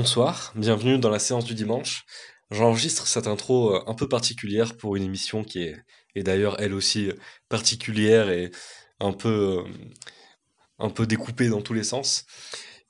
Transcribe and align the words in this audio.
bonsoir, 0.00 0.54
bienvenue 0.56 0.96
dans 0.96 1.10
la 1.10 1.18
séance 1.18 1.44
du 1.44 1.52
dimanche. 1.52 2.06
J'enregistre 2.50 3.06
cette 3.06 3.26
intro 3.26 3.74
euh, 3.74 3.84
un 3.86 3.92
peu 3.92 4.08
particulière 4.08 4.78
pour 4.78 4.96
une 4.96 5.02
émission 5.02 5.44
qui 5.44 5.62
est, 5.62 6.22
d'ailleurs 6.22 6.58
elle 6.58 6.72
aussi 6.72 7.10
particulière 7.50 8.30
et 8.30 8.50
un 8.98 9.12
peu, 9.12 9.58
euh, 9.58 9.70
un 10.78 10.88
peu 10.88 11.06
découpée 11.06 11.48
dans 11.48 11.60
tous 11.60 11.74
les 11.74 11.84
sens, 11.84 12.24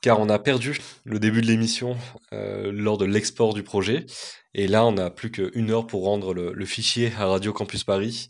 car 0.00 0.20
on 0.20 0.28
a 0.28 0.38
perdu 0.38 0.78
le 1.04 1.18
début 1.18 1.42
de 1.42 1.48
l'émission 1.48 1.96
euh, 2.32 2.70
lors 2.70 2.96
de 2.96 3.06
l'export 3.06 3.54
du 3.54 3.64
projet, 3.64 4.06
et 4.54 4.68
là 4.68 4.86
on 4.86 4.96
a 4.96 5.10
plus 5.10 5.32
qu'une 5.32 5.72
heure 5.72 5.88
pour 5.88 6.04
rendre 6.04 6.32
le 6.32 6.64
fichier 6.64 7.12
à 7.18 7.26
Radio 7.26 7.52
Campus 7.52 7.82
Paris. 7.82 8.28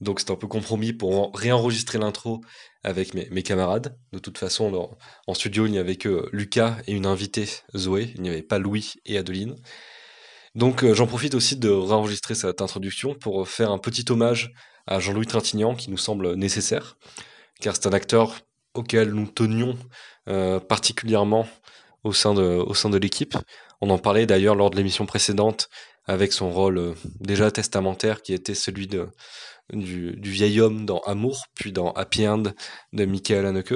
Donc 0.00 0.20
c'est 0.20 0.30
un 0.30 0.36
peu 0.36 0.46
compromis 0.46 0.92
pour 0.92 1.18
en- 1.18 1.30
réenregistrer 1.32 1.98
l'intro 1.98 2.40
avec 2.82 3.14
mes, 3.14 3.42
camarades. 3.42 3.98
De 4.12 4.18
toute 4.18 4.38
façon, 4.38 4.96
en 5.26 5.34
studio, 5.34 5.66
il 5.66 5.72
n'y 5.72 5.78
avait 5.78 5.96
que 5.96 6.28
Lucas 6.32 6.78
et 6.86 6.92
une 6.92 7.06
invitée, 7.06 7.48
Zoé. 7.76 8.12
Il 8.14 8.22
n'y 8.22 8.30
avait 8.30 8.42
pas 8.42 8.58
Louis 8.58 8.94
et 9.04 9.18
Adeline. 9.18 9.56
Donc 10.54 10.82
euh, 10.82 10.94
j'en 10.94 11.06
profite 11.06 11.34
aussi 11.34 11.56
de 11.56 11.68
réenregistrer 11.68 12.34
cette 12.34 12.60
introduction 12.60 13.14
pour 13.14 13.46
faire 13.48 13.70
un 13.70 13.78
petit 13.78 14.04
hommage 14.10 14.52
à 14.86 14.98
Jean-Louis 14.98 15.26
Trintignant 15.26 15.74
qui 15.74 15.90
nous 15.90 15.98
semble 15.98 16.34
nécessaire, 16.34 16.96
car 17.60 17.76
c'est 17.76 17.86
un 17.86 17.92
acteur 17.92 18.40
auquel 18.74 19.10
nous 19.10 19.26
tenions 19.26 19.78
euh, 20.28 20.58
particulièrement 20.58 21.46
au 22.02 22.12
sein 22.12 22.34
de, 22.34 22.96
l'équipe. 22.96 23.36
On 23.80 23.90
en 23.90 23.98
parlait 23.98 24.26
d'ailleurs 24.26 24.54
lors 24.54 24.70
de 24.70 24.76
l'émission 24.76 25.06
précédente 25.06 25.68
avec 26.06 26.32
son 26.32 26.50
rôle 26.50 26.78
euh, 26.78 26.94
déjà 27.20 27.50
testamentaire 27.50 28.22
qui 28.22 28.32
était 28.32 28.54
celui 28.54 28.86
de, 28.86 29.08
du, 29.72 30.14
vieil 30.30 30.60
homme 30.60 30.86
dans 30.86 31.00
Amour, 31.00 31.44
puis 31.54 31.72
dans 31.72 31.92
Happy 31.92 32.26
End 32.26 32.42
de 32.92 33.04
Michael 33.04 33.46
Haneke. 33.46 33.74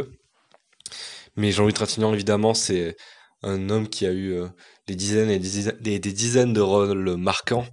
Mais 1.36 1.50
Jean-Louis 1.52 1.72
Trintignant, 1.72 2.12
évidemment, 2.14 2.54
c'est 2.54 2.96
un 3.42 3.68
homme 3.70 3.88
qui 3.88 4.06
a 4.06 4.12
eu 4.12 4.32
euh, 4.32 4.48
des 4.86 4.94
dizaines 4.94 5.30
et 5.30 5.38
des, 5.38 5.48
dizaines- 5.48 5.80
des- 5.80 5.98
dizaines 5.98 6.52
de 6.52 6.60
rôles 6.60 7.16
marquants. 7.16 7.66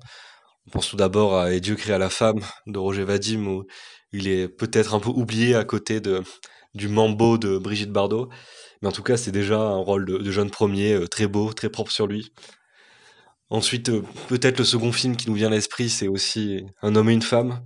On 0.67 0.71
pense 0.71 0.89
tout 0.89 0.95
d'abord 0.97 1.37
à 1.37 1.53
Et 1.53 1.59
Dieu 1.59 1.75
créa 1.75 1.97
la 1.97 2.09
femme 2.09 2.41
de 2.67 2.79
Roger 2.79 3.03
Vadim, 3.03 3.45
où 3.47 3.65
il 4.11 4.27
est 4.27 4.47
peut-être 4.47 4.93
un 4.93 4.99
peu 4.99 5.09
oublié 5.09 5.55
à 5.55 5.63
côté 5.63 5.99
de, 6.01 6.23
du 6.73 6.87
Mambo 6.87 7.37
de 7.37 7.57
Brigitte 7.57 7.91
Bardot. 7.91 8.29
Mais 8.81 8.87
en 8.89 8.91
tout 8.91 9.03
cas, 9.03 9.17
c'est 9.17 9.31
déjà 9.31 9.59
un 9.59 9.77
rôle 9.77 10.05
de, 10.05 10.31
jeune 10.31 10.49
premier, 10.49 10.93
euh, 10.93 11.07
très 11.07 11.27
beau, 11.27 11.53
très 11.53 11.69
propre 11.69 11.91
sur 11.91 12.07
lui. 12.07 12.31
Ensuite, 13.49 13.89
euh, 13.89 14.01
peut-être 14.29 14.59
le 14.59 14.65
second 14.65 14.91
film 14.91 15.15
qui 15.15 15.29
nous 15.29 15.35
vient 15.35 15.47
à 15.47 15.51
l'esprit, 15.51 15.89
c'est 15.89 16.07
aussi 16.07 16.63
Un 16.81 16.95
homme 16.95 17.09
et 17.09 17.13
une 17.13 17.21
femme, 17.21 17.61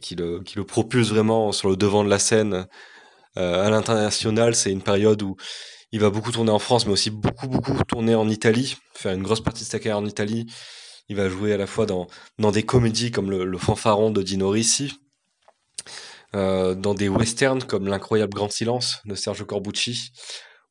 qui, 0.00 0.14
le, 0.14 0.40
qui 0.42 0.56
le 0.56 0.64
propulse 0.64 1.08
vraiment 1.08 1.52
sur 1.52 1.70
le 1.70 1.76
devant 1.76 2.04
de 2.04 2.10
la 2.10 2.18
scène 2.18 2.66
euh, 3.36 3.66
à 3.66 3.70
l'international. 3.70 4.54
C'est 4.54 4.72
une 4.72 4.82
période 4.82 5.22
où 5.22 5.36
il 5.92 6.00
va 6.00 6.10
beaucoup 6.10 6.32
tourner 6.32 6.50
en 6.50 6.58
France, 6.58 6.86
mais 6.86 6.92
aussi 6.92 7.10
beaucoup, 7.10 7.48
beaucoup 7.48 7.76
tourner 7.84 8.14
en 8.14 8.28
Italie, 8.28 8.76
faire 8.94 9.12
une 9.12 9.22
grosse 9.22 9.40
partie 9.40 9.64
de 9.64 9.68
sa 9.68 9.78
carrière 9.78 9.98
en 9.98 10.06
Italie. 10.06 10.46
Il 11.08 11.16
va 11.16 11.28
jouer 11.28 11.52
à 11.52 11.56
la 11.56 11.66
fois 11.66 11.86
dans, 11.86 12.06
dans 12.38 12.52
des 12.52 12.62
comédies 12.62 13.10
comme 13.10 13.30
le, 13.30 13.58
Fanfaron 13.58 14.10
de 14.10 14.22
Dino 14.22 14.50
Risi, 14.50 14.92
euh, 16.36 16.74
dans 16.74 16.94
des 16.94 17.08
westerns 17.08 17.64
comme 17.64 17.88
L'incroyable 17.88 18.34
grand 18.34 18.50
silence 18.50 19.00
de 19.04 19.16
Sergio 19.16 19.44
Corbucci, 19.44 20.12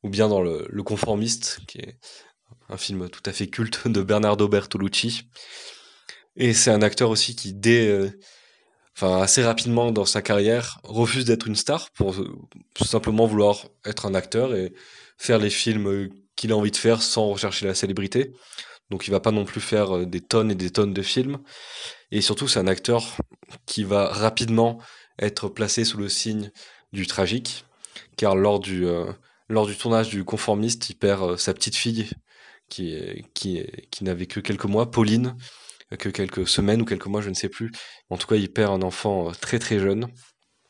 ou 0.02 0.08
bien 0.08 0.28
dans 0.28 0.40
le, 0.40 0.66
Conformiste, 0.82 1.60
qui 1.66 1.78
est 1.78 1.98
un 2.70 2.78
film 2.78 3.10
tout 3.10 3.22
à 3.26 3.32
fait 3.32 3.48
culte 3.48 3.86
de 3.88 4.02
Bernardo 4.02 4.48
Bertolucci. 4.48 5.28
Et 6.36 6.54
c'est 6.54 6.70
un 6.70 6.80
acteur 6.80 7.10
aussi 7.10 7.36
qui, 7.36 7.52
dès, 7.52 7.88
euh, 7.88 8.10
enfin 9.00 9.22
assez 9.22 9.42
rapidement 9.42 9.92
dans 9.92 10.04
sa 10.04 10.20
carrière, 10.20 10.78
refuse 10.84 11.24
d'être 11.24 11.46
une 11.46 11.56
star 11.56 11.90
pour 11.90 12.14
simplement 12.84 13.26
vouloir 13.26 13.66
être 13.86 14.04
un 14.04 14.14
acteur 14.14 14.54
et 14.54 14.74
faire 15.16 15.38
les 15.38 15.50
films 15.50 15.88
euh, 15.88 16.10
qu'il 16.36 16.52
a 16.52 16.56
envie 16.56 16.70
de 16.70 16.76
faire 16.76 17.02
sans 17.02 17.28
rechercher 17.28 17.66
la 17.66 17.74
célébrité. 17.74 18.32
Donc 18.90 19.06
il 19.06 19.10
va 19.10 19.20
pas 19.20 19.30
non 19.30 19.44
plus 19.46 19.60
faire 19.60 19.96
euh, 19.96 20.04
des 20.04 20.20
tonnes 20.20 20.50
et 20.50 20.54
des 20.54 20.70
tonnes 20.70 20.92
de 20.92 21.02
films. 21.02 21.38
Et 22.10 22.20
surtout, 22.20 22.46
c'est 22.46 22.58
un 22.58 22.66
acteur 22.66 23.16
qui 23.64 23.84
va 23.84 24.08
rapidement 24.08 24.78
être 25.18 25.48
placé 25.48 25.84
sous 25.84 25.98
le 25.98 26.08
signe 26.08 26.50
du 26.92 27.06
tragique, 27.06 27.64
car 28.16 28.36
lors 28.36 28.60
du, 28.60 28.86
euh, 28.86 29.10
lors 29.48 29.66
du 29.66 29.76
tournage 29.76 30.10
du 30.10 30.24
Conformiste, 30.24 30.90
il 30.90 30.96
perd 30.96 31.38
sa 31.38 31.54
petite 31.54 31.76
fille 31.76 32.10
qui, 32.68 33.24
qui, 33.32 33.64
qui 33.90 34.04
n'avait 34.04 34.26
que 34.26 34.40
quelques 34.40 34.64
mois, 34.66 34.90
Pauline, 34.90 35.36
que 35.98 36.08
quelques 36.08 36.46
semaines 36.46 36.82
ou 36.82 36.84
quelques 36.84 37.06
mois, 37.06 37.20
je 37.20 37.30
ne 37.30 37.34
sais 37.34 37.48
plus. 37.48 37.72
En 38.08 38.16
tout 38.16 38.26
cas, 38.26 38.36
il 38.36 38.52
perd 38.52 38.72
un 38.72 38.82
enfant 38.82 39.28
euh, 39.28 39.32
très 39.32 39.58
très 39.58 39.78
jeune. 39.78 40.08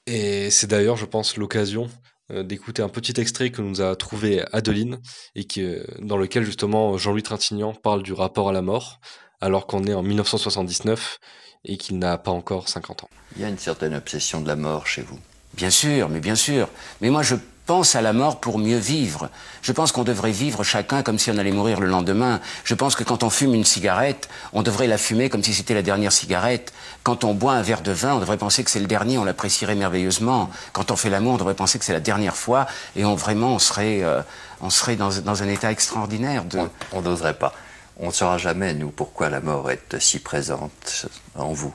Et 0.07 0.51
c'est 0.51 0.67
d'ailleurs, 0.67 0.97
je 0.97 1.05
pense, 1.05 1.37
l'occasion 1.37 1.89
euh, 2.31 2.43
d'écouter 2.43 2.83
un 2.83 2.89
petit 2.89 3.21
extrait 3.21 3.51
que 3.51 3.63
nous 3.63 3.81
a 3.81 3.97
trouvé 3.97 4.45
Adeline 4.53 4.99
et 5.35 5.45
qui, 5.45 5.63
euh, 5.63 5.85
dans 6.01 6.17
lequel 6.17 6.45
justement 6.45 6.97
Jean-Louis 6.97 7.23
Trintignant 7.23 7.75
parle 7.75 8.03
du 8.03 8.13
rapport 8.13 8.49
à 8.49 8.53
la 8.53 8.63
mort, 8.63 9.01
alors 9.41 9.67
qu'on 9.67 9.85
est 9.85 9.95
en 9.95 10.03
1979 10.03 11.19
et 11.65 11.77
qu'il 11.77 11.99
n'a 11.99 12.17
pas 12.19 12.31
encore 12.31 12.69
50 12.69 13.05
ans. 13.05 13.11
Il 13.37 13.43
y 13.43 13.45
a 13.45 13.49
une 13.49 13.59
certaine 13.59 13.95
obsession 13.95 14.41
de 14.41 14.49
la 14.49 14.57
mort 14.57 14.87
chez 14.87 15.03
vous. 15.03 15.19
Bien 15.55 15.71
sûr, 15.71 16.09
mais 16.09 16.21
bien 16.21 16.37
sûr. 16.37 16.69
Mais 17.01 17.11
moi, 17.11 17.23
je 17.23 17.35
pense 17.71 17.95
à 17.95 18.01
la 18.01 18.13
mort 18.13 18.41
pour 18.41 18.59
mieux 18.59 18.79
vivre. 18.79 19.31
Je 19.63 19.71
pense 19.71 19.93
qu'on 19.93 20.03
devrait 20.03 20.33
vivre 20.33 20.65
chacun 20.65 21.05
comme 21.05 21.21
si 21.21 21.31
on 21.31 21.39
allait 21.39 21.53
mourir 21.53 21.79
le 21.79 21.87
lendemain. 21.87 22.41
Je 22.65 22.75
pense 22.75 22.97
que 22.97 23.05
quand 23.05 23.23
on 23.23 23.31
fume 23.31 23.55
une 23.55 23.65
cigarette, 23.65 24.29
on 24.53 24.63
devrait 24.63 24.89
la 24.89 24.99
fumer 24.99 25.29
comme 25.29 25.45
si 25.45 25.55
c'était 25.55 25.75
la 25.75 25.83
dernière 25.83 26.11
cigarette. 26.11 26.73
Quand 27.05 27.23
on 27.23 27.33
boit 27.33 27.53
un 27.53 27.63
verre 27.63 27.83
de 27.83 27.93
vin, 27.93 28.15
on 28.15 28.19
devrait 28.19 28.39
penser 28.39 28.65
que 28.65 28.73
c'est 28.73 28.81
le 28.81 28.89
dernier, 28.89 29.19
on 29.19 29.25
l'apprécierait 29.25 29.77
merveilleusement. 29.77 30.51
Quand 30.73 30.91
on 30.91 30.97
fait 30.97 31.11
l'amour, 31.11 31.35
on 31.35 31.37
devrait 31.37 31.55
penser 31.55 31.79
que 31.79 31.85
c'est 31.85 31.93
la 31.93 32.01
dernière 32.01 32.35
fois, 32.35 32.67
et 32.97 33.05
on 33.05 33.15
vraiment, 33.15 33.55
on 33.55 33.61
serait, 33.61 34.03
euh, 34.03 34.21
on 34.61 34.71
serait 34.71 34.97
dans, 34.97 35.21
dans 35.21 35.45
un 35.45 35.49
état 35.49 35.71
extraordinaire 35.71 36.47
de. 36.47 36.59
On 36.59 36.71
on 36.91 37.03
n'oserait 37.03 37.35
pas. 37.35 37.55
On 38.01 38.09
ne 38.09 38.13
saura 38.13 38.37
jamais, 38.37 38.75
nous, 38.75 38.91
pourquoi 38.91 39.31
la 39.31 39.41
mort 39.41 39.71
est 39.71 39.97
si 40.01 40.19
présente 40.19 41.07
en 41.37 41.53
vous. 41.53 41.73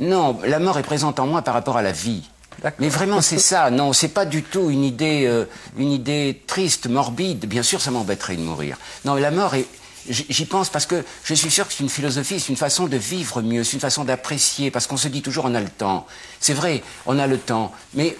Non, 0.00 0.40
la 0.44 0.58
mort 0.58 0.80
est 0.80 0.82
présente 0.82 1.20
en 1.20 1.28
moi 1.28 1.42
par 1.42 1.54
rapport 1.54 1.76
à 1.76 1.82
la 1.82 1.92
vie. 1.92 2.28
Mais 2.78 2.88
vraiment, 2.88 3.20
c'est 3.20 3.38
ça. 3.38 3.70
Non, 3.70 3.92
c'est 3.92 4.08
pas 4.08 4.26
du 4.26 4.42
tout 4.42 4.70
une 4.70 4.84
idée, 4.84 5.24
euh, 5.26 5.44
une 5.76 5.90
idée 5.90 6.42
triste, 6.46 6.86
morbide. 6.86 7.46
Bien 7.46 7.62
sûr, 7.62 7.80
ça 7.80 7.90
m'embêterait 7.90 8.36
de 8.36 8.42
mourir. 8.42 8.78
Non, 9.04 9.14
la 9.14 9.30
mort 9.30 9.54
est. 9.54 9.66
J'y 10.08 10.44
pense 10.44 10.68
parce 10.68 10.84
que 10.84 11.02
je 11.24 11.32
suis 11.32 11.50
sûr 11.50 11.66
que 11.66 11.72
c'est 11.72 11.82
une 11.82 11.88
philosophie, 11.88 12.38
c'est 12.38 12.50
une 12.50 12.58
façon 12.58 12.86
de 12.88 12.96
vivre 12.98 13.40
mieux, 13.40 13.64
c'est 13.64 13.72
une 13.72 13.80
façon 13.80 14.04
d'apprécier, 14.04 14.70
parce 14.70 14.86
qu'on 14.86 14.98
se 14.98 15.08
dit 15.08 15.22
toujours 15.22 15.46
on 15.46 15.54
a 15.54 15.62
le 15.62 15.70
temps. 15.70 16.06
C'est 16.40 16.52
vrai, 16.52 16.82
on 17.06 17.18
a 17.18 17.26
le 17.26 17.38
temps, 17.38 17.72
mais 17.94 18.14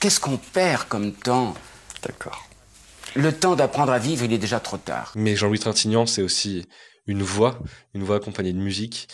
qu'est-ce 0.00 0.18
qu'on 0.18 0.38
perd 0.38 0.84
comme 0.88 1.12
temps? 1.12 1.52
D'accord. 2.02 2.48
Le 3.14 3.32
temps 3.32 3.54
d'apprendre 3.54 3.92
à 3.92 3.98
vivre, 3.98 4.24
il 4.24 4.32
est 4.32 4.38
déjà 4.38 4.60
trop 4.60 4.78
tard. 4.78 5.12
Mais 5.14 5.36
Jean-Louis 5.36 5.58
Trintignant, 5.58 6.06
c'est 6.06 6.22
aussi 6.22 6.66
une 7.06 7.22
voix, 7.22 7.58
une 7.92 8.02
voix 8.02 8.16
accompagnée 8.16 8.54
de 8.54 8.58
musique. 8.58 9.08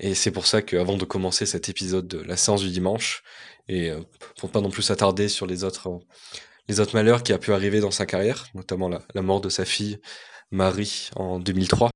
Et 0.00 0.14
c'est 0.14 0.30
pour 0.30 0.46
ça 0.46 0.60
qu'avant 0.62 0.96
de 0.96 1.04
commencer 1.04 1.46
cet 1.46 1.68
épisode 1.68 2.08
de 2.08 2.18
la 2.18 2.36
séance 2.36 2.62
du 2.62 2.70
dimanche, 2.70 3.22
et 3.68 3.90
euh, 3.90 4.00
pour 4.38 4.48
ne 4.48 4.52
pas 4.52 4.60
non 4.60 4.70
plus 4.70 4.82
s'attarder 4.82 5.28
sur 5.28 5.46
les 5.46 5.64
autres, 5.64 5.88
euh, 5.88 5.98
les 6.68 6.80
autres 6.80 6.94
malheurs 6.94 7.22
qui 7.22 7.32
a 7.32 7.38
pu 7.38 7.52
arriver 7.52 7.80
dans 7.80 7.90
sa 7.90 8.06
carrière, 8.06 8.46
notamment 8.54 8.88
la, 8.88 9.22
mort 9.22 9.40
de 9.40 9.48
sa 9.48 9.64
fille 9.64 9.98
Marie 10.50 11.10
en 11.16 11.38
2003, 11.38 11.90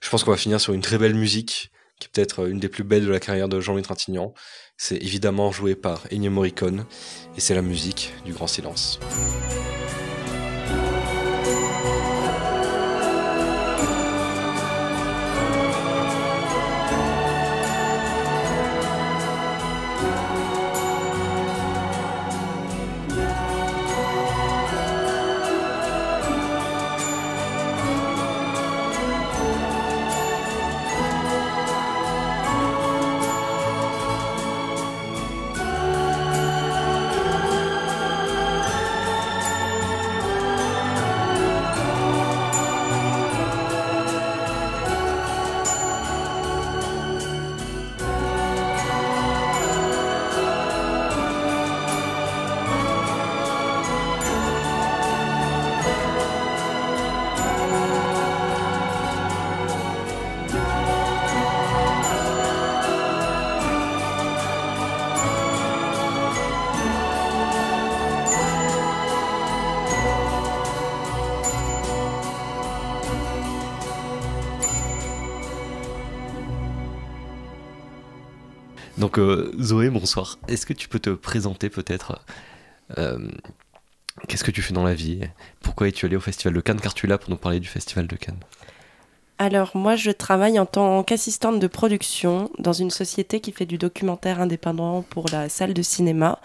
je 0.00 0.10
pense 0.10 0.24
qu'on 0.24 0.32
va 0.32 0.36
finir 0.36 0.60
sur 0.60 0.74
une 0.74 0.82
très 0.82 0.98
belle 0.98 1.14
musique, 1.14 1.70
qui 1.98 2.06
est 2.06 2.10
peut-être 2.12 2.44
euh, 2.44 2.48
une 2.48 2.58
des 2.58 2.68
plus 2.68 2.84
belles 2.84 3.06
de 3.06 3.10
la 3.10 3.20
carrière 3.20 3.48
de 3.48 3.60
Jean-Louis 3.60 3.82
Trintignant. 3.82 4.34
C'est 4.76 4.96
évidemment 4.96 5.52
joué 5.52 5.74
par 5.76 6.02
Ennio 6.12 6.30
Morricone, 6.30 6.84
et 7.36 7.40
c'est 7.40 7.54
la 7.54 7.62
musique 7.62 8.12
du 8.24 8.32
Grand 8.32 8.48
Silence. 8.48 8.98
Donc 79.04 79.20
Zoé, 79.60 79.90
bonsoir. 79.90 80.38
Est-ce 80.48 80.64
que 80.64 80.72
tu 80.72 80.88
peux 80.88 80.98
te 80.98 81.10
présenter 81.10 81.68
peut-être 81.68 82.24
Qu'est-ce 84.26 84.42
que 84.42 84.50
tu 84.50 84.62
fais 84.62 84.72
dans 84.72 84.82
la 84.82 84.94
vie? 84.94 85.20
Pourquoi 85.60 85.88
es-tu 85.88 86.06
allé 86.06 86.16
au 86.16 86.20
Festival 86.20 86.54
de 86.54 86.60
Cannes? 86.62 86.80
Car 86.80 86.94
tu 86.94 87.04
es 87.04 87.08
là 87.10 87.18
pour 87.18 87.28
nous 87.28 87.36
parler 87.36 87.60
du 87.60 87.68
Festival 87.68 88.06
de 88.06 88.16
Cannes. 88.16 88.40
Alors 89.36 89.72
moi 89.76 89.94
je 89.94 90.10
travaille 90.10 90.58
en 90.58 90.64
tant 90.64 91.02
qu'assistante 91.02 91.60
de 91.60 91.66
production 91.66 92.50
dans 92.58 92.72
une 92.72 92.88
société 92.88 93.40
qui 93.40 93.52
fait 93.52 93.66
du 93.66 93.76
documentaire 93.76 94.40
indépendant 94.40 95.02
pour 95.02 95.26
la 95.30 95.50
salle 95.50 95.74
de 95.74 95.82
cinéma. 95.82 96.40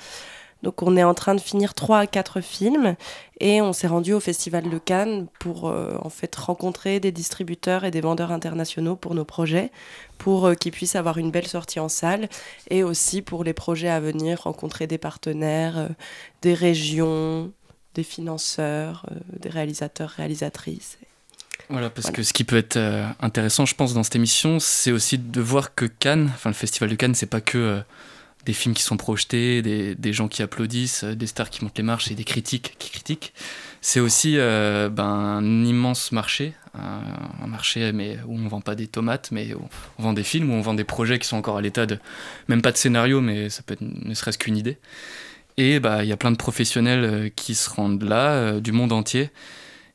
Donc 0.64 0.84
on 0.84 0.98
est 0.98 1.04
en 1.04 1.14
train 1.14 1.36
de 1.36 1.40
finir 1.40 1.74
trois 1.74 2.00
à 2.00 2.08
quatre 2.08 2.42
films 2.42 2.96
et 3.40 3.62
on 3.62 3.72
s'est 3.72 3.88
rendu 3.88 4.14
au 4.14 4.20
Festival 4.20 4.70
de 4.70 4.78
Cannes 4.78 5.28
pour 5.40 5.70
euh, 5.70 5.96
en 6.02 6.10
fait 6.10 6.36
rencontrer 6.36 7.00
des 7.00 7.14
distributeurs 7.14 7.86
et 7.86 7.92
des 7.92 8.02
vendeurs 8.02 8.32
internationaux 8.32 8.98
pour 8.98 9.16
nos 9.16 9.24
projets, 9.24 9.72
pour 10.18 10.48
euh, 10.48 10.56
qu'ils 10.56 10.74
puissent 10.74 10.98
avoir 10.98 11.18
une 11.18 11.32
belle 11.32 11.48
sortie 11.48 11.80
en 11.80 11.88
salle 11.88 12.28
et 12.70 12.84
aussi 12.84 13.22
pour 13.22 13.46
les 13.46 13.54
projets 13.54 13.88
à 13.88 14.02
venir, 14.02 14.42
rencontrer 14.42 14.86
des 14.86 14.98
partenaires, 14.98 15.78
euh, 15.78 15.88
des 16.42 16.54
régions, 16.54 17.52
des 17.96 18.04
financeurs, 18.04 19.06
des 19.40 19.50
réalisateurs, 19.50 20.10
réalisatrices. 20.10 20.98
Voilà, 21.70 21.90
parce 21.90 22.12
que 22.12 22.24
ce 22.24 22.34
qui 22.34 22.44
peut 22.44 22.58
être 22.58 22.80
intéressant, 23.20 23.66
je 23.66 23.76
pense, 23.76 23.94
dans 23.94 24.04
cette 24.04 24.16
émission, 24.16 24.60
c'est 24.60 24.92
aussi 24.92 25.18
de 25.18 25.42
voir 25.42 25.76
que 25.76 25.86
Cannes, 25.86 26.32
enfin 26.34 26.50
le 26.50 26.56
Festival 26.56 26.90
de 26.90 26.96
Cannes, 26.96 27.14
c'est 27.14 27.28
pas 27.28 27.42
que 27.42 27.82
des 28.45 28.53
films 28.53 28.74
qui 28.74 28.83
sont 28.83 28.97
projetés, 28.97 29.62
des, 29.62 30.13
gens 30.13 30.27
qui 30.27 30.41
applaudissent, 30.41 31.03
des 31.03 31.27
stars 31.27 31.50
qui 31.50 31.63
montent 31.63 31.77
les 31.77 31.83
marches 31.83 32.09
et 32.12 32.15
des 32.15 32.24
critiques 32.24 32.75
qui 32.80 32.89
critiquent. 32.89 33.33
C'est 33.81 34.00
aussi 34.00 34.36
euh, 34.38 34.89
ben, 34.89 35.03
un 35.03 35.65
immense 35.65 36.12
marché, 36.12 36.53
un, 36.74 37.47
marché 37.47 37.91
mais 37.91 38.18
où 38.25 38.38
on 38.38 38.47
vend 38.47 38.62
pas 38.62 38.75
des 38.75 38.88
tomates, 38.88 39.31
mais 39.31 39.53
où 39.53 39.62
on 39.97 40.03
vend 40.03 40.13
des 40.13 40.24
films, 40.24 40.51
où 40.51 40.53
on 40.53 40.62
vend 40.62 40.74
des 40.74 40.83
projets 40.83 41.19
qui 41.19 41.27
sont 41.27 41.38
encore 41.38 41.57
à 41.57 41.62
l'état 41.62 41.86
de, 41.86 42.00
même 42.47 42.62
pas 42.62 42.71
de 42.71 42.77
scénario, 42.77 43.21
mais 43.21 43.50
ça 43.50 43.62
peut 43.62 43.74
être 43.74 43.81
ne 43.81 44.13
serait-ce 44.13 44.38
qu'une 44.38 44.57
idée. 44.57 44.77
Et 45.57 45.80
bah, 45.80 46.03
il 46.03 46.09
y 46.09 46.13
a 46.13 46.18
plein 46.18 46.31
de 46.31 46.38
professionnels 46.38 47.03
euh, 47.03 47.30
qui 47.30 47.56
se 47.56 47.69
rendent 47.69 48.03
là, 48.03 48.31
euh, 48.31 48.59
du 48.62 48.71
monde 48.71 48.94
entier, 48.94 49.31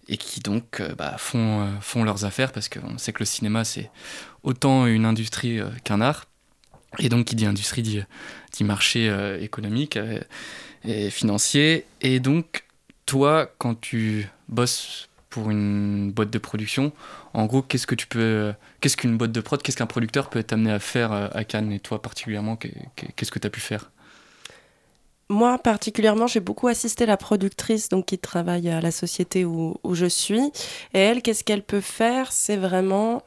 et 0.06 0.18
qui 0.18 0.40
donc 0.40 0.82
bah, 0.98 1.16
font 1.18 2.04
leurs 2.04 2.26
affaires, 2.26 2.52
parce 2.52 2.68
qu'on 2.68 2.98
sait 2.98 3.14
que 3.14 3.20
le 3.20 3.24
cinéma, 3.24 3.64
c'est 3.64 3.90
autant 4.42 4.86
une 4.86 5.06
industrie 5.06 5.60
qu'un 5.82 6.02
art. 6.02 6.26
Et 6.98 7.08
donc, 7.08 7.26
qui 7.26 7.36
dit 7.36 7.46
industrie 7.46 7.82
dit, 7.82 8.04
marché 8.60 9.08
euh, 9.08 9.40
économique 9.40 9.96
euh, 9.96 10.20
et 10.84 11.10
financier. 11.10 11.84
Et 12.00 12.20
donc, 12.20 12.64
toi, 13.06 13.50
quand 13.58 13.80
tu 13.80 14.28
bosses 14.48 15.08
pour 15.30 15.50
une 15.50 16.12
boîte 16.12 16.30
de 16.30 16.38
production, 16.38 16.92
en 17.32 17.46
gros, 17.46 17.62
qu'est-ce 17.62 17.86
que 17.86 17.94
tu 17.94 18.06
peux, 18.06 18.52
qu'est-ce 18.80 18.96
qu'une 18.96 19.16
boîte 19.16 19.32
de 19.32 19.40
prod, 19.40 19.60
qu'est-ce 19.60 19.76
qu'un 19.76 19.86
producteur 19.86 20.30
peut 20.30 20.42
t'amener 20.42 20.70
à 20.70 20.78
faire 20.78 21.12
euh, 21.12 21.28
à 21.32 21.44
Cannes 21.44 21.72
Et 21.72 21.80
toi, 21.80 22.00
particulièrement, 22.00 22.56
qu'est-ce 22.56 23.30
que 23.30 23.38
tu 23.38 23.46
as 23.46 23.50
pu 23.50 23.60
faire? 23.60 23.90
Moi, 25.30 25.58
particulièrement, 25.58 26.26
j'ai 26.26 26.40
beaucoup 26.40 26.68
assisté 26.68 27.06
la 27.06 27.16
productrice 27.16 27.88
donc, 27.88 28.06
qui 28.06 28.18
travaille 28.18 28.68
à 28.68 28.80
la 28.80 28.90
société 28.90 29.44
où, 29.44 29.78
où 29.82 29.94
je 29.94 30.06
suis. 30.06 30.52
Et 30.92 30.98
elle, 30.98 31.22
qu'est-ce 31.22 31.42
qu'elle 31.42 31.62
peut 31.62 31.80
faire? 31.80 32.30
C'est 32.30 32.58
vraiment 32.58 33.22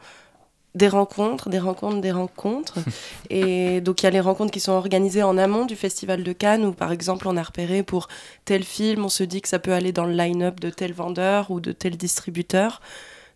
des 0.78 0.88
rencontres, 0.88 1.50
des 1.50 1.60
rencontres, 1.60 2.00
des 2.00 2.12
rencontres. 2.12 2.76
et 3.30 3.82
donc 3.82 4.02
il 4.02 4.06
y 4.06 4.08
a 4.08 4.12
les 4.12 4.20
rencontres 4.20 4.52
qui 4.52 4.60
sont 4.60 4.72
organisées 4.72 5.24
en 5.24 5.38
amont 5.38 5.66
du 5.66 5.76
Festival 5.76 6.24
de 6.24 6.34
Cannes, 6.34 6.66
où 6.66 6.72
par 6.72 6.92
exemple 6.92 7.28
on 7.28 7.36
a 7.36 7.44
repéré 7.44 7.84
pour 7.84 8.08
tel 8.46 8.64
film, 8.64 9.06
on 9.06 9.10
se 9.10 9.24
dit 9.24 9.42
que 9.42 9.50
ça 9.50 9.60
peut 9.60 9.74
aller 9.74 9.92
dans 9.92 10.06
le 10.06 10.14
line-up 10.14 10.60
de 10.60 10.70
tel 10.70 10.94
vendeur 10.94 11.52
ou 11.52 11.60
de 11.60 11.72
tel 11.72 11.98
distributeur. 11.98 12.82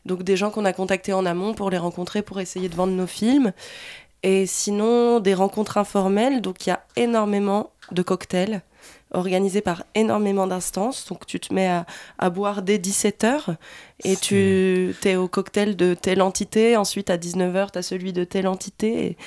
Donc 0.05 0.23
des 0.23 0.38
gens 0.38 0.49
qu'on 0.49 0.65
a 0.65 0.73
contactés 0.73 1.13
en 1.13 1.25
amont 1.25 1.53
pour 1.53 1.69
les 1.69 1.77
rencontrer, 1.77 2.21
pour 2.21 2.39
essayer 2.39 2.69
de 2.69 2.75
vendre 2.75 2.93
nos 2.93 3.07
films. 3.07 3.51
Et 4.23 4.45
sinon, 4.45 5.19
des 5.19 5.33
rencontres 5.33 5.77
informelles, 5.77 6.41
donc 6.41 6.65
il 6.65 6.69
y 6.69 6.73
a 6.73 6.85
énormément 6.95 7.71
de 7.91 8.03
cocktails 8.03 8.61
organisé 9.13 9.61
par 9.61 9.83
énormément 9.95 10.47
d'instances. 10.47 11.07
Donc 11.07 11.25
tu 11.25 11.39
te 11.39 11.53
mets 11.53 11.69
à, 12.17 12.29
boire 12.29 12.61
dès 12.61 12.77
17h 12.77 13.55
et 14.03 14.15
tu 14.15 14.95
es 15.03 15.15
au 15.15 15.27
cocktail 15.27 15.75
de 15.75 15.93
telle 15.93 16.21
entité. 16.21 16.77
Ensuite 16.77 17.09
à 17.09 17.17
19h, 17.17 17.71
tu 17.71 17.79
as 17.79 17.81
celui 17.81 18.13
de 18.13 18.23
telle 18.23 18.47
entité. 18.47 19.17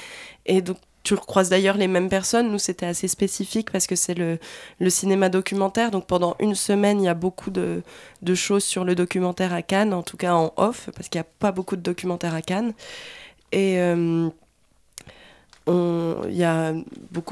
Et, 0.46 0.62
donc 0.62 0.78
tu 1.02 1.14
croises 1.16 1.50
d'ailleurs 1.50 1.76
les 1.76 1.88
mêmes 1.88 2.08
personnes. 2.08 2.50
Nous, 2.50 2.58
c'était 2.58 2.86
assez 2.86 3.08
spécifique 3.08 3.70
parce 3.70 3.86
que 3.86 3.94
c'est 3.94 4.14
le, 4.14 4.38
le, 4.80 4.90
cinéma 4.90 5.28
documentaire. 5.28 5.90
Donc 5.90 6.06
pendant 6.06 6.34
une 6.40 6.54
semaine, 6.54 7.00
il 7.00 7.04
y 7.04 7.08
a 7.08 7.14
beaucoup 7.14 7.50
de, 7.50 7.82
de, 8.22 8.34
choses 8.34 8.64
sur 8.64 8.84
le 8.84 8.94
documentaire 8.94 9.52
à 9.52 9.60
Cannes, 9.60 9.92
en 9.92 10.02
tout 10.02 10.16
cas 10.16 10.32
en 10.32 10.54
off, 10.56 10.88
parce 10.96 11.10
qu'il 11.10 11.18
n'y 11.18 11.26
a 11.26 11.30
pas 11.38 11.52
beaucoup 11.52 11.76
de 11.76 11.82
documentaires 11.82 12.34
à 12.34 12.42
Cannes. 12.42 12.72
Et. 13.52 13.78
Euh, 13.78 14.30
y 15.66 16.44
a 16.44 16.74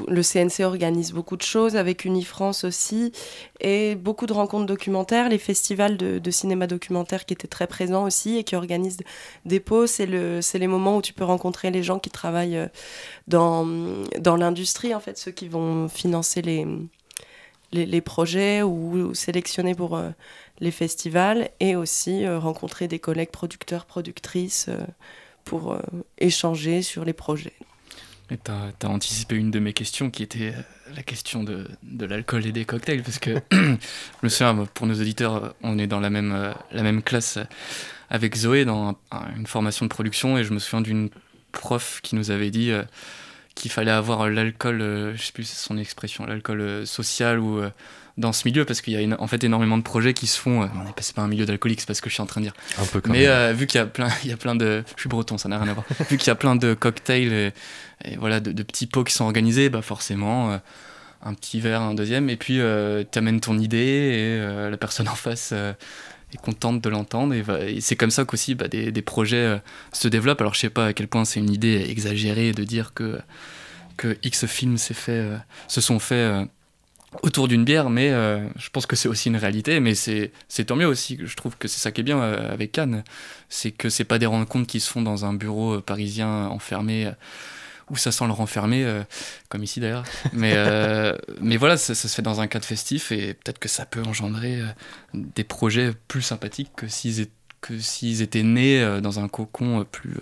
le 0.07 0.21
CNC 0.23 0.63
organise 0.63 1.13
beaucoup 1.13 1.37
de 1.37 1.43
choses 1.43 1.75
avec 1.75 2.03
Unifrance 2.05 2.63
aussi 2.63 3.11
et 3.59 3.95
beaucoup 3.95 4.25
de 4.25 4.33
rencontres 4.33 4.65
documentaires, 4.65 5.29
les 5.29 5.37
festivals 5.37 5.97
de, 5.97 6.31
cinéma 6.31 6.65
documentaire 6.65 7.25
qui 7.25 7.33
étaient 7.33 7.47
très 7.47 7.67
présents 7.67 8.05
aussi 8.05 8.37
et 8.37 8.43
qui 8.43 8.55
organisent 8.55 9.01
des 9.45 9.59
pauses. 9.59 9.91
C'est 9.91 10.05
le, 10.07 10.39
les 10.53 10.67
moments 10.67 10.97
où 10.97 11.01
tu 11.01 11.13
peux 11.13 11.23
rencontrer 11.23 11.69
les 11.69 11.83
gens 11.83 11.99
qui 11.99 12.09
travaillent 12.09 12.57
euh, 12.57 12.67
dans, 13.27 14.35
l'industrie, 14.35 14.95
en 14.95 14.99
fait, 14.99 15.17
ceux 15.17 15.31
qui 15.31 15.47
vont 15.47 15.87
financer 15.87 16.41
les, 16.41 16.65
les, 17.71 18.01
projets 18.01 18.63
ou, 18.63 19.13
sélectionner 19.13 19.75
pour 19.75 19.95
euh, 19.95 20.09
les 20.59 20.71
festivals 20.71 21.49
et 21.59 21.75
aussi 21.75 22.25
euh, 22.25 22.39
rencontrer 22.39 22.87
des 22.87 22.99
collègues 22.99 23.31
producteurs, 23.31 23.85
productrices 23.85 24.69
pour 25.43 25.77
échanger 26.17 26.81
sur 26.81 27.03
les 27.03 27.13
projets. 27.13 27.53
Tu 28.37 28.51
as, 28.51 28.89
anticipé 28.89 29.35
une 29.35 29.51
de 29.51 29.59
mes 29.59 29.73
questions 29.73 30.09
qui 30.09 30.23
était 30.23 30.53
euh, 30.53 30.61
la 30.95 31.03
question 31.03 31.43
de, 31.43 31.67
de 31.83 32.05
l'alcool 32.05 32.45
et 32.45 32.51
des 32.51 32.65
cocktails, 32.65 33.03
parce 33.03 33.19
que 33.19 33.35
je 33.51 33.77
me 34.23 34.29
souviens, 34.29 34.67
pour 34.73 34.87
nos 34.87 34.95
auditeurs, 34.95 35.55
on 35.61 35.77
est 35.77 35.87
dans 35.87 35.99
la 35.99 36.09
même, 36.09 36.31
euh, 36.33 36.53
la 36.71 36.83
même 36.83 37.01
classe 37.03 37.37
avec 38.09 38.35
Zoé 38.35 38.65
dans 38.65 38.97
une 39.35 39.47
formation 39.47 39.85
de 39.85 39.89
production, 39.89 40.37
et 40.37 40.43
je 40.43 40.53
me 40.53 40.59
souviens 40.59 40.81
d'une 40.81 41.09
prof 41.51 41.99
qui 42.01 42.15
nous 42.15 42.31
avait 42.31 42.51
dit 42.51 42.71
euh, 42.71 42.83
qu'il 43.55 43.71
fallait 43.71 43.91
avoir 43.91 44.29
l'alcool, 44.29 44.79
je 45.15 45.21
sais 45.21 45.31
plus 45.31 45.47
son 45.47 45.77
expression, 45.77 46.25
l'alcool 46.25 46.87
social 46.87 47.39
ou 47.39 47.61
dans 48.17 48.31
ce 48.31 48.47
milieu 48.47 48.63
parce 48.63 48.81
qu'il 48.81 48.93
y 48.93 49.13
a 49.13 49.21
en 49.21 49.27
fait 49.27 49.43
énormément 49.43 49.77
de 49.77 49.83
projets 49.83 50.13
qui 50.13 50.27
se 50.27 50.39
font. 50.39 50.63
Euh, 50.63 50.67
on 50.75 51.13
pas 51.15 51.21
un 51.21 51.27
milieu 51.27 51.45
d'alcoolique, 51.45 51.81
c'est 51.81 51.87
pas 51.87 51.93
ce 51.93 52.01
que 52.01 52.09
je 52.09 52.13
suis 52.13 52.21
en 52.21 52.25
train 52.25 52.41
de 52.41 52.45
dire. 52.45 52.53
Un 52.79 52.85
peu 52.85 53.01
Mais 53.09 53.27
euh, 53.27 53.53
vu 53.53 53.67
qu'il 53.67 53.79
y 53.79 53.81
a 53.81 53.87
plein, 53.87 54.09
il 54.23 54.29
y 54.29 54.33
a 54.33 54.37
plein 54.37 54.55
de, 54.55 54.83
je 54.95 55.01
suis 55.01 55.09
breton, 55.09 55.37
ça 55.37 55.49
n'a 55.49 55.57
rien 55.57 55.71
à 55.71 55.73
voir. 55.73 55.85
vu 56.09 56.17
qu'il 56.17 56.27
y 56.27 56.31
a 56.31 56.35
plein 56.35 56.55
de 56.55 56.73
cocktails 56.73 57.33
et, 58.05 58.17
voilà 58.17 58.39
de, 58.39 58.63
petits 58.63 58.87
pots 58.87 59.03
qui 59.03 59.13
sont 59.13 59.23
organisés, 59.23 59.69
bah 59.69 59.81
forcément 59.81 60.51
euh, 60.51 60.57
un 61.23 61.33
petit 61.33 61.59
verre, 61.59 61.81
un 61.81 61.93
deuxième, 61.93 62.29
et 62.29 62.35
puis 62.35 62.59
tu 63.11 63.17
amènes 63.17 63.39
ton 63.39 63.57
idée 63.57 63.77
et 63.77 64.69
la 64.69 64.77
personne 64.77 65.07
en 65.07 65.15
face 65.15 65.53
est 65.53 66.41
contente 66.41 66.81
de 66.81 66.89
l'entendre 66.89 67.33
et, 67.33 67.79
c'est 67.79 67.95
comme 67.95 68.11
ça 68.11 68.25
qu'aussi 68.25 68.55
bah, 68.55 68.67
des, 68.67 68.91
des, 68.91 69.01
projets 69.01 69.61
se 69.93 70.09
développent. 70.09 70.41
Alors 70.41 70.53
je 70.53 70.59
sais 70.59 70.69
pas 70.69 70.87
à 70.87 70.93
quel 70.93 71.07
point 71.07 71.23
c'est 71.23 71.39
une 71.39 71.49
idée 71.49 71.85
exagérée 71.87 72.51
de 72.51 72.65
dire 72.65 72.93
que 72.93 73.19
que 73.95 74.17
X 74.23 74.47
films 74.47 74.77
fait, 74.77 75.23
se 75.69 75.79
sont 75.79 75.99
faits 75.99 76.49
autour 77.21 77.47
d'une 77.47 77.63
bière, 77.63 77.89
mais 77.89 78.11
euh, 78.11 78.47
je 78.57 78.69
pense 78.69 78.85
que 78.85 78.95
c'est 78.95 79.07
aussi 79.07 79.29
une 79.29 79.37
réalité. 79.37 79.79
Mais 79.79 79.95
c'est 79.95 80.31
tant 80.65 80.75
mieux 80.75 80.87
aussi. 80.87 81.19
Je 81.23 81.35
trouve 81.35 81.57
que 81.57 81.67
c'est 81.67 81.79
ça 81.79 81.91
qui 81.91 82.01
est 82.01 82.03
bien 82.03 82.21
euh, 82.21 82.51
avec 82.51 82.71
Cannes. 82.71 83.03
C'est 83.49 83.71
que 83.71 83.89
c'est 83.89 84.03
pas 84.03 84.19
des 84.19 84.25
rencontres 84.25 84.67
qui 84.67 84.79
se 84.79 84.89
font 84.89 85.01
dans 85.01 85.25
un 85.25 85.33
bureau 85.33 85.75
euh, 85.75 85.81
parisien 85.81 86.47
enfermé 86.47 87.11
où 87.89 87.97
ça 87.97 88.11
sent 88.11 88.25
le 88.25 88.31
renfermé, 88.31 88.87
comme 89.49 89.61
ici 89.61 89.81
d'ailleurs. 89.81 90.05
Mais, 90.31 90.55
mais 91.41 91.57
voilà, 91.57 91.75
ça, 91.75 91.93
se 91.93 92.07
fait 92.07 92.21
dans 92.21 92.39
un 92.39 92.47
cadre 92.47 92.65
festif 92.65 93.11
et 93.11 93.33
peut-être 93.33 93.59
que 93.59 93.67
ça 93.67 93.85
peut 93.85 94.01
engendrer 94.01 94.61
des 95.13 95.43
projets 95.43 95.91
plus 96.07 96.21
sympathiques 96.21 96.71
que 96.75 96.87
s'ils 96.87 98.21
étaient 98.21 98.43
nés 98.43 98.99
dans 99.01 99.19
un 99.19 99.27
cocon 99.27 99.85
plus, 99.91 100.15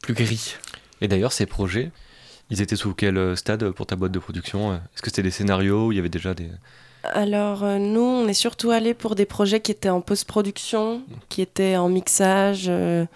plus 0.00 0.14
gris. 0.14 0.54
Et 1.00 1.08
d'ailleurs, 1.08 1.32
ces 1.32 1.46
projets, 1.46 1.90
ils 2.50 2.62
étaient 2.62 2.76
sous 2.76 2.94
quel 2.94 3.18
euh, 3.18 3.36
stade 3.36 3.70
pour 3.70 3.86
ta 3.86 3.96
boîte 3.96 4.12
de 4.12 4.18
production 4.18 4.74
Est-ce 4.74 5.02
que 5.02 5.10
c'était 5.10 5.22
des 5.22 5.30
scénarios 5.30 5.92
il 5.92 5.96
y 5.96 5.98
avait 5.98 6.08
déjà 6.08 6.34
des... 6.34 6.48
Alors 7.04 7.62
euh, 7.62 7.78
nous, 7.78 8.00
on 8.00 8.26
est 8.26 8.34
surtout 8.34 8.70
allé 8.70 8.94
pour 8.94 9.14
des 9.14 9.26
projets 9.26 9.60
qui 9.60 9.70
étaient 9.70 9.88
en 9.88 10.00
post-production, 10.00 11.02
qui 11.28 11.42
étaient 11.42 11.76
en 11.76 11.88
mixage, 11.88 12.66
euh, 12.68 13.06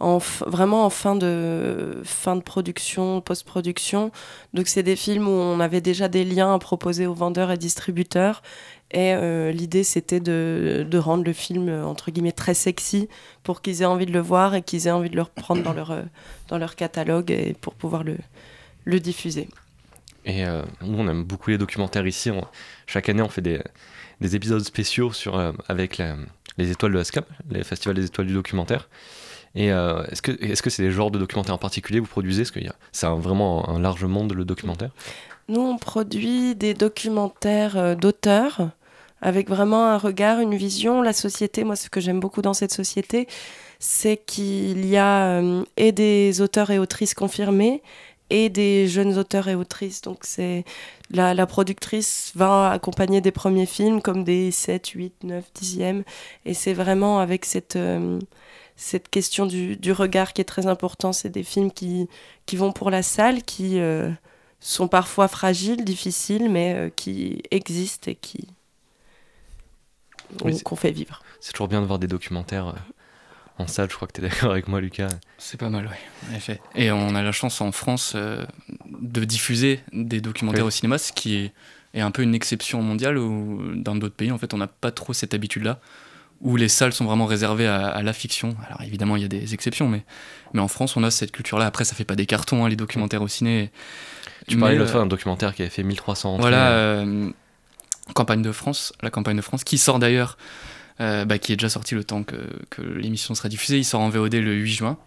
en 0.00 0.18
vraiment 0.18 0.86
en 0.86 0.90
fin 0.90 1.16
de, 1.16 2.00
fin 2.04 2.36
de 2.36 2.42
production, 2.42 3.20
post-production. 3.20 4.10
Donc 4.54 4.68
c'est 4.68 4.82
des 4.82 4.96
films 4.96 5.28
où 5.28 5.32
on 5.32 5.60
avait 5.60 5.80
déjà 5.80 6.08
des 6.08 6.24
liens 6.24 6.54
à 6.54 6.58
proposer 6.58 7.06
aux 7.06 7.14
vendeurs 7.14 7.50
et 7.50 7.56
distributeurs. 7.58 8.42
Et 8.92 9.14
l'idée, 9.52 9.82
c'était 9.82 10.20
de, 10.20 10.86
de, 10.88 10.98
rendre 10.98 11.24
le 11.24 11.32
film, 11.32 11.68
entre 11.84 12.12
guillemets, 12.12 12.30
très 12.30 12.54
sexy 12.54 13.08
pour 13.42 13.60
qu'ils 13.60 13.82
aient 13.82 13.86
envie 13.86 14.06
de 14.06 14.12
le 14.12 14.20
voir 14.20 14.54
et 14.54 14.62
qu'ils 14.62 14.86
aient 14.86 14.92
envie 14.92 15.10
de 15.10 15.16
le 15.16 15.22
reprendre 15.22 15.62
dans 15.62 15.72
leur, 15.72 15.92
dans 16.48 16.56
leur 16.56 16.76
catalogue 16.76 17.32
et 17.32 17.56
pour 17.60 17.74
pouvoir 17.74 18.04
le, 18.04 18.16
le 18.86 19.00
diffuser. 19.00 19.48
Et 20.24 20.44
euh, 20.44 20.62
nous, 20.80 20.98
on 20.98 21.08
aime 21.08 21.22
beaucoup 21.22 21.50
les 21.50 21.58
documentaires 21.58 22.06
ici. 22.06 22.30
chaque 22.86 23.08
année, 23.08 23.22
on 23.22 23.28
fait 23.28 23.42
des, 23.42 23.60
des 24.20 24.34
épisodes 24.34 24.64
spéciaux 24.64 25.12
sur, 25.12 25.38
euh, 25.38 25.52
avec 25.68 26.02
les 26.56 26.70
étoiles 26.70 26.92
de 26.92 26.98
la 26.98 27.04
SCAP, 27.04 27.28
les 27.50 27.62
festivals 27.62 27.96
des 27.96 28.06
étoiles 28.06 28.26
du 28.28 28.34
documentaire. 28.34 28.88
Et 29.54 29.68
est-ce 29.68 30.20
que 30.20 30.32
est-ce 30.44 30.62
que 30.62 30.68
c'est 30.68 30.82
des 30.82 30.90
genres 30.90 31.10
de 31.10 31.18
documentaires 31.18 31.54
en 31.54 31.58
particulier 31.58 31.98
que 31.98 32.04
vous 32.04 32.10
produisez? 32.10 32.42
Est-ce 32.42 32.52
que 32.52 32.60
c'est 32.92 33.06
vraiment 33.06 33.66
un 33.70 33.80
large 33.80 34.04
monde 34.04 34.34
le 34.34 34.44
documentaire? 34.44 34.90
Nous, 35.48 35.62
on 35.62 35.78
produit 35.78 36.54
des 36.54 36.74
documentaires 36.74 37.96
d'auteurs 37.96 38.68
avec 39.22 39.48
vraiment 39.48 39.86
un 39.86 39.96
regard, 39.96 40.40
une 40.40 40.56
vision. 40.56 41.00
La 41.00 41.14
société, 41.14 41.64
moi, 41.64 41.74
ce 41.74 41.88
que 41.88 42.00
j'aime 42.00 42.20
beaucoup 42.20 42.42
dans 42.42 42.52
cette 42.52 42.72
société, 42.72 43.28
c'est 43.78 44.18
qu'il 44.18 44.84
y 44.84 44.98
a 44.98 45.40
et 45.78 45.92
des 45.92 46.42
auteurs 46.42 46.70
et 46.70 46.78
autrices 46.78 47.14
confirmés 47.14 47.82
et 48.30 48.48
des 48.48 48.88
jeunes 48.88 49.18
auteurs 49.18 49.48
et 49.48 49.54
autrices. 49.54 50.02
Donc 50.02 50.20
c'est 50.22 50.64
la, 51.10 51.34
la, 51.34 51.46
productrice 51.46 52.32
va 52.34 52.70
accompagner 52.70 53.20
des 53.20 53.30
premiers 53.30 53.66
films 53.66 54.02
comme 54.02 54.24
des 54.24 54.50
7, 54.50 54.88
8, 54.88 55.24
9, 55.24 55.44
10e. 55.60 56.02
Et 56.44 56.54
c'est 56.54 56.74
vraiment 56.74 57.20
avec 57.20 57.44
cette, 57.44 57.76
euh, 57.76 58.18
cette 58.76 59.08
question 59.08 59.46
du, 59.46 59.76
du, 59.76 59.92
regard 59.92 60.32
qui 60.32 60.40
est 60.40 60.44
très 60.44 60.66
important. 60.66 61.12
C'est 61.12 61.30
des 61.30 61.44
films 61.44 61.70
qui, 61.70 62.08
qui 62.46 62.56
vont 62.56 62.72
pour 62.72 62.90
la 62.90 63.02
salle, 63.02 63.42
qui 63.42 63.78
euh, 63.78 64.10
sont 64.60 64.88
parfois 64.88 65.28
fragiles, 65.28 65.84
difficiles, 65.84 66.50
mais 66.50 66.74
euh, 66.74 66.90
qui 66.94 67.42
existent 67.50 68.10
et 68.10 68.16
qui 68.16 68.48
qu'on 70.64 70.74
fait 70.74 70.90
vivre. 70.90 71.22
C'est 71.40 71.52
toujours 71.52 71.68
bien 71.68 71.80
de 71.80 71.86
voir 71.86 72.00
des 72.00 72.08
documentaires 72.08 72.74
en 73.58 73.66
salle. 73.66 73.88
Je 73.90 73.96
crois 73.96 74.08
que 74.08 74.12
tu 74.12 74.24
es 74.24 74.28
d'accord 74.28 74.52
avec 74.52 74.68
moi, 74.68 74.80
Lucas. 74.80 75.08
C'est 75.38 75.58
pas 75.58 75.70
mal, 75.70 75.88
oui, 75.90 76.30
en 76.30 76.36
effet. 76.36 76.60
Et 76.74 76.90
on 76.90 77.14
a 77.14 77.22
la 77.22 77.32
chance 77.32 77.60
en 77.60 77.72
France 77.72 78.12
euh, 78.14 78.44
de 79.00 79.24
diffuser 79.24 79.80
des 79.92 80.20
documentaires 80.20 80.66
au 80.66 80.70
cinéma, 80.70 80.98
ce 80.98 81.12
qui 81.12 81.36
est, 81.36 81.52
est, 81.94 82.00
un 82.00 82.10
peu 82.10 82.22
une 82.22 82.34
exception 82.34 82.82
mondiale, 82.82 83.18
ou 83.18 83.74
dans 83.74 83.96
d'autres 83.96 84.14
pays, 84.14 84.30
en 84.30 84.38
fait, 84.38 84.54
on 84.54 84.58
n'a 84.58 84.66
pas 84.66 84.90
trop 84.90 85.12
cette 85.12 85.34
habitude-là, 85.34 85.80
où 86.40 86.56
les 86.56 86.68
salles 86.68 86.92
sont 86.92 87.04
vraiment 87.04 87.26
réservées 87.26 87.66
à, 87.66 88.02
la 88.02 88.12
fiction. 88.12 88.56
Alors 88.66 88.82
évidemment, 88.82 89.16
il 89.16 89.22
y 89.22 89.24
a 89.24 89.28
des 89.28 89.54
exceptions, 89.54 89.88
mais, 89.88 90.04
mais 90.52 90.60
en 90.60 90.68
France, 90.68 90.96
on 90.96 91.02
a 91.02 91.10
cette 91.10 91.32
culture-là. 91.32 91.66
Après, 91.66 91.84
ça 91.84 91.94
fait 91.94 92.04
pas 92.04 92.16
des 92.16 92.26
cartons, 92.26 92.64
hein, 92.64 92.68
les 92.68 92.76
documentaires 92.76 93.22
au 93.22 93.28
ciné. 93.28 93.70
Tu 94.46 94.58
parlais 94.58 94.76
l'autre 94.76 94.90
fois 94.90 95.00
d'un 95.00 95.06
documentaire 95.06 95.54
qui 95.54 95.62
avait 95.62 95.70
fait 95.70 95.82
1300 95.82 96.34
entrées. 96.34 96.42
Voilà, 96.42 96.70
euh, 96.70 97.30
campagne 98.14 98.42
de 98.42 98.52
France, 98.52 98.92
la 99.02 99.10
campagne 99.10 99.36
de 99.36 99.42
France, 99.42 99.64
qui 99.64 99.78
sort 99.78 99.98
d'ailleurs 99.98 100.36
euh, 100.36 100.75
bah, 100.98 101.38
qui 101.38 101.52
est 101.52 101.56
déjà 101.56 101.68
sorti 101.68 101.94
le 101.94 102.04
temps 102.04 102.22
que, 102.22 102.36
que 102.70 102.82
l'émission 102.82 103.34
sera 103.34 103.48
diffusée. 103.48 103.78
Il 103.78 103.84
sort 103.84 104.00
en 104.00 104.08
VOD 104.08 104.34
le 104.34 104.54
8 104.54 104.72
juin 104.72 104.98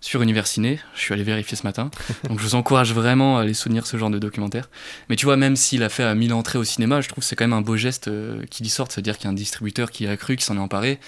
sur 0.00 0.22
Universiné. 0.22 0.80
Je 0.94 1.00
suis 1.00 1.14
allé 1.14 1.22
vérifier 1.22 1.56
ce 1.56 1.66
matin. 1.66 1.90
Donc 2.28 2.38
je 2.38 2.44
vous 2.44 2.54
encourage 2.54 2.92
vraiment 2.92 3.38
à 3.38 3.42
aller 3.42 3.54
soutenir 3.54 3.86
ce 3.86 3.96
genre 3.96 4.10
de 4.10 4.18
documentaire. 4.18 4.68
Mais 5.08 5.16
tu 5.16 5.26
vois, 5.26 5.36
même 5.36 5.56
s'il 5.56 5.82
a 5.82 5.88
fait 5.88 6.02
à 6.02 6.14
1000 6.14 6.32
entrées 6.32 6.58
au 6.58 6.64
cinéma, 6.64 7.00
je 7.00 7.08
trouve 7.08 7.22
que 7.22 7.28
c'est 7.28 7.36
quand 7.36 7.44
même 7.44 7.52
un 7.52 7.60
beau 7.60 7.76
geste 7.76 8.08
euh, 8.08 8.44
qu'il 8.46 8.66
y 8.66 8.70
sorte. 8.70 8.92
C'est-à-dire 8.92 9.16
qu'il 9.16 9.26
y 9.26 9.28
a 9.28 9.30
un 9.30 9.34
distributeur 9.34 9.90
qui 9.90 10.06
a 10.06 10.16
cru, 10.16 10.36
qui 10.36 10.44
s'en 10.44 10.56
est 10.56 10.60
emparé. 10.60 10.98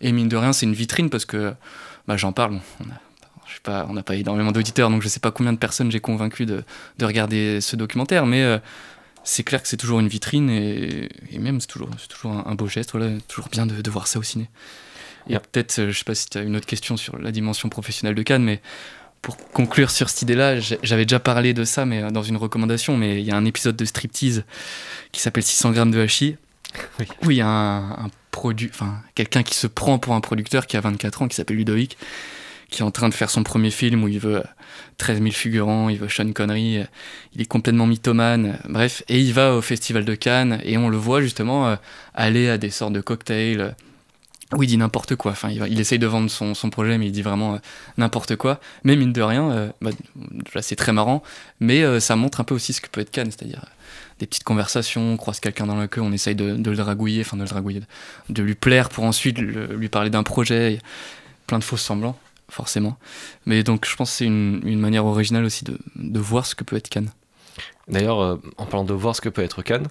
Et 0.00 0.12
mine 0.12 0.28
de 0.28 0.36
rien, 0.36 0.52
c'est 0.52 0.66
une 0.66 0.74
vitrine 0.74 1.10
parce 1.10 1.24
que 1.24 1.54
bah, 2.06 2.16
j'en 2.16 2.32
parle. 2.32 2.60
On 2.80 2.84
a, 2.90 3.00
je 3.46 3.54
sais 3.54 3.60
pas, 3.62 3.86
on 3.88 3.94
n'a 3.94 4.02
pas 4.02 4.16
énormément 4.16 4.52
d'auditeurs, 4.52 4.90
donc 4.90 5.02
je 5.02 5.08
sais 5.08 5.20
pas 5.20 5.30
combien 5.30 5.52
de 5.52 5.58
personnes 5.58 5.90
j'ai 5.90 6.00
convaincu 6.00 6.44
de, 6.44 6.64
de, 6.98 7.04
regarder 7.04 7.60
ce 7.60 7.76
documentaire. 7.76 8.26
Mais. 8.26 8.42
Euh, 8.42 8.58
c'est 9.24 9.42
clair 9.42 9.62
que 9.62 9.68
c'est 9.68 9.78
toujours 9.78 10.00
une 10.00 10.08
vitrine 10.08 10.50
et, 10.50 11.08
même 11.38 11.60
c'est 11.60 11.66
toujours, 11.66 11.90
toujours 12.08 12.32
un, 12.32 12.54
beau 12.54 12.68
geste. 12.68 12.92
Voilà, 12.92 13.18
toujours 13.26 13.48
bien 13.48 13.66
de, 13.66 13.90
voir 13.90 14.06
ça 14.06 14.18
au 14.18 14.22
ciné. 14.22 14.48
Et 15.28 15.38
peut-être, 15.38 15.78
euh, 15.78 15.90
je 15.90 15.98
sais 15.98 16.04
pas 16.04 16.14
si 16.14 16.28
tu 16.28 16.36
as 16.36 16.42
une 16.42 16.54
autre 16.54 16.66
question 16.66 16.98
sur 16.98 17.18
la 17.18 17.32
dimension 17.32 17.70
professionnelle 17.70 18.14
de 18.14 18.22
Cannes, 18.22 18.44
mais 18.44 18.60
pour 19.22 19.38
conclure 19.38 19.90
sur 19.90 20.10
cette 20.10 20.20
idée-là, 20.20 20.60
j'avais 20.60 21.06
déjà 21.06 21.18
parlé 21.18 21.54
de 21.54 21.64
ça 21.64 21.86
mais 21.86 22.02
euh, 22.02 22.10
dans 22.10 22.22
une 22.22 22.36
recommandation, 22.36 22.98
mais 22.98 23.20
il 23.20 23.26
y 23.26 23.30
a 23.30 23.36
un 23.36 23.46
épisode 23.46 23.74
de 23.76 23.84
Striptease 23.86 24.44
qui 25.12 25.22
s'appelle 25.22 25.42
600 25.42 25.72
grammes 25.72 25.90
de 25.90 26.00
hachis, 26.00 26.36
oui. 26.98 27.06
où 27.22 27.30
il 27.30 27.38
y 27.38 27.40
a 27.40 27.48
un, 27.48 27.90
un 27.92 28.10
produit, 28.30 28.68
enfin 28.70 29.00
quelqu'un 29.14 29.42
qui 29.42 29.54
se 29.54 29.66
prend 29.66 29.98
pour 29.98 30.14
un 30.14 30.20
producteur 30.20 30.66
qui 30.66 30.76
a 30.76 30.80
24 30.82 31.22
ans, 31.22 31.28
qui 31.28 31.36
s'appelle 31.36 31.56
Ludovic, 31.56 31.96
qui 32.70 32.82
est 32.82 32.84
en 32.84 32.90
train 32.90 33.08
de 33.08 33.14
faire 33.14 33.30
son 33.30 33.42
premier 33.42 33.70
film 33.70 34.04
où 34.04 34.08
il 34.08 34.18
veut 34.18 34.42
13 34.98 35.18
000 35.18 35.30
figurants, 35.32 35.88
il 35.88 35.98
veut 35.98 36.08
Sean 36.08 36.32
Connery, 36.32 36.84
il 37.34 37.40
est 37.40 37.46
complètement 37.46 37.86
mythomane, 37.86 38.58
bref, 38.68 39.02
et 39.08 39.20
il 39.20 39.32
va 39.32 39.54
au 39.54 39.60
Festival 39.60 40.04
de 40.04 40.14
Cannes 40.14 40.60
et 40.64 40.78
on 40.78 40.88
le 40.88 40.96
voit 40.96 41.20
justement 41.20 41.68
euh, 41.68 41.76
aller 42.14 42.48
à 42.48 42.58
des 42.58 42.70
sortes 42.70 42.92
de 42.92 43.00
cocktails 43.00 43.74
où 44.54 44.62
il 44.62 44.66
dit 44.66 44.76
n'importe 44.76 45.16
quoi. 45.16 45.32
Enfin, 45.32 45.50
il, 45.50 45.80
essaye 45.80 45.98
de 45.98 46.06
vendre 46.06 46.30
son, 46.30 46.54
projet, 46.70 46.96
mais 46.96 47.06
il 47.06 47.12
dit 47.12 47.22
vraiment 47.22 47.54
euh, 47.54 47.58
n'importe 47.96 48.36
quoi. 48.36 48.60
Mais 48.84 48.94
mine 48.94 49.12
de 49.12 49.22
rien, 49.22 49.50
euh, 49.50 49.68
bah, 49.80 49.90
là 50.54 50.62
c'est 50.62 50.76
très 50.76 50.92
marrant, 50.92 51.22
mais 51.60 52.00
ça 52.00 52.14
montre 52.16 52.40
un 52.40 52.44
peu 52.44 52.54
aussi 52.54 52.72
ce 52.72 52.80
que 52.80 52.88
peut 52.88 53.00
être 53.00 53.10
Cannes, 53.10 53.30
c'est-à-dire 53.30 53.64
des 54.20 54.26
petites 54.26 54.44
conversations, 54.44 55.14
on 55.14 55.16
croise 55.16 55.40
quelqu'un 55.40 55.66
dans 55.66 55.74
la 55.74 55.88
queue, 55.88 56.00
on 56.00 56.12
essaye 56.12 56.36
de, 56.36 56.54
le 56.54 56.76
dragouiller, 56.76 57.22
enfin 57.22 57.36
de 57.36 57.42
le 57.42 57.48
dragouiller, 57.48 57.80
de 58.28 58.42
lui 58.44 58.54
plaire 58.54 58.88
pour 58.88 59.02
ensuite 59.02 59.38
lui 59.38 59.88
parler 59.88 60.08
d'un 60.08 60.22
projet, 60.22 60.78
plein 61.48 61.58
de 61.58 61.64
faux 61.64 61.76
semblants 61.76 62.16
forcément. 62.50 62.96
Mais 63.46 63.62
donc 63.62 63.86
je 63.86 63.96
pense 63.96 64.10
que 64.10 64.16
c'est 64.18 64.26
une, 64.26 64.60
une, 64.64 64.80
manière 64.80 65.06
originale 65.06 65.44
aussi 65.44 65.64
de, 65.64 65.78
de, 65.96 66.20
voir 66.20 66.46
ce 66.46 66.54
que 66.54 66.64
peut 66.64 66.76
être 66.76 66.88
Cannes. 66.88 67.10
D'ailleurs, 67.88 68.20
euh, 68.20 68.36
en 68.56 68.66
parlant 68.66 68.84
de 68.84 68.94
voir 68.94 69.14
ce 69.16 69.20
que 69.20 69.28
peut 69.28 69.42
être 69.42 69.62
Cannes, 69.62 69.88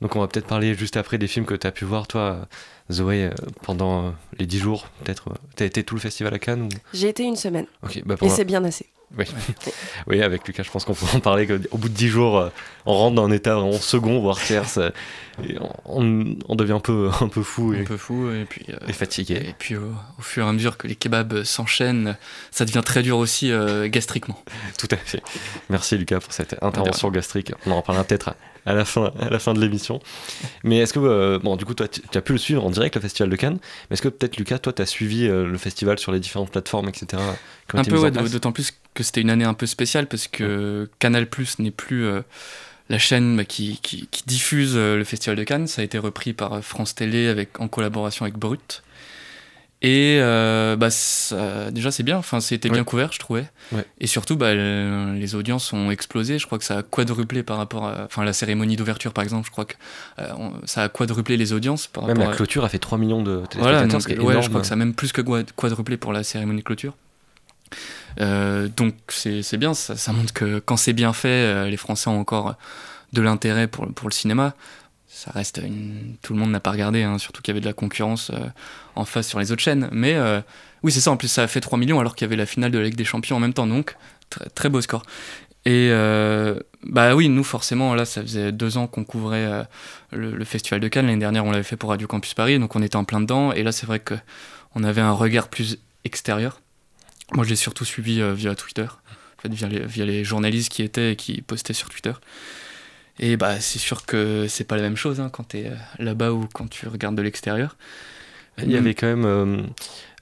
donc 0.00 0.14
on 0.14 0.20
va 0.20 0.28
peut-être 0.28 0.46
parler 0.46 0.74
juste 0.74 0.96
après 0.96 1.18
des 1.18 1.26
films 1.26 1.46
que 1.46 1.54
tu 1.54 1.66
as 1.66 1.72
pu 1.72 1.84
voir, 1.84 2.06
toi, 2.06 2.46
Zoé, 2.90 3.24
euh, 3.24 3.30
pendant 3.62 4.06
euh, 4.06 4.10
les 4.38 4.46
10 4.46 4.58
jours, 4.58 4.88
peut-être. 5.02 5.30
Tu 5.56 5.62
as 5.62 5.66
été 5.66 5.84
tout 5.84 5.94
le 5.94 6.00
festival 6.00 6.34
à 6.34 6.38
Cannes 6.38 6.68
J'ai 6.92 7.08
été 7.08 7.24
une 7.24 7.36
semaine. 7.36 7.66
Bah, 8.04 8.16
Et 8.22 8.28
c'est 8.28 8.44
bien 8.44 8.62
assez. 8.64 8.86
Oui. 9.16 9.24
oui, 10.06 10.22
avec 10.22 10.46
Lucas, 10.46 10.62
je 10.64 10.70
pense 10.70 10.84
qu'on 10.84 10.94
peut 10.94 11.06
en 11.14 11.20
parler. 11.20 11.46
Au 11.70 11.78
bout 11.78 11.88
de 11.88 11.94
10 11.94 12.08
jours, 12.08 12.50
on 12.86 12.92
rentre 12.94 13.14
dans 13.14 13.24
un 13.26 13.30
état 13.30 13.54
vraiment 13.54 13.72
second, 13.72 14.20
voire 14.20 14.38
tierce. 14.38 14.78
Et 15.44 15.56
on, 15.84 16.54
devient 16.54 16.72
un 16.72 16.80
peu, 16.80 17.10
un 17.20 17.28
peu 17.28 17.42
fou. 17.42 17.74
Et, 17.74 17.80
un 17.80 17.84
peu 17.84 17.96
fou 17.96 18.30
et 18.30 18.44
puis 18.44 18.66
et 18.88 18.92
fatigué. 18.92 19.34
Et 19.36 19.54
puis 19.58 19.76
au, 19.76 19.92
fur 20.20 20.44
et 20.44 20.48
à 20.48 20.52
mesure 20.52 20.76
que 20.76 20.88
les 20.88 20.96
kebabs 20.96 21.44
s'enchaînent, 21.44 22.16
ça 22.50 22.64
devient 22.64 22.82
très 22.84 23.02
dur 23.02 23.18
aussi 23.18 23.52
gastriquement. 23.86 24.42
Tout 24.78 24.88
à 24.90 24.96
fait. 24.96 25.22
Merci 25.70 25.98
Lucas 25.98 26.20
pour 26.20 26.32
cette 26.32 26.56
intervention 26.62 27.10
gastrique. 27.10 27.52
On 27.66 27.70
en 27.70 27.76
reparlera 27.76 28.04
peut-être 28.04 28.34
à 28.66 28.74
la 28.74 28.84
fin, 28.84 29.12
à 29.20 29.30
la 29.30 29.38
fin 29.38 29.54
de 29.54 29.60
l'émission. 29.60 30.00
Mais 30.64 30.78
est-ce 30.78 30.92
que, 30.92 30.98
euh, 30.98 31.38
bon, 31.38 31.56
du 31.56 31.64
coup, 31.64 31.74
toi, 31.74 31.86
tu 31.88 32.00
as 32.12 32.20
pu 32.20 32.32
le 32.32 32.38
suivre 32.38 32.64
en 32.66 32.70
direct, 32.70 32.96
le 32.96 33.00
Festival 33.00 33.30
de 33.30 33.36
Cannes, 33.36 33.58
mais 33.88 33.94
est-ce 33.94 34.02
que 34.02 34.08
peut-être, 34.08 34.36
Lucas, 34.36 34.58
toi, 34.58 34.72
tu 34.72 34.82
as 34.82 34.86
suivi 34.86 35.26
euh, 35.26 35.46
le 35.46 35.56
festival 35.56 35.98
sur 35.98 36.12
les 36.12 36.20
différentes 36.20 36.50
plateformes, 36.50 36.88
etc. 36.88 37.22
Un 37.72 37.84
peu, 37.84 37.98
ouais, 37.98 38.10
d'autant 38.10 38.52
plus 38.52 38.72
que 38.94 39.02
c'était 39.02 39.20
une 39.20 39.30
année 39.30 39.44
un 39.44 39.54
peu 39.54 39.66
spéciale 39.66 40.06
parce 40.06 40.26
que 40.26 40.90
Canal 40.98 41.28
Plus 41.28 41.58
n'est 41.60 41.70
plus 41.70 42.04
euh, 42.04 42.22
la 42.88 42.98
chaîne 42.98 43.36
bah, 43.36 43.44
qui, 43.44 43.78
qui, 43.82 44.08
qui, 44.10 44.24
diffuse 44.26 44.76
le 44.76 45.04
Festival 45.04 45.36
de 45.36 45.44
Cannes. 45.44 45.66
Ça 45.68 45.82
a 45.82 45.84
été 45.84 45.98
repris 45.98 46.32
par 46.32 46.62
France 46.62 46.94
Télé 46.94 47.28
avec, 47.28 47.60
en 47.60 47.68
collaboration 47.68 48.24
avec 48.24 48.36
Brut. 48.36 48.82
Et 49.82 50.18
euh, 50.20 50.74
bah, 50.76 50.88
déjà, 51.70 51.90
c'est 51.90 52.02
bien. 52.02 52.16
Enfin, 52.16 52.40
c'était 52.40 52.70
bien 52.70 52.82
couvert, 52.84 53.12
je 53.12 53.18
trouvais. 53.18 53.46
Et 54.00 54.06
surtout, 54.06 54.36
bah, 54.36 54.54
les 54.54 55.34
audiences 55.34 55.72
ont 55.72 55.90
explosé. 55.90 56.38
Je 56.38 56.46
crois 56.46 56.58
que 56.58 56.64
ça 56.64 56.78
a 56.78 56.82
quadruplé 56.82 57.42
par 57.42 57.58
rapport 57.58 57.86
à. 57.86 58.04
Enfin, 58.06 58.24
la 58.24 58.32
cérémonie 58.32 58.76
d'ouverture, 58.76 59.12
par 59.12 59.22
exemple, 59.22 59.46
je 59.46 59.50
crois 59.50 59.66
que 59.66 59.74
euh, 60.18 60.32
ça 60.64 60.84
a 60.84 60.88
quadruplé 60.88 61.36
les 61.36 61.52
audiences. 61.52 61.88
Par 61.88 62.06
même 62.06 62.18
la 62.18 62.28
clôture 62.28 62.64
a 62.64 62.68
fait 62.68 62.78
3 62.78 62.96
millions 62.98 63.22
de 63.22 63.42
téléspectateurs. 63.50 64.20
Voilà, 64.20 64.40
je 64.40 64.48
crois 64.48 64.62
que 64.62 64.66
ça 64.66 64.74
a 64.74 64.78
même 64.78 64.94
plus 64.94 65.12
que 65.12 65.20
quadruplé 65.20 65.96
pour 65.96 66.12
la 66.12 66.22
cérémonie 66.22 66.60
de 66.60 66.64
clôture. 66.64 66.94
Euh, 68.20 68.68
donc, 68.74 68.94
c'est 69.08 69.58
bien. 69.58 69.74
Ça, 69.74 69.94
ça, 69.96 70.12
montre 70.12 70.32
que 70.32 70.58
quand 70.58 70.78
c'est 70.78 70.94
bien 70.94 71.12
fait, 71.12 71.68
les 71.68 71.76
Français 71.76 72.08
ont 72.08 72.18
encore 72.18 72.54
de 73.12 73.20
l'intérêt 73.20 73.66
pour, 73.66 73.86
pour 73.92 74.08
le 74.08 74.14
cinéma 74.14 74.54
ça 75.16 75.30
reste 75.30 75.62
une... 75.64 76.16
tout 76.20 76.34
le 76.34 76.38
monde 76.38 76.50
n'a 76.50 76.60
pas 76.60 76.70
regardé 76.70 77.02
hein, 77.02 77.16
surtout 77.16 77.40
qu'il 77.40 77.52
y 77.52 77.54
avait 77.54 77.62
de 77.62 77.66
la 77.66 77.72
concurrence 77.72 78.30
euh, 78.30 78.48
en 78.96 79.06
face 79.06 79.26
sur 79.26 79.38
les 79.38 79.50
autres 79.50 79.62
chaînes. 79.62 79.88
Mais 79.90 80.14
euh, 80.14 80.42
oui 80.82 80.92
c'est 80.92 81.00
ça 81.00 81.10
en 81.10 81.16
plus 81.16 81.28
ça 81.28 81.44
a 81.44 81.46
fait 81.46 81.60
3 81.60 81.78
millions 81.78 81.98
alors 81.98 82.14
qu'il 82.14 82.26
y 82.26 82.28
avait 82.28 82.36
la 82.36 82.44
finale 82.44 82.70
de 82.70 82.78
la 82.78 82.84
Ligue 82.84 82.96
des 82.96 83.04
Champions 83.06 83.36
en 83.36 83.40
même 83.40 83.54
temps 83.54 83.66
donc 83.66 83.96
très, 84.54 84.68
beau 84.68 84.82
score. 84.82 85.04
Et 85.64 85.88
euh, 85.90 86.60
bah 86.82 87.14
oui 87.14 87.30
nous 87.30 87.44
forcément 87.44 87.94
là 87.94 88.04
ça 88.04 88.20
faisait 88.20 88.52
deux 88.52 88.76
ans 88.76 88.86
qu'on 88.86 89.04
couvrait 89.04 89.66
le, 90.12 90.44
Festival 90.44 90.80
de 90.80 90.88
Cannes. 90.88 91.06
L'année 91.06 91.18
dernière 91.18 91.46
on 91.46 91.50
l'avait 91.50 91.62
fait 91.64 91.78
pour 91.78 91.88
Radio 91.88 92.06
Campus 92.06 92.34
Paris 92.34 92.58
donc 92.58 92.76
on 92.76 92.82
était 92.82 92.96
en 92.96 93.04
plein 93.04 93.22
dedans. 93.22 93.52
Et 93.52 93.62
là 93.62 93.72
c'est 93.72 93.86
vrai 93.86 94.00
que 94.00 94.14
on 94.74 94.84
avait 94.84 95.00
un 95.00 95.12
regard 95.12 95.48
plus 95.48 95.78
extérieur. 96.04 96.60
Moi 97.32 97.46
je 97.46 97.50
l'ai 97.50 97.56
surtout 97.56 97.86
suivi 97.86 98.20
via 98.34 98.54
Twitter 98.54 98.82
en 98.84 99.42
fait, 99.42 99.48
via, 99.48 99.66
les, 99.66 99.80
via 99.80 100.04
les 100.04 100.24
journalistes 100.24 100.70
qui 100.70 100.82
étaient 100.82 101.12
et 101.12 101.16
qui 101.16 101.40
postaient 101.40 101.72
sur 101.72 101.88
Twitter 101.88 102.12
et 103.18 103.36
bah, 103.36 103.60
c'est 103.60 103.78
sûr 103.78 104.04
que 104.04 104.46
c'est 104.48 104.64
pas 104.64 104.76
la 104.76 104.82
même 104.82 104.96
chose 104.96 105.20
hein, 105.20 105.30
quand 105.30 105.48
tu 105.48 105.58
es 105.58 105.66
euh, 105.66 105.74
là-bas 105.98 106.32
ou 106.32 106.46
quand 106.52 106.68
tu 106.68 106.86
regardes 106.88 107.16
de 107.16 107.22
l'extérieur. 107.22 107.76
Il 108.62 108.72
y 108.72 108.76
avait 108.76 108.94
quand 108.94 109.06
même 109.06 109.26
euh, 109.26 109.62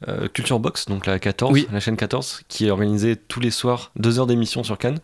euh, 0.09 0.27
Culture 0.27 0.59
Box, 0.59 0.87
donc 0.87 1.07
la 1.07 1.21
14, 1.21 1.57
la 1.71 1.79
chaîne 1.79 1.97
14, 1.97 2.43
qui 2.49 2.69
organisait 2.69 3.15
tous 3.15 3.39
les 3.39 3.53
soirs 3.53 3.93
deux 3.95 4.19
heures 4.19 4.27
d'émission 4.27 4.65
sur 4.65 4.77
Cannes. 4.77 4.99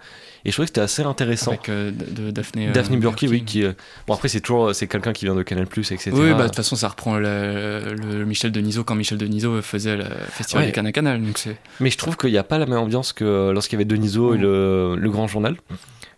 Et 0.45 0.51
je 0.51 0.53
trouvais 0.57 0.67
que 0.67 0.71
c'était 0.71 0.81
assez 0.81 1.03
intéressant. 1.03 1.53
Avec 1.53 1.71
de, 1.71 2.33
Daphné, 2.33 2.73
Daphné 2.73 2.97
Burki, 2.97 3.29
oui. 3.29 3.45
Qui, 3.45 3.63
bon, 4.09 4.15
après, 4.15 4.27
c'est 4.27 4.41
toujours 4.41 4.75
c'est 4.75 4.89
quelqu'un 4.89 5.13
qui 5.13 5.27
vient 5.27 5.37
de 5.37 5.45
Canal, 5.45 5.67
etc. 5.67 6.11
Oui, 6.13 6.33
bah, 6.33 6.39
de 6.39 6.43
toute 6.47 6.57
façon, 6.57 6.75
ça 6.75 6.89
reprend 6.89 7.19
le, 7.19 8.25
Michel 8.27 8.51
Denisot 8.51 8.83
quand 8.83 8.97
Michel 8.97 9.17
Denisot 9.17 9.63
faisait 9.63 9.97
le 9.97 10.07
Festival 10.31 10.67
des 10.67 10.73
Cannes 10.73 10.87
à 10.89 10.93
Canal. 10.93 11.23
Donc 11.23 11.41
Mais 11.79 11.91
je 11.91 11.99
trouve 11.99 12.17
qu'il 12.17 12.33
n'y 12.33 12.39
a 12.39 12.43
pas 12.43 12.59
la 12.59 12.67
même 12.67 12.81
ambiance 12.81 13.13
que 13.13 13.53
lorsqu'il 13.53 13.79
y 13.79 13.81
avait 13.81 13.85
Denisot 13.85 14.35
et 14.35 14.39
le, 14.39 14.97
le 14.97 15.11
Grand 15.11 15.29
Journal. 15.29 15.57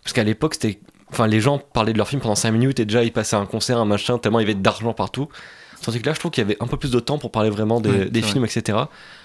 Parce 0.03 0.13
qu'à 0.13 0.23
l'époque, 0.23 0.55
c'était 0.55 0.79
Enfin, 1.13 1.27
les 1.27 1.41
gens 1.41 1.59
parlaient 1.59 1.93
de 1.93 1.97
leur 1.99 2.07
film 2.07 2.21
pendant 2.21 2.33
5 2.33 2.51
minutes 2.51 2.79
et 2.79 2.85
déjà 2.85 3.03
ils 3.03 3.11
passaient 3.13 3.35
un 3.35 3.45
concert, 3.45 3.77
un 3.77 3.85
machin, 3.85 4.17
tellement 4.17 4.39
il 4.39 4.47
y 4.47 4.51
avait 4.51 4.59
d'argent 4.59 4.93
partout. 4.93 5.29
Tandis 5.83 6.01
que 6.01 6.07
là, 6.07 6.13
je 6.13 6.19
trouve 6.19 6.31
qu'il 6.31 6.41
y 6.41 6.45
avait 6.45 6.57
un 6.59 6.65
peu 6.65 6.77
plus 6.77 6.89
de 6.89 6.99
temps 6.99 7.19
pour 7.19 7.29
parler 7.29 7.51
vraiment 7.51 7.79
des, 7.81 7.89
Ouais, 7.89 8.09
des 8.09 8.21
c'est 8.21 8.29
films, 8.29 8.45
etc. 8.45 8.79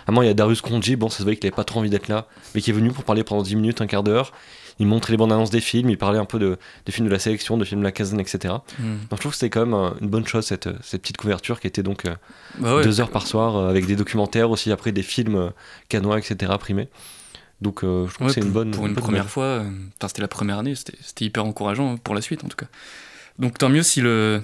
À 0.07 0.12
moi, 0.12 0.25
il 0.25 0.28
y 0.28 0.30
a 0.30 0.35
Darius 0.35 0.61
Konji, 0.61 0.97
bon, 0.97 1.09
ça 1.09 1.18
se 1.18 1.23
voyait 1.23 1.38
qu'il 1.38 1.47
avait 1.47 1.57
pas 1.57 1.64
trop 1.64 1.80
envie 1.80 1.88
d'être 1.88 2.09
là, 2.09 2.26
mais 2.54 2.61
qui 2.61 2.71
est 2.71 2.75
venu 2.75 2.90
pour 2.90 3.04
parler 3.04 3.25
pendant 3.25 3.42
10 3.42 3.57
minutes, 3.57 3.80
un 3.80 3.87
quart 3.87 4.02
d'heure. 4.02 4.33
Il 4.80 4.87
montrait 4.87 5.12
les 5.12 5.16
bandes 5.16 5.33
annonces 5.33 5.50
des 5.50 5.61
films, 5.61 5.88
il 5.88 5.99
parlait 5.99 6.18
un 6.18 6.25
peu 6.25 6.38
de, 6.38 6.59
des 6.85 6.92
films 6.92 7.07
de 7.07 7.12
la 7.12 7.18
sélection, 7.18 7.57
de 7.57 7.64
films 7.64 7.80
de 7.80 7.85
la 7.85 7.92
caserne, 7.92 8.21
etc. 8.21 8.54
Hmm. 8.78 8.99
Donc 9.11 9.14
je 9.14 9.16
trouve 9.16 9.33
que 9.33 9.38
c'était 9.38 9.50
quand 9.50 9.66
même 9.66 9.92
une 10.00 10.09
bonne 10.09 10.26
chose, 10.26 10.45
cette, 10.45 10.68
cette 10.83 11.02
petite 11.02 11.16
couverture 11.16 11.59
qui 11.59 11.66
était 11.66 11.83
donc 11.83 12.04
euh, 12.04 12.14
Bah 12.59 12.76
ouais, 12.76 12.85
deux 12.85 13.00
heures 13.00 13.11
par 13.11 13.26
soir, 13.26 13.57
euh, 13.57 13.71
avec 13.71 13.87
des 13.87 13.97
documentaires 13.97 14.50
aussi, 14.50 14.71
après 14.71 14.92
des 14.92 15.02
films 15.02 15.37
euh, 15.37 15.50
canois, 15.88 16.18
etc. 16.18 16.52
primés. 16.61 16.88
Donc 17.61 17.83
euh, 17.83 18.07
je 18.07 18.15
trouve 18.15 18.29
Ouais, 18.29 18.35
que 18.35 18.41
c'est 18.41 18.47
une 18.47 18.53
bonne. 18.53 18.71
Pour 18.71 18.87
une 18.87 18.95
bonne 18.95 19.03
première 19.03 19.23
nouvelle. 19.25 19.33
fois, 19.33 19.45
euh, 19.45 19.71
enfin 19.99 20.09
c'était 20.09 20.23
la 20.23 20.29
première 20.29 20.59
année, 20.59 20.75
c'était 20.75 21.25
hyper 21.25 21.45
encourageant 21.45 21.97
pour 21.97 22.15
la 22.15 22.21
suite 22.21 22.45
en 22.45 22.49
tout 22.49 22.57
cas. 22.57 22.67
Donc 23.38 23.59
tant 23.59 23.69
mieux 23.69 23.83
si 23.83 24.00
le 24.00 24.43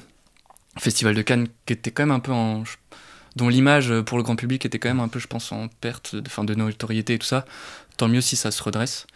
Festival 0.79 1.15
de 1.15 1.23
Cannes, 1.23 1.49
qui 1.67 1.73
était 1.73 1.91
quand 1.93 2.03
même 2.05 2.11
un 2.15 2.21
peu 2.21 2.33
en. 2.33 2.65
dont 3.37 3.49
l'image 3.49 3.91
euh, 3.93 4.03
pour 4.03 4.19
le 4.19 4.25
grand 4.25 4.37
public 4.37 4.65
était 4.67 4.79
quand 4.79 4.89
même 4.89 5.01
un 5.01 5.09
peu, 5.09 5.19
je 5.21 5.27
pense, 5.29 5.53
en 5.53 5.69
perte 5.69 6.17
de, 6.17 6.29
fin, 6.29 6.45
de 6.45 6.55
notoriété 6.55 7.15
et 7.15 7.19
tout 7.19 7.27
ça, 7.27 7.45
tant 7.97 8.09
mieux 8.09 8.21
si 8.21 8.37
ça 8.37 8.51
se 8.51 8.63
redresse. 8.63 9.07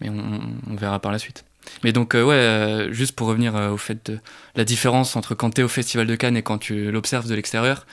Mais 0.00 0.10
on, 0.10 0.40
on 0.68 0.76
verra 0.76 1.00
par 1.00 1.10
la 1.12 1.18
suite. 1.18 1.44
Mais 1.84 1.92
donc, 1.92 2.14
euh, 2.14 2.22
ouais, 2.24 2.34
euh, 2.34 2.92
juste 2.92 3.12
pour 3.16 3.26
revenir 3.26 3.56
euh, 3.56 3.70
au 3.70 3.76
fait 3.76 4.10
de 4.10 4.18
la 4.56 4.64
différence 4.64 5.16
entre 5.16 5.34
quand 5.34 5.50
t'es 5.50 5.62
au 5.62 5.68
Festival 5.68 6.06
de 6.06 6.16
Cannes 6.16 6.36
et 6.36 6.42
quand 6.42 6.58
tu 6.58 6.90
l'observes 6.90 7.28
de 7.28 7.34
l'extérieur, 7.34 7.86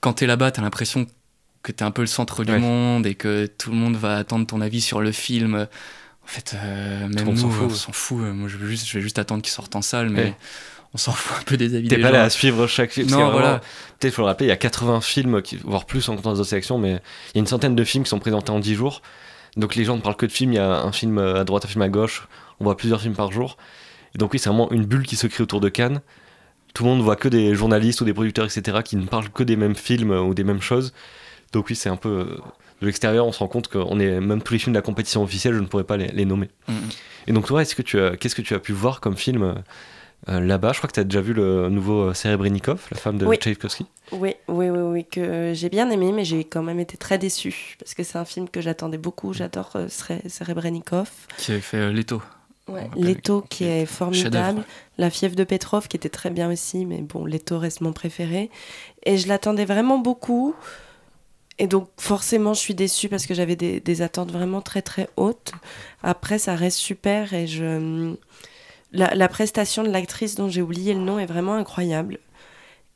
quand 0.00 0.12
t'es 0.14 0.26
là-bas, 0.26 0.50
t'as 0.52 0.62
l'impression 0.62 1.06
que 1.62 1.72
t'es 1.72 1.82
un 1.84 1.90
peu 1.90 2.02
le 2.02 2.06
centre 2.06 2.44
du 2.44 2.52
Ouais. 2.52 2.58
monde 2.58 3.06
et 3.06 3.14
que 3.14 3.46
tout 3.46 3.70
le 3.70 3.76
monde 3.76 3.96
va 3.96 4.16
attendre 4.16 4.46
ton 4.46 4.60
avis 4.60 4.80
sur 4.80 5.00
le 5.00 5.12
film. 5.12 5.54
En 6.22 6.26
fait, 6.26 6.54
euh, 6.54 7.08
même 7.08 7.24
nous, 7.30 7.36
s'en 7.36 7.48
fout. 7.50 7.66
on 7.70 7.74
s'en 7.74 7.92
fout. 7.92 8.18
Moi, 8.18 8.48
je, 8.48 8.56
veux 8.58 8.68
juste, 8.68 8.86
je 8.86 8.94
vais 8.94 9.00
juste 9.00 9.18
attendre 9.18 9.42
qu'il 9.42 9.52
sorte 9.52 9.74
en 9.76 9.82
salle, 9.82 10.10
mais 10.10 10.24
Ouais. 10.24 10.36
on 10.94 10.98
s'en 10.98 11.12
fout 11.12 11.36
un 11.40 11.42
peu 11.44 11.56
des 11.56 11.74
avis 11.74 11.88
T'es 11.88 11.96
pas 11.98 12.08
gens. 12.08 12.12
là 12.14 12.22
à 12.24 12.30
suivre 12.30 12.66
chaque 12.66 12.92
film. 12.92 13.08
Non, 13.10 13.30
voilà. 13.30 13.60
Peut-être 13.98 14.14
faut 14.14 14.22
le 14.22 14.26
rappeler, 14.26 14.46
il 14.46 14.50
y 14.50 14.52
a 14.52 14.56
80 14.56 15.00
films, 15.00 15.40
qui- 15.42 15.56
voire 15.56 15.84
plus 15.86 16.06
en 16.08 16.16
comptant 16.16 16.32
les 16.32 16.40
autres 16.40 16.50
sélections, 16.50 16.78
mais 16.78 16.90
il 16.90 17.36
y 17.36 17.38
a 17.38 17.40
une 17.40 17.46
centaine 17.46 17.74
de 17.74 17.84
films 17.84 18.04
qui 18.04 18.10
sont 18.10 18.18
présentés 18.18 18.50
en 18.50 18.58
10 18.60 18.74
jours. 18.74 19.00
Donc 19.56 19.74
les 19.74 19.84
gens 19.84 19.96
ne 19.96 20.02
parlent 20.02 20.16
que 20.16 20.26
de 20.26 20.32
films, 20.32 20.52
il 20.52 20.56
y 20.56 20.60
a 20.60 20.80
un 20.82 20.92
film 20.92 21.18
à 21.18 21.44
droite, 21.44 21.64
un 21.64 21.68
film 21.68 21.82
à 21.82 21.88
gauche, 21.88 22.28
on 22.60 22.64
voit 22.64 22.76
plusieurs 22.76 23.00
films 23.00 23.14
par 23.16 23.32
jour. 23.32 23.56
Et 24.14 24.18
donc 24.18 24.32
oui, 24.34 24.38
c'est 24.38 24.50
vraiment 24.50 24.70
une 24.70 24.84
bulle 24.84 25.06
qui 25.06 25.16
se 25.16 25.26
crée 25.26 25.42
autour 25.42 25.60
de 25.60 25.68
Cannes. 25.70 26.00
Tout 26.74 26.84
le 26.84 26.90
monde 26.90 27.00
voit 27.00 27.16
que 27.16 27.28
des 27.28 27.54
journalistes 27.54 28.02
ou 28.02 28.04
des 28.04 28.12
producteurs, 28.12 28.44
etc., 28.44 28.78
qui 28.84 28.96
ne 28.96 29.06
parlent 29.06 29.30
que 29.30 29.42
des 29.42 29.56
mêmes 29.56 29.74
films 29.74 30.10
ou 30.10 30.34
des 30.34 30.44
mêmes 30.44 30.60
choses. 30.60 30.92
Donc 31.52 31.66
oui, 31.70 31.76
c'est 31.76 31.88
un 31.88 31.96
peu... 31.96 32.08
euh, 32.08 32.38
De 32.80 32.86
l'extérieur, 32.86 33.26
on 33.26 33.32
se 33.32 33.38
rend 33.38 33.48
compte 33.48 33.68
qu'on 33.68 33.98
est... 34.00 34.20
Même 34.20 34.42
tous 34.42 34.52
les 34.52 34.58
films 34.58 34.72
de 34.74 34.78
la 34.78 34.82
compétition 34.82 35.22
officielle, 35.22 35.54
je 35.54 35.60
ne 35.60 35.66
pourrais 35.66 35.84
pas 35.84 35.96
les, 35.96 36.08
les 36.08 36.24
nommer. 36.24 36.48
Mhm. 36.68 36.76
Et 37.26 37.32
donc 37.32 37.46
toi, 37.46 37.62
est-ce 37.62 37.74
que 37.74 37.82
tu 37.82 37.98
as... 38.00 38.16
qu'est-ce 38.16 38.34
que 38.34 38.42
tu 38.42 38.54
as 38.54 38.58
pu 38.58 38.72
voir 38.72 39.00
comme 39.00 39.16
film 39.16 39.42
euh, 39.42 39.54
euh, 40.28 40.40
là-bas? 40.40 40.72
Je 40.72 40.78
crois 40.78 40.88
que 40.88 40.94
tu 40.94 41.00
as 41.00 41.04
déjà 41.04 41.20
vu 41.20 41.32
le 41.32 41.68
nouveau 41.70 42.12
Serebrennikov, 42.14 42.86
la 42.90 42.98
femme 42.98 43.18
de 43.18 43.26
Oui. 43.26 43.36
Tchaïkovski. 43.36 43.86
Oui, 44.12 44.34
oui, 44.48 44.70
oui, 44.70 44.78
oui, 44.80 45.04
que 45.04 45.52
j'ai 45.54 45.68
bien 45.68 45.90
aimé, 45.90 46.12
mais 46.12 46.24
j'ai 46.24 46.44
quand 46.44 46.62
même 46.62 46.80
été 46.80 46.96
très 46.96 47.18
déçue 47.18 47.76
parce 47.78 47.94
que 47.94 48.02
c'est 48.02 48.18
un 48.18 48.24
film 48.24 48.48
que 48.48 48.60
j'attendais 48.60 48.98
beaucoup. 48.98 49.32
J'adore 49.32 49.70
euh, 49.76 49.88
Serebrennikov. 50.28 51.10
Qui 51.36 51.52
avait 51.52 51.60
fait 51.60 51.78
euh, 51.78 51.92
Leto. 51.92 52.22
Ouais, 52.68 52.88
Leto 52.96 53.42
qui 53.48 53.64
est 53.64 53.86
formidable. 53.86 54.62
La 54.98 55.08
fièvre 55.08 55.34
de 55.34 55.44
Petrov 55.44 55.88
qui 55.88 55.96
était 55.96 56.10
très 56.10 56.28
bien 56.30 56.50
aussi, 56.52 56.84
mais 56.84 57.00
bon, 57.00 57.24
Leto 57.24 57.58
reste 57.58 57.80
mon 57.80 57.92
préféré. 57.94 58.50
Et 59.04 59.16
je 59.16 59.26
l'attendais 59.26 59.64
vraiment 59.64 59.98
beaucoup. 59.98 60.54
Et 61.58 61.66
donc 61.66 61.88
forcément, 61.96 62.54
je 62.54 62.60
suis 62.60 62.74
déçue 62.74 63.08
parce 63.08 63.26
que 63.26 63.34
j'avais 63.34 63.56
des, 63.56 64.02
attentes 64.02 64.30
vraiment 64.30 64.60
très 64.60 64.82
très 64.82 65.08
hautes. 65.16 65.52
Après, 66.02 66.38
ça 66.38 66.54
reste 66.54 66.78
super 66.78 67.34
et 67.34 67.46
je... 67.46 68.14
La, 68.92 69.28
prestation 69.28 69.82
de 69.82 69.90
l'actrice 69.90 70.36
dont 70.36 70.48
j'ai 70.48 70.62
oublié 70.62 70.94
le 70.94 71.00
nom 71.00 71.18
est 71.18 71.26
vraiment 71.26 71.54
incroyable. 71.54 72.18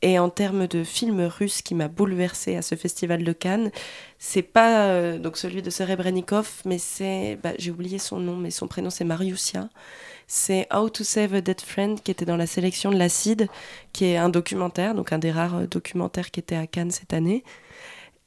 Et 0.01 0.17
en 0.17 0.29
termes 0.29 0.67
de 0.67 0.83
film 0.83 1.21
russe 1.21 1.61
qui 1.61 1.75
m'a 1.75 1.87
bouleversée 1.87 2.55
à 2.55 2.61
ce 2.61 2.75
festival 2.75 3.23
de 3.23 3.31
Cannes, 3.31 3.71
c'est 4.17 4.41
pas 4.41 4.87
euh, 4.87 5.19
donc 5.19 5.37
celui 5.37 5.61
de 5.61 5.69
Serebrennikov, 5.69 6.61
mais 6.65 6.77
c'est. 6.77 7.37
bah, 7.41 7.51
j'ai 7.57 7.71
oublié 7.71 7.99
son 7.99 8.19
nom, 8.19 8.35
mais 8.35 8.51
son 8.51 8.67
prénom 8.67 8.89
c'est 8.89 9.05
Mariusia. 9.05 9.69
C'est 10.27 10.67
How 10.73 10.89
to 10.89 11.03
Save 11.03 11.35
a 11.35 11.41
Dead 11.41 11.61
Friend 11.61 12.01
qui 12.01 12.11
était 12.11 12.25
dans 12.25 12.37
la 12.37 12.47
sélection 12.47 12.91
de 12.91 12.97
l'Acide, 12.97 13.47
qui 13.93 14.05
est 14.05 14.17
un 14.17 14.29
documentaire, 14.29 14.95
donc 14.95 15.13
un 15.13 15.19
des 15.19 15.31
rares 15.31 15.67
documentaires 15.67 16.31
qui 16.31 16.39
était 16.39 16.55
à 16.55 16.67
Cannes 16.67 16.91
cette 16.91 17.13
année. 17.13 17.43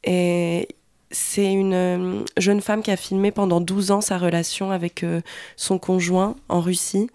Et 0.06 0.68
c'est 1.10 1.52
une 1.52 1.74
euh, 1.74 2.24
jeune 2.36 2.60
femme 2.60 2.82
qui 2.82 2.90
a 2.90 2.96
filmé 2.96 3.30
pendant 3.30 3.60
12 3.60 3.90
ans 3.90 4.00
sa 4.00 4.18
relation 4.18 4.70
avec 4.70 5.02
euh, 5.02 5.20
son 5.56 5.78
conjoint 5.78 6.36
en 6.48 6.60
Russie 6.60 7.08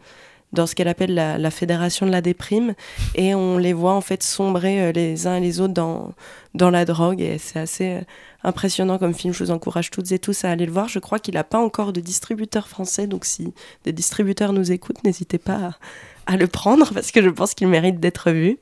dans 0.53 0.67
ce 0.67 0.75
qu'elle 0.75 0.89
appelle 0.89 1.13
la, 1.13 1.51
fédération 1.51 2.05
de 2.05 2.11
la 2.11 2.21
déprime 2.21 2.73
et 3.15 3.33
on 3.33 3.57
les 3.57 3.71
voit 3.71 3.93
en 3.93 4.01
fait 4.01 4.21
sombrer 4.21 4.81
euh, 4.81 4.91
les 4.91 5.25
uns 5.25 5.35
et 5.35 5.39
les 5.39 5.61
autres 5.61 5.73
dans, 5.73 6.13
dans 6.55 6.69
la 6.69 6.83
drogue 6.83 7.21
et 7.21 7.37
c'est 7.37 7.59
assez 7.59 8.01
impressionnant 8.43 8.97
comme 8.97 9.13
film. 9.13 9.33
Je 9.33 9.45
vous 9.45 9.51
encourage 9.51 9.91
toutes 9.91 10.11
et 10.11 10.19
tous 10.19 10.43
à 10.43 10.49
aller 10.49 10.65
le 10.65 10.71
voir. 10.73 10.89
Je 10.89 10.99
crois 10.99 11.19
qu'il 11.19 11.35
n'a 11.35 11.45
pas 11.45 11.59
encore 11.59 11.93
de 11.93 12.01
distributeur 12.01 12.67
français, 12.67 13.07
donc 13.07 13.23
si 13.23 13.53
des 13.85 13.93
distributeurs 13.93 14.51
nous 14.51 14.73
écoutent, 14.73 15.01
n'hésitez 15.05 15.37
pas 15.37 15.77
à, 16.25 16.35
le 16.35 16.47
prendre 16.47 16.93
parce 16.93 17.11
que 17.11 17.21
je 17.21 17.29
pense 17.29 17.53
qu'il 17.53 17.69
mérite 17.69 18.01
d'être 18.01 18.31
vu. 18.31 18.57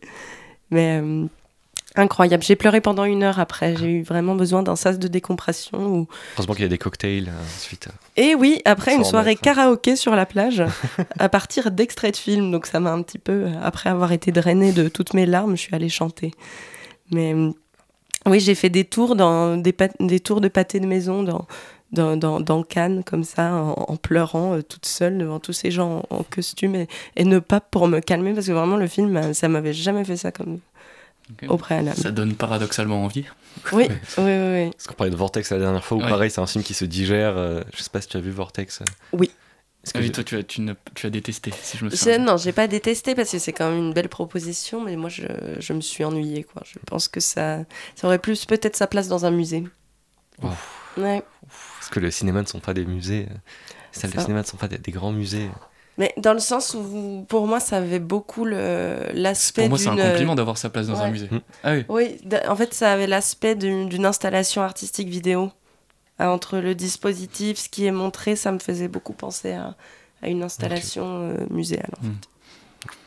Mais 0.70 1.02
incroyable. 2.00 2.44
J'ai 2.44 2.56
pleuré 2.56 2.82
pendant 2.82 3.04
une 3.04 3.24
heure 3.24 3.40
après. 3.40 3.76
J'ai 3.76 3.92
eu 3.92 4.04
vraiment 4.04 4.36
besoin 4.36 4.64
d'un 4.64 4.76
sas 4.76 4.98
de 4.98 5.08
décompression. 5.08 5.80
Où... 5.80 6.08
Heureusement 6.36 6.54
qu'il 6.54 6.64
y 6.64 6.66
a 6.66 6.70
des 6.70 6.78
cocktails 6.78 7.30
euh, 7.30 7.56
ensuite. 7.58 7.90
Et 8.18 8.36
oui, 8.36 8.62
après 8.66 8.96
une 8.96 9.04
soirée 9.04 9.32
mettre. 9.32 9.42
karaoké 9.42 9.96
sur 9.96 10.16
la 10.16 10.26
plage 10.26 10.64
à 11.20 11.30
partir 11.30 11.72
d'extraits 11.72 12.14
de 12.14 12.18
films. 12.18 12.52
Donc 12.52 12.66
ça 12.66 12.80
m'a 12.80 12.92
un 12.92 13.02
petit 13.02 13.20
peu, 13.20 13.48
après 13.62 13.90
avoir 13.90 14.12
été 14.12 14.32
drainée 14.32 14.72
de 14.72 14.88
toutes 14.88 15.14
mes 15.14 15.26
larmes, 15.26 15.56
je 15.56 15.62
suis 15.62 15.76
allée 15.76 15.90
chanter. 15.90 16.32
Mais 17.12 17.34
euh, 17.34 17.52
oui, 18.26 18.40
j'ai 18.40 18.56
fait 18.56 18.70
des 18.70 18.86
tours, 18.86 19.16
dans, 19.16 19.58
des, 19.58 20.20
tours 20.20 20.42
de 20.42 20.48
pâté 20.48 20.80
de 20.80 20.86
maison 20.86 21.24
dans, 21.24 21.48
dans, 21.92 22.18
dans, 22.18 22.40
dans 22.40 22.64
Cannes, 22.64 23.04
comme 23.04 23.24
ça, 23.24 23.54
en, 23.54 23.72
en 23.88 23.96
pleurant 23.96 24.56
euh, 24.56 24.62
toute 24.62 24.86
seule 24.86 25.18
devant 25.18 25.40
tous 25.40 25.54
ces 25.54 25.72
gens 25.72 26.04
en, 26.10 26.18
en 26.18 26.24
costume 26.24 26.76
et, 26.76 26.88
et 27.16 27.24
ne 27.24 27.40
pas 27.40 27.60
pour 27.60 27.88
me 27.88 28.00
calmer, 28.00 28.34
parce 28.34 28.48
que 28.48 28.52
vraiment 28.52 28.78
le 28.78 28.88
film, 28.88 29.16
euh, 29.18 29.34
ça 29.34 29.48
m'avait 29.48 29.74
jamais 29.74 30.04
fait 30.04 30.18
ça 30.18 30.32
comme 30.32 30.60
Ok. 31.32 31.50
au 31.50 31.58
préalable. 31.58 31.98
Ça 31.98 32.12
donne 32.12 32.36
paradoxalement 32.36 33.04
envie. 33.04 33.26
Oui, 33.74 33.88
oui, 33.90 34.24
oui, 34.24 34.64
oui. 34.66 34.70
Parce 34.72 34.88
qu'on 34.88 34.94
parlait 34.94 35.12
de 35.12 35.16
Vortex 35.18 35.52
la 35.52 35.58
dernière 35.60 35.84
fois, 35.84 35.98
Ouais. 35.98 36.08
pareil, 36.10 36.30
c'est 36.32 36.40
un 36.40 36.48
film 36.48 36.64
qui 36.64 36.74
se 36.74 36.86
digère. 36.86 37.36
euh, 37.38 37.62
je 37.76 37.82
sais 37.84 37.90
pas 37.90 38.00
si 38.00 38.08
tu 38.08 38.16
as 38.16 38.22
vu 38.22 38.30
Vortex. 38.32 38.82
euh. 38.82 38.86
Oui. 39.14 39.32
Est-ce 39.84 39.94
que 39.94 39.98
Ah 39.98 40.02
oui, 40.02 40.12
toi, 40.12 40.24
tu 40.24 40.36
as, 40.38 40.44
tu, 40.44 40.62
n'as- 40.62 40.76
tu 40.94 41.08
as 41.08 41.10
détesté, 41.10 41.52
si 41.62 41.78
je 41.78 41.86
me 41.86 41.90
Je- 41.90 41.96
souviens. 41.96 42.20
non, 42.20 42.38
j'ai 42.38 42.52
pas 42.52 42.68
détesté 42.68 43.16
parce 43.16 43.32
que 43.32 43.40
c'est 43.40 43.54
quand 43.54 43.70
même 43.70 43.80
une 43.80 43.94
belle 43.94 44.10
proposition, 44.10 44.84
mais 44.84 44.96
moi 44.98 45.10
je, 45.10 45.24
je 45.60 45.74
me 45.74 45.82
suis 45.82 46.04
ennuyée. 46.04 46.44
Quoi. 46.44 46.62
Je 46.66 46.78
pense 46.86 47.08
que 47.08 47.20
ça, 47.20 47.60
ça 47.96 48.08
aurait 48.08 48.20
plus 48.20 48.46
peut-être 48.46 48.76
sa 48.76 48.88
place 48.88 49.08
dans 49.08 49.26
un 49.26 49.32
musée. 49.32 49.64
Wow. 50.42 50.52
Ouais. 50.98 51.24
Parce 51.80 51.90
que 51.90 52.00
le 52.00 52.12
cinéma 52.12 52.42
ne 52.42 52.48
sont 52.48 52.60
pas 52.60 52.74
des 52.74 52.86
musées. 52.86 53.28
euh, 53.30 53.34
Les 53.94 54.00
salles 54.02 54.12
de 54.12 54.20
cinéma 54.20 54.42
ne 54.42 54.46
sont 54.46 54.58
pas 54.58 54.68
des, 54.68 54.78
des 54.78 54.92
grands 54.92 55.12
musées. 55.14 55.50
Mais 56.00 56.12
dans 56.18 56.34
le 56.34 56.40
sens 56.40 56.74
où 56.76 57.26
pour 57.30 57.46
moi 57.46 57.60
ça 57.60 57.78
avait 57.78 58.00
beaucoup 58.00 58.46
le- 58.46 59.06
l'aspect 59.14 59.64
Pour 59.64 59.70
moi, 59.70 59.78
c'est 59.78 59.90
un 59.90 59.96
d'une- 59.96 60.06
compliment 60.10 60.34
d'avoir 60.34 60.58
sa 60.58 60.70
place 60.70 60.88
dans 60.88 61.00
un 61.02 61.12
musée. 61.12 61.28
Mm. 61.30 61.40
Ah 61.64 61.74
oui. 61.74 61.86
Oui, 61.90 62.18
en 62.48 62.56
fait 62.56 62.74
ça 62.74 62.92
avait 62.92 63.06
l'aspect 63.06 63.54
d'une 63.56 64.06
installation 64.06 64.62
artistique 64.64 65.10
vidéo. 65.10 65.52
Euh, 66.22 66.26
Entre 66.26 66.58
le 66.58 66.74
dispositif, 66.76 67.58
ce 67.60 67.70
qui 67.70 67.86
est 67.86 67.92
montré, 67.92 68.36
ça 68.36 68.52
me 68.52 68.60
faisait 68.60 68.88
beaucoup 68.88 69.14
penser 69.14 69.52
à, 69.54 69.76
à 70.22 70.28
une 70.30 70.42
installation 70.44 71.06
euh, 71.06 71.46
muséale. 71.50 71.90
en 72.00 72.02
fait. 72.04 72.10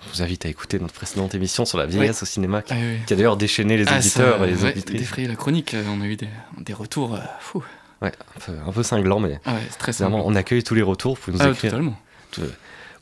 Je 0.07 0.11
vous 0.17 0.23
invite 0.23 0.45
à 0.45 0.49
écouter 0.51 0.79
notre 0.79 0.93
précédente 0.95 1.35
émission 1.35 1.65
sur 1.65 1.79
la 1.79 1.87
vieillesse 1.87 2.23
au 2.23 2.27
cinéma, 2.27 2.61
qui, 2.63 2.75
Ah 2.75 2.77
oui, 2.79 2.99
qui 3.07 3.13
a 3.15 3.17
d'ailleurs 3.17 3.37
déchaîné 3.39 3.77
les 3.79 3.85
Ah, 3.89 3.97
auditeurs 3.99 4.39
ça, 4.39 4.45
et 4.47 4.51
les 4.51 4.63
ouais, 4.65 4.71
auditrices. 4.73 5.01
défrayé 5.01 5.29
la 5.29 5.37
chronique, 5.37 5.73
euh, 5.75 5.83
on 5.89 6.01
a 6.03 6.07
eu 6.07 6.17
des, 6.17 6.29
des 6.59 6.73
retours. 6.75 7.15
euh, 7.15 7.19
fou. 7.41 7.63
Ouais, 8.03 8.13
un 8.37 8.41
peu, 8.41 8.53
un 8.67 8.73
peu 8.73 8.83
cinglant, 8.83 9.21
mais 9.21 9.41
Ah 9.47 9.55
ouais, 9.55 9.61
c'est 9.71 9.79
très 9.79 10.03
on 10.05 10.35
accueille 10.35 10.63
tous 10.63 10.75
les 10.75 10.83
retours. 10.83 11.15
Vous 11.15 11.21
pouvez 11.23 11.37
nous 11.39 11.43
Ah, 11.43 11.51
écrire. 11.51 11.71
totalement. 11.71 11.97
tout- 12.33 12.43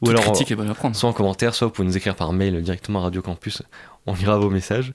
Ou 0.02 0.10
alors, 0.10 0.22
critique 0.24 0.50
est 0.50 0.54
bonne 0.56 0.70
à 0.70 0.74
prendre. 0.74 0.96
soit 0.96 1.08
en 1.10 1.12
commentaire, 1.12 1.54
soit 1.54 1.66
vous 1.66 1.72
pouvez 1.72 1.86
nous 1.86 1.96
écrire 1.96 2.14
par 2.16 2.32
mail 2.32 2.62
directement 2.62 3.00
à 3.00 3.02
Radio 3.02 3.20
Campus. 3.22 3.62
On 4.06 4.14
lira 4.14 4.38
vos 4.38 4.48
messages. 4.50 4.92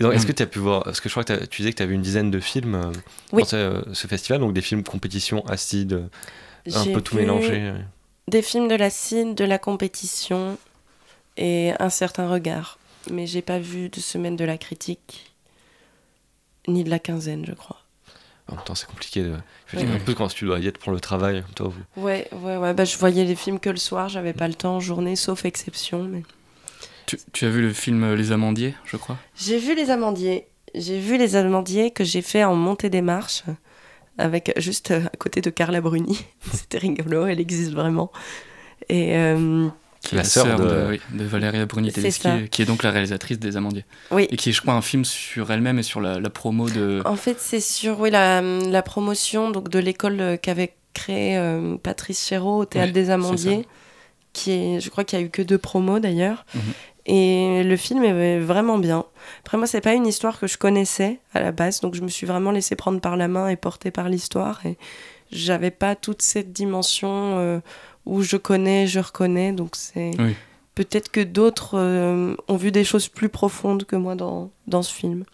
Est-ce 0.00 0.24
Mm. 0.24 0.26
que 0.26 0.32
tu 0.32 0.42
as 0.42 0.46
pu 0.46 0.58
voir 0.58 0.82
Parce 0.82 1.00
que 1.00 1.08
je 1.08 1.12
crois 1.14 1.22
que 1.22 1.44
tu 1.44 1.62
disais 1.62 1.70
que 1.70 1.76
tu 1.76 1.82
avais 1.84 1.94
une 1.94 2.02
dizaine 2.02 2.30
de 2.32 2.40
films 2.40 2.74
euh, 2.74 2.92
Oui. 3.32 3.42
dans 3.42 3.48
ce, 3.48 3.84
ce 3.92 4.06
festival, 4.08 4.40
donc 4.40 4.52
des 4.52 4.60
films 4.62 4.82
compétition, 4.82 5.46
acide, 5.46 6.08
un 6.74 6.84
peu 6.86 7.00
tout 7.00 7.14
mélangé. 7.16 7.72
Des 8.26 8.42
films 8.42 8.66
de 8.66 8.74
la 8.74 8.90
cine, 8.90 9.34
de 9.36 9.44
la 9.44 9.58
compétition 9.58 10.58
et 11.36 11.72
un 11.78 11.90
certain 11.90 12.28
regard. 12.28 12.78
Mais 13.10 13.26
j'ai 13.28 13.42
pas 13.42 13.58
vu 13.60 13.88
de 13.90 14.00
semaine 14.00 14.34
de 14.36 14.44
la 14.44 14.58
critique, 14.58 15.32
ni 16.68 16.82
de 16.84 16.90
la 16.90 16.98
quinzaine, 16.98 17.44
je 17.46 17.52
crois. 17.52 17.81
En 18.48 18.56
même 18.56 18.64
temps, 18.64 18.74
c'est 18.74 18.86
compliqué. 18.88 19.22
De... 19.22 19.32
Je 19.68 19.76
veux 19.76 19.82
Ouais. 19.82 19.88
dire, 19.88 19.94
un 19.94 20.04
peu 20.04 20.14
quand 20.14 20.28
tu 20.28 20.44
dois 20.44 20.58
y 20.58 20.66
être 20.66 20.78
pour 20.78 20.92
le 20.92 21.00
travail. 21.00 21.44
Toi, 21.54 21.68
vous- 21.68 22.02
Ouais, 22.02 22.28
ouais, 22.32 22.56
ouais. 22.56 22.74
Bah, 22.74 22.84
je 22.84 22.96
voyais 22.98 23.24
les 23.24 23.36
films 23.36 23.58
que 23.60 23.70
le 23.70 23.76
soir, 23.76 24.08
j'avais 24.08 24.32
pas 24.32 24.48
le 24.48 24.54
temps 24.54 24.76
en 24.76 24.80
journée, 24.80 25.16
sauf 25.16 25.44
exception. 25.44 26.02
Mais... 26.04 26.22
Tu, 27.06 27.18
tu 27.32 27.44
as 27.44 27.50
vu 27.50 27.62
le 27.62 27.72
film 27.72 28.02
euh, 28.04 28.16
Les 28.16 28.32
Amandiers, 28.32 28.74
je 28.84 28.96
crois? 28.96 29.16
J'ai 29.36 29.58
vu 29.58 29.74
les 29.74 29.90
amandiers. 29.90 30.46
J'ai 30.74 30.98
vu 31.00 31.18
les 31.18 31.36
amandiers 31.36 31.90
que 31.90 32.02
j'ai 32.04 32.22
fait 32.22 32.44
en 32.44 32.54
montée 32.56 32.88
des 32.90 33.02
marches, 33.02 33.42
avec 34.18 34.52
juste 34.56 34.90
euh, 34.90 35.04
à 35.06 35.16
côté 35.18 35.40
de 35.40 35.50
Carla 35.50 35.80
Bruni. 35.80 36.24
C'était 36.52 36.78
rigolo, 36.78 37.26
elle 37.26 37.40
existe 37.40 37.72
vraiment. 37.72 38.10
Et 38.88 39.16
euh, 39.16 39.68
qui 40.02 40.14
est 40.14 40.18
La 40.18 40.22
la, 40.24 40.28
sœur 40.28 40.58
de- 40.58 40.64
de, 40.64 40.86
oui, 40.90 41.00
de 41.12 41.24
Valéria 41.24 41.64
Bruni 41.66 41.90
C'est 41.90 42.00
Tedeschi, 42.02 42.20
ça. 42.22 42.36
qui 42.50 42.62
est 42.62 42.64
donc 42.64 42.82
la 42.82 42.90
réalisatrice 42.90 43.38
des 43.38 43.56
Amandiers. 43.56 43.84
Oui. 44.10 44.26
Et 44.30 44.36
qui 44.36 44.50
est, 44.50 44.52
je 44.52 44.60
crois, 44.60 44.74
un 44.74 44.82
film 44.82 45.04
sur 45.04 45.50
elle-même 45.52 45.78
et 45.78 45.82
sur 45.84 46.00
la, 46.00 46.18
la 46.20 46.30
promo 46.30 46.68
de. 46.68 47.02
En 47.04 47.16
fait, 47.16 47.38
c'est 47.38 47.60
sur 47.60 48.00
oui, 48.00 48.10
la, 48.10 48.40
la 48.42 48.82
promotion 48.82 49.50
donc, 49.50 49.68
de 49.68 49.78
l'école 49.78 50.20
euh, 50.20 50.36
qu'avait 50.36 50.74
créée 50.92 51.36
euh, 51.38 51.76
Patrice 51.76 52.26
Chéreau 52.26 52.58
au 52.62 52.64
Théâtre 52.64 52.92
des 52.92 53.10
Amandiers. 53.10 53.66
Qui 54.32 54.50
est, 54.52 54.80
je 54.80 54.88
crois 54.90 55.04
qu'il 55.04 55.18
y 55.18 55.22
a 55.22 55.24
eu 55.24 55.28
que 55.30 55.42
deux 55.42 55.58
promos 55.58 55.98
d'ailleurs. 56.00 56.46
Mhm. 56.54 56.60
Et 57.06 57.62
le 57.64 57.76
film 57.76 58.04
est 58.04 58.38
vraiment 58.38 58.78
bien. 58.78 59.04
Après, 59.40 59.58
moi, 59.58 59.66
c'est 59.66 59.80
pas 59.80 59.92
une 59.92 60.06
histoire 60.06 60.38
que 60.38 60.46
je 60.46 60.56
connaissais 60.56 61.18
à 61.34 61.40
la 61.40 61.50
base, 61.52 61.80
donc 61.80 61.94
je 61.96 62.00
me 62.00 62.08
suis 62.08 62.26
vraiment 62.26 62.50
laissée 62.52 62.76
prendre 62.76 63.00
par 63.00 63.16
la 63.16 63.26
main 63.28 63.48
et 63.48 63.56
portée 63.56 63.90
par 63.90 64.08
l'histoire. 64.08 64.64
Et 64.64 64.78
j'avais 65.32 65.70
pas 65.72 65.96
toute 65.96 66.22
cette 66.22 66.52
dimension 66.52 67.10
euh, 67.38 67.58
où 68.06 68.22
je 68.22 68.36
connais, 68.36 68.86
je 68.86 69.00
reconnais. 69.00 69.52
Donc 69.52 69.76
c'est 69.76 70.12
Oui. 70.18 70.34
peut-être 70.74 71.10
que 71.10 71.20
d'autres 71.20 71.78
euh, 71.78 72.34
ont 72.48 72.56
vu 72.56 72.70
des 72.72 72.84
choses 72.84 73.08
plus 73.08 73.28
profondes 73.28 73.84
que 73.84 73.96
moi 73.96 74.14
dans, 74.14 74.50
dans 74.66 74.82
ce 74.82 74.92
film. 74.92 75.24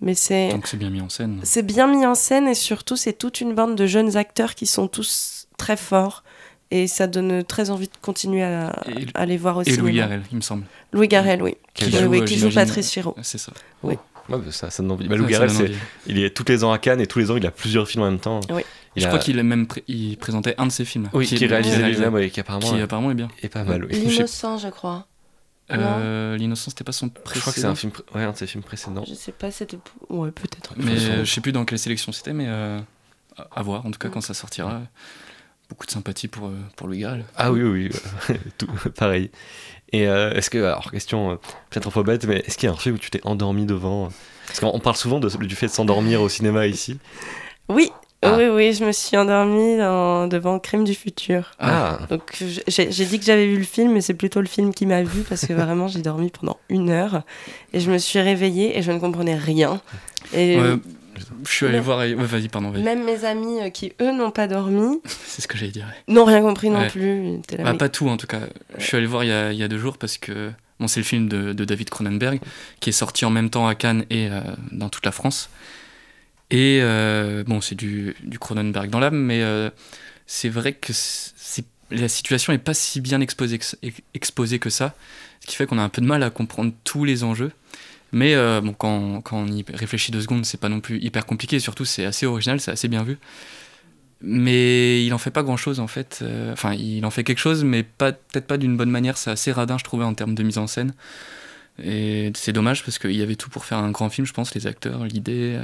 Mais 0.00 0.14
c'est 0.14 0.50
Donc 0.50 0.66
c'est 0.66 0.76
bien 0.76 0.90
mis 0.90 1.00
en 1.00 1.08
scène. 1.08 1.40
c'est 1.42 1.62
bien 1.64 1.86
mis 1.86 2.04
en 2.04 2.14
scène 2.14 2.46
et 2.48 2.54
surtout 2.54 2.96
c'est 2.96 3.14
toute 3.14 3.40
une 3.40 3.54
bande 3.54 3.76
de 3.76 3.86
jeunes 3.86 4.16
acteurs 4.18 4.54
qui 4.54 4.66
sont 4.66 4.88
tous 4.88 5.48
très 5.56 5.76
forts 5.78 6.22
et 6.70 6.86
ça 6.86 7.06
donne 7.06 7.42
très 7.44 7.70
envie 7.70 7.86
de 7.86 7.92
continuer 8.02 8.42
à, 8.42 8.74
Et- 8.88 9.06
à 9.14 9.24
les 9.24 9.38
voir 9.38 9.56
au 9.56 9.62
Et. 9.62 9.74
Louis 9.76 9.94
Garrel, 9.94 10.22
il 10.32 10.36
me 10.36 10.42
semble. 10.42 10.64
Louis 10.92 11.08
Garrel, 11.08 11.42
oui. 11.42 11.56
Qui 11.72 11.86
Oui, 11.86 11.90
joue, 11.92 12.06
oui, 12.08 12.20
euh, 12.20 12.24
qui 12.24 12.34
joue 12.34 12.50
j'imagine, 12.50 12.60
Patrice 12.68 12.92
Chéreau. 12.92 13.14
C'est 13.22 13.38
ça. 13.38 13.52
Ouais, 13.82 13.96
bah, 14.28 14.38
ça, 14.50 14.68
ça 14.70 14.82
donne 14.82 14.92
envie. 14.92 15.06
Bah, 15.08 15.14
Ouais, 15.14 15.18
Lou 15.18 15.24
ça 15.24 15.46
Garrel, 15.46 15.74
il 16.08 16.18
est 16.22 16.36
tous 16.36 16.44
les 16.48 16.62
ans 16.64 16.72
à 16.72 16.78
Cannes 16.78 17.00
et 17.00 17.06
tous 17.06 17.18
les 17.20 17.30
ans 17.30 17.36
il 17.36 17.46
a 17.46 17.50
plusieurs 17.50 17.88
films 17.88 18.02
en 18.02 18.10
même 18.10 18.18
temps. 18.20 18.40
Oui. 18.50 18.62
Il 18.96 19.02
je 19.02 19.06
a- 19.06 19.08
crois 19.10 19.18
qu'il 19.20 19.38
a 19.38 19.42
même 19.42 19.66
il 19.88 20.16
présentait 20.16 20.54
un 20.58 20.66
de 20.66 20.72
ses 20.72 20.84
films. 20.84 21.08
Oui, 21.12 21.26
qui, 21.26 21.36
réalisait 21.46 21.76
réalisé, 21.76 22.02
lui-même 22.04 22.22
et 22.22 22.30
qui 22.30 22.40
apparemment 22.40 22.68
Qui 22.70 22.76
est- 22.76 22.82
apparemment 22.82 23.10
est 23.10 23.14
bien. 23.14 23.28
est 23.42 23.48
pas 23.48 23.62
mal. 23.64 23.84
Oui. 23.84 23.92
L'innocent, 24.06 24.58
je 24.58 24.68
crois. 24.68 25.06
Euh, 25.72 26.36
L'innocence, 26.36 26.70
c'était 26.74 26.84
pas 26.84 26.92
son 26.92 27.08
précédent. 27.08 27.34
Je 27.34 27.40
crois 27.40 27.52
que 27.52 27.60
c'est 27.60 27.66
un 27.66 27.74
film, 27.74 27.92
ouais, 28.14 28.22
un 28.22 28.32
de 28.32 28.36
ses 28.36 28.46
films 28.46 28.62
précédents. 28.62 29.04
Je 29.06 29.14
sais 29.14 29.32
pas, 29.32 29.50
c'était. 29.50 29.78
Ouais, 30.08 30.30
peut-être. 30.30 30.72
Mais 30.76 30.96
Je 30.96 31.24
sais 31.24 31.40
plus 31.40 31.52
dans 31.52 31.64
quelle 31.64 31.78
sélection 31.78 32.12
c'était, 32.12 32.32
mais 32.32 32.46
euh, 32.48 32.78
à- 33.54 33.62
voir 33.62 33.84
en 33.84 33.90
tout 33.90 33.98
cas 33.98 34.08
quand 34.08 34.20
ça 34.20 34.34
sortira. 34.34 34.80
Beaucoup 35.68 35.84
de 35.84 35.90
sympathie 35.90 36.28
pour, 36.28 36.46
euh, 36.46 36.52
pour 36.76 36.86
Louis 36.86 37.00
Garrel. 37.00 37.24
Ah 37.34 37.50
oui, 37.50 37.60
oui, 37.62 37.90
oui. 38.28 38.36
tout 38.58 38.68
pareil. 38.96 39.32
Et 39.92 40.06
euh, 40.06 40.32
est-ce 40.34 40.48
que, 40.48 40.58
alors 40.58 40.92
question 40.92 41.40
peut-être 41.70 41.88
un 41.88 41.90
peu 41.90 42.04
bête, 42.04 42.24
mais 42.26 42.36
est-ce 42.46 42.56
qu'il 42.56 42.68
y 42.68 42.70
a 42.70 42.72
un 42.72 42.76
film 42.78 42.94
où 42.94 42.98
tu 42.98 43.10
t'es 43.10 43.20
endormi 43.24 43.66
devant? 43.66 44.10
Parce 44.46 44.60
qu'on 44.60 44.70
on 44.72 44.78
parle 44.78 44.94
souvent 44.94 45.18
de- 45.18 45.28
du 45.28 45.56
fait 45.56 45.66
de 45.66 45.72
s'endormir 45.72 46.22
au 46.22 46.28
cinéma 46.28 46.68
ici. 46.68 47.00
Oui, 47.68 47.90
Ah. 48.32 48.36
oui, 48.38 48.44
oui, 48.48 48.72
je 48.72 48.84
me 48.84 48.92
suis 48.92 49.16
endormie 49.16 49.76
dans- 49.76 50.26
devant 50.26 50.58
Crime 50.58 50.84
du 50.84 50.94
futur. 50.94 51.52
Ah, 51.58 51.98
Donc 52.10 52.42
j'ai 52.66 53.04
dit 53.06 53.18
que 53.18 53.24
j'avais 53.24 53.46
vu 53.46 53.56
le 53.58 53.64
film, 53.64 53.92
mais 53.92 54.00
c'est 54.00 54.14
plutôt 54.14 54.40
le 54.40 54.46
film 54.46 54.72
qui 54.74 54.86
m'a 54.86 55.02
vu 55.02 55.22
parce 55.22 55.46
que 55.46 55.52
vraiment 55.54 55.88
j'ai 55.88 56.00
dormi 56.02 56.30
pendant 56.30 56.58
une 56.68 56.90
heure 56.90 57.22
et 57.72 57.80
je 57.80 57.90
me 57.90 57.98
suis 57.98 58.18
réveillée 58.20 58.78
et 58.78 58.82
je 58.82 58.92
ne 58.92 58.98
comprenais 58.98 59.36
rien. 59.36 59.80
Et 60.34 60.58
Ouais, 60.58 60.76
je 61.46 61.50
suis 61.50 61.64
allé 61.66 61.78
Non. 61.78 61.82
voir. 61.84 61.98
Ouais, 62.00 62.14
vas-y, 62.14 62.48
pardon, 62.48 62.70
même 62.70 63.04
mes 63.04 63.24
amis 63.24 63.60
euh, 63.62 63.70
qui 63.70 63.92
eux 64.02 64.12
n'ont 64.12 64.30
pas 64.30 64.46
dormi 64.48 65.00
C'est 65.26 65.40
ce 65.42 65.48
que 65.48 65.56
j'allais 65.56 65.72
dire. 65.72 65.86
n'ont 66.08 66.24
rien 66.24 66.42
compris 66.42 66.68
non 66.68 66.80
Ouais. 66.80 66.88
plus. 66.90 67.36
Là, 67.52 67.64
Bah, 67.64 67.72
mais- 67.72 67.78
pas 67.78 67.88
tout 67.88 68.08
en 68.08 68.16
tout 68.18 68.26
cas. 68.26 68.40
Je 68.78 68.84
suis 68.84 68.96
allé 68.96 69.06
voir 69.06 69.24
il 69.24 69.28
y 69.28 69.32
a, 69.32 69.52
il 69.52 69.58
y 69.58 69.62
a 69.62 69.68
deux 69.68 69.78
jours 69.78 69.96
parce 69.96 70.18
que 70.18 70.50
bon, 70.78 70.88
c'est 70.88 71.00
le 71.00 71.04
film 71.06 71.26
de, 71.28 71.54
de 71.54 71.64
David 71.64 71.88
Cronenberg 71.88 72.38
qui 72.80 72.90
est 72.90 72.92
sorti 72.92 73.24
en 73.24 73.30
même 73.30 73.48
temps 73.48 73.66
à 73.66 73.74
Cannes 73.74 74.04
et 74.10 74.28
euh, 74.30 74.40
dans 74.72 74.90
toute 74.90 75.06
la 75.06 75.12
France. 75.12 75.48
Et 76.50 76.80
euh, 76.82 77.44
bon, 77.44 77.60
c'est 77.60 77.74
du, 77.74 78.14
du 78.22 78.38
Cronenberg 78.38 78.90
dans 78.90 79.00
l'âme, 79.00 79.16
mais 79.16 79.42
euh, 79.42 79.70
c'est 80.26 80.48
vrai 80.48 80.72
que 80.72 80.92
la 81.90 82.08
situation 82.08 82.52
est 82.52 82.58
pas 82.58 82.74
si 82.74 83.00
bien 83.00 83.20
exposée 83.20 83.58
que, 83.58 83.64
exposée 84.14 84.58
que 84.58 84.70
ça, 84.70 84.94
ce 85.40 85.46
qui 85.46 85.56
fait 85.56 85.66
qu'on 85.66 85.78
a 85.78 85.82
un 85.82 85.88
peu 85.88 86.00
de 86.00 86.06
mal 86.06 86.22
à 86.22 86.30
comprendre 86.30 86.72
tous 86.84 87.04
les 87.04 87.24
enjeux. 87.24 87.52
Mais 88.12 88.34
euh, 88.34 88.60
bon, 88.60 88.72
quand, 88.72 89.20
quand 89.22 89.38
on 89.38 89.46
y 89.48 89.64
réfléchit 89.74 90.12
deux 90.12 90.20
secondes, 90.20 90.46
c'est 90.46 90.60
pas 90.60 90.68
non 90.68 90.80
plus 90.80 90.98
hyper 91.00 91.26
compliqué, 91.26 91.58
surtout 91.58 91.84
c'est 91.84 92.04
assez 92.04 92.26
original, 92.26 92.60
c'est 92.60 92.70
assez 92.70 92.88
bien 92.88 93.02
vu. 93.02 93.18
Mais 94.22 95.04
il 95.04 95.12
en 95.12 95.18
fait 95.18 95.30
pas 95.30 95.42
grand 95.42 95.56
chose 95.56 95.80
en 95.80 95.88
fait. 95.88 96.24
Enfin, 96.52 96.72
il 96.74 97.04
en 97.04 97.10
fait 97.10 97.24
quelque 97.24 97.38
chose, 97.38 97.64
mais 97.64 97.82
pas 97.82 98.12
peut-être 98.12 98.46
pas 98.46 98.56
d'une 98.56 98.76
bonne 98.76 98.90
manière. 98.90 99.18
C'est 99.18 99.30
assez 99.30 99.52
radin, 99.52 99.76
je 99.78 99.84
trouvais, 99.84 100.04
en 100.04 100.14
termes 100.14 100.34
de 100.34 100.42
mise 100.42 100.58
en 100.58 100.66
scène. 100.66 100.94
Et 101.82 102.32
c'est 102.34 102.52
dommage 102.52 102.82
parce 102.82 102.98
qu'il 102.98 103.14
y 103.14 103.20
avait 103.22 103.36
tout 103.36 103.50
pour 103.50 103.66
faire 103.66 103.78
un 103.78 103.90
grand 103.90 104.08
film, 104.08 104.26
je 104.26 104.32
pense, 104.32 104.54
les 104.54 104.66
acteurs, 104.66 105.04
l'idée, 105.04 105.60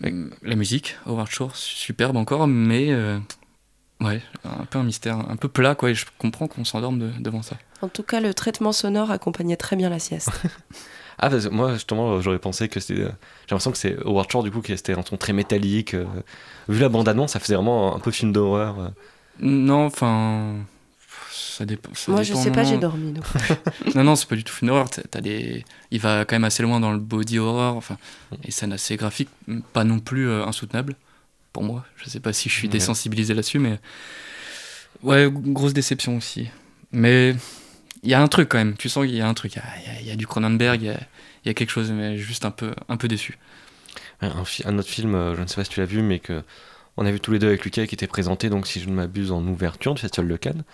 la 0.00 0.56
musique, 0.56 0.96
Howard 1.06 1.28
Shore, 1.30 1.54
superbe 1.56 2.16
encore, 2.16 2.46
mais 2.46 2.92
euh, 2.92 3.18
ouais, 4.00 4.20
un 4.44 4.64
peu 4.64 4.78
un 4.78 4.84
mystère, 4.84 5.18
un 5.30 5.36
peu 5.36 5.48
plat 5.48 5.74
quoi. 5.74 5.90
Et 5.90 5.94
je 5.94 6.06
comprends 6.18 6.46
qu'on 6.48 6.64
s'endorme 6.64 6.98
de- 6.98 7.10
devant 7.20 7.42
ça. 7.42 7.56
En 7.82 7.88
tout 7.88 8.02
cas, 8.02 8.20
le 8.20 8.32
traitement 8.34 8.72
sonore 8.72 9.10
accompagnait 9.10 9.56
très 9.56 9.76
bien 9.76 9.88
la 9.90 9.98
sieste. 9.98 10.30
ah 11.18 11.30
parce 11.30 11.44
que 11.46 11.50
moi 11.50 11.72
justement 11.74 12.20
j'aurais 12.20 12.38
pensé 12.38 12.68
que 12.68 12.80
c'était. 12.80 13.00
euh, 13.02 13.08
J'ai 13.46 13.50
l'impression 13.54 13.72
que 13.72 13.78
c'est 13.78 13.96
Howard 14.04 14.30
Shore 14.30 14.42
du 14.42 14.50
coup 14.50 14.60
qui 14.62 14.72
était 14.72 14.92
un 14.94 15.02
ton 15.02 15.16
très 15.16 15.32
métallique. 15.32 15.94
euh, 15.94 16.04
vu 16.68 16.80
la 16.80 16.88
bande 16.88 17.08
annonce, 17.08 17.32
ça 17.32 17.40
faisait 17.40 17.54
vraiment 17.54 17.94
un 17.96 17.98
peu 18.00 18.10
film 18.10 18.32
d'horreur. 18.32 18.92
Non, 19.40 19.86
enfin. 19.86 20.56
Ça 21.56 21.64
dépend. 21.64 21.90
ça 21.94 22.12
Moi, 22.12 22.22
je 22.22 22.34
sais 22.34 22.50
pas, 22.50 22.64
non. 22.64 22.68
j'ai 22.68 22.76
dormi. 22.78 23.12
donc. 23.12 23.24
Non, 23.94 24.04
non, 24.04 24.16
c'est 24.16 24.28
pas 24.28 24.36
du 24.36 24.44
tout 24.44 24.52
film 24.52 24.68
d'horreur. 24.68 24.90
T'as- 24.90 25.02
t'as 25.10 25.20
des... 25.22 25.64
Il 25.90 26.00
va 26.00 26.24
quand 26.26 26.34
même 26.34 26.44
assez 26.44 26.62
loin 26.62 26.80
dans 26.80 26.92
le 26.92 26.98
body 26.98 27.38
horror, 27.38 27.76
enfin, 27.76 27.96
et 28.44 28.50
scènes 28.50 28.72
assez 28.74 28.96
graphiques, 28.96 29.30
pas 29.72 29.84
non 29.84 29.98
plus 30.00 30.28
euh, 30.28 30.44
insoutenables 30.44 30.96
pour 31.54 31.62
moi. 31.62 31.86
Je 31.96 32.10
sais 32.10 32.20
pas 32.20 32.32
si 32.34 32.48
je 32.50 32.54
suis 32.54 32.66
Ouais. 32.68 32.72
désensibilisé 32.72 33.32
là-dessus, 33.32 33.58
mais 33.58 33.78
ouais, 35.02 35.28
grosse 35.32 35.72
déception 35.72 36.16
aussi. 36.16 36.48
Mais 36.92 37.34
il 38.02 38.10
y 38.10 38.14
a 38.14 38.20
un 38.20 38.28
truc 38.28 38.48
quand 38.48 38.58
même. 38.58 38.76
Tu 38.76 38.88
sens 38.88 39.06
qu'il 39.06 39.14
y 39.16 39.20
a 39.20 39.28
un 39.28 39.34
truc. 39.34 39.54
Il 39.56 39.58
y 39.58 40.10
a, 40.10 40.12
y 40.12 40.14
y 40.14 40.16
du 40.16 40.26
Cronenberg, 40.26 40.82
il 40.82 40.86
y 40.86 40.90
a, 40.90 41.00
il 41.44 41.48
y 41.48 41.50
a 41.50 41.54
quelque 41.54 41.70
chose, 41.70 41.90
mais 41.90 42.18
juste 42.18 42.44
un 42.44 42.50
peu, 42.50 42.72
un 42.88 42.96
peu 42.96 43.08
déçu. 43.08 43.38
Un, 44.20 44.28
un 44.28 44.44
fi- 44.44 44.62
un 44.66 44.78
autre 44.78 44.88
film, 44.88 45.14
euh, 45.14 45.34
je 45.36 45.42
ne 45.42 45.46
sais 45.46 45.54
pas 45.56 45.64
si 45.64 45.70
tu 45.70 45.80
l'as 45.80 45.86
vu, 45.86 46.02
mais 46.02 46.18
que 46.18 46.42
on 46.98 47.04
a 47.06 47.10
vu 47.10 47.20
tous 47.20 47.32
les 47.32 47.38
deux 47.38 47.48
avec 47.48 47.64
Lucas 47.64 47.86
qui 47.86 47.94
était 47.94 48.06
présenté, 48.06 48.48
donc 48.48 48.66
si 48.66 48.80
je 48.80 48.88
ne 48.88 48.94
m'abuse, 48.94 49.30
en 49.32 49.46
ouverture 49.46 49.94
du 49.94 50.00
Festival 50.00 50.28
de 50.28 50.36
Cannes. 50.36 50.64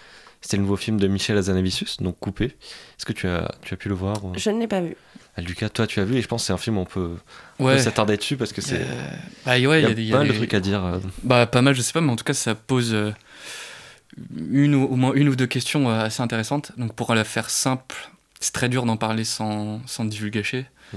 C'était 0.42 0.56
le 0.58 0.64
nouveau 0.64 0.76
film 0.76 0.98
de 0.98 1.06
Michel 1.06 1.38
Azanavicius, 1.38 1.98
donc 2.00 2.18
Coupé. 2.18 2.46
Est-ce 2.46 3.06
que 3.06 3.12
tu 3.12 3.26
as, 3.28 3.54
tu 3.62 3.72
as 3.74 3.76
pu 3.76 3.88
le 3.88 3.94
voir 3.94 4.16
Je 4.36 4.50
ne 4.50 4.58
l'ai 4.60 4.66
pas 4.66 4.80
vu. 4.80 4.96
Ah, 5.36 5.40
Lucas, 5.40 5.68
toi 5.70 5.86
tu 5.86 6.00
as 6.00 6.04
vu, 6.04 6.16
et 6.16 6.20
je 6.22 6.26
pense 6.28 6.42
que 6.42 6.46
c'est 6.48 6.52
un 6.52 6.58
film 6.58 6.76
où 6.78 6.80
on 6.80 6.84
peut, 6.84 7.12
Ouais. 7.60 7.78
s'attarder 7.78 8.16
dessus 8.16 8.36
parce 8.36 8.52
que 8.52 8.60
c'est. 8.60 8.80
Euh, 8.82 9.08
bah, 9.46 9.52
ouais, 9.52 9.60
il 9.60 9.62
il 9.62 9.68
y 9.70 9.74
a, 9.74 9.78
y 9.80 9.84
a, 9.84 9.94
des- 9.94 10.02
il 10.02 10.08
y 10.08 10.12
a 10.12 10.16
pas 10.16 10.24
mal 10.24 10.28
de 10.28 10.34
trucs 10.36 10.52
à 10.54 10.60
dire. 10.60 10.84
euh. 10.84 10.98
Bah, 11.22 11.46
pas 11.46 11.62
mal, 11.62 11.74
je 11.74 11.80
sais 11.80 11.92
pas, 11.92 12.00
mais 12.02 12.10
en 12.12 12.16
tout 12.16 12.24
cas, 12.24 12.34
ça 12.34 12.54
pose 12.54 12.92
euh, 12.92 13.12
une 14.50 14.74
ou, 14.74 14.84
au 14.84 14.96
moins 14.96 15.12
une 15.14 15.28
ou 15.28 15.36
deux 15.36 15.46
questions 15.46 15.88
euh, 15.88 16.04
assez 16.04 16.22
intéressantes. 16.22 16.72
Donc, 16.76 16.94
pour 16.94 17.14
la 17.14 17.24
faire 17.24 17.48
simple, 17.48 18.10
c'est 18.40 18.52
très 18.52 18.68
dur 18.68 18.84
d'en 18.84 18.96
parler 18.96 19.24
sans, 19.24 19.80
sans 19.86 20.04
divulgacher. 20.04 20.66
Mm. 20.92 20.96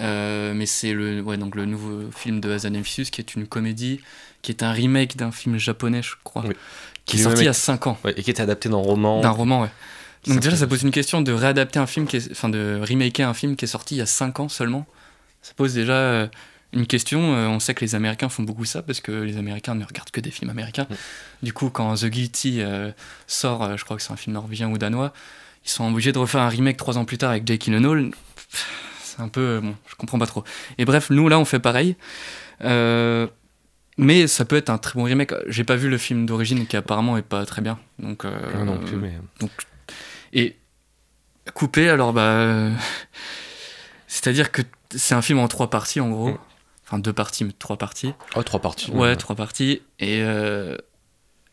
Euh, 0.00 0.54
mais 0.54 0.66
c'est 0.66 0.92
le, 0.92 1.20
ouais, 1.20 1.36
donc 1.36 1.54
le 1.54 1.64
nouveau 1.66 2.10
film 2.10 2.40
de 2.40 2.50
Hazan 2.50 2.72
qui 2.82 3.20
est 3.20 3.34
une 3.34 3.46
comédie, 3.46 4.00
qui 4.42 4.50
est 4.52 4.62
un 4.62 4.72
remake 4.72 5.16
d'un 5.16 5.30
film 5.32 5.56
japonais, 5.58 6.02
je 6.02 6.12
crois, 6.24 6.44
Oui. 6.46 6.54
Qui 7.08 7.16
est 7.16 7.22
sorti 7.24 7.42
il 7.42 7.46
y 7.46 7.48
a 7.48 7.52
5 7.52 7.86
ans, 7.88 7.98
Ouais, 8.04 8.14
et 8.16 8.22
qui 8.22 8.30
était 8.30 8.42
adapté 8.42 8.68
dans 8.68 8.78
un 8.78 8.82
roman. 8.86 9.20
d'un 9.20 9.30
roman, 9.30 9.62
ouais. 9.62 9.70
Donc 10.26 10.40
déjà, 10.40 10.56
ça 10.56 10.66
pose 10.66 10.82
une 10.82 10.90
question 10.90 11.22
de 11.22 11.32
réadapter 11.32 11.78
un 11.78 11.86
film, 11.86 12.06
qui 12.06 12.16
est, 12.16 12.30
enfin 12.30 12.48
de 12.48 12.80
remaker 12.88 13.28
un 13.28 13.34
film 13.34 13.56
qui 13.56 13.64
est 13.64 13.68
sorti 13.68 13.94
il 13.94 13.98
y 13.98 14.02
a 14.02 14.06
5 14.06 14.40
ans 14.40 14.48
seulement. 14.48 14.86
Ça 15.42 15.52
pose 15.56 15.74
déjà 15.74 15.92
euh, 15.92 16.26
une 16.72 16.86
question. 16.86 17.34
euh, 17.34 17.46
on 17.46 17.60
sait 17.60 17.72
que 17.74 17.84
les 17.84 17.94
Américains 17.94 18.28
font 18.28 18.42
beaucoup 18.42 18.64
ça 18.64 18.82
parce 18.82 19.00
que 19.00 19.12
les 19.12 19.36
Américains 19.38 19.74
ne 19.74 19.84
regardent 19.84 20.10
que 20.10 20.20
des 20.20 20.30
films 20.30 20.50
américains. 20.50 20.86
Mm. 20.90 20.94
Du 21.44 21.52
coup, 21.52 21.70
quand 21.70 21.94
The 21.94 22.06
Guilty 22.06 22.60
euh, 22.60 22.90
sort, 23.26 23.76
je 23.78 23.84
crois 23.84 23.96
que 23.96 24.02
c'est 24.02 24.12
un 24.12 24.16
film 24.16 24.34
norvégien 24.34 24.68
ou 24.68 24.76
danois, 24.76 25.12
ils 25.64 25.70
sont 25.70 25.88
obligés 25.90 26.12
de 26.12 26.18
refaire 26.18 26.40
un 26.42 26.48
remake 26.48 26.76
trois 26.76 26.98
ans 26.98 27.04
plus 27.04 27.16
tard 27.18 27.30
avec 27.30 27.46
Jake 27.46 27.62
Gyllenhaal. 27.64 28.10
C'est 29.02 29.20
un 29.22 29.28
peu, 29.28 29.60
bon, 29.62 29.74
je 29.88 29.94
comprends 29.94 30.18
pas 30.18 30.26
trop. 30.26 30.44
Et 30.78 30.84
bref, 30.84 31.10
nous 31.10 31.28
là, 31.28 31.38
on 31.38 31.44
fait 31.44 31.58
pareil. 31.60 31.96
Euh, 32.64 33.28
mais 33.98 34.26
ça 34.26 34.44
peut 34.44 34.56
être 34.56 34.70
un 34.70 34.78
très 34.78 34.98
bon 34.98 35.04
remake. 35.04 35.32
J'ai 35.48 35.64
pas 35.64 35.76
vu 35.76 35.88
le 35.90 35.98
film 35.98 36.24
d'origine 36.24 36.66
qui 36.66 36.76
apparemment 36.76 37.16
est 37.18 37.22
pas 37.22 37.44
très 37.44 37.60
bien. 37.60 37.78
Donc, 37.98 38.24
euh, 38.24 38.30
Moi 38.54 38.64
non 38.64 38.78
plus, 38.78 38.96
mais. 38.96 39.12
et 40.32 40.56
coupé, 41.54 41.88
alors 41.90 42.12
bah. 42.12 42.22
euh, 42.22 42.72
C'est-à-dire 44.06 44.50
que 44.52 44.62
c'est 44.94 45.14
un 45.14 45.22
film 45.22 45.38
en 45.38 45.48
trois 45.48 45.68
parties 45.70 46.00
en 46.00 46.08
gros. 46.10 46.30
Mm. 46.30 46.38
Enfin, 46.86 46.98
deux 46.98 47.12
parties, 47.12 47.44
mais 47.44 47.52
trois 47.58 47.76
parties. 47.76 48.14
Oh, 48.34 48.42
trois 48.42 48.60
parties. 48.60 48.90
Ouais, 48.92 49.14
trois 49.16 49.36
parties. 49.36 49.82
Et 49.98 50.22
euh, 50.22 50.76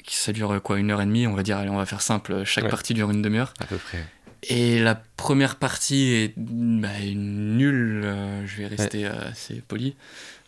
ça 0.08 0.32
dure 0.32 0.62
quoi 0.64 0.78
Une 0.80 0.92
heure 0.92 1.02
et 1.02 1.06
demie 1.06 1.28
On 1.28 1.34
va 1.34 1.44
dire, 1.44 1.58
allez, 1.58 1.70
on 1.70 1.76
va 1.78 1.86
faire 1.86 2.02
simple. 2.02 2.46
Chaque 2.46 2.64
Ouais. 2.66 2.70
partie 2.70 2.94
dure 2.94 3.12
une 3.12 3.22
demi-heure. 3.22 3.54
À 3.60 3.66
peu 3.66 3.76
près. 3.78 4.06
Et 4.48 4.80
la 4.80 4.96
première 4.96 5.56
partie 5.58 6.14
est 6.14 6.34
bah, 6.38 6.88
nulle. 7.14 8.04
euh, 8.06 8.46
je 8.48 8.58
vais 8.58 8.68
rester 8.68 9.06
assez 9.06 9.56
poli. 9.68 9.96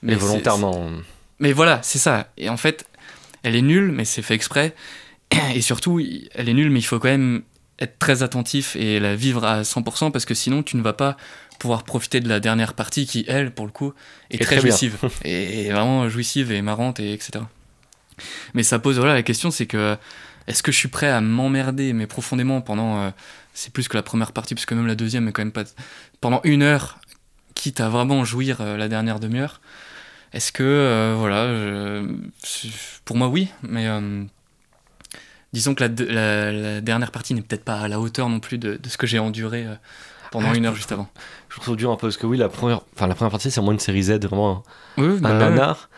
Mais 0.03 0.15
volontairement. 0.15 0.89
Mais 1.39 1.53
voilà, 1.53 1.79
c'est 1.83 1.99
ça. 1.99 2.31
Et 2.37 2.49
en 2.49 2.57
fait, 2.57 2.85
elle 3.43 3.55
est 3.55 3.61
nulle, 3.61 3.91
mais 3.91 4.05
c'est 4.05 4.21
fait 4.21 4.33
exprès. 4.33 4.75
Et 5.53 5.61
surtout, 5.61 5.99
elle 6.33 6.49
est 6.49 6.53
nulle, 6.53 6.69
mais 6.69 6.79
il 6.79 6.83
faut 6.83 6.99
quand 6.99 7.09
même 7.09 7.43
être 7.79 7.99
très 7.99 8.23
attentif 8.23 8.75
et 8.75 8.99
la 8.99 9.15
vivre 9.15 9.45
à 9.45 9.61
100% 9.61 10.11
parce 10.11 10.25
que 10.25 10.33
sinon, 10.33 10.63
tu 10.63 10.77
ne 10.77 10.81
vas 10.81 10.93
pas 10.93 11.15
pouvoir 11.59 11.83
profiter 11.83 12.19
de 12.19 12.29
la 12.29 12.39
dernière 12.39 12.73
partie 12.73 13.05
qui, 13.05 13.23
elle, 13.27 13.51
pour 13.51 13.65
le 13.65 13.71
coup, 13.71 13.93
est 14.31 14.35
Et 14.35 14.39
très, 14.39 14.59
jouissive. 14.59 14.97
et, 15.23 15.69
vraiment 15.69 16.09
jouissive 16.09 16.51
et 16.51 16.61
marrante, 16.61 16.99
et 16.99 17.13
etc. 17.13 17.43
Mais 18.53 18.63
ça 18.63 18.79
pose 18.79 18.97
voilà, 18.97 19.13
la 19.13 19.23
question, 19.23 19.51
c'est 19.51 19.67
que 19.67 19.95
est-ce 20.47 20.63
que 20.63 20.71
je 20.71 20.77
suis 20.77 20.87
prêt 20.87 21.09
à 21.09 21.21
m'emmerder, 21.21 21.93
mais 21.93 22.07
profondément 22.07 22.61
pendant. 22.61 23.13
c'est 23.53 23.71
plus 23.71 23.87
que 23.87 23.97
la 23.97 24.03
première 24.03 24.31
partie, 24.31 24.55
puisque 24.55 24.73
même 24.73 24.87
la 24.87 24.95
deuxième 24.95 25.27
est 25.27 25.31
quand 25.31 25.43
même 25.43 25.51
pas. 25.51 25.65
Pendant 26.19 26.41
une 26.43 26.63
heure, 26.63 26.99
quitte 27.53 27.79
à 27.79 27.89
vraiment 27.89 28.23
jouir 28.25 28.63
la 28.63 28.87
dernière 28.87 29.19
demi-heure. 29.19 29.61
Est-ce 30.33 30.51
que, 30.51 31.15
voilà, 31.17 32.01
pour 33.05 33.15
moi, 33.15 33.27
oui, 33.27 33.47
mais 33.63 33.87
disons 35.53 35.73
que 35.73 35.83
la, 35.83 36.81
dernière 36.81 37.11
partie 37.11 37.33
n'est 37.33 37.41
peut-être 37.41 37.63
pas 37.63 37.79
à 37.79 37.87
la 37.87 37.99
hauteur 37.99 38.29
non 38.29 38.39
plus 38.39 38.57
de, 38.57 38.79
ce 38.87 38.97
que 38.97 39.07
j'ai 39.07 39.19
enduré 39.19 39.65
pendant 40.31 40.49
ah, 40.51 40.55
une 40.55 40.65
heure 40.65 40.75
juste 40.75 40.91
avant. 40.91 41.07
Je 41.49 41.59
trouve 41.59 41.75
dur 41.75 41.91
un 41.91 41.95
peu 41.95 42.07
parce 42.07 42.17
que 42.17 42.27
oui, 42.27 42.37
la 42.37 42.49
première, 42.49 42.81
enfin, 42.95 43.07
la 43.07 43.15
première 43.15 43.31
partie 43.31 43.49
c'est 43.49 43.61
moins 43.61 43.73
une 43.73 43.79
série 43.79 44.03
Z, 44.03 44.19
vraiment 44.25 44.63
un, 44.97 45.15
bah 45.15 45.33
nanar. 45.33 45.89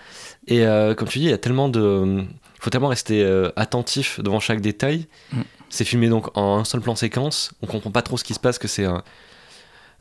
Et 0.47 0.65
euh, 0.65 0.95
comme 0.95 1.07
tu 1.07 1.19
dis, 1.19 1.25
il 1.25 1.31
y 1.31 1.33
a 1.33 1.37
tellement 1.37 1.69
de. 1.69 2.23
Il 2.23 2.61
faut 2.61 2.69
tellement 2.69 2.87
rester 2.89 3.23
euh, 3.23 3.51
attentif 3.55 4.19
devant 4.19 4.39
chaque 4.39 4.61
détail. 4.61 5.07
Mm. 5.31 5.41
C'est 5.69 5.85
filmé 5.85 6.09
donc 6.09 6.35
en 6.35 6.57
un 6.57 6.65
seul 6.65 6.81
plan 6.81 6.95
séquence. 6.95 7.53
On 7.61 7.67
comprend 7.67 7.91
pas 7.91 8.01
trop 8.01 8.17
ce 8.17 8.23
qui 8.23 8.33
se 8.33 8.39
passe, 8.39 8.57
que 8.57 8.67
c'est 8.67 8.85
un, 8.85 9.03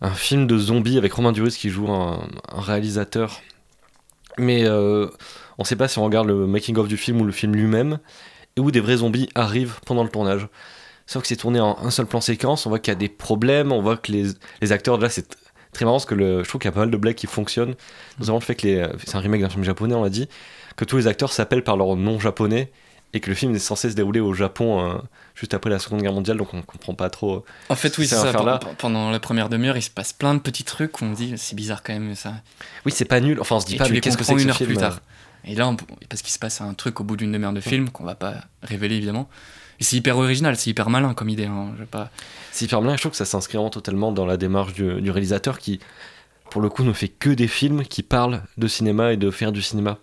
un, 0.00 0.10
film 0.10 0.46
de 0.46 0.58
zombies 0.58 0.96
avec 0.96 1.12
Romain 1.12 1.32
Duris 1.32 1.56
qui 1.58 1.68
joue 1.68 1.90
un, 1.90 2.26
réalisateur. 2.50 3.42
Mais 4.38 4.64
euh, 4.64 5.08
on 5.58 5.64
sait 5.64 5.76
pas 5.76 5.88
si 5.88 5.98
on 5.98 6.04
regarde 6.04 6.28
le 6.28 6.46
making-of 6.46 6.88
du 6.88 6.96
film 6.96 7.20
ou 7.20 7.24
le 7.24 7.32
film 7.32 7.54
lui-même, 7.54 7.98
et 8.56 8.60
où 8.60 8.70
des 8.70 8.80
vrais 8.80 8.98
zombies 8.98 9.28
arrivent 9.34 9.80
pendant 9.86 10.04
le 10.04 10.08
tournage. 10.08 10.48
Sauf 11.06 11.22
que 11.22 11.28
c'est 11.28 11.36
tourné 11.36 11.60
en 11.60 11.78
un 11.78 11.90
seul 11.90 12.06
plan 12.06 12.20
séquence, 12.20 12.66
on 12.66 12.68
voit 12.68 12.78
qu'il 12.78 12.92
y 12.92 12.96
a 12.96 12.98
des 12.98 13.08
problèmes, 13.08 13.72
on 13.72 13.80
voit 13.80 13.96
que 13.96 14.12
les, 14.12 14.26
les 14.60 14.72
acteurs, 14.72 14.98
là 14.98 15.08
c'est 15.08 15.26
très 15.72 15.84
marrant 15.84 15.96
parce 15.96 16.06
que 16.06 16.14
je 16.16 16.48
trouve 16.48 16.60
qu'il 16.60 16.68
y 16.68 16.72
a 16.72 16.72
pas 16.72 16.80
mal 16.80 16.90
de 16.90 16.96
blagues 16.96 17.14
qui 17.14 17.26
fonctionnent. 17.26 17.74
Notamment 18.18 18.38
le 18.38 18.44
fait 18.44 18.54
que 18.54 18.66
les, 18.66 18.86
c'est 19.04 19.16
un 19.16 19.20
remake 19.20 19.40
d'un 19.40 19.48
film 19.48 19.64
japonais, 19.64 19.94
on 19.94 20.02
l'a 20.02 20.10
dit, 20.10 20.28
que 20.76 20.84
tous 20.84 20.96
les 20.98 21.06
acteurs 21.06 21.32
s'appellent 21.32 21.64
par 21.64 21.76
leur 21.76 21.96
nom 21.96 22.20
japonais 22.20 22.70
et 23.12 23.20
que 23.20 23.30
le 23.30 23.34
film 23.34 23.54
est 23.54 23.58
censé 23.58 23.90
se 23.90 23.94
dérouler 23.94 24.20
au 24.20 24.34
Japon 24.34 24.80
euh, 24.80 24.98
juste 25.34 25.54
après 25.54 25.70
la 25.70 25.78
Seconde 25.78 26.02
Guerre 26.02 26.12
mondiale, 26.12 26.36
donc 26.36 26.52
on 26.52 26.62
comprend 26.62 26.94
pas 26.94 27.08
trop. 27.10 27.36
Euh, 27.36 27.44
en 27.70 27.74
fait, 27.74 27.96
oui, 27.98 28.06
c'est 28.06 28.16
ça. 28.16 28.32
Là. 28.32 28.60
Pendant 28.78 29.10
la 29.10 29.20
première 29.20 29.48
demi-heure, 29.48 29.76
il 29.76 29.82
se 29.82 29.90
passe 29.90 30.12
plein 30.12 30.34
de 30.34 30.40
petits 30.40 30.64
trucs 30.64 31.00
où 31.00 31.04
on 31.04 31.12
dit 31.12 31.34
c'est 31.36 31.56
bizarre 31.56 31.82
quand 31.82 31.92
même 31.92 32.14
ça. 32.14 32.34
Oui, 32.84 32.92
c'est 32.92 33.04
pas 33.04 33.20
nul. 33.20 33.40
Enfin, 33.40 33.56
on 33.56 33.60
se 33.60 33.66
dit 33.66 33.76
pas 33.76 33.88
mais 33.88 34.00
qu'est-ce 34.00 34.18
que 34.18 34.24
c'est 34.24 34.34
que 34.34 34.40
une 34.40 34.50
heure 34.50 34.56
plus 34.56 34.76
tard. 34.76 35.00
Et 35.44 35.54
là, 35.54 35.74
parce 36.08 36.22
qu'il 36.22 36.32
se 36.32 36.38
passe 36.38 36.60
un 36.60 36.74
truc 36.74 37.00
au 37.00 37.04
bout 37.04 37.16
d'une 37.16 37.32
demi-heure 37.32 37.52
de 37.52 37.60
film 37.60 37.90
qu'on 37.90 38.04
va 38.04 38.14
pas 38.14 38.34
révéler 38.62 38.96
évidemment 38.96 39.28
c'est 39.80 39.96
hyper 39.96 40.18
original, 40.18 40.56
c'est 40.56 40.70
hyper 40.70 40.90
malin 40.90 41.14
comme 41.14 41.28
idée. 41.28 41.46
Hein, 41.46 41.74
pas... 41.90 42.10
C'est 42.52 42.64
hyper 42.64 42.82
malin, 42.82 42.96
je 42.96 43.00
trouve 43.00 43.12
que 43.12 43.16
ça 43.16 43.24
s'inscrit 43.24 43.56
vraiment 43.56 43.70
totalement 43.70 44.12
dans 44.12 44.26
la 44.26 44.36
démarche 44.36 44.74
du, 44.74 45.10
réalisateur 45.10 45.58
qui, 45.58 45.80
pour 46.50 46.60
le 46.60 46.68
coup, 46.68 46.82
ne 46.82 46.92
fait 46.92 47.08
que 47.08 47.30
des 47.30 47.48
films 47.48 47.84
qui 47.84 48.02
parlent 48.02 48.42
de 48.56 48.66
cinéma 48.66 49.12
et 49.12 49.16
de 49.16 49.30
faire 49.30 49.52
du 49.52 49.62
cinéma. 49.62 49.98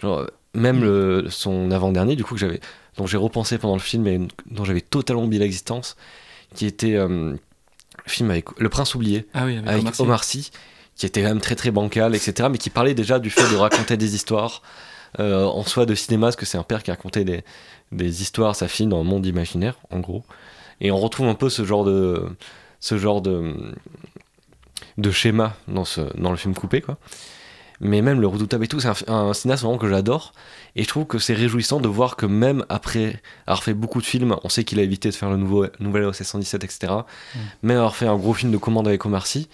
Genre, 0.00 0.26
même 0.54 0.84
mm. 0.84 1.30
son 1.30 1.70
avant-dernier, 1.70 2.16
du 2.16 2.24
coup, 2.24 2.34
que 2.34 2.40
j'avais, 2.40 2.60
dont 2.96 3.06
j'ai 3.06 3.16
repensé 3.16 3.58
pendant 3.58 3.74
le 3.74 3.80
film 3.80 4.06
et 4.06 4.20
dont 4.46 4.64
j'avais 4.64 4.80
totalement 4.80 5.24
oublié 5.24 5.42
l'existence, 5.42 5.96
qui 6.54 6.66
était 6.66 6.94
euh, 6.94 7.32
le 7.32 8.10
film 8.10 8.30
avec 8.30 8.58
Le 8.58 8.68
Prince 8.68 8.94
oublié, 8.94 9.26
ah 9.34 9.44
avec, 9.66 9.98
Omar 10.00 10.24
Sy. 10.24 10.50
qui 10.96 11.06
était 11.06 11.22
quand 11.22 11.28
même 11.28 11.40
très 11.40 11.56
très 11.56 11.70
bancal, 11.70 12.14
etc., 12.14 12.48
mais 12.50 12.58
qui 12.58 12.70
parlait 12.70 12.94
déjà 12.94 13.18
du 13.18 13.30
fait 13.30 13.48
de 13.50 13.56
raconter 13.56 13.96
des 13.96 14.14
histoires. 14.14 14.62
Euh, 15.18 15.44
en 15.44 15.64
soi 15.64 15.86
de 15.86 15.94
cinéma, 15.96 16.28
parce 16.28 16.36
que 16.36 16.46
c'est 16.46 16.56
un 16.56 16.62
père 16.62 16.84
qui 16.84 16.92
racontait 16.92 17.24
des, 17.24 17.42
des 17.90 18.22
histoires 18.22 18.50
à 18.50 18.54
sa 18.54 18.68
fille 18.68 18.86
dans 18.86 19.00
un 19.00 19.04
monde 19.04 19.26
imaginaire, 19.26 19.74
en 19.90 19.98
gros. 19.98 20.22
Et 20.80 20.92
on 20.92 20.98
retrouve 20.98 21.26
un 21.26 21.34
peu 21.34 21.50
ce 21.50 21.64
genre 21.64 21.84
de, 21.84 22.28
ce 22.78 22.96
genre 22.96 23.20
de, 23.20 23.74
de 24.98 25.10
schéma 25.10 25.56
dans, 25.66 25.84
ce, 25.84 26.00
dans 26.16 26.30
le 26.30 26.36
film 26.36 26.54
coupé, 26.54 26.80
quoi. 26.80 26.96
Mais 27.80 28.02
même 28.02 28.20
le 28.20 28.26
redoutable 28.26 28.64
et 28.64 28.68
tout, 28.68 28.78
c'est 28.80 28.88
un, 29.08 29.14
un, 29.14 29.32
cinéaste 29.32 29.62
vraiment 29.62 29.78
que 29.78 29.88
j'adore. 29.88 30.32
Et 30.76 30.82
je 30.82 30.88
trouve 30.88 31.06
que 31.06 31.18
c'est 31.18 31.32
réjouissant 31.32 31.80
de 31.80 31.88
voir 31.88 32.16
que 32.16 32.26
même 32.26 32.64
après 32.68 33.20
avoir 33.46 33.62
fait 33.62 33.72
beaucoup 33.72 34.00
de 34.00 34.06
films, 34.06 34.36
on 34.44 34.48
sait 34.50 34.64
qu'il 34.64 34.78
a 34.78 34.82
évité 34.82 35.08
de 35.08 35.14
faire 35.14 35.30
le 35.30 35.38
nouveau, 35.38 35.66
nouvel 35.78 36.04
OC 36.04 36.16
117, 36.16 36.64
etc. 36.64 36.92
Même 37.62 37.78
avoir 37.78 37.96
fait 37.96 38.06
un 38.06 38.16
gros 38.16 38.34
film 38.34 38.52
de 38.52 38.58
commande 38.58 38.86
avec 38.86 39.04
Omar 39.06 39.26
Sy, 39.26 39.48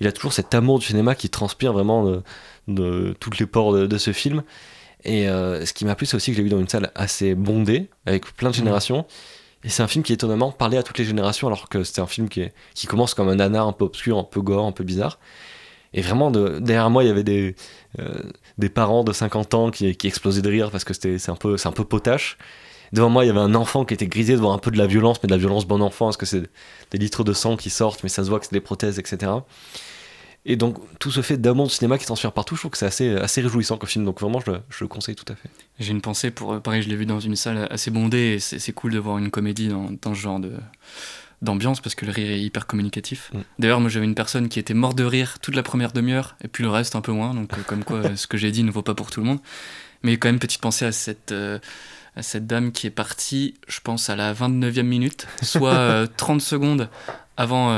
il 0.00 0.06
a 0.06 0.12
toujours 0.12 0.32
cet 0.32 0.54
amour 0.54 0.78
du 0.78 0.86
cinéma 0.86 1.14
qui 1.14 1.28
transpire 1.28 1.72
vraiment 1.72 2.04
de, 2.04 2.22
de 2.68 3.16
toutes 3.20 3.38
les 3.38 3.46
pores 3.46 3.72
de, 3.72 3.86
de 3.86 3.98
ce 3.98 4.12
film. 4.12 4.42
Et 5.04 5.28
euh, 5.28 5.66
ce 5.66 5.72
qui 5.72 5.84
m'a 5.84 5.94
plu, 5.94 6.06
c'est 6.06 6.16
aussi 6.16 6.30
que 6.30 6.36
je 6.36 6.38
l'ai 6.38 6.44
vu 6.44 6.50
dans 6.50 6.60
une 6.60 6.68
salle 6.68 6.90
assez 6.94 7.34
bondée, 7.34 7.88
avec 8.06 8.24
plein 8.36 8.50
de 8.50 8.54
mmh. 8.54 8.58
générations. 8.58 9.06
Et 9.64 9.68
c'est 9.68 9.82
un 9.82 9.88
film 9.88 10.02
qui 10.02 10.12
étonnamment 10.12 10.50
parlait 10.50 10.76
à 10.76 10.82
toutes 10.82 10.98
les 10.98 11.04
générations, 11.04 11.46
alors 11.46 11.68
que 11.68 11.84
c'était 11.84 12.00
un 12.00 12.06
film 12.06 12.28
qui, 12.28 12.48
qui 12.74 12.86
commence 12.86 13.14
comme 13.14 13.28
un 13.28 13.36
nanar 13.36 13.66
un 13.66 13.72
peu 13.72 13.84
obscur, 13.84 14.18
un 14.18 14.24
peu 14.24 14.40
gore, 14.40 14.66
un 14.66 14.72
peu 14.72 14.84
bizarre. 14.84 15.18
Et 15.94 16.00
vraiment, 16.00 16.30
de, 16.30 16.58
derrière 16.58 16.90
moi, 16.90 17.04
il 17.04 17.08
y 17.08 17.10
avait 17.10 17.24
des, 17.24 17.54
euh, 17.98 18.68
parents 18.74 19.04
de 19.04 19.12
50 19.12 19.54
ans 19.54 19.70
qui, 19.70 19.86
explosaient 20.04 20.42
de 20.42 20.48
rire 20.48 20.70
parce 20.70 20.84
que 20.84 20.94
c'est 20.94 21.28
un, 21.28 21.36
peu, 21.36 21.56
un 21.62 21.72
peu 21.72 21.84
potache. 21.84 22.38
Devant 22.92 23.08
moi, 23.08 23.24
il 23.24 23.28
y 23.28 23.30
avait 23.30 23.40
un 23.40 23.54
enfant 23.54 23.84
qui 23.84 23.94
était 23.94 24.06
grisé 24.06 24.34
de 24.34 24.38
voir 24.38 24.52
un 24.52 24.58
peu 24.58 24.70
de 24.70 24.78
la 24.78 24.86
violence, 24.86 25.22
mais 25.22 25.26
de 25.26 25.32
la 25.32 25.38
violence 25.38 25.66
bon 25.66 25.80
enfant, 25.80 26.06
parce 26.06 26.18
que 26.18 26.26
c'est 26.26 26.42
des 26.90 26.98
litres 26.98 27.24
de 27.24 27.32
sang 27.32 27.56
qui 27.56 27.70
sortent, 27.70 28.02
mais 28.02 28.10
ça 28.10 28.22
se 28.22 28.28
voit 28.28 28.38
que 28.38 28.46
c'est 28.46 28.52
des 28.52 28.60
prothèses, 28.60 28.98
etc. 28.98 29.32
Et 30.44 30.56
donc, 30.56 30.76
tout 30.98 31.10
ce 31.10 31.22
fait 31.22 31.36
d'amour 31.36 31.68
du 31.68 31.72
cinéma 31.72 31.98
qui 31.98 32.04
transfère 32.04 32.32
partout, 32.32 32.56
je 32.56 32.62
trouve 32.62 32.72
que 32.72 32.78
c'est 32.78 32.86
assez, 32.86 33.14
assez 33.16 33.40
réjouissant 33.40 33.78
comme 33.78 33.88
film. 33.88 34.04
Donc, 34.04 34.20
vraiment, 34.20 34.40
je, 34.40 34.52
je, 34.70 34.84
le 34.84 34.88
conseille 34.88 35.14
tout 35.14 35.30
à 35.32 35.36
fait. 35.36 35.48
J'ai 35.78 35.92
une 35.92 36.00
pensée 36.00 36.30
pour. 36.30 36.54
Euh, 36.54 36.60
pareil, 36.60 36.82
je 36.82 36.88
l'ai 36.88 36.96
vu 36.96 37.06
dans 37.06 37.20
une 37.20 37.36
salle 37.36 37.68
assez 37.70 37.90
bondée 37.90 38.34
et 38.34 38.38
c'est 38.40 38.72
cool 38.72 38.92
de 38.92 38.98
voir 38.98 39.18
une 39.18 39.30
comédie 39.30 39.68
dans, 39.68 39.90
dans 40.02 40.14
ce 40.14 40.20
genre 40.20 40.40
de 40.40 40.52
d'ambiance 41.42 41.80
parce 41.80 41.94
que 41.94 42.06
le 42.06 42.12
rire 42.12 42.30
est 42.30 42.40
hyper 42.40 42.66
communicatif. 42.66 43.30
Mm. 43.34 43.40
D'ailleurs, 43.58 43.80
moi 43.80 43.90
j'avais 43.90 44.06
une 44.06 44.14
personne 44.14 44.48
qui 44.48 44.58
était 44.58 44.74
morte 44.74 44.96
de 44.96 45.04
rire 45.04 45.38
toute 45.40 45.54
la 45.54 45.62
première 45.62 45.92
demi-heure 45.92 46.36
et 46.42 46.48
puis 46.48 46.62
le 46.64 46.70
reste 46.70 46.96
un 46.96 47.00
peu 47.00 47.12
moins. 47.12 47.34
Donc, 47.34 47.52
euh, 47.52 47.62
comme 47.66 47.84
quoi, 47.84 48.02
ce 48.16 48.26
que 48.26 48.38
j'ai 48.38 48.50
dit 48.50 48.62
ne 48.62 48.70
vaut 48.70 48.82
pas 48.82 48.94
pour 48.94 49.10
tout 49.10 49.20
le 49.20 49.26
monde. 49.26 49.40
Mais 50.02 50.16
quand 50.16 50.28
même, 50.28 50.38
petite 50.38 50.60
pensée 50.60 50.86
à 50.86 50.92
cette. 50.92 51.32
Euh, 51.32 51.58
à 52.14 52.20
cette 52.20 52.46
dame 52.46 52.72
qui 52.72 52.86
est 52.86 52.90
partie, 52.90 53.54
je 53.68 53.80
pense, 53.80 54.10
à 54.10 54.16
la 54.16 54.34
29e 54.34 54.82
minute, 54.82 55.26
soit 55.40 56.06
30 56.18 56.42
secondes 56.42 56.90
avant 57.38 57.74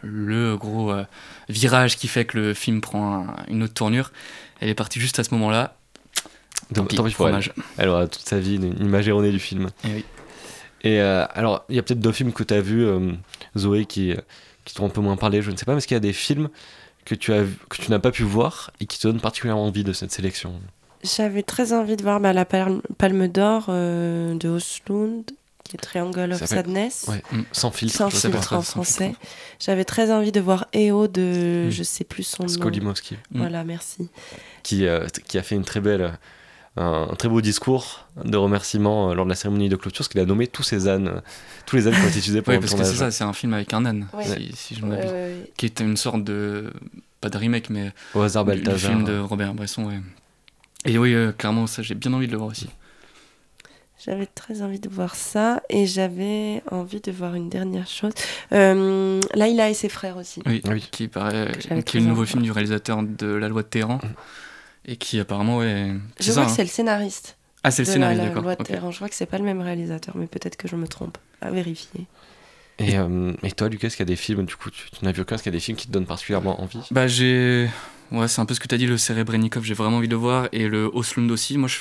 le 0.00 0.56
gros 0.56 0.94
virage 1.50 1.98
qui 1.98 2.08
fait 2.08 2.24
que 2.24 2.38
le 2.38 2.54
film 2.54 2.80
prend 2.80 3.26
une 3.48 3.62
autre 3.62 3.74
tournure. 3.74 4.12
Elle 4.60 4.70
est 4.70 4.74
partie 4.74 4.98
juste 4.98 5.18
à 5.18 5.24
ce 5.24 5.34
moment-là. 5.34 5.76
Tant, 6.74 6.84
pis, 6.84 6.96
pour 6.96 7.28
elle. 7.28 7.38
Elle 7.76 7.88
aura 7.88 8.06
toute 8.06 8.26
sa 8.26 8.38
vie 8.38 8.56
une 8.56 8.84
image 8.84 9.06
erronée 9.08 9.30
du 9.30 9.38
film. 9.38 9.68
Et, 9.84 9.88
eh 9.88 9.94
oui. 9.96 10.04
Et 10.82 11.00
euh, 11.00 11.24
alors, 11.30 11.64
il 11.68 11.76
y 11.76 11.78
a 11.78 11.82
peut-être 11.82 12.00
deux 12.00 12.12
films 12.12 12.32
que 12.32 12.42
tu 12.42 12.54
as 12.54 12.60
vus, 12.60 12.84
euh, 12.84 13.12
Zoé, 13.56 13.86
qui, 13.86 14.14
qui 14.64 14.74
t'ont 14.74 14.86
un 14.86 14.90
peu 14.90 15.00
moins 15.00 15.16
parlé, 15.16 15.42
je 15.42 15.50
ne 15.50 15.56
sais 15.56 15.64
pas, 15.64 15.72
mais 15.72 15.78
est-ce 15.78 15.86
qu'il 15.86 15.94
y 15.94 15.98
a 15.98 16.00
des 16.00 16.12
films 16.12 16.48
que 17.04 17.14
tu, 17.14 17.32
as, 17.32 17.44
que 17.68 17.76
tu 17.76 17.90
n'as 17.90 17.98
pas 17.98 18.10
pu 18.10 18.24
voir 18.24 18.70
et 18.80 18.86
qui 18.86 18.98
te 18.98 19.08
donnent 19.08 19.20
particulièrement 19.20 19.64
envie 19.64 19.84
de 19.84 19.92
cette 19.92 20.12
sélection? 20.12 20.60
J'avais 21.02 21.42
très 21.42 21.72
envie 21.72 21.96
de 21.96 22.02
voir 22.02 22.20
bah, 22.20 22.32
la 22.32 22.44
Palme 22.44 23.28
d'Or 23.28 23.66
euh, 23.68 24.34
de 24.34 24.48
Oslund 24.48 25.24
qui 25.66 25.76
est 25.76 25.80
Triangle 25.80 26.32
of 26.32 26.44
Sadness. 26.44 27.08
Mm. 27.32 27.40
Sans 27.52 27.70
filtre, 27.70 27.96
sans 27.96 28.10
filtre 28.10 28.52
en 28.52 28.62
français. 28.62 29.14
J'avais 29.58 29.84
très 29.84 30.12
envie 30.12 30.32
de 30.32 30.40
voir 30.40 30.66
EO 30.74 31.08
de, 31.08 31.66
mm. 31.66 31.70
je 31.70 31.82
sais 31.82 32.04
plus 32.04 32.22
son 32.22 32.44
nom. 32.44 32.48
Skolimowski. 32.48 33.14
Mm. 33.14 33.38
Voilà, 33.38 33.64
merci. 33.64 34.08
Qui, 34.62 34.86
euh, 34.86 35.06
qui 35.26 35.38
a 35.38 35.42
fait 35.42 35.56
une 35.56 35.64
très 35.64 35.80
belle, 35.80 36.18
un, 36.76 37.06
très 37.18 37.28
beau 37.28 37.40
discours 37.40 38.06
de 38.24 38.36
remerciement 38.36 39.10
euh, 39.10 39.14
lors 39.14 39.24
de 39.24 39.30
la 39.30 39.36
cérémonie 39.36 39.68
de 39.68 39.76
clôture, 39.76 40.00
parce 40.00 40.08
qu'il 40.08 40.20
a 40.20 40.26
nommé 40.26 40.46
tous 40.46 40.62
ces 40.62 40.88
ânes, 40.88 41.22
tous 41.64 41.76
les 41.76 41.88
ânes 41.88 41.94
qui 41.94 42.00
ont 42.00 42.08
été 42.08 42.18
utilisés 42.18 42.42
pour 42.42 42.52
oui, 42.52 42.60
parce 42.60 42.74
que 42.74 42.84
c'est 42.84 42.94
ça, 42.94 43.10
c'est 43.10 43.24
un 43.24 43.32
film 43.32 43.54
avec 43.54 43.72
un 43.72 43.84
âne, 43.86 44.06
si, 44.54 44.74
je 44.74 44.84
me 44.84 44.96
qui 45.56 45.66
est 45.66 45.80
une 45.80 45.96
sorte 45.96 46.22
de, 46.24 46.72
pas 47.20 47.28
de 47.28 47.38
remake, 47.38 47.70
mais 47.70 47.92
au 48.14 48.20
hasard 48.20 48.44
Balthazar. 48.44 48.90
film 48.90 49.04
de 49.04 49.18
Robert 49.18 49.54
Bresson. 49.54 49.90
Et 50.84 50.98
oui, 50.98 51.14
euh, 51.14 51.32
clairement, 51.32 51.66
ça, 51.66 51.82
j'ai 51.82 51.94
bien 51.94 52.12
envie 52.12 52.26
de 52.26 52.32
le 52.32 52.38
voir 52.38 52.50
aussi. 52.50 52.68
J'avais 54.04 54.26
très 54.26 54.62
envie 54.62 54.78
de 54.78 54.88
voir 54.88 55.16
ça 55.16 55.62
et 55.68 55.86
j'avais 55.86 56.62
envie 56.70 57.00
de 57.00 57.10
voir 57.10 57.34
une 57.34 57.48
dernière 57.48 57.88
chose. 57.88 58.12
Euh, 58.52 59.20
Laïla 59.34 59.70
et 59.70 59.74
ses 59.74 59.88
frères 59.88 60.16
aussi. 60.16 60.42
Oui, 60.46 60.62
qui, 60.92 61.08
paraît, 61.08 61.50
qui 61.58 61.96
est 61.96 62.00
le 62.00 62.06
nouveau 62.06 62.24
film 62.24 62.42
du 62.42 62.52
réalisateur 62.52 63.02
de 63.02 63.26
La 63.26 63.48
Loi 63.48 63.62
de 63.62 63.68
Téhéran 63.68 63.96
mm. 63.96 64.08
Et 64.86 64.96
qui 64.96 65.20
apparemment 65.20 65.62
est. 65.62 65.92
Je 66.20 66.32
vois 66.32 66.44
que 66.44 66.50
hein. 66.50 66.52
c'est 66.54 66.62
le 66.62 66.68
scénariste. 66.68 67.36
Ah, 67.62 67.70
c'est 67.70 67.82
le 67.82 67.86
scénariste, 67.86 68.22
d'accord. 68.22 68.92
Je 68.92 68.98
vois 68.98 69.08
que 69.08 69.14
c'est 69.14 69.26
pas 69.26 69.38
le 69.38 69.44
même 69.44 69.60
réalisateur, 69.60 70.16
mais 70.16 70.26
peut-être 70.26 70.56
que 70.56 70.68
je 70.68 70.76
me 70.76 70.86
trompe. 70.86 71.18
À 71.40 71.50
vérifier. 71.50 72.06
Et, 72.78 72.98
euh, 72.98 73.32
et 73.42 73.52
toi, 73.52 73.68
Lucas, 73.68 73.88
est-ce 73.88 73.96
qu'il 73.96 74.04
y 74.04 74.08
a 74.08 74.12
des 74.12 74.16
films, 74.16 74.44
du 74.44 74.54
coup, 74.54 74.70
tu, 74.70 74.86
n'as 75.02 75.12
vu 75.12 75.22
aucun, 75.22 75.34
est-ce 75.34 75.42
qu'il 75.42 75.52
y 75.52 75.56
a 75.56 75.58
des 75.58 75.64
films 75.64 75.76
qui 75.76 75.86
te 75.86 75.92
donnent 75.92 76.06
particulièrement 76.06 76.60
envie? 76.62 76.80
Bah, 76.90 77.06
j'ai. 77.06 77.68
Ouais, 78.12 78.28
c'est 78.28 78.40
un 78.40 78.46
peu 78.46 78.54
ce 78.54 78.60
que 78.60 78.68
tu 78.68 78.74
as 78.74 78.78
dit, 78.78 78.86
le 78.86 78.98
Serebrennikov, 78.98 79.64
j'ai 79.64 79.74
vraiment 79.74 79.96
envie 79.96 80.08
de 80.08 80.16
voir, 80.16 80.48
et 80.52 80.68
le 80.68 80.90
Oslund 80.94 81.30
aussi. 81.30 81.58
Moi, 81.58 81.68
je 81.68 81.78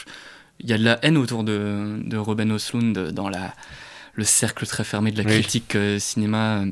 il 0.59 0.69
y 0.69 0.73
a 0.73 0.77
de 0.77 0.83
la 0.83 0.99
haine 1.03 1.17
autour 1.17 1.43
de, 1.43 1.99
de 2.03 2.17
Robin 2.17 2.49
Oslund 2.49 3.11
dans 3.11 3.29
la, 3.29 3.53
le 4.13 4.23
cercle 4.23 4.65
très 4.65 4.83
fermé 4.83 5.11
de 5.11 5.17
la 5.17 5.25
critique 5.25 5.75
euh, 5.75 5.99
cinéma. 5.99 6.63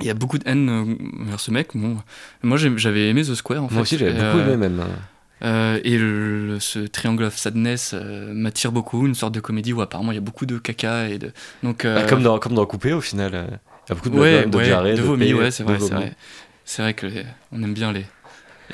Il 0.00 0.06
y 0.06 0.10
a 0.10 0.14
beaucoup 0.14 0.38
de 0.38 0.48
haine 0.48 0.68
euh, 0.68 0.96
vers 1.26 1.38
ce 1.38 1.50
mec. 1.50 1.70
Bon, 1.74 1.98
moi, 2.42 2.56
j'avais 2.58 3.08
aimé 3.08 3.22
The 3.22 3.34
Square. 3.34 3.64
En 3.64 3.68
moi 3.70 3.82
aussi, 3.82 3.98
j'avais 3.98 4.12
beaucoup 4.12 4.40
aimé 4.40 4.56
même. 4.56 4.84
Euh, 5.42 5.80
et 5.84 5.98
ce 6.60 6.86
Triangle 6.86 7.24
of 7.24 7.36
Sadness 7.36 7.94
m'attire 7.94 8.72
beaucoup, 8.72 9.06
une 9.06 9.14
sorte 9.14 9.34
de 9.34 9.40
comédie 9.40 9.72
où 9.72 9.82
apparemment 9.82 10.12
il 10.12 10.14
y 10.14 10.18
a 10.18 10.22
beaucoup 10.22 10.46
de 10.46 10.58
caca 10.58 11.08
et 11.08 11.18
de 11.18 11.32
donc 11.62 11.84
bah, 11.84 12.04
comme 12.08 12.22
dans 12.22 12.38
comme 12.38 12.54
dans 12.54 12.64
Coupé 12.66 12.92
au 12.92 13.00
final, 13.00 13.60
il 13.86 13.90
y 13.90 13.92
a 13.92 13.94
beaucoup 13.94 14.10
de, 14.10 14.18
ouais, 14.18 14.46
de, 14.46 14.62
diarrhée, 14.62 14.94
de, 14.94 15.02
vomi, 15.02 15.34
ouais, 15.34 15.50
c'est 15.50 15.64
vrai, 15.64 15.78
c'est 15.80 15.92
vrai. 15.94 16.12
C'est 16.64 16.82
vrai 16.82 16.94
que 16.94 17.06
on 17.52 17.62
aime 17.62 17.74
bien 17.74 17.92
les, 17.92 18.06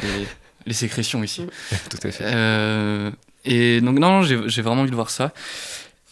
les, 0.03 0.27
les 0.67 0.73
sécrétions 0.73 1.25
ici. 1.25 1.47
Tout 1.91 1.99
à 2.07 2.11
fait. 2.11 3.13
Et 3.45 3.81
donc, 3.81 3.99
non, 3.99 4.23
j'ai 4.23 4.63
vraiment 4.63 4.83
envie 4.83 4.91
de 4.91 4.95
voir 4.95 5.11
ça. 5.11 5.33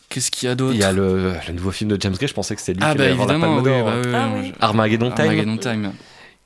Qu'est-ce 0.09 0.31
qu'il 0.31 0.49
y 0.49 0.51
a 0.53 0.55
d'autre? 0.55 0.75
Il 0.75 0.81
y 0.81 0.85
a 0.85 0.93
le, 0.93 1.35
le 1.47 1.53
nouveau 1.53 1.71
film 1.71 1.91
de 1.91 2.01
James 2.01 2.15
Gray, 2.15 2.29
je 2.29 2.35
pensais 2.35 2.55
que 2.55 2.63
c'était 2.63 2.81
lui 2.81 2.83
Ah, 2.83 2.93
qui 2.93 2.99
bah 2.99 3.05
allait 3.05 3.13
avoir 3.13 3.29
la 3.29 3.39
Palme 3.39 3.57
oui, 3.59 3.63
bah, 3.63 4.01
oui, 4.03 4.13
Ah 4.15 4.29
oui, 4.35 4.53
Armageddon 4.59 5.11
Time, 5.11 5.25
Armageddon 5.27 5.57
Time. 5.59 5.93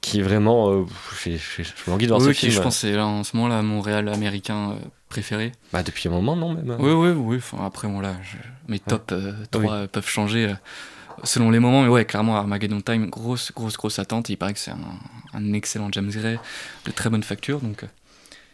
Qui 0.02 0.18
est 0.18 0.22
vraiment. 0.22 0.70
euh, 0.70 0.84
je 1.24 1.62
languis 1.90 2.04
de 2.06 2.10
voir 2.12 2.20
Oui, 2.20 2.34
ce 2.34 2.40
qui, 2.40 2.46
film. 2.46 2.52
je 2.58 2.60
pense, 2.60 2.76
c'est 2.78 2.92
là 2.92 3.06
en 3.06 3.24
ce 3.24 3.34
moment-là 3.36 3.62
mon 3.62 3.80
réal 3.80 4.08
américain 4.10 4.72
euh, 4.72 4.74
préféré. 5.08 5.52
Bah, 5.72 5.82
depuis 5.82 6.08
un 6.08 6.12
moment, 6.12 6.36
non, 6.36 6.52
même. 6.52 6.76
Oui, 6.78 6.92
oui, 6.92 7.10
oui. 7.10 7.36
Enfin, 7.38 7.64
après, 7.64 7.88
bon, 7.88 8.00
là, 8.00 8.14
je- 8.22 8.36
mes 8.70 8.78
top 8.78 9.10
euh, 9.12 9.32
Oui. 9.54 9.64
3 9.64 9.86
peuvent 9.88 10.06
changer 10.08 10.48
euh, 10.50 10.54
selon 11.24 11.50
les 11.50 11.58
moments. 11.60 11.82
Mais 11.82 11.88
ouais, 11.88 12.04
clairement, 12.04 12.36
Armageddon 12.36 12.80
Time, 12.82 13.08
grosse, 13.08 13.52
grosse, 13.52 13.76
grosse 13.78 13.98
attente. 13.98 14.28
Il 14.28 14.36
paraît 14.36 14.52
que 14.52 14.58
c'est 14.58 14.70
un, 14.72 14.78
un 15.34 15.52
excellent 15.54 15.88
James 15.92 16.10
Gray 16.10 16.38
de 16.84 16.90
très 16.90 17.08
bonne 17.08 17.22
facture. 17.22 17.60
Donc, 17.60 17.84
euh, 17.84 17.86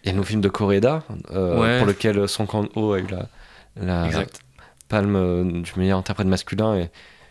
Il 0.04 0.06
y 0.06 0.08
a 0.10 0.12
le 0.12 0.16
nouveau 0.18 0.28
film 0.28 0.40
de 0.40 0.48
Koreeda, 0.48 1.02
euh, 1.32 1.60
Ouais. 1.60 1.78
pour 1.78 1.86
lequel 1.86 2.28
Song 2.28 2.46
Kang-ho 2.46 2.92
a 2.92 2.98
eu 3.00 3.06
la, 3.06 3.26
la 3.80 4.06
exact. 4.06 4.40
palme 4.88 5.16
euh, 5.16 5.44
du 5.62 5.72
meilleur 5.76 5.98
interprète 5.98 6.26
masculin. 6.26 6.76
Et 6.76 6.90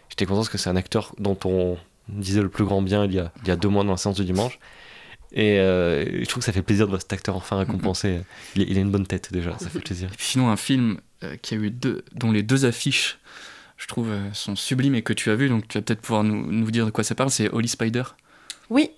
j'étais 0.10 0.26
content 0.26 0.40
parce 0.40 0.50
que 0.50 0.58
c'est 0.58 0.70
un 0.70 0.76
acteur 0.76 1.14
dont 1.20 1.38
on 1.46 1.78
disait 2.10 2.42
le 2.42 2.50
plus 2.50 2.66
grand 2.66 2.82
bien 2.82 3.06
il 3.06 3.14
y 3.14 3.20
a, 3.20 3.32
il 3.44 3.48
y 3.48 3.52
a 3.52 3.56
deux 3.56 3.70
mois 3.70 3.84
dans 3.84 3.92
la 3.92 3.98
séance 3.98 4.16
du 4.16 4.26
dimanche. 4.26 4.60
Et 5.34 5.60
euh, 5.60 6.24
je 6.24 6.26
trouve 6.26 6.40
que 6.40 6.46
ça 6.46 6.54
fait 6.54 6.62
plaisir 6.62 6.86
de 6.86 6.92
voir 6.92 7.02
cet 7.02 7.12
acteur 7.12 7.36
enfin 7.36 7.58
récompensé. 7.58 8.22
Il, 8.56 8.70
il 8.70 8.78
a 8.78 8.82
une 8.82 8.92
bonne 8.92 9.06
tête 9.06 9.32
déjà, 9.32 9.58
ça 9.60 9.70
fait 9.70 9.80
plaisir. 9.80 10.10
Et 10.14 10.16
puis 10.16 10.26
sinon, 10.26 10.50
un 10.50 10.56
film 10.56 11.00
euh, 11.24 11.36
qui 11.42 11.56
a 11.56 11.58
eu 11.58 11.70
deux, 11.70 12.06
dont 12.14 12.32
les 12.32 12.44
deux 12.44 12.66
affiches, 12.66 13.20
je 13.76 13.88
trouve, 13.88 14.10
euh, 14.10 14.34
sont 14.34 14.56
sublimes 14.56 14.96
et 14.96 15.02
que 15.02 15.14
tu 15.14 15.30
as 15.30 15.36
vu. 15.36 15.50
Donc, 15.50 15.68
tu 15.68 15.78
vas 15.78 15.82
peut-être 15.82 16.02
pouvoir 16.02 16.24
nous, 16.24 16.52
nous 16.52 16.72
dire 16.72 16.86
de 16.86 16.92
quoi 16.92 17.04
ça 17.04 17.16
parle. 17.16 17.30
C'est 17.30 17.50
Holy 17.50 17.68
Spider. 17.68 18.04
Oui. 18.70 18.92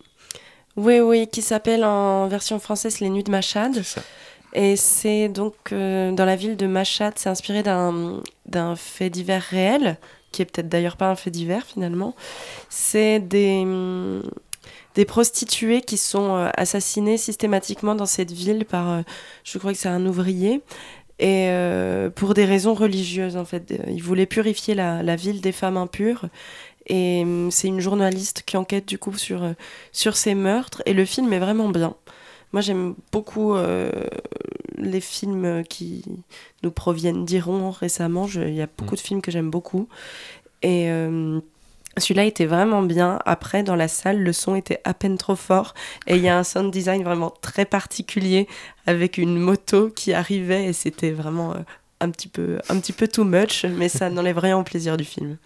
Oui, 0.76 1.00
oui, 1.00 1.28
qui 1.28 1.42
s'appelle 1.42 1.84
en 1.84 2.28
version 2.28 2.60
française 2.60 3.00
Les 3.00 3.10
Nuits 3.10 3.24
de 3.24 3.32
Machad. 3.32 3.74
C'est 3.74 3.84
ça. 3.84 4.02
Et 4.54 4.76
c'est 4.76 5.30
donc 5.30 5.56
euh, 5.72 6.12
dans 6.12 6.26
la 6.26 6.36
ville 6.36 6.58
de 6.58 6.66
Machad, 6.66 7.14
c'est 7.18 7.30
inspiré 7.30 7.62
d'un 7.62 8.22
d'un 8.48 8.76
fait 8.76 9.10
divers 9.10 9.44
réel, 9.44 9.98
qui 10.32 10.42
est 10.42 10.46
peut-être 10.46 10.70
d'ailleurs 10.70 10.98
pas 10.98 11.10
un 11.10 11.16
fait 11.16 11.32
divers 11.32 11.66
finalement. 11.66 12.16
C'est 12.70 13.20
des, 13.20 13.66
des 14.96 15.06
prostituées 15.06 15.82
qui 15.82 15.98
sont 15.98 16.36
euh, 16.36 16.50
assassinées 16.56 17.18
systématiquement 17.18 17.96
dans 17.96 18.06
cette 18.06 18.32
ville 18.32 18.66
par, 18.66 18.90
euh, 18.90 19.02
je 19.44 19.58
crois 19.58 19.74
que 19.74 19.78
c'est 19.78 19.90
un 19.90 20.06
ouvrier, 20.06 20.62
et 21.20 21.48
euh, 21.50 22.10
pour 22.10 22.34
des 22.34 22.46
raisons 22.46 22.74
religieuses 22.74 23.36
en 23.36 23.46
fait. 23.46 23.74
Ils 23.88 24.04
voulaient 24.04 24.26
purifier 24.26 24.76
la, 24.76 25.04
la 25.04 25.16
ville 25.16 25.42
des 25.42 25.52
femmes 25.52 25.78
impures. 25.78 26.26
Et 26.88 27.22
hum, 27.22 27.52
c'est 27.52 27.68
une 27.68 27.82
journaliste 27.82 28.44
qui 28.46 28.58
enquête 28.58 28.88
du 28.88 28.98
coup 28.98 29.14
sur, 29.16 29.42
sur 29.92 30.16
ces 30.16 30.34
meurtres. 30.34 30.82
Et 30.86 30.94
le 30.94 31.06
film 31.06 31.32
est 31.34 31.40
vraiment 31.40 31.70
bien. 31.70 31.96
Moi, 32.52 32.62
j'aime 32.62 32.96
beaucoup 33.12 33.54
les 34.80 35.02
films 35.02 35.64
qui 35.64 36.04
nous 36.64 36.72
proviennent 36.72 37.26
d'Iran 37.26 37.72
récemment. 37.72 38.28
Il 38.28 38.54
y 38.54 38.62
a 38.62 38.68
beaucoup 38.78 38.96
de 38.96 39.00
films 39.00 39.22
que 39.22 39.32
j'aime 39.32 39.50
beaucoup. 39.50 39.88
Et 40.62 40.90
euh, 40.90 41.40
celui-là 41.98 42.26
était 42.26 42.46
vraiment 42.46 42.82
bien. 42.82 43.20
Après, 43.26 43.64
dans 43.64 43.76
la 43.76 43.88
salle, 43.88 44.22
le 44.22 44.34
son 44.34 44.56
était 44.56 44.82
à 44.84 44.94
peine 44.94 45.18
trop 45.18 45.36
fort. 45.36 45.74
Et 46.08 46.16
il 46.16 46.22
y 46.22 46.30
a 46.30 46.38
un 46.38 46.44
sound 46.44 46.72
design 46.72 47.04
vraiment 47.04 47.34
très 47.42 47.66
particulier 47.66 48.48
avec 48.86 49.18
une 49.18 49.38
moto 49.38 49.90
qui 49.90 50.14
arrivait. 50.14 50.66
Et 50.66 50.74
c'était 50.74 51.12
vraiment 51.12 51.54
euh, 51.54 51.60
un, 52.00 52.10
petit 52.10 52.28
peu, 52.28 52.60
un 52.70 52.80
petit 52.80 52.94
peu 52.94 53.08
too 53.08 53.24
much. 53.24 53.66
Mais 53.66 53.90
ça 53.90 54.10
n'enlève 54.12 54.40
rien 54.40 54.58
au 54.58 54.64
plaisir 54.64 54.98
du 54.98 55.06
film. 55.06 55.38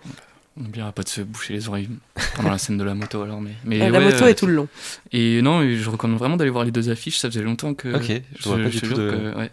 On 0.56 0.62
n'oubliera 0.64 0.92
pas 0.92 1.02
de 1.04 1.10
se 1.10 1.22
boucher 1.22 1.54
les 1.54 1.68
oreilles 1.68 1.90
pendant 2.36 2.52
la 2.52 2.58
scène 2.60 2.78
de 2.78 2.84
la 2.84 2.94
moto 2.94 3.24
alors. 3.24 3.42
Mais, 3.42 3.52
mais 3.66 3.82
Euh, 3.82 3.90
la 3.90 3.98
ouais, 4.00 4.06
moto 4.06 4.24
euh, 4.24 4.28
est 4.28 4.36
tout 4.36 4.46
le 4.46 4.54
long. 4.54 4.68
Et 5.12 5.42
non, 5.42 5.62
et 5.64 5.78
je 5.78 5.90
recommande 5.90 6.20
vraiment 6.20 6.38
d'aller 6.38 6.52
voir 6.52 6.64
les 6.64 6.72
deux 6.72 6.90
affiches. 6.90 7.18
Ça 7.18 7.28
faisait 7.30 7.42
longtemps 7.42 7.74
que. 7.74 7.96
Ok, 7.96 8.22
je 8.40 8.44
vois 8.50 8.58
pas 8.58 8.70
du 8.70 8.80
tout 8.82 8.94
de- 8.94 9.12
que- 9.12 9.38
ouais, 9.38 9.52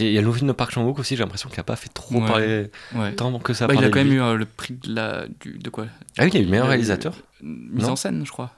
Il 0.00 0.12
y 0.12 0.18
a 0.18 0.22
le 0.22 0.32
film 0.32 0.48
de 0.48 0.52
Park 0.52 0.72
Chan-wook 0.72 0.98
aussi, 0.98 1.16
j'ai 1.16 1.22
l'impression 1.22 1.48
qu'il 1.48 1.58
n'a 1.58 1.64
pas 1.64 1.76
fait 1.76 1.88
trop 1.88 2.20
Ouais. 2.20 2.26
parler 2.26 2.70
ouais. 2.94 3.14
tant 3.14 3.38
que 3.38 3.52
ça. 3.54 3.66
Bah, 3.66 3.74
il 3.74 3.82
a 3.84 3.88
quand 3.88 4.00
même 4.04 4.12
eu 4.12 4.20
euh, 4.20 4.34
le 4.34 4.44
prix 4.44 4.74
de 4.74 4.94
la. 4.94 5.26
Du, 5.40 5.58
de 5.58 5.70
quoi? 5.70 5.86
Ah 6.18 6.24
oui, 6.24 6.28
il 6.28 6.34
y 6.34 6.36
a 6.38 6.40
eu 6.40 6.44
le 6.44 6.50
meilleur 6.50 6.66
Euh, 6.66 6.70
réalisateur. 6.70 7.14
Mise 7.42 7.84
Non 7.86 7.92
en 7.92 7.96
scène, 7.96 8.22
je 8.26 8.30
crois. 8.32 8.52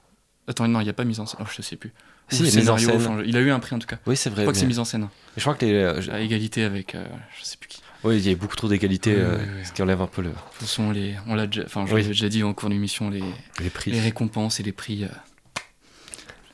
Attends, 0.49 0.67
non, 0.69 0.81
il 0.81 0.85
n'y 0.85 0.91
a 0.91 0.93
pas 0.93 1.05
mise 1.05 1.21
en 1.21 1.27
scène. 1.27 1.41
Oh, 1.43 1.47
je 1.57 1.63
sais 1.63 1.77
plus. 1.77 1.93
Si, 2.31 2.43
il 2.43 2.49
y 2.49 2.53
a 2.53 2.57
mise 2.57 2.69
en 2.71 2.77
scénario, 2.79 3.01
scène. 3.01 3.13
enfin, 3.17 3.23
il 3.25 3.37
a 3.37 3.41
eu 3.41 3.51
un 3.51 3.61
prix 3.61 3.75
en 3.75 3.79
tout 3.79 3.87
cas. 3.87 3.99
Oui, 4.07 4.17
c'est 4.17 4.29
Je 4.31 4.35
vrai. 4.35 4.43
crois 4.45 4.53
que 4.53 4.59
c'est 4.59 4.67
mise 4.67 4.79
en 4.79 4.85
scène. 4.85 5.09
Je 5.37 5.41
crois 5.43 5.55
que 5.55 5.65
les, 5.67 5.73
euh, 5.73 6.01
je- 6.01 6.11
À 6.11 6.21
égalité 6.21 6.65
avec. 6.65 6.95
euh, 6.95 7.05
je 7.39 7.45
sais 7.45 7.57
plus 7.59 7.69
qui. 7.69 7.81
Oui, 8.05 8.19
il 8.19 8.29
y 8.29 8.33
a 8.33 8.37
beaucoup 8.37 8.57
trop 8.57 8.69
d'égalité, 8.69 9.15
euh, 9.17 9.39
ce 9.65 9.73
qui 9.73 9.83
enlève 9.83 10.01
un 10.01 10.07
peu 10.07 10.23
le, 10.23 10.29
De 10.31 10.35
toute 10.35 10.61
façon, 10.61 10.91
les, 10.91 11.15
on 11.27 11.35
l'a 11.35 11.47
déjà, 11.47 11.63
enfin, 11.67 11.85
je 11.87 11.95
l'avais 11.95 12.09
déjà 12.09 12.29
dit 12.29 12.43
en 12.43 12.53
cours 12.55 12.69
d'émission, 12.69 13.11
les, 13.11 13.23
les 13.61 13.71
prix. 13.71 13.91
les 13.91 14.01
récompenses 14.01 14.61
et 14.61 14.63
les 14.63 14.73
prix. 14.73 15.05
euh, 15.05 15.09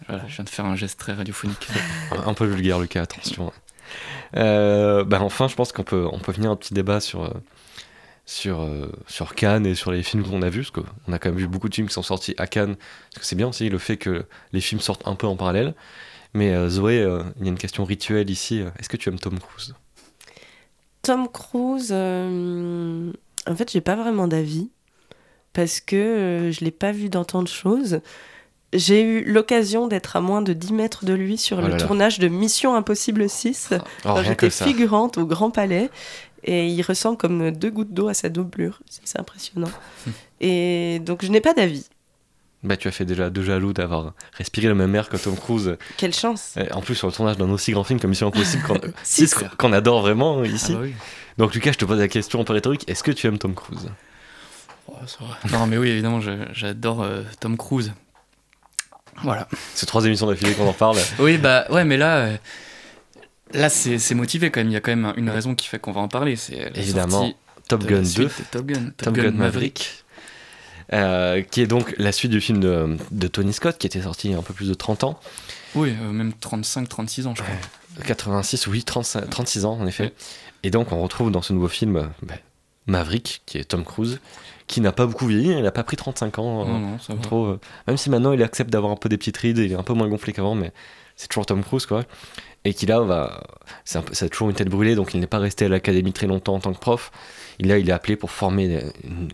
Voilà, 0.08 0.24
je 0.28 0.34
viens 0.34 0.44
de 0.44 0.48
faire 0.48 0.64
un 0.64 0.76
geste 0.76 0.98
très 0.98 1.12
radiophonique. 1.12 1.68
Un, 2.26 2.34
peu 2.34 2.44
vulgaire, 2.46 2.78
Lucas, 2.80 3.02
attention. 3.02 3.52
Euh, 4.36 5.04
bah 5.04 5.18
enfin, 5.22 5.48
je 5.48 5.54
pense 5.56 5.72
qu'on 5.72 5.82
peut, 5.82 6.06
on 6.12 6.18
peut 6.20 6.32
finir 6.32 6.50
un 6.50 6.56
petit 6.56 6.74
débat 6.74 7.00
sur, 7.00 7.24
euh, 7.24 7.30
sur, 8.26 8.66
sur 9.08 9.34
Cannes 9.34 9.66
et 9.66 9.74
sur 9.74 9.90
les 9.90 10.02
films 10.04 10.22
qu'on 10.22 10.42
a 10.42 10.48
vus, 10.50 10.60
parce 10.70 10.84
qu'on 10.86 11.12
a 11.12 11.18
quand 11.18 11.30
même 11.30 11.38
vu 11.38 11.48
beaucoup 11.48 11.68
de 11.68 11.74
films 11.74 11.88
qui 11.88 11.94
sont 11.94 12.02
sortis 12.02 12.34
à 12.38 12.46
Cannes, 12.46 12.76
parce 13.12 13.20
que 13.20 13.24
c'est 13.26 13.36
bien 13.36 13.48
aussi 13.48 13.68
le 13.68 13.78
fait 13.78 13.96
que 13.96 14.24
les 14.52 14.60
films 14.60 14.80
sortent 14.80 15.06
un 15.06 15.16
peu 15.16 15.26
en 15.26 15.36
parallèle. 15.36 15.74
Mais 16.32 16.54
euh, 16.54 16.68
Zoé, 16.68 17.00
euh, 17.00 17.24
il 17.40 17.46
y 17.46 17.48
a 17.48 17.50
une 17.50 17.58
question 17.58 17.84
rituelle 17.84 18.30
ici. 18.30 18.62
Est-ce 18.78 18.88
que 18.88 18.96
tu 18.96 19.08
aimes 19.08 19.18
Tom 19.18 19.38
Cruise? 19.40 19.74
Tom 21.02 21.28
Cruise, 21.28 21.90
euh, 21.92 23.12
en 23.48 23.56
fait, 23.56 23.70
j'ai 23.72 23.80
pas 23.80 23.96
vraiment 23.96 24.28
d'avis 24.28 24.70
parce 25.52 25.80
que 25.80 25.96
euh, 25.96 26.52
je 26.52 26.64
l'ai 26.64 26.70
pas 26.70 26.92
vu 26.92 27.08
dans 27.08 27.24
tant 27.24 27.42
de 27.42 27.48
choses. 27.48 28.00
J'ai 28.72 29.02
eu 29.02 29.24
l'occasion 29.24 29.88
d'être 29.88 30.14
à 30.14 30.20
moins 30.20 30.42
de 30.42 30.52
10 30.52 30.72
mètres 30.74 31.04
de 31.04 31.12
lui 31.12 31.36
sur 31.38 31.58
Oh 31.58 31.62
le 31.62 31.68
là 31.68 31.76
là. 31.76 31.84
tournage 31.84 32.18
de 32.20 32.28
Mission 32.28 32.74
Impossible 32.76 33.28
6. 33.28 33.72
Alors, 33.72 33.84
quand 34.02 34.14
rien 34.14 34.34
que 34.36 34.48
j'étais 34.48 34.64
figurante 34.64 35.18
au 35.18 35.26
Grand 35.26 35.50
Palais. 35.50 35.90
Et 36.44 36.68
il 36.68 36.80
ressemble 36.82 37.18
comme 37.18 37.50
deux 37.50 37.70
gouttes 37.70 37.92
d'eau 37.92 38.08
à 38.08 38.14
sa 38.14 38.28
doublure. 38.28 38.80
C'est 38.88 39.18
impressionnant. 39.18 39.70
et 40.40 41.00
donc, 41.00 41.24
je 41.24 41.30
n'ai 41.30 41.40
pas 41.40 41.52
d'avis. 41.52 41.88
Bah, 42.62 42.76
tu 42.76 42.88
as 42.88 42.90
fait 42.90 43.06
déjà 43.06 43.30
deux 43.30 43.42
jaloux 43.42 43.72
d'avoir 43.72 44.12
respiré 44.34 44.68
le 44.68 44.74
même 44.74 44.94
air 44.94 45.08
que 45.08 45.16
Tom 45.16 45.34
Cruise. 45.36 45.76
Quelle 45.96 46.12
chance. 46.12 46.54
En 46.72 46.82
plus, 46.82 46.94
sur 46.94 47.06
le 47.06 47.12
tournage 47.12 47.38
d'un 47.38 47.48
aussi 47.50 47.72
grand 47.72 47.84
film 47.84 47.98
comme 47.98 48.10
Mission 48.10 48.28
Impossible, 48.28 48.62
qu'on 48.64 48.78
Si, 49.02 49.26
adore 49.72 50.02
vraiment 50.02 50.42
Ah 50.42 50.46
ici. 50.46 50.74
bah 50.74 50.80
oui. 50.82 50.94
Donc, 51.38 51.54
Lucas, 51.54 51.72
je 51.72 51.78
te 51.78 51.84
pose 51.86 51.98
la 51.98 52.08
question 52.08 52.40
un 52.40 52.44
peu 52.44 52.52
rhétorique. 52.52 52.86
Est-ce 52.88 53.02
que 53.02 53.12
tu 53.12 53.26
aimes 53.26 53.38
Tom 53.38 53.54
Cruise? 53.54 53.88
Oh. 54.88 54.92
Non, 55.52 55.66
mais 55.66 55.78
oui, 55.78 55.88
évidemment, 55.88 56.20
j'adore 56.52 57.02
euh, 57.02 57.22
Tom 57.40 57.56
Cruise. 57.56 57.92
Voilà. 59.22 59.48
C'est 59.74 59.86
trois 59.86 60.04
émissions 60.04 60.26
d'affilée 60.26 60.52
qu'on 60.54 60.68
en 60.68 60.72
parle. 60.74 60.96
Oui, 61.18 61.38
bah 61.38 61.64
ouais, 61.70 61.84
mais 61.84 61.96
là, 61.96 62.16
euh, 62.18 62.36
là 63.52 63.68
c'est 63.70 64.14
motivé 64.14 64.50
quand 64.50 64.60
même. 64.60 64.68
Il 64.68 64.72
y 64.72 64.76
a 64.76 64.80
quand 64.80 64.94
même 64.94 65.12
une 65.16 65.30
raison 65.30 65.54
qui 65.54 65.66
fait 65.66 65.78
qu'on 65.78 65.92
va 65.92 66.00
en 66.00 66.08
parler. 66.08 66.36
C'est 66.36 66.56
la 66.56 66.78
Évidemment, 66.78 67.32
Top 67.68 67.84
Gun 67.84 67.96
la 67.96 68.02
2, 68.02 68.06
suite 68.06 68.22
de 68.22 68.44
Top 68.50 68.66
Gun, 68.66 68.84
Top, 68.96 68.96
Top 68.96 69.14
Gun, 69.14 69.22
Gun 69.24 69.30
Maverick. 69.32 69.38
Maverick, 69.38 70.04
euh, 70.92 71.42
qui 71.42 71.60
est 71.60 71.66
donc 71.66 71.94
la 71.98 72.12
suite 72.12 72.30
du 72.30 72.40
film 72.40 72.60
de, 72.60 72.96
de 73.10 73.28
Tony 73.28 73.52
Scott, 73.52 73.78
qui 73.78 73.86
était 73.86 74.02
sorti 74.02 74.28
il 74.28 74.30
y 74.32 74.34
a 74.34 74.38
un 74.38 74.42
peu 74.42 74.54
plus 74.54 74.68
de 74.68 74.74
30 74.74 75.04
ans. 75.04 75.20
Oui, 75.74 75.94
euh, 76.00 76.10
même 76.10 76.32
35, 76.32 76.88
36 76.88 77.26
ans, 77.26 77.34
je 77.34 77.42
crois. 77.42 77.54
86, 78.04 78.66
oui, 78.68 78.84
35 78.84 79.28
36 79.28 79.64
ans 79.64 79.78
en 79.80 79.86
effet. 79.86 80.04
Ouais. 80.04 80.12
Et 80.62 80.70
donc 80.70 80.92
on 80.92 81.02
retrouve 81.02 81.30
dans 81.30 81.42
ce 81.42 81.52
nouveau 81.52 81.68
film 81.68 82.10
bah, 82.22 82.34
Maverick, 82.86 83.42
qui 83.46 83.58
est 83.58 83.64
Tom 83.64 83.84
Cruise, 83.84 84.20
qui 84.66 84.80
n'a 84.80 84.92
pas 84.92 85.06
beaucoup 85.06 85.26
vieilli, 85.26 85.50
il 85.50 85.62
n'a 85.62 85.72
pas 85.72 85.84
pris 85.84 85.96
35 85.96 86.38
ans. 86.38 86.64
Non, 86.64 86.76
euh, 86.76 86.78
non, 86.78 86.98
ça 86.98 87.14
va. 87.14 87.20
trop, 87.20 87.46
euh, 87.46 87.60
même 87.86 87.96
si 87.96 88.10
maintenant 88.10 88.32
il 88.32 88.42
accepte 88.42 88.70
d'avoir 88.70 88.92
un 88.92 88.96
peu 88.96 89.08
des 89.08 89.18
petites 89.18 89.36
rides, 89.36 89.58
il 89.58 89.72
est 89.72 89.76
un 89.76 89.82
peu 89.82 89.94
moins 89.94 90.08
gonflé 90.08 90.32
qu'avant, 90.32 90.54
mais 90.54 90.72
c'est 91.16 91.28
toujours 91.28 91.46
Tom 91.46 91.62
Cruise 91.62 91.86
quoi. 91.86 92.04
Et 92.64 92.74
qui 92.74 92.86
là 92.86 93.00
va, 93.00 93.42
c'est 93.84 93.98
un 93.98 94.04
ça 94.12 94.26
a 94.26 94.28
toujours 94.28 94.50
une 94.50 94.54
tête 94.54 94.68
brûlée, 94.68 94.94
donc 94.94 95.14
il 95.14 95.20
n'est 95.20 95.26
pas 95.26 95.38
resté 95.38 95.64
à 95.64 95.68
l'académie 95.68 96.12
très 96.12 96.26
longtemps 96.26 96.54
en 96.54 96.60
tant 96.60 96.72
que 96.72 96.78
prof. 96.78 97.10
Et 97.62 97.64
là, 97.64 97.76
il 97.76 97.86
est 97.90 97.92
appelé 97.92 98.16
pour 98.16 98.30
former 98.30 98.66
les, 98.68 98.80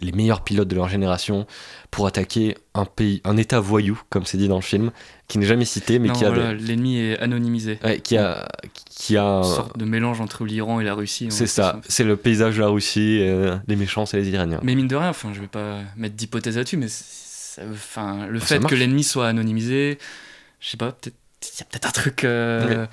les 0.02 0.10
meilleurs 0.10 0.42
pilotes 0.42 0.66
de 0.66 0.74
leur 0.74 0.88
génération 0.88 1.46
pour 1.92 2.08
attaquer 2.08 2.56
un 2.74 2.84
pays, 2.84 3.20
un 3.24 3.36
État 3.36 3.60
voyou, 3.60 4.02
comme 4.10 4.26
c'est 4.26 4.36
dit 4.36 4.48
dans 4.48 4.56
le 4.56 4.62
film, 4.62 4.90
qui 5.28 5.38
n'est 5.38 5.46
jamais 5.46 5.64
cité, 5.64 6.00
mais 6.00 6.08
Non, 6.08 6.14
qui 6.14 6.24
a, 6.24 6.30
voilà, 6.30 6.52
des- 6.54 6.60
l'ennemi 6.64 6.98
est 6.98 7.18
anonymisé. 7.20 7.78
ouais, 7.84 8.00
qui 8.00 8.16
a, 8.16 8.48
qui 8.90 9.16
a, 9.16 9.22
Une 9.22 9.28
un- 9.28 9.42
sorte 9.44 9.78
de 9.78 9.84
mélange 9.84 10.20
entre 10.20 10.44
l'Iran 10.44 10.80
et 10.80 10.84
la 10.84 10.94
Russie. 10.94 11.28
c'est 11.30 11.44
on- 11.44 11.46
ça, 11.46 11.80
c'est 11.88 12.02
le 12.02 12.16
paysage 12.16 12.56
de 12.56 12.62
la 12.62 12.66
Russie, 12.68 13.20
euh, 13.22 13.56
les 13.68 13.76
méchants, 13.76 14.06
c'est 14.06 14.16
les 14.16 14.28
Iraniens. 14.30 14.58
Mais 14.64 14.74
mine 14.74 14.88
de 14.88 14.96
rien, 14.96 15.10
enfin, 15.10 15.30
je 15.32 15.40
vais 15.40 15.46
pas 15.46 15.78
mettre 15.96 16.16
d'hypothèse 16.16 16.56
là-dessus, 16.56 16.76
mais 16.78 16.88
enfin, 17.72 18.26
le 18.26 18.40
Ça 18.40 18.46
fait 18.46 18.58
que 18.66 18.74
l'ennemi 18.74 19.04
soit 19.04 19.28
anonymisé, 19.28 19.98
je 20.58 20.68
sais 20.70 20.76
pas, 20.76 20.90
peut-être 20.92 21.14
il 21.42 21.60
y 21.60 21.62
a 21.62 21.66
peut-être 21.66 21.86
un 21.88 21.92
truc 21.92 22.24
euh, 22.24 22.86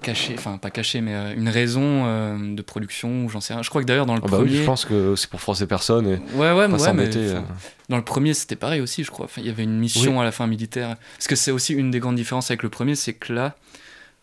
caché, 0.00 0.34
enfin 0.36 0.58
pas 0.58 0.70
caché, 0.70 1.00
mais 1.00 1.14
euh, 1.14 1.34
une 1.34 1.48
raison 1.48 2.04
euh, 2.06 2.54
de 2.54 2.62
production 2.62 3.24
ou 3.24 3.28
j'en 3.28 3.40
sais 3.40 3.52
rien. 3.52 3.62
Je 3.62 3.70
crois 3.70 3.82
que 3.82 3.86
d'ailleurs 3.86 4.06
dans 4.06 4.14
le 4.14 4.20
Ah 4.24 4.28
bah 4.28 4.38
oui, 4.38 4.46
premier, 4.46 4.60
je 4.60 4.64
pense 4.64 4.84
que 4.84 5.16
c'est 5.16 5.30
pour 5.30 5.40
froisser 5.40 5.66
personne 5.66 6.06
et 6.06 6.16
ouais 6.34 6.52
ouais, 6.52 6.68
pas 6.68 6.76
ouais, 6.76 6.92
mais, 6.92 7.16
euh. 7.16 7.40
dans 7.88 7.96
le 7.96 8.04
premier 8.04 8.34
c'était 8.34 8.56
pareil 8.56 8.80
aussi, 8.80 9.04
je 9.04 9.10
crois. 9.10 9.26
Enfin, 9.26 9.40
il 9.40 9.46
y 9.46 9.50
avait 9.50 9.64
une 9.64 9.78
mission 9.78 10.20
à 10.20 10.24
la 10.24 10.32
fin 10.32 10.46
militaire. 10.46 10.96
Parce 11.16 11.26
que 11.26 11.36
c'est 11.36 11.50
aussi 11.50 11.74
une 11.74 11.90
des 11.90 12.00
grandes 12.00 12.16
différences 12.16 12.50
avec 12.50 12.62
le 12.62 12.68
premier, 12.68 12.94
c'est 12.94 13.14
que 13.14 13.32
là, 13.32 13.56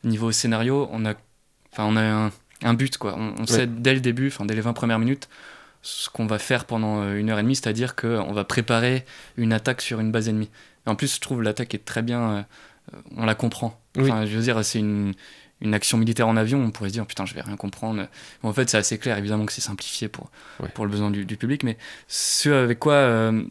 niveau 0.03 0.31
scénario, 0.31 0.89
on 0.91 1.05
a, 1.05 1.13
enfin 1.71 1.85
on 1.85 1.95
a 1.95 2.03
un, 2.03 2.31
un 2.63 2.73
but 2.73 2.97
quoi. 2.97 3.15
On, 3.17 3.35
on 3.39 3.45
sait 3.45 3.67
dès 3.67 3.93
le 3.93 3.99
début, 3.99 4.27
enfin 4.27 4.45
dès 4.45 4.55
les 4.55 4.61
20 4.61 4.73
premières 4.73 4.99
minutes 4.99 5.29
ce 5.81 6.09
qu'on 6.09 6.25
va 6.25 6.39
faire 6.39 6.65
pendant 6.65 7.13
une 7.13 7.29
heure 7.29 7.37
et 7.37 7.43
demie, 7.43 7.55
c'est-à-dire 7.55 7.95
qu'on 7.95 8.33
va 8.33 8.43
préparer 8.43 9.05
une 9.37 9.53
attaque 9.53 9.81
sur 9.81 9.99
une 9.99 10.11
base 10.11 10.27
ennemie. 10.27 10.49
Et 10.87 10.89
en 10.89 10.95
plus, 10.95 11.13
je 11.13 11.21
trouve 11.21 11.43
l'attaque 11.43 11.75
est 11.75 11.85
très 11.85 12.01
bien, 12.01 12.47
on 13.15 13.23
la 13.23 13.35
comprend. 13.35 13.79
Oui. 13.95 14.09
Enfin, 14.09 14.25
je 14.25 14.35
veux 14.35 14.41
dire, 14.41 14.65
c'est 14.65 14.79
une, 14.79 15.13
une 15.61 15.73
action 15.73 15.97
militaire 15.97 16.27
en 16.27 16.37
avion, 16.37 16.59
on 16.61 16.71
pourrait 16.71 16.89
se 16.89 16.93
dire 16.93 17.05
putain, 17.05 17.25
je 17.25 17.33
vais 17.33 17.41
rien 17.41 17.55
comprendre. 17.55 18.07
en 18.43 18.53
fait, 18.53 18.69
c'est 18.69 18.77
assez 18.77 18.97
clair, 18.97 19.17
évidemment 19.17 19.45
que 19.45 19.53
c'est 19.53 19.61
simplifié 19.61 20.07
pour, 20.07 20.29
pour 20.73 20.85
le 20.85 20.91
besoin 20.91 21.11
du, 21.11 21.25
public, 21.37 21.63
mais 21.63 21.77
ce 22.07 22.49
avec 22.49 22.79
quoi 22.79 22.93
euh, 22.93 23.43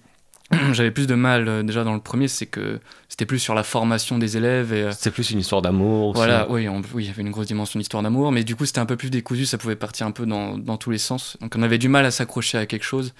j'avais 0.72 0.90
plus 0.90 1.06
de 1.06 1.14
mal 1.14 1.48
euh, 1.48 1.62
déjà 1.62 1.84
dans 1.84 1.94
le 1.94 2.00
premier, 2.00 2.28
c'est 2.28 2.46
que 2.46 2.80
c'était 3.08 3.24
plus 3.24 3.38
sur 3.38 3.54
la 3.54 3.62
formation 3.62 4.18
des 4.18 4.36
élèves. 4.36 4.72
et 4.72 4.92
C'était 4.92 5.10
plus 5.10 5.30
une 5.30 5.38
histoire 5.38 5.62
d'amour. 5.62 6.12
Voilà, 6.14 6.50
oui, 6.50 6.68
oui, 6.68 7.04
il 7.04 7.06
y 7.06 7.10
avait 7.10 7.22
une 7.22 7.30
grosse 7.30 7.46
dimension 7.46 7.78
d'histoire 7.78 8.02
d'amour, 8.02 8.32
mais 8.32 8.44
du 8.44 8.54
coup, 8.54 8.66
c'était 8.66 8.80
un 8.80 8.86
peu 8.86 8.96
plus 8.96 9.10
décousu, 9.10 9.46
ça 9.46 9.56
pouvait 9.56 9.76
partir 9.76 10.06
un 10.06 10.10
peu 10.10 10.26
dans, 10.26 10.58
dans 10.58 10.76
tous 10.76 10.90
les 10.90 10.98
sens. 10.98 11.36
Donc, 11.40 11.54
on 11.56 11.62
avait 11.62 11.78
du 11.78 11.88
mal 11.88 12.04
à 12.04 12.10
s'accrocher 12.10 12.58
à 12.58 12.66
quelque 12.66 12.84
chose. 12.84 13.14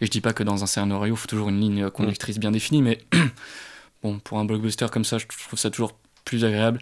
Et 0.00 0.06
je 0.06 0.10
dis 0.10 0.20
pas 0.22 0.32
que 0.32 0.42
dans 0.42 0.62
un 0.62 0.66
scénario, 0.66 1.14
il 1.14 1.18
faut 1.18 1.28
toujours 1.28 1.50
une 1.50 1.60
ligne 1.60 1.90
conductrice 1.90 2.38
bien 2.38 2.50
définie, 2.50 2.82
mais 2.82 2.98
bon, 4.02 4.18
pour 4.18 4.38
un 4.38 4.44
blockbuster 4.46 4.86
comme 4.90 5.04
ça, 5.04 5.18
je 5.18 5.26
trouve 5.26 5.58
ça 5.58 5.70
toujours 5.70 5.92
plus 6.24 6.44
agréable. 6.44 6.80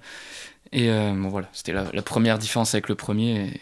Et 0.73 0.91
euh, 0.91 1.13
bon, 1.15 1.29
voilà, 1.29 1.49
c'était 1.53 1.73
la, 1.73 2.03
première 2.03 2.39
différence 2.39 2.75
avec 2.75 2.89
le 2.89 2.95
premier. 2.95 3.61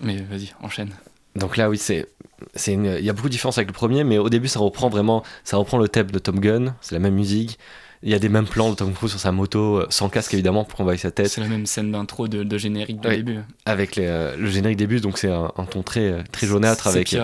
Mais 0.00 0.16
vas-y, 0.16 0.52
enchaîne. 0.62 0.90
Donc 1.36 1.56
là, 1.56 1.68
oui, 1.68 1.78
c'est, 1.78 2.06
c'est 2.54 2.74
il 2.74 3.04
y 3.04 3.10
a 3.10 3.12
beaucoup 3.12 3.28
de 3.28 3.32
différences 3.32 3.58
avec 3.58 3.68
le 3.68 3.74
premier, 3.74 4.04
mais 4.04 4.18
au 4.18 4.28
début, 4.28 4.48
ça 4.48 4.60
reprend 4.60 4.88
vraiment, 4.88 5.22
ça 5.44 5.56
reprend 5.56 5.78
le 5.78 5.88
thème 5.88 6.10
de 6.10 6.18
Tom 6.18 6.40
Gun, 6.40 6.74
c'est 6.80 6.94
la 6.94 6.98
même 6.98 7.14
musique. 7.14 7.58
Il 8.02 8.10
y 8.10 8.14
a 8.14 8.18
des 8.18 8.28
mêmes 8.28 8.46
plans 8.46 8.70
de 8.70 8.74
Tom 8.74 8.92
Cruise 8.92 9.10
sur 9.10 9.20
sa 9.20 9.32
moto, 9.32 9.78
euh, 9.78 9.86
sans 9.88 10.10
casque 10.10 10.34
évidemment, 10.34 10.64
pour 10.64 10.78
qu'on 10.78 10.96
sa 10.96 11.10
tête. 11.10 11.28
C'est 11.28 11.40
la 11.40 11.48
même 11.48 11.64
scène 11.64 11.92
d'intro 11.92 12.28
de, 12.28 12.58
générique 12.58 13.00
de 13.00 13.08
début. 13.08 13.38
Avec 13.64 13.96
euh, 13.96 14.36
le 14.36 14.50
générique 14.50 14.76
début, 14.76 15.00
donc 15.00 15.16
c'est 15.16 15.30
un, 15.30 15.50
ton 15.70 15.82
très, 15.82 16.22
très 16.30 16.46
jaunâtre 16.46 16.86
avec, 16.86 17.16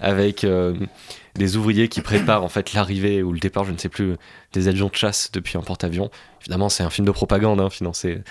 avec 0.00 0.46
des 1.36 1.56
ouvriers 1.56 1.88
qui 1.88 2.00
préparent 2.00 2.44
en 2.44 2.48
fait 2.48 2.72
l'arrivée 2.72 3.22
ou 3.22 3.32
le 3.32 3.38
départ, 3.38 3.64
je 3.64 3.72
ne 3.72 3.78
sais 3.78 3.88
plus, 3.88 4.16
des 4.52 4.68
avions 4.68 4.88
de 4.88 4.94
chasse 4.94 5.30
depuis 5.32 5.58
un 5.58 5.62
porte-avions. 5.62 6.10
Évidemment, 6.42 6.68
c'est 6.68 6.82
un 6.82 6.90
film 6.90 7.06
de 7.06 7.12
propagande, 7.12 7.60
hein, 7.60 7.70
financé, 7.70 8.22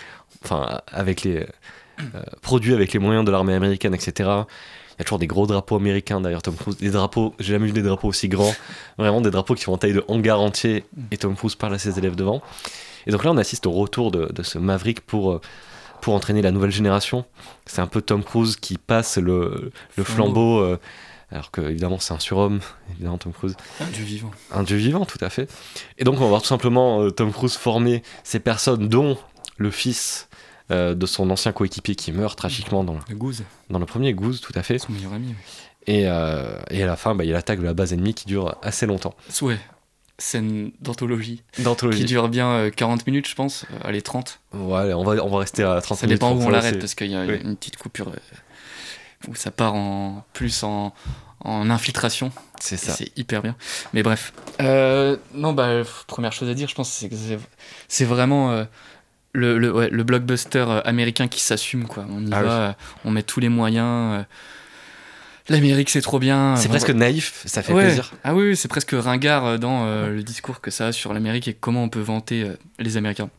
enfin, 0.43 0.81
avec 0.87 1.23
les 1.23 1.45
euh, 1.99 2.21
produits 2.41 2.73
avec 2.73 2.93
les 2.93 2.99
moyens 2.99 3.25
de 3.25 3.31
l'armée 3.31 3.53
américaine, 3.53 3.93
etc. 3.93 4.13
Il 4.19 4.99
y 4.99 5.01
a 5.01 5.03
toujours 5.03 5.19
des 5.19 5.27
gros 5.27 5.45
drapeaux 5.45 5.75
américains 5.75 6.21
derrière 6.21 6.41
Tom 6.41 6.55
Cruise. 6.55 6.77
Des 6.77 6.89
drapeaux, 6.89 7.33
j'ai 7.39 7.53
jamais 7.53 7.67
vu 7.67 7.73
des 7.73 7.81
drapeaux 7.81 8.07
aussi 8.07 8.29
grands. 8.29 8.53
Vraiment 8.97 9.21
des 9.21 9.31
drapeaux 9.31 9.55
qui 9.55 9.63
font 9.63 9.73
en 9.73 9.77
taille 9.77 9.93
de 9.93 10.03
hangar 10.07 10.39
entier. 10.39 10.85
Et 11.11 11.17
Tom 11.17 11.35
Cruise 11.35 11.55
parle 11.55 11.73
à 11.73 11.79
ses 11.79 11.97
élèves 11.97 12.15
devant. 12.15 12.41
Et 13.07 13.11
donc 13.11 13.23
là, 13.23 13.31
on 13.31 13.37
assiste 13.37 13.65
au 13.67 13.71
retour 13.71 14.11
de, 14.11 14.41
ce 14.41 14.57
Maverick 14.57 15.01
pour, 15.01 15.33
euh, 15.33 15.41
pour 16.01 16.13
entraîner 16.13 16.41
la 16.41 16.51
nouvelle 16.51 16.71
génération. 16.71 17.25
C'est 17.65 17.81
un 17.81 17.87
peu 17.87 18.01
Tom 18.01 18.23
Cruise 18.23 18.55
qui 18.55 18.77
passe 18.77 19.17
le, 19.17 19.71
le 19.97 20.03
flambeau. 20.03 20.59
Euh, 20.59 20.79
alors 21.35 21.51
que 21.51 21.61
évidemment 21.61 21.99
c'est 21.99 22.13
un 22.13 22.19
surhomme, 22.19 22.59
évidemment 22.91 23.17
Tom 23.17 23.33
Cruise. 23.33 23.55
Un 23.79 23.87
dieu 23.87 24.03
vivant. 24.03 24.31
Un 24.51 24.63
dieu 24.63 24.77
vivant, 24.77 25.05
tout 25.05 25.17
à 25.21 25.29
fait. 25.29 25.51
Et 25.97 26.03
donc 26.03 26.15
on 26.15 26.21
va 26.21 26.27
voir 26.27 26.41
tout 26.41 26.47
simplement 26.47 27.01
euh, 27.01 27.11
Tom 27.11 27.31
Cruise 27.31 27.55
former 27.55 28.03
ces 28.23 28.39
personnes, 28.39 28.87
dont 28.87 29.17
le 29.57 29.71
fils 29.71 30.29
euh, 30.71 30.95
de 30.95 31.05
son 31.05 31.29
ancien 31.29 31.51
coéquipier 31.51 31.95
qui 31.95 32.11
meurt 32.11 32.37
tragiquement 32.37 32.83
dans 32.83 32.95
le, 32.95 33.15
Goose. 33.15 33.43
Dans 33.69 33.79
le 33.79 33.85
premier 33.85 34.13
Goose, 34.13 34.41
tout 34.41 34.53
à 34.55 34.63
fait. 34.63 34.79
Son 34.79 34.93
meilleur 34.93 35.13
ami. 35.13 35.35
Et, 35.87 36.07
euh, 36.07 36.57
et, 36.71 36.81
à 36.81 36.87
la 36.87 36.95
fin, 36.95 37.13
bah, 37.13 37.23
il 37.23 37.27
y 37.27 37.31
a 37.31 37.35
l'attaque 37.35 37.59
de 37.59 37.65
la 37.65 37.75
base 37.75 37.93
ennemie 37.93 38.15
qui 38.15 38.25
dure 38.25 38.55
assez 38.63 38.87
longtemps. 38.87 39.13
Ouais, 39.43 39.59
scène 40.17 40.71
d'anthologie. 40.81 41.43
D'anthologie. 41.59 41.99
Qui 41.99 42.05
dure 42.05 42.27
bien 42.29 42.71
40 42.71 43.05
minutes, 43.05 43.27
je 43.27 43.35
pense. 43.35 43.65
allez, 43.83 44.01
30. 44.01 44.39
Ouais, 44.53 44.93
on 44.93 45.03
va, 45.03 45.23
on 45.23 45.29
va 45.29 45.37
rester 45.37 45.63
à 45.63 45.79
30 45.79 45.99
ça 45.99 46.07
minutes. 46.07 46.21
Ça 46.21 46.27
dépend 46.27 46.41
où 46.41 46.47
on 46.47 46.49
l'arrête, 46.49 46.79
parce 46.79 46.95
qu'il 46.95 47.11
y 47.11 47.15
a 47.15 47.25
une 47.25 47.55
petite 47.55 47.77
coupure 47.77 48.11
où 49.27 49.35
ça 49.35 49.51
part 49.51 49.73
en 49.73 50.25
plus 50.33 50.63
en, 50.63 50.93
en 51.45 51.69
infiltration. 51.69 52.31
C'est 52.59 52.77
ça. 52.77 52.93
C'est 52.93 53.17
hyper 53.17 53.41
bien. 53.41 53.55
Mais 53.93 54.03
bref. 54.03 54.33
Euh, 54.61 55.17
non, 55.33 55.53
bah, 55.53 55.83
première 56.07 56.33
chose 56.33 56.49
à 56.49 56.53
dire, 56.53 56.67
je 56.67 56.75
pense, 56.75 56.91
c'est 56.91 57.09
que 57.09 57.15
c'est 57.87 58.05
vraiment 58.05 58.51
euh, 58.51 58.65
le, 59.33 59.57
le, 59.57 59.89
le, 59.89 60.03
blockbuster 60.03 60.65
euh, 60.67 60.81
américain 60.85 61.27
qui 61.27 61.41
s'assume, 61.41 61.87
quoi. 61.87 62.05
On 62.09 62.25
y 62.25 62.33
ah 62.33 62.43
va, 62.43 62.75
on 63.03 63.11
met 63.11 63.23
tous 63.23 63.39
les 63.39 63.49
moyens. 63.49 64.25
L'Amérique, 65.47 65.91
c'est 65.91 66.01
trop 66.01 66.17
bien. 66.17 66.55
C'est 66.55 66.69
presque 66.69 66.89
naïf, 66.89 67.43
ça 67.45 67.61
fait 67.61 67.73
plaisir. 67.73 68.11
Ah 68.23 68.33
oui, 68.33 68.55
c'est 68.55 68.67
presque 68.67 68.95
ringard 68.97 69.59
dans 69.59 69.85
le 69.85 70.23
discours 70.23 70.61
que 70.61 70.71
ça 70.71 70.87
a 70.87 70.91
sur 70.91 71.13
l'Amérique 71.13 71.47
et 71.47 71.53
comment 71.53 71.83
on 71.83 71.89
peut 71.89 72.01
vanter 72.01 72.49
les 72.79 72.97
Américains. 72.97 73.29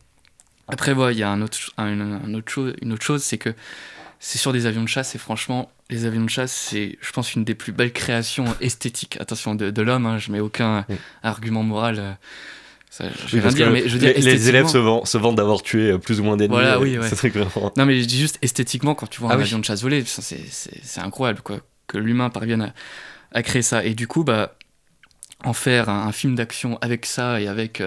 Après, 0.69 0.93
il 0.93 1.17
y 1.17 1.23
a 1.23 1.29
un 1.29 1.41
autre, 1.41 1.57
un, 1.77 2.33
autre 2.33 2.51
chose, 2.51 2.73
une 2.81 2.93
autre 2.93 3.05
chose, 3.05 3.23
c'est 3.23 3.37
que 3.37 3.53
c'est 4.19 4.37
sur 4.37 4.53
des 4.53 4.65
avions 4.65 4.83
de 4.83 4.89
chasse 4.89 5.15
et 5.15 5.17
franchement, 5.17 5.69
les 5.89 6.05
avions 6.05 6.23
de 6.23 6.29
chasse, 6.29 6.51
c'est, 6.51 6.97
je 7.01 7.11
pense, 7.11 7.33
une 7.35 7.43
des 7.43 7.55
plus 7.55 7.71
belles 7.71 7.93
créations 7.93 8.45
esthétiques, 8.59 9.17
attention, 9.19 9.55
de, 9.55 9.81
l'homme. 9.81 10.05
Hein, 10.05 10.17
je 10.17 10.31
mets 10.31 10.39
aucun 10.39 10.85
argument 11.23 11.63
moral. 11.63 11.99
Euh, 11.99 12.13
ça, 12.89 13.05
je 13.27 13.37
veux 13.37 13.51
dire, 13.51 13.71
mais 13.71 13.87
je 13.87 13.93
veux 13.93 13.99
dire, 13.99 14.13
les, 14.15 14.49
élèves 14.49 14.67
se, 14.67 14.77
vendent, 15.17 15.37
d'avoir 15.37 15.61
tué 15.61 15.91
euh, 15.91 15.97
plus 15.97 16.19
ou 16.19 16.23
moins 16.23 16.35
d'ennemis. 16.35 16.55
Voilà, 16.55 16.79
oui, 16.79 16.97
ouais. 16.97 17.09
Non, 17.77 17.85
mais 17.85 18.01
je 18.01 18.05
dis 18.05 18.19
juste 18.19 18.37
esthétiquement, 18.41 18.95
quand 18.95 19.07
tu 19.07 19.21
vois 19.21 19.31
un 19.31 19.37
ah 19.37 19.41
avion 19.41 19.59
de 19.59 19.65
chasse 19.65 19.81
voler, 19.81 20.03
c'est 20.05 21.01
incroyable, 21.01 21.41
quoi, 21.41 21.59
que 21.87 21.97
l'humain 21.97 22.29
parvienne 22.29 22.73
à, 23.31 23.43
créer 23.43 23.61
ça. 23.61 23.85
Et 23.85 23.93
du 23.93 24.07
coup, 24.07 24.23
bah, 24.23 24.55
en 25.45 25.53
faire 25.53 25.89
un, 25.89 26.11
film 26.11 26.35
d'action 26.35 26.77
avec 26.81 27.05
ça 27.05 27.39
et 27.39 27.47
avec 27.47 27.81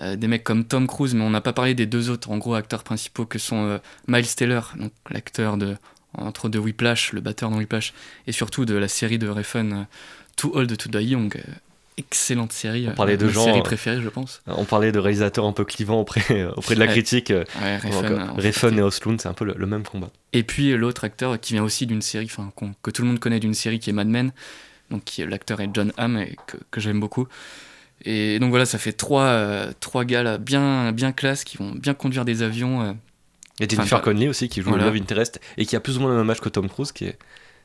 euh, 0.00 0.16
des 0.16 0.28
mecs 0.28 0.44
comme 0.44 0.64
Tom 0.64 0.86
Cruise, 0.86 1.14
mais 1.14 1.24
on 1.24 1.30
n'a 1.30 1.40
pas 1.40 1.52
parlé 1.52 1.74
des 1.74 1.86
deux 1.86 2.10
autres, 2.10 2.30
en 2.30 2.38
gros, 2.38 2.54
acteurs 2.54 2.84
principaux 2.84 3.26
que 3.26 3.40
sont 3.40 3.80
Miles 4.06 4.34
Taylor, 4.34 4.72
donc 4.76 4.92
l'acteur 5.10 5.56
de 5.56 5.76
entre 6.14 6.48
de 6.48 6.58
Whiplash, 6.58 7.12
le 7.12 7.20
batteur 7.20 7.50
dans 7.50 7.58
Whiplash, 7.58 7.92
et 8.26 8.32
surtout 8.32 8.64
de 8.64 8.74
la 8.74 8.88
série 8.88 9.18
de 9.18 9.28
Refn 9.28 9.72
euh, 9.72 9.84
Too 10.36 10.50
Old 10.54 10.76
to 10.76 10.88
Die 10.88 11.04
Young. 11.04 11.36
Euh, 11.36 11.52
excellente 11.96 12.52
série. 12.52 12.88
On 12.88 12.94
parlait 12.94 13.16
de 13.16 13.28
gens. 13.28 13.44
série 13.44 13.62
préférée, 13.62 14.02
je 14.02 14.08
pense. 14.08 14.42
On 14.48 14.64
parlait 14.64 14.90
de 14.90 14.98
réalisateurs 14.98 15.44
un 15.44 15.52
peu 15.52 15.64
clivants 15.64 16.00
auprès, 16.00 16.44
auprès 16.56 16.74
de 16.74 16.80
la 16.80 16.88
critique. 16.88 17.30
Ouais, 17.30 17.76
Refn, 17.78 18.78
et 18.78 18.82
Osloon, 18.82 19.18
c'est 19.18 19.28
un 19.28 19.32
peu 19.32 19.44
le, 19.44 19.66
même 19.66 19.84
combat. 19.84 20.10
Et 20.32 20.42
puis 20.42 20.76
l'autre 20.76 21.04
acteur 21.04 21.38
qui 21.38 21.52
vient 21.52 21.62
aussi 21.62 21.86
d'une 21.86 22.02
série, 22.02 22.26
enfin 22.26 22.52
que 22.82 22.90
tout 22.90 23.02
le 23.02 23.08
monde 23.08 23.20
connaît 23.20 23.38
d'une 23.38 23.54
série 23.54 23.78
qui 23.78 23.90
est 23.90 23.92
Mad 23.92 24.08
Men, 24.08 24.32
donc 24.90 25.04
l'acteur 25.18 25.60
est 25.60 25.70
John 25.72 25.92
Hamm 25.96 26.18
et 26.18 26.36
que, 26.48 26.56
que 26.72 26.80
j'aime 26.80 26.98
beaucoup. 26.98 27.28
Et 28.04 28.40
donc 28.40 28.50
voilà, 28.50 28.66
ça 28.66 28.78
fait 28.78 28.92
trois, 28.92 29.68
trois 29.78 30.04
gars 30.04 30.24
là, 30.24 30.38
bien, 30.38 30.90
bien 30.90 31.12
classe 31.12 31.44
qui 31.44 31.58
vont 31.58 31.70
bien 31.70 31.94
conduire 31.94 32.24
des 32.24 32.42
avions 32.42 32.96
il 33.58 33.62
y 33.62 33.66
a 33.66 33.68
Jennifer 33.68 34.02
Connelly 34.02 34.28
aussi 34.28 34.48
qui 34.48 34.62
joue 34.62 34.70
voilà. 34.70 34.86
Love 34.86 34.96
Interest 34.96 35.40
et 35.56 35.66
qui 35.66 35.76
a 35.76 35.80
plus 35.80 35.98
ou 35.98 36.00
moins 36.00 36.10
le 36.10 36.16
même 36.16 36.30
âge 36.30 36.40
que 36.40 36.48
Tom 36.48 36.68
Cruise, 36.68 36.92
qui 36.92 37.04
est, 37.04 37.18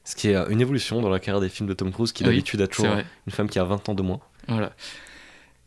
ce 0.03 0.15
qui 0.15 0.29
est 0.29 0.35
une 0.49 0.61
évolution 0.61 1.01
dans 1.01 1.09
la 1.09 1.19
carrière 1.19 1.41
des 1.41 1.49
films 1.49 1.67
de 1.67 1.73
Tom 1.73 1.91
Cruise, 1.91 2.11
qui 2.11 2.23
d'habitude 2.23 2.61
a 2.61 2.67
toujours 2.67 2.95
une 3.25 3.31
femme 3.31 3.49
qui 3.49 3.59
a 3.59 3.63
20 3.63 3.89
ans 3.89 3.95
de 3.95 4.03
moins. 4.03 4.19
Voilà. 4.47 4.73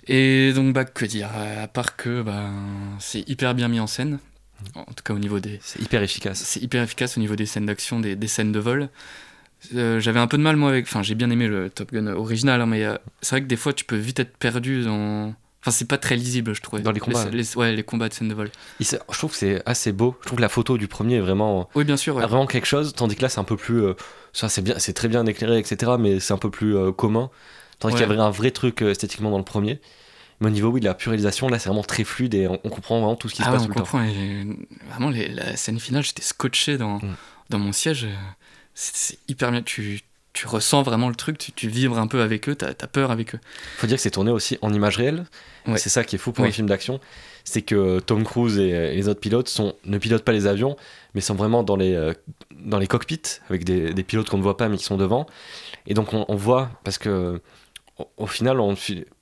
Et 0.07 0.53
donc, 0.53 0.75
bah, 0.75 0.85
que 0.85 1.05
dire 1.05 1.29
À 1.63 1.69
part 1.69 1.97
que 1.97 2.23
bah, 2.23 2.51
c'est 2.99 3.29
hyper 3.29 3.55
bien 3.55 3.69
mis 3.69 3.81
en 3.81 3.87
scène, 3.87 4.19
en 4.75 4.85
tout 4.85 5.05
cas 5.05 5.15
au 5.15 5.19
niveau 5.19 5.41
des. 5.41 5.59
C'est 5.63 5.81
hyper 5.81 6.03
efficace. 6.03 6.41
C'est 6.41 6.63
hyper 6.63 6.83
efficace 6.83 7.17
au 7.17 7.21
niveau 7.21 7.37
des 7.37 7.47
scènes 7.47 7.67
d'action, 7.67 8.01
des, 8.01 8.17
des, 8.17 8.29
scènes 8.29 8.53
de 8.53 8.59
vol. 8.59 8.89
Euh, 9.75 10.01
j'avais 10.01 10.19
un 10.19 10.27
peu 10.27 10.39
de 10.39 10.43
mal 10.43 10.57
moi 10.57 10.71
avec. 10.71 10.87
Enfin, 10.87 11.03
j'ai 11.03 11.15
bien 11.15 11.31
aimé 11.31 11.47
le 11.47 11.71
Top 11.71 11.93
Gun 11.93 12.09
original, 12.09 12.61
hein, 12.61 12.67
mais 12.67 12.85
euh, 12.85 12.97
c'est 13.21 13.37
vrai 13.37 13.43
que 13.43 13.47
des 13.47 13.57
fois 13.57 13.73
tu 13.73 13.85
peux 13.85 13.97
vite 13.97 14.19
être 14.19 14.37
perdu 14.37 14.83
dans 14.83 15.35
Enfin, 15.63 15.71
c'est 15.71 15.87
pas 15.87 15.99
très 15.99 16.17
lisible, 16.17 16.57
je 16.57 16.61
trouve. 16.61 16.81
Dans 16.81 16.91
les 16.91 16.99
combats. 16.99 17.29
Les, 17.31 17.57
ouais, 17.57 17.73
les 17.73 17.85
combats 17.85 18.09
de 18.09 18.15
scène 18.15 18.27
de 18.27 18.35
vol. 18.35 18.51
je 18.81 18.97
trouve 19.13 19.31
que 19.31 19.37
c'est 19.37 19.63
assez 19.65 19.93
beau. 19.93 20.17
Je 20.23 20.27
trouve 20.27 20.39
que 20.39 20.43
la 20.43 20.49
photo 20.49 20.77
du 20.77 20.89
premier 20.89 21.17
est 21.17 21.21
vraiment. 21.21 21.69
Oui, 21.77 21.85
bien 21.85 21.97
sûr. 21.97 22.15
Vraiment 22.19 22.47
quelque 22.47 22.67
chose, 22.67 22.93
tandis 22.95 23.15
que 23.15 23.23
là, 23.23 23.29
c'est 23.29 23.39
un 23.39 23.45
peu 23.45 23.57
plus. 23.57 23.85
Euh, 23.85 23.95
ça, 24.33 24.49
c'est 24.49 24.63
bien, 24.63 24.79
c'est 24.81 24.93
très 24.93 25.07
bien 25.07 25.25
éclairé, 25.25 25.59
etc. 25.59 25.93
Mais 26.01 26.19
c'est 26.19 26.33
un 26.33 26.39
peu 26.39 26.51
plus 26.51 26.77
euh, 26.77 26.91
commun. 26.91 27.31
Tandis 27.79 27.95
qu'il 27.95 28.03
y 28.03 28.11
avait 28.11 28.21
un 28.21 28.31
vrai 28.31 28.51
truc 28.51 28.83
euh, 28.83 28.91
esthétiquement 28.91 29.31
dans 29.31 29.39
le 29.39 29.45
premier. 29.45 29.81
Mais 30.41 30.49
au 30.49 30.51
niveau 30.51 30.71
oui, 30.71 30.81
de 30.81 30.87
la 30.87 30.95
pure 30.95 31.13
là, 31.13 31.31
c'est 31.31 31.69
vraiment 31.69 31.85
très 31.85 32.03
fluide 32.03 32.35
et 32.35 32.49
on, 32.49 32.57
comprend 32.69 32.99
vraiment 32.99 33.15
tout 33.15 33.29
ce 33.29 33.35
qui 33.37 33.43
se 33.43 33.49
ah 33.49 33.53
passe 33.53 33.63
on 33.63 33.67
tout 33.67 33.75
comprend, 33.75 34.01
le 34.01 34.09
temps. 34.09 34.61
vraiment, 34.91 35.11
la 35.11 35.57
scène 35.57 35.79
finale, 35.79 36.03
j'étais 36.03 36.23
scotché 36.23 36.77
dans, 36.77 36.97
mm. 36.97 37.15
dans 37.51 37.59
mon 37.61 37.71
siège. 37.71 38.09
C'est 38.75 39.19
hyper 39.29 39.53
bien. 39.53 39.63
Tu 39.63 40.01
tu 40.33 40.47
ressens 40.47 40.83
vraiment 40.83 41.09
le 41.09 41.15
truc, 41.15 41.53
tu, 41.55 41.69
vibres 41.69 41.99
un 41.99 42.07
peu 42.07 42.23
avec 42.23 42.49
eux, 42.49 42.55
t'as 42.55 42.71
as 42.71 42.87
peur 42.87 43.11
avec 43.11 43.35
eux. 43.35 43.41
Faut 43.77 43.87
dire 43.87 43.97
que 43.97 44.03
c'est 44.03 44.11
tourné 44.11 44.31
aussi 44.31 44.59
en 44.63 44.73
image 44.73 44.97
réelle. 44.97 45.25
C'est 45.77 45.91
ça 45.91 46.05
qui 46.05 46.17
est 46.17 46.19
fou 46.19 46.33
pour 46.33 46.45
un 46.45 46.51
film 46.51 46.69
d'action. 46.69 47.01
C'est 47.45 47.63
que 47.63 48.01
Tom 48.01 48.25
Cruise 48.25 48.59
et, 48.59 48.95
les 48.95 49.09
autres 49.09 49.21
pilotes 49.21 49.49
sont, 49.49 49.75
ne 49.85 49.99
pilotent 49.99 50.25
pas 50.25 50.33
les 50.33 50.47
avions, 50.47 50.77
mais 51.15 51.21
sont 51.21 51.35
vraiment 51.35 51.63
dans 51.63 51.77
les, 51.77 51.95
euh, 51.95 52.15
dans 52.57 52.79
les 52.79 52.87
cockpits, 52.87 53.41
avec 53.51 53.65
des, 53.65 54.03
pilotes 54.03 54.29
qu'on 54.31 54.39
ne 54.39 54.43
voit 54.43 54.57
pas 54.57 54.69
mais 54.69 54.79
qui 54.79 54.85
sont 54.85 54.97
devant. 54.97 55.27
Et 55.87 55.95
donc 55.95 56.15
on, 56.15 56.35
voit, 56.35 56.71
parce 56.85 56.99
que 56.99 57.41
au, 58.17 58.27
final, 58.27 58.59
on, 58.59 58.75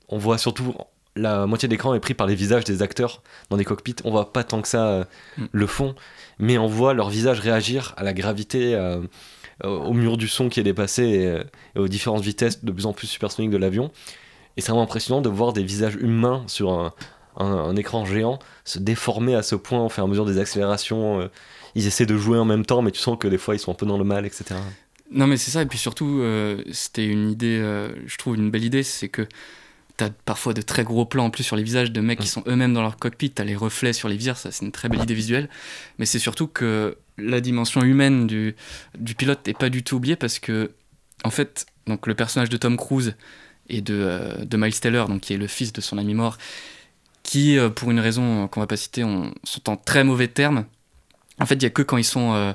on 0.09 0.17
voit 0.17 0.37
surtout 0.37 0.75
la 1.15 1.45
moitié 1.45 1.67
de 1.67 1.73
l'écran 1.73 1.93
est 1.93 1.99
pris 1.99 2.13
par 2.13 2.27
les 2.27 2.35
visages 2.35 2.63
des 2.63 2.81
acteurs 2.81 3.21
dans 3.49 3.57
des 3.57 3.65
cockpits. 3.65 3.95
On 4.05 4.11
voit 4.11 4.31
pas 4.31 4.43
tant 4.43 4.61
que 4.61 4.67
ça 4.67 4.87
euh, 4.87 5.03
mm. 5.37 5.45
le 5.51 5.67
fond, 5.67 5.95
mais 6.39 6.57
on 6.57 6.67
voit 6.67 6.93
leur 6.93 7.09
visage 7.09 7.39
réagir 7.39 7.93
à 7.97 8.03
la 8.03 8.13
gravité. 8.13 8.75
Euh, 8.75 8.99
euh, 9.01 9.01
au 9.63 9.93
mur 9.93 10.17
du 10.17 10.27
son 10.27 10.49
qui 10.49 10.59
est 10.59 10.63
dépassé 10.63 11.25
euh, 11.25 11.43
et, 11.75 11.79
aux 11.79 11.87
différentes 11.87 12.23
vitesses 12.23 12.63
de 12.63 12.71
plus 12.71 12.85
en 12.85 12.93
plus 12.93 13.07
supersoniques 13.07 13.51
de 13.51 13.57
l'avion. 13.57 13.91
Et 14.57 14.61
c'est 14.61 14.71
vraiment 14.71 14.83
impressionnant 14.83 15.21
de 15.21 15.29
voir 15.29 15.53
des 15.53 15.63
visages 15.63 15.95
humains 15.95 16.43
sur 16.47 16.71
un, 16.71 16.93
un, 17.37 17.75
écran 17.75 18.05
géant 18.05 18.39
se 18.65 18.79
déformer 18.79 19.35
à 19.35 19.43
ce 19.43 19.55
point 19.55 19.83
au 19.83 19.89
fur 19.89 20.03
et 20.03 20.05
à 20.05 20.09
mesure 20.09 20.25
des 20.25 20.39
accélérations. 20.39 21.21
Euh, 21.21 21.27
ils 21.75 21.87
essaient 21.87 22.05
de 22.05 22.17
jouer 22.17 22.37
en 22.37 22.45
même 22.45 22.65
temps, 22.65 22.81
mais 22.81 22.91
tu 22.91 22.99
sens 22.99 23.17
que 23.17 23.27
des 23.27 23.37
fois 23.37 23.55
ils 23.55 23.59
sont 23.59 23.71
un 23.71 23.75
peu 23.75 23.85
dans 23.85 23.97
le 23.97 24.03
mal, 24.03 24.25
etc. 24.25 24.55
Non, 25.09 25.27
mais 25.27 25.37
c'est 25.37 25.51
ça, 25.51 25.61
et 25.61 25.65
puis 25.65 25.77
surtout, 25.77 26.21
c'était 26.71 27.05
une 27.05 27.29
idée, 27.29 27.59
je 28.05 28.17
trouve 28.17 28.35
une 28.35 28.49
belle 28.49 28.63
idée, 28.63 28.83
c'est 28.83 29.09
que 29.09 29.27
T'as 29.97 30.09
parfois 30.25 30.53
de 30.53 30.61
très 30.61 30.83
gros 30.83 31.05
plans 31.05 31.25
en 31.25 31.29
plus 31.29 31.43
sur 31.43 31.55
les 31.55 31.63
visages 31.63 31.91
de 31.91 32.01
mecs 32.01 32.19
qui 32.19 32.27
sont 32.27 32.43
eux-mêmes 32.47 32.73
dans 32.73 32.81
leur 32.81 32.97
cockpit. 32.97 33.29
T'as 33.29 33.43
les 33.43 33.55
reflets 33.55 33.93
sur 33.93 34.09
les 34.09 34.17
vires, 34.17 34.37
ça 34.37 34.51
c'est 34.51 34.65
une 34.65 34.71
très 34.71 34.89
belle 34.89 35.01
idée 35.03 35.13
visuelle. 35.13 35.49
Mais 35.99 36.05
c'est 36.05 36.19
surtout 36.19 36.47
que 36.47 36.97
la 37.17 37.39
dimension 37.41 37.81
humaine 37.83 38.25
du, 38.25 38.55
du 38.97 39.13
pilote 39.15 39.45
n'est 39.45 39.53
pas 39.53 39.69
du 39.69 39.83
tout 39.83 39.97
oubliée 39.97 40.15
parce 40.15 40.39
que, 40.39 40.71
en 41.23 41.29
fait, 41.29 41.65
donc 41.87 42.07
le 42.07 42.15
personnage 42.15 42.49
de 42.49 42.57
Tom 42.57 42.77
Cruise 42.77 43.15
et 43.69 43.81
de, 43.81 43.93
euh, 43.95 44.45
de 44.45 44.57
Miles 44.57 44.79
Teller, 44.79 45.05
donc 45.07 45.21
qui 45.21 45.33
est 45.33 45.37
le 45.37 45.47
fils 45.47 45.71
de 45.71 45.81
son 45.81 45.97
ami 45.99 46.13
mort, 46.15 46.37
qui, 47.23 47.57
euh, 47.57 47.69
pour 47.69 47.91
une 47.91 47.99
raison 47.99 48.47
qu'on 48.47 48.59
va 48.59 48.67
pas 48.67 48.77
citer, 48.77 49.03
on- 49.03 49.33
sont 49.43 49.69
en 49.69 49.77
très 49.77 50.03
mauvais 50.03 50.27
termes. 50.27 50.65
En 51.39 51.45
fait, 51.45 51.55
il 51.55 51.63
y 51.63 51.67
a 51.67 51.69
que 51.69 51.81
quand 51.83 51.97
ils 51.97 52.03
sont 52.03 52.33
euh, 52.33 52.53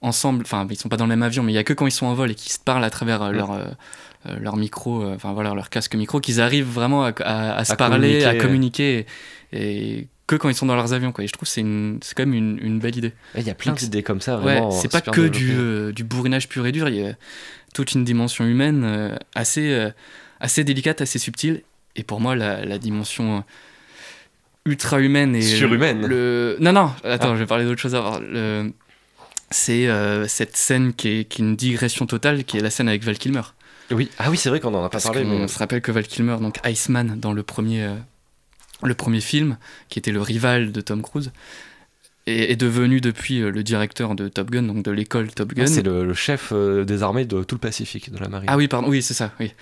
ensemble, 0.00 0.42
enfin, 0.44 0.66
ils 0.68 0.76
sont 0.76 0.88
pas 0.88 0.96
dans 0.96 1.04
le 1.04 1.10
même 1.10 1.22
avion, 1.22 1.42
mais 1.44 1.52
il 1.52 1.54
y 1.54 1.58
a 1.58 1.64
que 1.64 1.72
quand 1.72 1.86
ils 1.86 1.92
sont 1.92 2.06
en 2.06 2.14
vol 2.14 2.30
et 2.32 2.34
qu'ils 2.34 2.50
se 2.52 2.58
parlent 2.58 2.84
à 2.84 2.90
travers 2.90 3.22
euh, 3.22 3.30
leur, 3.32 3.52
euh, 3.52 3.58
euh, 3.60 3.70
leur 4.40 4.56
micro, 4.56 5.02
euh, 5.02 5.14
enfin 5.14 5.32
voilà, 5.32 5.54
leur 5.54 5.68
casque 5.70 5.94
micro, 5.94 6.20
qu'ils 6.20 6.40
arrivent 6.40 6.70
vraiment 6.70 7.04
à, 7.04 7.12
à- 7.20 7.56
à 7.56 7.64
se 7.64 7.72
À 7.72 7.76
parler, 7.76 8.24
à 8.24 8.34
communiquer. 8.36 9.06
et, 9.52 9.96
et 9.98 10.08
que 10.28 10.36
quand 10.36 10.48
ils 10.48 10.54
sont 10.54 10.66
dans 10.66 10.76
leurs 10.76 10.92
avions, 10.94 11.12
quoi. 11.12 11.24
Et 11.24 11.26
je 11.26 11.32
trouve 11.32 11.46
que 11.48 11.52
c'est 11.52 11.60
quand 12.14 12.22
même 12.24 12.32
une, 12.34 12.58
une 12.62 12.78
belle 12.78 12.96
idée. 12.96 13.12
Il 13.36 13.42
y 13.42 13.50
a 13.50 13.54
plein 13.54 13.72
d'idées 13.72 14.02
comme 14.02 14.20
ça, 14.20 14.36
Ouais, 14.38 14.42
vraiment. 14.44 14.70
c'est 14.70 14.90
pas 14.90 15.00
que 15.02 15.28
du, 15.28 15.52
euh, 15.52 15.92
du 15.92 16.04
bourrinage 16.04 16.48
pur 16.48 16.64
et 16.66 16.72
dur, 16.72 16.88
il 16.88 16.94
y 16.94 17.06
a 17.06 17.12
toute 17.74 17.92
une 17.92 18.04
dimension 18.04 18.44
humaine 18.46 18.82
euh, 18.84 19.16
assez, 19.34 19.72
euh, 19.72 19.90
assez 20.40 20.64
délicate, 20.64 21.00
assez 21.02 21.18
subtile. 21.18 21.62
Et 21.96 22.02
pour 22.04 22.20
moi, 22.20 22.34
la, 22.36 22.64
la 22.64 22.78
dimension 22.78 23.38
euh, 23.38 23.40
ultra 24.64 25.00
humaine 25.00 25.34
et. 25.36 25.42
Surhumaine. 25.42 26.06
Le... 26.06 26.56
Non, 26.60 26.72
non, 26.72 26.92
attends, 27.04 27.30
Ah. 27.32 27.34
je 27.34 27.40
vais 27.40 27.46
parler 27.46 27.64
d'autre 27.64 27.80
chose 27.80 27.94
avant. 27.94 28.18
Le... 28.20 28.72
C'est 29.50 29.86
euh, 29.88 30.26
cette 30.28 30.56
scène 30.56 30.94
qui 30.94 31.08
est, 31.08 31.24
qui 31.24 31.42
est 31.42 31.44
une 31.44 31.56
digression 31.56 32.06
totale, 32.06 32.44
qui 32.44 32.56
est 32.56 32.60
la 32.62 32.70
scène 32.70 32.88
avec 32.88 33.02
Val 33.02 33.18
Kilmer. 33.18 33.42
Oui, 33.92 34.10
ah 34.18 34.30
oui, 34.30 34.36
c'est 34.36 34.48
vrai 34.48 34.60
qu'on 34.60 34.74
en 34.74 34.80
a 34.80 34.88
pas 34.88 34.90
Parce 34.90 35.04
parlé. 35.04 35.24
Mais... 35.24 35.48
se 35.48 35.58
rappelle 35.58 35.80
que 35.80 35.92
Val 35.92 36.06
Kilmer, 36.06 36.36
donc 36.40 36.58
Iceman, 36.66 37.18
dans 37.18 37.32
le 37.32 37.42
premier, 37.42 37.84
euh, 37.84 37.94
le 38.82 38.94
premier 38.94 39.20
film, 39.20 39.56
qui 39.88 39.98
était 39.98 40.12
le 40.12 40.20
rival 40.20 40.72
de 40.72 40.80
Tom 40.80 41.02
Cruise, 41.02 41.32
est, 42.26 42.52
est 42.52 42.56
devenu 42.56 43.00
depuis 43.00 43.40
euh, 43.40 43.50
le 43.50 43.62
directeur 43.62 44.14
de 44.14 44.28
Top 44.28 44.50
Gun, 44.50 44.62
donc 44.62 44.84
de 44.84 44.90
l'école 44.90 45.30
Top 45.32 45.52
Gun. 45.54 45.64
Ah, 45.64 45.66
c'est 45.66 45.82
le, 45.82 46.04
le 46.04 46.14
chef 46.14 46.50
euh, 46.52 46.84
des 46.84 47.02
armées 47.02 47.24
de 47.24 47.42
tout 47.42 47.56
le 47.56 47.60
Pacifique, 47.60 48.12
de 48.12 48.18
la 48.18 48.28
marine. 48.28 48.48
Ah 48.50 48.56
oui, 48.56 48.68
pardon, 48.68 48.88
oui, 48.88 49.02
c'est 49.02 49.14
ça, 49.14 49.32
oui. 49.40 49.52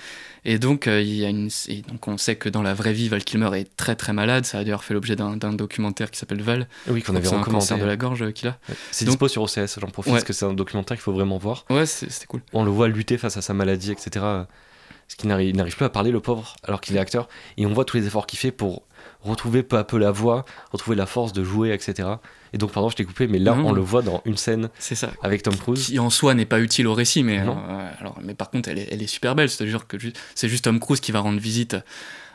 Et 0.44 0.58
donc, 0.58 0.86
euh, 0.86 1.00
il 1.00 1.14
y 1.14 1.24
a 1.24 1.28
une... 1.28 1.50
et 1.68 1.82
donc, 1.82 2.06
on 2.08 2.16
sait 2.18 2.36
que 2.36 2.48
dans 2.48 2.62
la 2.62 2.74
vraie 2.74 2.92
vie, 2.92 3.08
Val 3.08 3.22
Kilmer 3.24 3.50
est 3.58 3.76
très 3.76 3.94
très 3.96 4.12
malade. 4.12 4.44
Ça 4.44 4.58
a 4.58 4.64
d'ailleurs 4.64 4.84
fait 4.84 4.94
l'objet 4.94 5.16
d'un 5.16 5.36
documentaire 5.52 6.10
qui 6.10 6.18
s'appelle 6.18 6.42
Val. 6.42 6.68
oui, 6.88 7.02
qu'on 7.02 7.14
avait 7.14 7.26
C'est 7.26 7.34
un 7.34 7.42
cancer 7.42 7.78
de 7.78 7.84
la 7.84 7.96
gorge 7.96 8.22
euh, 8.22 8.30
qu'il 8.30 8.48
a. 8.48 8.58
Ouais. 8.68 8.74
C'est 8.90 9.04
dispo 9.04 9.28
sur 9.28 9.42
OCS, 9.42 9.78
j'en 9.80 9.88
profite 9.88 10.12
Ouais. 10.12 10.18
parce 10.18 10.24
que 10.24 10.32
c'est 10.32 10.46
un 10.46 10.54
documentaire 10.54 10.96
qu'il 10.96 11.02
faut 11.02 11.12
vraiment 11.12 11.38
voir. 11.38 11.64
Ouais, 11.70 11.86
c'était 11.86 12.26
cool. 12.26 12.40
On 12.52 12.64
le 12.64 12.70
voit 12.70 12.88
lutter 12.88 13.18
face 13.18 13.36
à 13.36 13.42
sa 13.42 13.54
maladie, 13.54 13.92
etc. 13.92 14.10
Parce 14.14 15.16
qu'il 15.16 15.28
n'arrive 15.28 15.48
il 15.50 15.56
n'arrive 15.56 15.76
plus 15.76 15.84
à 15.84 15.90
parler, 15.90 16.10
le 16.12 16.20
pauvre, 16.20 16.54
alors 16.62 16.80
qu'il 16.80 16.96
est 16.96 17.00
acteur. 17.00 17.28
Et 17.56 17.66
on 17.66 17.72
voit 17.72 17.84
tous 17.84 17.96
les 17.96 18.06
efforts 18.06 18.26
qu'il 18.26 18.38
fait 18.38 18.52
pour 18.52 18.82
retrouver 19.22 19.62
peu 19.62 19.76
à 19.78 19.84
peu 19.84 19.98
la 19.98 20.10
voix, 20.10 20.44
retrouver 20.72 20.96
la 20.96 21.06
force 21.06 21.32
de 21.32 21.44
jouer, 21.44 21.72
etc. 21.72 22.08
Et 22.52 22.58
donc, 22.58 22.72
pardon, 22.72 22.88
je 22.88 22.96
t'ai 22.96 23.04
coupé, 23.04 23.26
mais 23.28 23.38
là, 23.38 23.54
Non. 23.54 23.68
on 23.68 23.72
le 23.72 23.80
voit 23.80 24.02
dans 24.02 24.22
une 24.24 24.36
scène 24.36 24.70
C'est 24.78 24.94
ça. 24.94 25.10
avec 25.22 25.42
Tom 25.42 25.54
Cruise. 25.56 25.86
Qui 25.86 25.98
en 25.98 26.10
soi 26.10 26.34
n'est 26.34 26.46
pas 26.46 26.60
utile 26.60 26.86
au 26.86 26.94
récit, 26.94 27.22
mais, 27.22 27.42
Non. 27.44 27.58
euh, 27.68 27.90
alors, 28.00 28.18
mais 28.22 28.34
par 28.34 28.50
contre, 28.50 28.68
elle 28.68 28.78
est, 28.78 28.88
elle 28.90 29.02
est 29.02 29.06
super 29.06 29.34
belle. 29.34 29.48
C'est-à-dire 29.50 29.86
que 29.86 29.96
c'est 30.34 30.48
juste 30.48 30.64
Tom 30.64 30.80
Cruise 30.80 31.00
qui 31.00 31.12
va 31.12 31.20
rendre 31.20 31.38
visite 31.40 31.76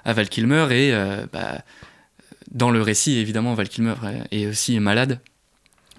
à 0.05 0.13
Val 0.13 0.29
Kilmer 0.29 0.67
et 0.71 0.93
euh, 0.93 1.25
bah, 1.33 1.61
dans 2.51 2.69
le 2.69 2.81
récit, 2.81 3.17
évidemment, 3.17 3.53
Val 3.55 3.67
Kilmer 3.67 3.95
est 4.31 4.45
aussi 4.47 4.79
malade. 4.79 5.19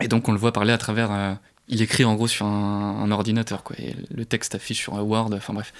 Et 0.00 0.08
donc, 0.08 0.28
on 0.28 0.32
le 0.32 0.38
voit 0.38 0.52
parler 0.52 0.72
à 0.72 0.78
travers. 0.78 1.10
euh, 1.12 1.34
il 1.68 1.82
écrit 1.82 2.04
en 2.04 2.14
gros 2.14 2.28
sur 2.28 2.46
un, 2.46 3.00
un 3.02 3.10
ordinateur, 3.10 3.64
quoi. 3.64 3.74
Et 3.80 3.96
le 4.14 4.24
texte 4.24 4.54
affiche 4.54 4.78
sur 4.78 4.94
un 4.94 5.00
Word, 5.02 5.30
enfin 5.34 5.52
bref. 5.52 5.72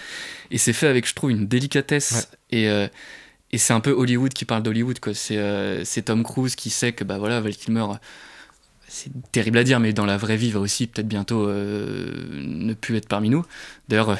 Et 0.50 0.58
c'est 0.58 0.72
fait 0.72 0.88
avec, 0.88 1.06
je 1.08 1.14
trouve, 1.14 1.30
une 1.30 1.46
délicatesse. 1.46 2.28
Et, 2.50 2.68
euh, 2.68 2.88
et 3.56 3.58
c'est 3.58 3.72
un 3.72 3.80
peu 3.80 3.92
Hollywood 3.92 4.34
qui 4.34 4.44
parle 4.44 4.62
d'Hollywood, 4.62 5.00
quoi. 5.00 5.14
C'est 5.14 5.38
euh, 5.38 5.82
c'est 5.82 6.02
Tom 6.02 6.24
Cruise 6.24 6.56
qui 6.56 6.68
sait 6.68 6.92
que, 6.92 7.04
bah 7.04 7.16
voilà, 7.16 7.40
Val 7.40 7.56
Kilmer. 7.56 7.86
C'est 8.86 9.10
terrible 9.32 9.56
à 9.56 9.64
dire, 9.64 9.80
mais 9.80 9.94
dans 9.94 10.04
la 10.04 10.18
vraie 10.18 10.36
vie, 10.36 10.50
va 10.50 10.60
aussi 10.60 10.86
peut-être 10.86 11.08
bientôt 11.08 11.48
euh, 11.48 12.12
ne 12.34 12.74
plus 12.74 12.98
être 12.98 13.08
parmi 13.08 13.30
nous. 13.30 13.46
D'ailleurs, 13.88 14.10
euh, 14.10 14.16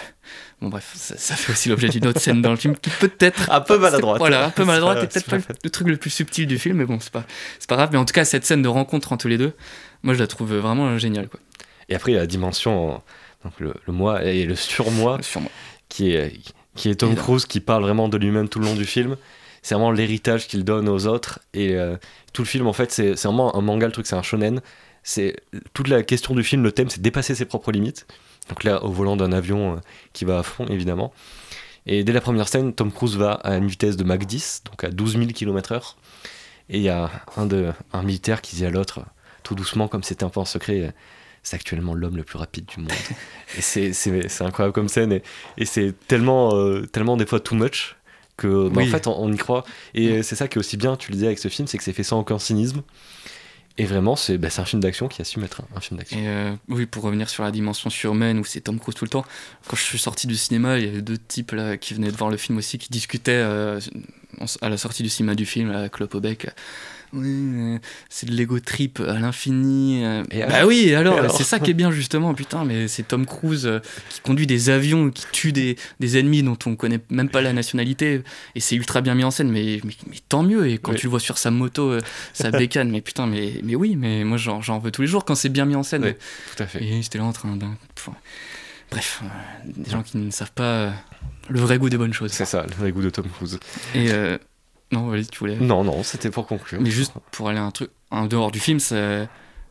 bon 0.63 0.71
bref, 0.71 0.91
ça, 0.95 1.19
ça 1.19 1.37
fait 1.37 1.53
aussi 1.53 1.69
l'objet 1.69 1.91
d'une 1.91 2.07
autre 2.07 2.19
scène 2.19 2.41
dans 2.41 2.51
le 2.51 2.57
film 2.57 2.79
qui 2.79 2.89
peut-être 2.89 3.51
Un 3.51 3.61
peu 3.61 3.77
maladroite. 3.79 4.21
voilà, 4.21 4.47
un 4.47 4.51
peu 4.51 4.63
C'est 4.63 4.67
maladroite 4.69 5.05
et 5.05 5.07
peut-être 5.07 5.27
c'est 5.27 5.31
pas 5.31 5.39
pas 5.39 5.53
le, 5.53 5.59
le 5.65 5.71
truc 5.71 5.89
le 5.89 5.99
plus 5.99 6.09
subtil 6.09 6.47
du 6.47 6.59
film, 6.59 6.79
mais 6.79 6.87
bon, 6.87 6.99
c'est 6.99 7.13
pas, 7.13 7.27
c'est 7.59 7.69
pas 7.69 7.77
grave. 7.77 7.91
Mais 7.93 7.99
en 7.99 8.07
tout 8.07 8.15
cas, 8.15 8.25
cette 8.25 8.47
scène 8.47 8.63
de 8.63 8.69
rencontre 8.69 9.13
entre 9.13 9.29
les 9.29 9.37
deux, 9.37 9.53
moi 10.03 10.15
je 10.15 10.19
la 10.19 10.27
trouve 10.27 10.55
vraiment 10.55 10.97
géniale, 10.97 11.29
quoi. 11.29 11.41
Et 11.91 11.95
après, 11.95 12.13
il 12.13 12.15
y 12.15 12.19
a 12.19 12.23
la 12.23 12.27
dimension, 12.27 13.03
donc 13.45 13.53
le, 13.61 13.75
le 13.87 13.93
moi 13.93 14.25
et 14.25 14.47
le 14.47 14.57
surmoi, 14.57 15.19
Sur 15.21 15.43
moi. 15.43 15.51
qui 15.91 16.13
est, 16.13 16.33
qui 16.77 16.91
est 16.91 16.97
Tom. 16.97 17.15
Cruise, 17.15 17.47
qui 17.47 17.61
parle 17.61 17.83
vraiment 17.83 18.09
de 18.09 18.17
lui-même 18.17 18.49
tout 18.49 18.59
le 18.59 18.67
long 18.67 18.75
du 18.75 18.85
film. 18.85 19.17
C'est 19.63 19.75
vraiment 19.75 19.91
l'héritage 19.91 20.47
qu'il 20.47 20.65
donne 20.65 20.89
aux 20.89 21.07
autres. 21.07 21.41
Et 21.55 21.75
euh, 21.75 21.97
tout 22.33 22.43
le 22.43 22.47
film, 22.47 22.67
en 22.67 22.73
fait, 22.73 22.93
c'est 22.93 23.17
c'est 23.17 23.27
vraiment 23.27 23.57
un 23.57 23.61
manga, 23.61 23.87
le 23.87 23.93
truc, 23.93 24.07
c'est 24.07 24.17
un 24.17 24.23
shonen. 24.23 24.61
C'est 25.03 25.37
toute 25.73 25.89
la 25.89 26.03
question 26.03 26.35
du 26.35 26.43
film, 26.43 26.63
le 26.63 26.73
thème, 26.73 26.89
c'est 26.89 27.01
dépasser 27.01 27.35
ses 27.35 27.45
propres 27.45 27.73
limites. 27.73 28.07
Donc 28.49 28.65
là, 28.65 28.85
au 28.85 28.91
volant 28.91 29.17
d'un 29.17 29.33
avion 29.33 29.75
euh, 29.75 29.77
qui 30.13 30.25
va 30.25 30.41
à 30.41 30.43
fond, 30.43 30.67
évidemment. 30.67 31.13
Et 31.87 32.03
dès 32.05 32.13
la 32.13 32.21
première 32.21 32.49
scène, 32.49 32.73
Tom 32.73 32.91
Cruise 32.93 33.17
va 33.17 33.33
à 33.33 33.57
une 33.57 33.69
vitesse 33.69 33.97
de 33.97 34.05
Mach 34.05 34.19
10, 34.19 34.63
donc 34.65 34.83
à 34.85 34.91
12 34.91 35.13
000 35.19 35.27
km/h. 35.27 35.95
Et 36.69 36.79
il 36.79 36.83
y 36.83 36.89
a 36.89 37.11
un, 37.37 37.47
de, 37.47 37.73
un 37.93 38.03
militaire 38.03 38.43
qui 38.43 38.57
dit 38.57 38.67
à 38.67 38.71
l'autre, 38.71 39.01
tout 39.45 39.55
doucement, 39.55 39.87
comme 39.87 40.03
c'était 40.03 40.25
un 40.25 40.29
peu 40.29 40.41
en 40.41 40.45
secret, 40.45 40.93
c'est 41.49 41.55
actuellement 41.55 41.95
l'homme 41.95 42.17
le 42.17 42.25
plus 42.25 42.39
rapide 42.39 42.65
du 42.67 42.81
monde. 42.81 42.91
et 43.57 43.61
c'est- 43.61 43.93
c'est 43.93 44.29
c'est 44.29 44.43
incroyable 44.43 44.73
comme 44.75 44.89
scène. 44.89 45.13
Et, 45.13 45.23
et 45.59 45.65
c'est 45.65 45.95
tellement, 46.09 46.57
euh, 46.57 46.87
tellement 46.87 47.17
des 47.17 47.25
fois 47.27 47.39
too 47.39 47.55
much 47.55 47.95
que 48.37 48.69
bah, 48.69 48.81
Oui. 48.83 48.89
en 48.89 48.91
fait 48.91 49.07
on, 49.07 49.17
on 49.17 49.33
y 49.33 49.37
croit. 49.37 49.65
Et 49.95 50.25
c'est 50.25 50.35
ça 50.35 50.49
qui 50.49 50.59
est 50.59 50.59
aussi 50.59 50.77
bien, 50.77 50.97
tu 50.97 51.11
le 51.13 51.15
disais 51.15 51.27
avec 51.27 51.39
ce 51.39 51.47
film, 51.47 51.69
c'est 51.69 51.79
que 51.79 51.85
c'est 51.85 51.93
fait 51.93 52.03
sans 52.03 52.19
aucun 52.19 52.41
cynisme. 52.41 52.83
Et 53.79 53.85
vraiment, 53.85 54.17
c'est 54.17 54.39
bah, 54.39 54.49
c'est 54.51 54.61
un 54.63 54.65
film 54.65 54.81
d'action 54.83 55.07
qui 55.07 55.21
assume 55.21 55.45
être 55.45 55.61
un, 55.61 55.77
un 55.77 55.81
film 55.81 55.99
d'action. 55.99 56.19
Et 56.19 56.27
euh, 56.27 56.53
oui, 56.69 56.87
pour 56.87 57.03
revenir 57.05 57.29
sur 57.29 57.45
la 57.45 57.51
dimension 57.53 57.91
surhumaine 57.91 58.39
où 58.41 58.45
c'est 58.45 58.63
Tom 58.63 58.81
Cruise 58.81 58.95
tout 58.97 59.05
le 59.05 59.11
temps, 59.11 59.25
quand 59.69 59.77
je 59.77 59.83
suis 59.83 59.99
sorti 59.99 60.27
du 60.27 60.35
cinéma, 60.35 60.79
il 60.79 60.87
y 60.87 60.89
avait 60.89 61.03
deux 61.03 61.19
types 61.19 61.53
là 61.53 61.77
qui 61.77 61.93
venaient 61.95 62.11
de 62.11 62.17
voir 62.17 62.31
le 62.31 62.39
film 62.39 62.57
aussi 62.59 62.79
qui 62.79 62.89
discutaient 62.91 63.33
euh, 63.33 63.79
à 64.63 64.69
la 64.71 64.79
sortie 64.79 65.03
du 65.03 65.11
cinéma 65.11 65.35
du 65.35 65.45
film, 65.47 65.71
à 65.71 65.89
clope 65.91 66.17
Oui, 67.13 67.79
c'est 68.09 68.27
de 68.29 68.33
l'ego 68.35 68.59
trip 68.61 69.01
à 69.01 69.19
l'infini. 69.19 70.05
euh. 70.05 70.23
Bah 70.49 70.67
oui, 70.67 70.87
et 70.89 70.95
alors, 70.95 71.17
Et 71.17 71.19
alors 71.21 71.37
c'est 71.37 71.45
ça 71.45 71.59
qui 71.59 71.71
est 71.71 71.75
bien 71.75 71.91
justement, 71.91 72.35
putain, 72.35 72.65
mais 72.65 72.89
c'est 72.89 73.05
Tom 73.05 73.25
Cruise 73.27 73.67
euh, 73.67 73.81
qui 74.11 74.21
conduit 74.21 74.47
des 74.47 74.71
avions, 74.71 75.11
qui 75.11 75.25
tue 75.33 75.53
des, 75.53 75.77
des 76.01 76.19
ennemis 76.19 76.43
dont 76.43 76.59
on 76.67 76.77
connaît 76.77 77.01
même 77.11 77.29
pas 77.29 77.41
la 77.41 77.53
nationalité, 77.53 78.23
et 78.55 78.61
c'est 78.61 78.77
ultra 78.77 79.01
bien 79.01 79.15
mis 79.15 79.25
en 79.25 79.31
scène, 79.31 79.51
mais, 79.51 79.81
mais, 79.85 79.93
mais 80.09 80.17
tant 80.29 80.43
mieux, 80.43 80.69
et 80.69 80.79
quand 80.79 80.93
Oui. 80.93 80.99
tu 80.99 81.07
le 81.07 81.11
vois 81.11 81.21
sur 81.21 81.39
sa 81.39 81.51
moto, 81.51 81.91
euh, 81.91 82.01
sa 82.33 82.51
bécane, 82.59 82.91
mais 82.91 83.01
putain, 83.01 83.27
mais, 83.27 83.61
mais 83.63 83.75
oui, 83.77 83.97
mais 83.97 84.25
moi 84.25 84.37
j'en 84.37 84.79
veux 84.79 84.91
tous 84.91 85.03
les 85.03 85.09
jours 85.09 85.25
quand 85.25 85.35
c'est 85.35 85.49
bien 85.49 85.65
mis 85.65 85.77
en 85.77 85.83
scène. 85.83 86.05
Oui. 86.05 86.13
Tout 86.57 86.63
à 86.63 86.67
fait. 86.67 86.83
Et 86.83 87.03
j'étais 87.03 87.19
là 87.19 87.25
en 87.25 87.33
train 87.33 87.57
d'un. 87.57 87.75
Bref, 88.91 89.23
des 89.65 89.91
gens 89.91 90.03
qui 90.03 90.17
ne 90.19 90.31
savent 90.31 90.53
pas 90.53 90.93
le 91.49 91.59
vrai 91.59 91.79
goût 91.79 91.89
des 91.89 91.97
bonnes 91.97 92.13
choses. 92.13 92.31
C'est 92.33 92.45
ça, 92.45 92.65
le 92.69 92.75
vrai 92.75 92.93
goût 92.93 93.03
de 93.03 93.11
Tom 93.11 93.27
Cruise. 93.29 93.59
Et 93.95 94.13
euh, 94.13 94.39
non, 94.93 95.09
vas-y, 95.09 95.27
tu 95.27 95.39
voulais. 95.39 95.57
Non, 95.57 95.83
non, 95.85 96.03
c'était 96.03 96.31
pour 96.31 96.47
conclure. 96.47 96.81
Mais 96.81 96.91
juste 96.91 97.13
pour 97.33 97.49
aller 97.49 97.59
à 97.59 97.65
un 97.65 97.71
truc, 97.71 97.91
en 98.11 98.27
dehors 98.27 98.51
du 98.51 98.61
film, 98.61 98.79
c'est 98.81 99.29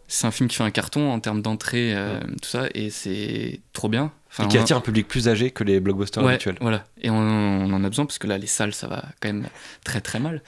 c'est 0.08 0.28
un 0.28 0.32
film 0.32 0.48
qui 0.48 0.56
fait 0.58 0.64
un 0.64 0.70
carton 0.72 1.12
en 1.12 1.20
termes 1.20 1.42
d'entrée, 1.42 1.96
euh, 1.96 2.20
tout 2.42 2.48
ça, 2.50 2.68
et 2.76 2.92
c'est 2.92 3.60
trop 3.74 3.90
bien. 3.90 4.12
Enfin, 4.30 4.44
Et 4.44 4.48
qui 4.50 4.58
a- 4.58 4.62
attire 4.62 4.78
un 4.78 4.82
public 4.82 5.08
plus 5.08 5.28
âgé 5.30 5.50
que 5.50 5.64
les 5.64 5.80
blockbusters 5.80 6.24
Ouais, 6.24 6.34
habituels. 6.34 6.58
voilà. 6.62 6.84
Et 7.02 7.10
on, 7.10 7.16
on 7.18 7.74
en 7.74 7.84
a 7.84 7.90
besoin 7.90 8.06
parce 8.06 8.20
que 8.20 8.28
là, 8.28 8.38
les 8.38 8.46
salles, 8.46 8.74
ça 8.74 8.88
va 8.88 9.06
quand 9.20 9.30
même 9.30 9.48
très 9.84 10.02
très 10.02 10.20
mal. 10.20 10.44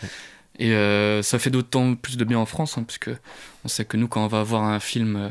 Et 0.59 0.73
euh, 0.73 1.23
ça 1.23 1.39
fait 1.39 1.49
d'autant 1.49 1.95
plus 1.95 2.17
de 2.17 2.23
bien 2.25 2.37
en 2.37 2.45
France, 2.45 2.77
hein, 2.77 2.83
parce 2.83 2.97
que 2.99 3.15
on 3.65 3.67
sait 3.67 3.85
que 3.85 3.97
nous, 3.97 4.07
quand 4.07 4.23
on 4.23 4.27
va 4.27 4.43
voir 4.43 4.63
un 4.63 4.79
film, 4.79 5.15
euh, 5.15 5.29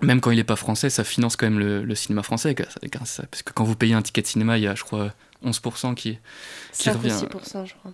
même 0.00 0.20
quand 0.20 0.30
il 0.32 0.36
n'est 0.38 0.44
pas 0.44 0.56
français, 0.56 0.90
ça 0.90 1.04
finance 1.04 1.36
quand 1.36 1.46
même 1.46 1.58
le, 1.60 1.84
le 1.84 1.94
cinéma 1.94 2.22
français. 2.24 2.54
Parce 2.54 3.42
que 3.44 3.52
quand 3.52 3.64
vous 3.64 3.76
payez 3.76 3.94
un 3.94 4.02
ticket 4.02 4.22
de 4.22 4.26
cinéma, 4.26 4.58
il 4.58 4.64
y 4.64 4.66
a, 4.66 4.74
je 4.74 4.82
crois, 4.82 5.12
11% 5.44 5.94
qui. 5.94 6.18
Qui 6.72 6.82
5 6.84 6.94
ou 6.94 6.98
revient. 6.98 7.10
6%, 7.12 7.64
je 7.66 7.74
crois. 7.74 7.92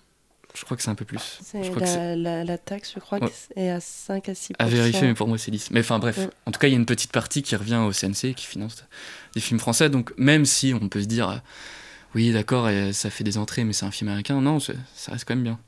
Je 0.54 0.64
crois 0.64 0.76
que 0.76 0.82
c'est 0.82 0.90
un 0.90 0.94
peu 0.94 1.04
plus. 1.06 1.38
C'est 1.42 1.62
Je 1.64 1.70
crois 1.70 1.82
que 1.82 1.88
c'est 1.88 2.14
la, 2.14 2.38
la, 2.38 2.44
la 2.44 2.58
taxe, 2.58 2.92
je 2.94 3.00
crois, 3.00 3.18
Ouais. 3.18 3.28
que 3.28 3.34
c'est 3.56 3.70
à 3.70 3.80
5 3.80 4.28
à 4.28 4.32
6%. 4.32 4.52
à 4.58 4.66
vérifier, 4.66 5.02
mais 5.08 5.14
pour 5.14 5.26
moi, 5.28 5.38
c'est 5.38 5.50
10. 5.50 5.70
Mais 5.70 5.80
enfin, 5.80 5.98
bref. 5.98 6.18
Ouais. 6.18 6.28
En 6.46 6.50
tout 6.50 6.58
cas, 6.60 6.68
il 6.68 6.72
y 6.72 6.74
a 6.74 6.78
une 6.78 6.84
petite 6.86 7.10
partie 7.12 7.42
qui 7.42 7.56
revient 7.56 7.76
au 7.76 7.92
CNC 7.92 8.34
qui 8.34 8.46
finance 8.46 8.84
des 9.34 9.40
films 9.40 9.60
français. 9.60 9.88
Donc, 9.88 10.12
même 10.18 10.44
si 10.44 10.74
on 10.78 10.88
peut 10.88 11.00
se 11.02 11.06
dire, 11.06 11.28
euh, 11.30 11.36
oui, 12.14 12.32
d'accord, 12.32 12.68
et 12.68 12.92
ça 12.92 13.08
fait 13.08 13.24
des 13.24 13.38
entrées, 13.38 13.64
mais 13.64 13.72
c'est 13.72 13.86
un 13.86 13.90
film 13.90 14.08
américain, 14.08 14.40
non, 14.42 14.60
ça 14.60 14.72
reste 15.08 15.26
quand 15.26 15.34
même 15.34 15.44
bien. 15.44 15.58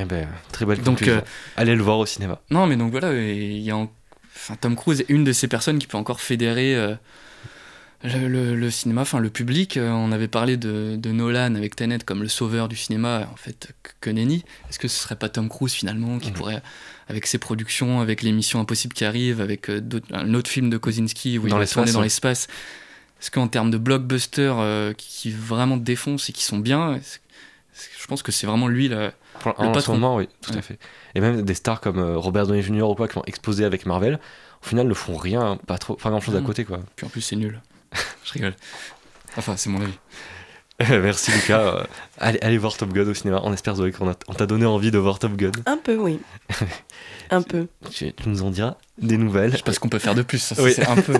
Eh 0.00 0.04
ben, 0.04 0.28
très 0.52 0.64
belle 0.64 0.78
Donc, 0.78 0.98
conclusion. 0.98 1.16
euh, 1.16 1.20
Allez 1.56 1.74
le 1.74 1.82
voir 1.82 1.98
au 1.98 2.06
cinéma. 2.06 2.40
Non, 2.50 2.68
mais 2.68 2.76
donc 2.76 2.92
voilà, 2.92 3.12
et 3.12 3.34
il 3.34 3.62
y 3.62 3.72
a 3.72 3.76
en- 3.76 3.90
enfin, 4.36 4.54
Tom 4.54 4.76
Cruise 4.76 5.00
est 5.00 5.06
une 5.08 5.24
de 5.24 5.32
ces 5.32 5.48
personnes 5.48 5.80
qui 5.80 5.88
peut 5.88 5.96
encore 5.98 6.20
fédérer 6.20 6.76
euh, 6.76 6.94
le, 8.04 8.28
le- 8.28 8.54
le 8.54 8.70
cinéma, 8.70 9.02
enfin 9.02 9.18
le 9.18 9.30
public. 9.30 9.76
Euh, 9.76 9.90
on 9.90 10.12
avait 10.12 10.28
parlé 10.28 10.56
de, 10.56 10.96
de 10.96 11.10
Nolan 11.10 11.54
avec 11.56 11.74
Tenet 11.76 11.98
comme 12.04 12.22
le 12.22 12.28
sauveur 12.28 12.68
du 12.68 12.76
cinéma, 12.76 13.28
en 13.32 13.36
fait, 13.36 13.72
que, 14.00 14.10
nenni. 14.10 14.44
Est-ce 14.70 14.78
que 14.78 14.88
ce 14.88 14.98
serait 15.00 15.16
pas 15.16 15.28
Tom 15.28 15.48
Cruise 15.48 15.72
finalement 15.72 16.18
qui 16.18 16.28
Mhm. 16.30 16.34
pourrait, 16.34 16.62
avec 17.08 17.26
ses 17.26 17.38
productions, 17.38 18.00
avec 18.00 18.22
l'émission 18.22 18.60
Impossible 18.60 18.94
qui 18.94 19.04
arrive, 19.04 19.40
avec 19.40 19.68
euh, 19.68 19.80
un 20.12 20.32
autre 20.34 20.50
film 20.50 20.70
de 20.70 20.78
Kosinski 20.78 21.38
où 21.38 21.48
Dans 21.48 21.56
il 21.56 21.58
va 21.60 21.66
tourner 21.66 21.92
dans 21.92 22.02
l'espace 22.02 22.46
Est-ce 23.20 23.30
qu'en 23.32 23.48
termes 23.48 23.70
de 23.72 23.78
blockbusters 23.78 24.58
euh, 24.58 24.92
qui, 24.96 25.30
vraiment 25.32 25.76
défoncent 25.76 26.30
et 26.30 26.32
qui 26.32 26.44
sont 26.44 26.58
bien, 26.58 27.00
Je 28.00 28.06
pense 28.06 28.22
que 28.22 28.30
c'est 28.32 28.46
vraiment 28.46 28.68
lui 28.68 28.88
là. 28.88 29.12
Pour- 29.40 29.54
Le 29.58 29.66
en 29.66 29.72
ce 29.72 29.78
patron. 29.78 29.92
moment, 29.94 30.16
oui, 30.16 30.28
tout 30.40 30.52
à 30.52 30.56
Ouais. 30.56 30.62
fait. 30.62 30.78
Et 31.14 31.20
même 31.20 31.42
des 31.42 31.54
stars 31.54 31.80
comme 31.80 32.00
Robert 32.00 32.46
Downey 32.46 32.62
Jr. 32.62 32.82
ou 32.82 32.94
quoi 32.94 33.06
qui 33.08 33.18
ont 33.18 33.24
explosé 33.26 33.64
avec 33.64 33.86
Marvel, 33.86 34.18
au 34.62 34.66
final 34.66 34.86
ne 34.88 34.94
font 34.94 35.16
rien, 35.16 35.56
pas 35.66 35.78
trop, 35.78 35.94
pas 35.94 36.10
grand 36.10 36.20
chose 36.20 36.34
à 36.36 36.40
côté 36.40 36.64
quoi. 36.64 36.80
Puis 36.96 37.06
en 37.06 37.08
plus, 37.08 37.20
c'est 37.20 37.36
nul. 37.36 37.60
je 38.24 38.32
rigole. 38.32 38.54
Enfin, 39.36 39.56
c'est 39.56 39.70
mon 39.70 39.80
avis. 39.80 39.98
Merci 40.80 41.32
Lucas. 41.32 41.60
Euh, 41.60 41.84
allez, 42.18 42.38
allez 42.40 42.58
voir 42.58 42.76
Top 42.76 42.92
Gun 42.92 43.08
au 43.08 43.14
cinéma. 43.14 43.40
On 43.42 43.52
espère 43.52 43.74
Zoé 43.74 43.90
qu'on 43.92 44.12
t'a 44.12 44.46
donné 44.46 44.64
envie 44.64 44.90
de 44.92 44.98
voir 44.98 45.18
Top 45.18 45.32
Gun. 45.36 45.50
Un 45.66 45.76
peu, 45.76 45.96
oui. 45.96 46.20
un 47.30 47.42
peu. 47.42 47.66
Tu, 47.90 48.12
tu 48.12 48.28
nous 48.28 48.42
en 48.42 48.50
diras 48.50 48.76
des 48.96 49.16
nouvelles. 49.16 49.52
Je 49.52 49.56
sais 49.56 49.62
pas 49.62 49.72
ce 49.72 49.80
qu'on 49.80 49.88
peut 49.88 49.98
faire 49.98 50.14
de 50.14 50.22
plus. 50.22 50.38
ça, 50.38 50.54
Oui. 50.62 50.72
C'est 50.74 50.86
un 50.86 50.96
peu. 50.96 51.14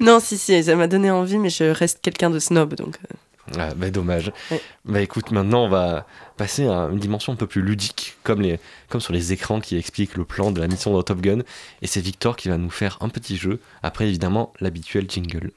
Non, 0.00 0.20
si, 0.20 0.38
si, 0.38 0.62
ça 0.62 0.76
m'a 0.76 0.86
donné 0.86 1.10
envie, 1.10 1.38
mais 1.38 1.50
je 1.50 1.64
reste 1.64 2.00
quelqu'un 2.00 2.30
de 2.30 2.38
snob, 2.38 2.74
donc. 2.74 2.96
euh, 3.10 3.58
Ah, 3.58 3.74
bah, 3.74 3.90
dommage. 3.90 4.30
Ouais. 4.50 4.60
Bah 4.84 5.00
écoute, 5.00 5.30
maintenant 5.32 5.64
on 5.64 5.68
va 5.68 6.06
passer 6.36 6.66
à 6.66 6.88
une 6.92 6.98
dimension 6.98 7.32
un 7.32 7.36
peu 7.36 7.46
plus 7.46 7.62
ludique, 7.62 8.16
comme, 8.22 8.40
les, 8.40 8.60
comme 8.88 9.00
sur 9.00 9.12
les 9.12 9.32
écrans 9.32 9.60
qui 9.60 9.76
expliquent 9.76 10.16
le 10.16 10.24
plan 10.24 10.50
de 10.52 10.60
la 10.60 10.68
mission 10.68 10.92
dans 10.92 11.02
Top 11.02 11.20
Gun. 11.20 11.40
Et 11.82 11.86
c'est 11.88 12.00
Victor 12.00 12.36
qui 12.36 12.48
va 12.48 12.56
nous 12.58 12.70
faire 12.70 12.98
un 13.00 13.08
petit 13.08 13.36
jeu. 13.36 13.60
Après, 13.82 14.06
évidemment, 14.06 14.52
l'habituel 14.60 15.06
jingle. 15.08 15.50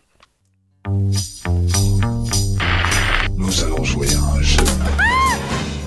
Nous 3.36 3.64
allons 3.64 3.84
jouer 3.84 4.08
à 4.16 4.38
un 4.38 4.42
jeu. 4.42 4.64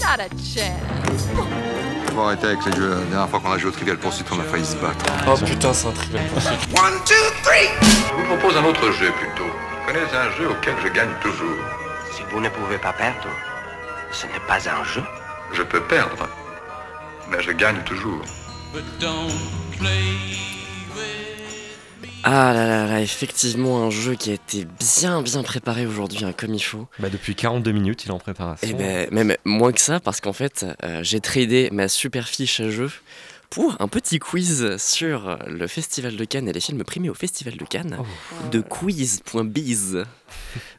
Not 0.00 0.20
a 0.20 0.28
chance. 0.28 1.28
Faut 2.12 2.20
arrêter 2.20 2.46
avec 2.48 2.66
les 2.66 2.72
jeux. 2.72 2.90
La 2.90 2.96
dernière 2.96 3.28
fois 3.28 3.40
qu'on 3.40 3.52
a 3.52 3.58
joué 3.58 3.70
au 3.70 3.72
Trivial 3.72 3.96
Pursuit, 3.96 4.24
on 4.30 4.40
a 4.40 4.42
failli 4.44 4.64
se 4.64 4.76
battre. 4.76 5.04
Oh 5.26 5.34
putain, 5.44 5.72
c'est 5.72 5.88
un 5.88 5.92
trivial 5.92 6.24
Je 6.34 8.14
vous 8.14 8.24
propose 8.24 8.56
un 8.56 8.64
autre 8.64 8.90
jeu 8.92 9.10
plutôt. 9.12 9.44
Vous 9.46 9.86
connaissez 9.86 10.16
un 10.16 10.30
jeu 10.36 10.50
auquel 10.50 10.74
je 10.84 10.88
gagne 10.88 11.14
toujours. 11.22 11.56
Si 12.14 12.22
vous 12.30 12.40
ne 12.40 12.48
pouvez 12.50 12.78
pas 12.78 12.92
perdre, 12.92 13.28
ce 14.10 14.26
n'est 14.26 14.46
pas 14.46 14.58
un 14.68 14.84
jeu. 14.84 15.02
Je 15.54 15.62
peux 15.62 15.80
perdre, 15.82 16.28
mais 17.30 17.42
je 17.42 17.52
gagne 17.52 17.82
toujours. 17.84 18.22
Ah 22.24 22.52
là 22.54 22.66
là 22.66 22.86
là, 22.86 23.00
effectivement, 23.00 23.82
un 23.84 23.90
jeu 23.90 24.14
qui 24.14 24.30
a 24.30 24.34
été 24.34 24.64
bien 24.64 25.22
bien 25.22 25.42
préparé 25.42 25.86
aujourd'hui, 25.86 26.24
hein, 26.24 26.32
comme 26.36 26.54
il 26.54 26.62
faut. 26.62 26.86
Bah 26.98 27.08
depuis 27.10 27.34
42 27.34 27.72
minutes, 27.72 28.04
il 28.04 28.08
est 28.08 28.12
en 28.12 28.18
préparation. 28.18 28.68
Et 28.68 28.74
ben, 28.74 29.08
même 29.10 29.36
moins 29.44 29.72
que 29.72 29.80
ça, 29.80 29.98
parce 30.00 30.20
qu'en 30.20 30.32
fait, 30.32 30.64
euh, 30.84 31.02
j'ai 31.02 31.20
tradé 31.20 31.68
ma 31.72 31.88
super 31.88 32.28
fiche 32.28 32.60
à 32.60 32.70
jeu 32.70 32.90
pour 33.50 33.76
un 33.80 33.88
petit 33.88 34.18
quiz 34.18 34.76
sur 34.78 35.38
le 35.46 35.66
Festival 35.66 36.16
de 36.16 36.24
Cannes 36.24 36.48
et 36.48 36.52
les 36.52 36.60
films 36.60 36.84
primés 36.84 37.10
au 37.10 37.14
Festival 37.14 37.56
de 37.56 37.64
Cannes 37.64 37.98
Oh. 38.00 38.48
de 38.50 38.60
quiz.biz. 38.60 40.04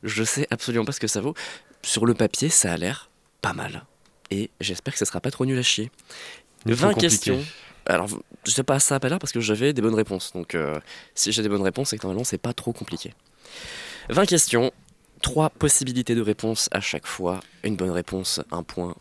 Je 0.03 0.23
sais 0.23 0.47
absolument 0.49 0.85
pas 0.85 0.91
ce 0.91 0.99
que 0.99 1.07
ça 1.07 1.21
vaut. 1.21 1.35
Sur 1.83 2.05
le 2.05 2.13
papier, 2.13 2.49
ça 2.49 2.71
a 2.73 2.77
l'air 2.77 3.09
pas 3.41 3.53
mal. 3.53 3.83
Et 4.31 4.49
j'espère 4.61 4.93
que 4.93 4.97
ça 4.99 5.05
sera 5.05 5.19
pas 5.19 5.29
trop 5.29 5.45
nul 5.45 5.59
à 5.59 5.61
chier. 5.61 5.91
Il 6.65 6.73
faut 6.75 6.83
20 6.87 6.93
compliquer. 6.93 7.09
questions. 7.09 7.43
Alors, 7.85 8.07
je 8.45 8.51
sais 8.51 8.63
pas, 8.63 8.79
ça 8.79 8.95
a 8.95 8.99
pas 8.99 9.09
l'air 9.09 9.19
parce 9.19 9.31
que 9.31 9.39
j'avais 9.39 9.73
des 9.73 9.81
bonnes 9.81 9.95
réponses. 9.95 10.31
Donc, 10.33 10.55
euh, 10.55 10.79
si 11.15 11.31
j'ai 11.31 11.41
des 11.41 11.49
bonnes 11.49 11.61
réponses, 11.61 11.89
c'est 11.89 11.97
que 11.97 12.03
normalement, 12.03 12.23
c'est 12.23 12.37
pas 12.37 12.53
trop 12.53 12.73
compliqué. 12.73 13.13
20 14.09 14.25
questions, 14.25 14.71
3 15.21 15.49
possibilités 15.49 16.15
de 16.15 16.21
réponse 16.21 16.69
à 16.71 16.81
chaque 16.81 17.07
fois. 17.07 17.39
Une 17.63 17.75
bonne 17.75 17.91
réponse, 17.91 18.41
un 18.51 18.63
point. 18.63 18.95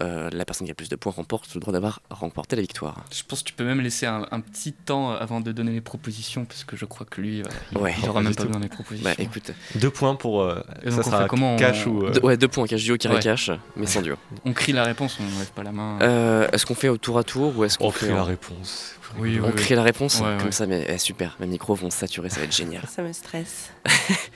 Euh, 0.00 0.30
la 0.32 0.44
personne 0.44 0.64
qui 0.64 0.70
a 0.70 0.72
le 0.72 0.76
plus 0.76 0.88
de 0.88 0.94
points 0.96 1.12
remporte 1.12 1.52
le 1.54 1.60
droit 1.60 1.72
d'avoir 1.72 2.00
remporté 2.08 2.54
la 2.54 2.62
victoire. 2.62 3.04
Je 3.12 3.22
pense 3.24 3.40
que 3.42 3.48
tu 3.48 3.52
peux 3.54 3.64
même 3.64 3.80
laisser 3.80 4.06
un, 4.06 4.26
un 4.30 4.40
petit 4.40 4.72
temps 4.72 5.10
avant 5.10 5.40
de 5.40 5.50
donner 5.50 5.72
les 5.72 5.80
propositions, 5.80 6.44
parce 6.44 6.62
que 6.64 6.76
je 6.76 6.84
crois 6.84 7.04
que 7.04 7.20
lui, 7.20 7.40
euh, 7.40 7.44
il, 7.72 7.78
Ouais. 7.78 7.94
il 8.02 8.04
aura 8.08 8.20
Pas 8.20 8.22
même 8.24 8.34
pas 8.34 8.42
tout. 8.42 8.46
besoin 8.48 8.60
des 8.60 8.68
propositions. 8.68 9.10
Bah 9.10 9.16
écoute, 9.18 9.50
Deux 9.74 9.90
points 9.90 10.14
pour. 10.14 10.42
euh, 10.42 10.62
ça 10.88 11.02
sera 11.02 11.22
fait 11.22 11.28
comment, 11.28 11.56
cash 11.56 11.86
on- 11.86 11.90
ou. 11.90 12.04
euh, 12.06 12.20
ouais, 12.22 12.36
deux 12.36 12.46
points, 12.48 12.66
cache 12.66 12.84
duo, 12.84 12.96
carré 12.96 13.16
Ouais. 13.16 13.20
cash, 13.22 13.50
mais 13.76 13.86
sans 13.86 14.02
duo. 14.02 14.14
On 14.44 14.52
crie 14.52 14.72
la 14.72 14.84
réponse, 14.84 15.18
on 15.20 15.24
ne 15.24 15.30
lève 15.38 15.50
pas 15.52 15.62
la 15.64 15.72
main. 15.72 15.98
Euh, 16.00 16.48
est-ce 16.52 16.64
qu'on 16.64 16.74
fait 16.76 16.88
au 16.88 16.96
tour 16.98 17.18
à 17.18 17.24
tour 17.24 17.56
ou 17.58 17.64
est-ce 17.64 17.78
qu'on 17.78 17.88
On 17.88 17.90
crie 17.90 18.08
la 18.08 18.22
réponse. 18.24 18.94
Oui, 19.18 19.40
On 19.42 19.46
oui, 19.48 19.54
crie 19.54 19.74
la 19.74 19.82
réponse 19.82 20.20
Ouais, 20.20 20.36
Comme 20.36 20.46
ouais. 20.46 20.52
ça, 20.52 20.66
mais 20.66 20.86
eh, 20.88 20.98
super, 20.98 21.34
mes 21.40 21.46
micros 21.46 21.74
vont 21.74 21.90
saturer, 21.90 22.28
ça 22.28 22.40
va 22.40 22.44
être 22.44 22.54
génial. 22.54 22.82
Ça 22.88 23.02
me 23.02 23.12
stresse. 23.12 23.70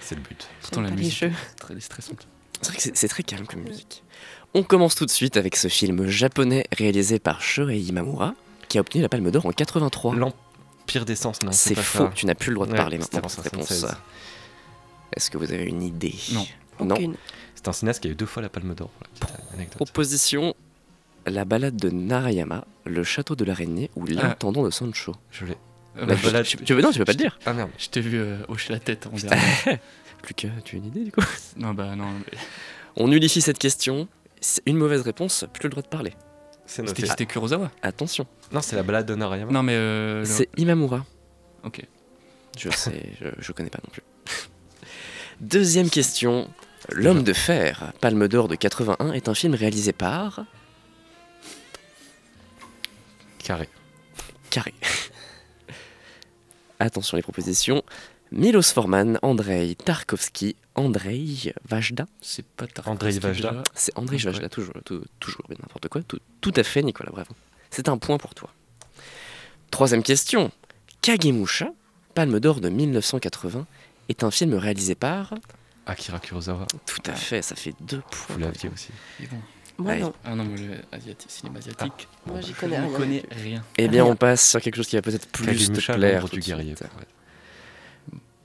C'est 0.00 0.14
le 0.14 0.22
but. 0.22 0.48
Pourtant, 0.62 0.80
la 0.80 0.90
musique 0.90 1.24
très 1.60 1.78
stressante. 1.78 2.26
C'est 2.62 2.68
vrai 2.68 2.76
que 2.76 2.82
c'est- 2.82 2.96
c'est 2.96 3.08
très 3.08 3.22
calme 3.22 3.44
comme 3.46 3.60
musique. 3.62 4.02
On 4.54 4.62
commence 4.62 4.94
tout 4.94 5.06
de 5.06 5.10
suite 5.10 5.36
avec 5.36 5.56
ce 5.56 5.68
film 5.68 6.06
japonais 6.08 6.64
réalisé 6.76 7.18
par 7.18 7.40
Shorei 7.40 7.78
Imamura, 7.80 8.34
qui 8.68 8.78
a 8.78 8.80
obtenu 8.82 9.02
la 9.02 9.08
Palme 9.08 9.30
d'Or 9.30 9.46
en 9.46 9.52
83. 9.52 10.14
L'Empire 10.14 11.04
d'essence, 11.04 11.42
non 11.42 11.52
C'est 11.52 11.74
faux, 11.74 12.04
ça. 12.04 12.12
tu 12.14 12.26
n'as 12.26 12.34
plus 12.34 12.50
le 12.50 12.54
droit 12.56 12.66
de 12.66 12.72
Ouais, 12.72 12.76
parler 12.76 12.98
maintenant 12.98 13.20
pour 13.20 13.26
en 13.26 13.28
cette 13.30 13.44
réponse. 13.44 13.68
76. 13.68 13.96
Est-ce 15.16 15.30
que 15.30 15.38
vous 15.38 15.50
avez 15.52 15.64
une 15.64 15.82
idée? 15.82 16.14
Non. 16.32 16.46
Non. 16.80 16.94
Aucune. 16.96 17.14
C'est 17.54 17.68
un 17.68 17.72
cinéaste 17.72 18.02
qui 18.02 18.08
a 18.08 18.10
eu 18.10 18.14
deux 18.14 18.26
fois 18.26 18.42
la 18.42 18.48
Palme 18.48 18.74
d'Or. 18.74 18.90
la. 19.56 19.64
Proposition 19.66 20.54
La 21.26 21.44
balade 21.44 21.76
de 21.76 21.88
Narayama, 21.90 22.64
Le 22.84 23.04
château 23.04 23.36
de 23.36 23.44
l'araignée 23.44 23.90
ou 23.96 24.04
L'intendant 24.06 24.64
de 24.64 24.70
Sancho. 24.70 25.14
Je 25.30 25.46
l'ai. 25.46 25.56
Euh, 25.96 26.06
Bah, 26.06 26.16
tu- 26.16 26.26
balade- 26.26 26.44
tu, 26.64 26.74
veux, 26.74 26.82
non, 26.82 26.90
tu 26.90 26.98
peux 26.98 27.04
pas 27.04 27.12
le 27.12 27.18
dire. 27.18 27.38
Ah 27.46 27.52
merde. 27.52 27.70
Je 27.78 27.88
t'ai 27.88 28.00
vu 28.00 28.18
euh, 28.18 28.38
hocher 28.48 28.72
la 28.72 28.80
tête 28.80 29.06
en 29.06 29.10
que 30.22 30.32
tu 30.34 30.46
as 30.46 30.50
une 30.76 30.86
idée 30.86 31.04
du 31.04 31.12
coup? 31.12 31.20
non, 31.56 31.72
bah 31.74 31.94
non. 31.96 32.06
mais- 32.12 32.38
On 32.96 33.08
nullifie 33.08 33.40
cette 33.42 33.58
question. 33.58 34.08
C'est 34.42 34.62
Une 34.66 34.76
mauvaise 34.76 35.00
réponse, 35.02 35.46
plus 35.54 35.64
le 35.64 35.70
droit 35.70 35.82
de 35.82 35.88
parler. 35.88 36.12
C'est 36.66 36.86
C'était 36.88 37.26
Kurosawa. 37.26 37.70
Attention, 37.82 38.26
Non, 38.52 38.60
c'est 38.60 38.76
la 38.76 38.82
balade 38.82 39.06
de 39.06 39.14
Narayama. 39.14 39.50
Non, 39.52 39.62
mais. 39.62 39.74
euh, 39.74 40.20
le- 40.20 40.24
c'est 40.26 40.48
Imamura. 40.58 41.04
Ok. 41.64 41.80
Je 42.58 42.68
sais, 42.70 43.12
je, 43.20 43.28
je 43.38 43.52
connais 43.52 43.70
pas 43.70 43.78
non 43.84 43.90
plus. 43.90 44.02
Deuxième 45.40 45.88
question. 45.90 46.48
L'homme 46.90 47.22
de 47.22 47.32
fer, 47.32 47.92
Palme 48.00 48.26
d'Or 48.28 48.48
de 48.48 48.56
81, 48.56 49.12
est 49.12 49.28
un 49.28 49.34
film 49.34 49.54
réalisé 49.54 49.92
par 49.92 50.44
Carré. 53.38 53.68
Carré. 54.50 54.74
Attention 56.80 57.16
les 57.16 57.22
propositions. 57.22 57.82
Milos 58.32 58.72
Forman, 58.72 59.18
Andrei 59.22 59.74
Tarkovsky, 59.74 60.56
Andrei 60.74 61.52
Vajda. 61.68 62.06
C'est 62.20 62.44
pas 62.46 62.66
Tarkovsky. 62.66 62.90
Andrei 62.90 63.18
Vajda. 63.18 63.62
C'est 63.74 63.96
Andrei 63.98 64.16
Ouais. 64.16 64.32
Vajda, 64.32 64.48
toujours, 64.48 64.74
tout- 64.84 65.04
toujours, 65.20 65.44
mais 65.48 65.56
n'importe 65.60 65.88
quoi. 65.88 66.02
Tout, 66.02 66.18
tout 66.40 66.52
à 66.56 66.62
fait, 66.62 66.82
Nicolas, 66.82 67.10
bravo. 67.12 67.32
C'est 67.70 67.88
un 67.88 67.98
point 67.98 68.16
pour 68.18 68.34
toi. 68.34 68.50
Troisième 69.70 70.02
question. 70.02 70.50
Kagemusha, 71.02 71.70
Palme 72.14 72.40
d'Or 72.40 72.60
de 72.60 72.68
1980, 72.68 73.66
est 74.08 74.22
un 74.24 74.30
film 74.30 74.54
réalisé 74.54 74.94
par. 74.94 75.34
Akira 75.86 76.18
Kurosawa. 76.18 76.66
Tout 76.86 77.02
à 77.06 77.14
fait, 77.14 77.42
ça 77.42 77.54
fait 77.56 77.74
deux 77.80 78.00
points. 78.10 78.36
Vous 78.36 78.38
l'aviez 78.38 78.68
aussi. 78.72 78.88
Et 79.20 79.26
bon. 79.26 79.36
Moi, 79.78 79.96
non. 79.96 80.12
Ah 80.24 80.34
non, 80.34 80.44
moi, 80.44 80.56
asiatique, 80.92 81.30
cinéma 81.30 81.58
asiatique. 81.58 82.06
Moi, 82.26 82.40
j'y 82.40 82.52
connais 82.52 82.78
connais 82.96 83.24
rien. 83.30 83.64
Eh 83.78 83.88
bien, 83.88 84.04
Rien. 84.04 84.12
on 84.12 84.16
passe 84.16 84.50
sur 84.50 84.60
quelque 84.60 84.76
chose 84.76 84.86
qui 84.86 84.96
va 84.96 85.02
peut-être 85.02 85.26
plus 85.28 85.44
te 85.46 85.50
Kagemusha, 85.50 85.94
plaire. 85.94 86.14
l'ombre 86.20 86.28
tout 86.30 86.36
du 86.36 86.40
de 86.42 86.46
guerrier. 86.46 86.76
suite. 86.76 86.88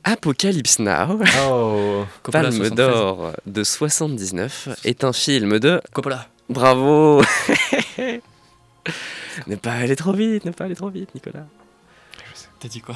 Apocalypse 0.10 0.80
Now, 0.80 1.20
Oh 1.50 2.06
Coppola, 2.24 2.44
Palme 2.44 2.56
73. 2.56 2.76
d'Or 2.78 3.34
de 3.46 3.64
79, 3.64 4.70
est 4.86 5.04
un 5.04 5.12
film 5.12 5.60
de. 5.60 5.82
Coppola. 5.92 6.30
Bravo 6.48 7.22
Ne 9.48 9.56
pas 9.58 9.74
aller 9.74 9.98
trop 9.98 10.14
vite, 10.14 10.46
ne 10.46 10.52
pas 10.52 10.64
aller 10.64 10.76
trop 10.76 10.90
vite, 10.90 11.14
Nicolas. 11.14 11.46
T'as 12.58 12.70
dit 12.70 12.80
quoi? 12.80 12.96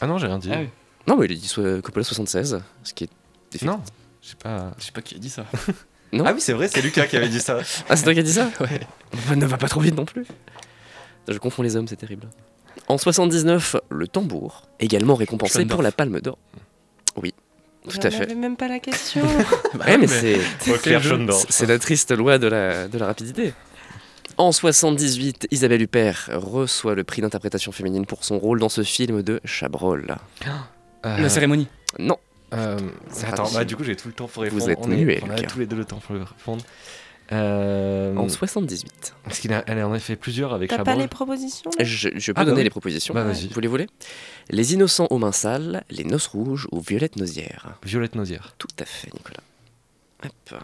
Ah 0.00 0.06
non, 0.06 0.18
j'ai 0.18 0.28
rien 0.28 0.38
dit. 0.38 0.50
Ah 0.52 0.58
oui. 0.60 0.68
Non, 1.08 1.16
mais 1.16 1.26
il 1.26 1.32
a 1.32 1.34
dit 1.34 1.52
Coppola 1.82 2.04
76, 2.04 2.62
ce 2.84 2.94
qui 2.94 3.04
est. 3.04 3.62
Non, 3.64 3.80
je 4.22 4.28
sais 4.28 4.36
pas. 4.36 4.70
Je 4.78 4.84
sais 4.84 4.92
pas 4.92 5.02
qui 5.02 5.16
a 5.16 5.18
dit 5.18 5.30
ça. 5.30 5.44
Non 6.12 6.24
Ah 6.26 6.32
oui, 6.34 6.42
c'est 6.42 6.52
vrai, 6.52 6.68
c'est 6.68 6.82
Lucas 6.82 7.06
qui 7.06 7.16
avait 7.16 7.30
dit 7.30 7.40
ça. 7.40 7.58
Ah, 7.88 7.96
c'est 7.96 8.04
toi 8.04 8.12
qui 8.12 8.20
as 8.20 8.22
dit 8.22 8.34
ça? 8.34 8.50
Ouais. 8.60 8.80
Ne 9.34 9.46
va 9.46 9.56
pas 9.56 9.68
trop 9.68 9.80
vite 9.80 9.96
non 9.96 10.04
plus. 10.04 10.26
Je 11.26 11.38
confonds 11.38 11.62
les 11.62 11.74
hommes, 11.74 11.88
c'est 11.88 11.96
terrible. 11.96 12.28
En 12.88 12.98
79, 12.98 13.76
le 13.90 14.08
tambour, 14.08 14.62
également 14.80 15.14
récompensé 15.14 15.64
pour 15.66 15.82
la 15.82 15.92
Palme 15.92 16.20
d'Or. 16.20 16.38
Oui, 17.16 17.34
tout 17.88 17.98
à 18.02 18.10
fait. 18.10 18.22
avais 18.22 18.34
même 18.34 18.56
pas 18.56 18.68
la 18.68 18.78
question. 18.78 19.22
Bah 19.74 19.84
Ouais, 19.86 19.98
mais 19.98 20.06
oui, 20.06 20.38
c'est. 21.48 21.66
La 21.66 21.78
triste 21.78 22.12
loi 22.12 22.38
de 22.38 22.46
la, 22.46 22.88
de 22.88 22.98
la 22.98 23.06
rapidité. 23.06 23.54
En 24.38 24.50
78, 24.52 25.48
Isabelle 25.50 25.82
Huppert 25.82 26.30
reçoit 26.32 26.94
le 26.94 27.04
prix 27.04 27.20
d'interprétation 27.22 27.70
féminine 27.72 28.06
pour 28.06 28.24
son 28.24 28.38
rôle 28.38 28.60
dans 28.60 28.68
ce 28.70 28.82
film 28.82 29.22
de 29.22 29.40
Chabrol. 29.44 30.16
Euh, 31.04 31.18
La 31.18 31.28
cérémonie. 31.28 31.66
Non, 31.98 32.16
euh, 32.54 32.78
attends, 33.26 33.50
bah, 33.52 33.64
du 33.64 33.74
coup, 33.74 33.82
j'ai 33.82 33.96
tout 33.96 34.06
le 34.06 34.14
temps 34.14 34.28
pour 34.28 34.44
répondre. 34.44 34.62
Vous 34.62 34.70
êtes 34.70 34.78
on 34.80 34.92
est- 34.92 35.20
On 35.24 35.30
a 35.30 35.42
tous 35.42 35.58
les 35.58 35.66
deux 35.66 35.74
le 35.74 35.84
temps 35.84 35.96
pour 35.98 36.14
répondre. 36.14 36.62
Euh, 37.32 38.14
en 38.16 38.28
78. 38.28 39.14
Parce 39.24 39.38
qu'il 39.40 39.52
a, 39.52 39.64
elle 39.66 39.82
en 39.82 39.92
a 39.92 39.98
fait 39.98 40.16
plusieurs 40.16 40.52
avec 40.52 40.70
T'as 40.70 40.84
pas 40.84 40.94
les 40.94 41.08
propositions? 41.08 41.70
Je, 41.80 42.10
je 42.14 42.32
peux 42.32 42.40
Ah, 42.40 42.44
donner 42.44 42.62
les 42.62 42.70
propositions. 42.70 43.14
Bah, 43.14 43.24
vas-y. 43.24 43.48
Vous 43.48 43.60
les 43.60 43.68
voulez? 43.68 43.86
Les 44.50 44.74
Innocents 44.74 45.06
aux 45.10 45.18
mains 45.18 45.32
sales, 45.32 45.84
Les 45.90 46.04
Noces 46.04 46.26
rouges 46.26 46.68
ou 46.72 46.80
Violette 46.80 47.16
Nausière. 47.16 47.78
Violette 47.84 48.14
Nausière. 48.14 48.54
Tout 48.58 48.68
à 48.78 48.84
fait, 48.84 49.12
Nicolas. 49.14 49.40
Hop. 50.24 50.62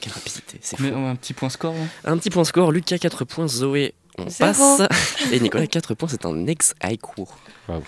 Quelle 0.00 0.12
rapidité, 0.12 0.58
c'est 0.60 0.76
fou. 0.76 0.84
un 0.84 1.16
petit 1.16 1.32
point 1.32 1.48
score 1.48 1.74
là? 1.74 1.84
Un 2.04 2.18
petit 2.18 2.30
point 2.30 2.44
score, 2.44 2.72
Lucas 2.72 2.98
4 2.98 3.24
points, 3.24 3.48
Zoé, 3.48 3.94
on 4.18 4.28
Zéro. 4.28 4.52
passe. 4.52 4.82
Et 5.32 5.40
Nicolas 5.40 5.66
4 5.66 5.94
points, 5.94 6.08
c'est 6.08 6.26
un 6.26 6.46
ex-high 6.46 6.98
court. 7.00 7.38
Waouh. 7.68 7.82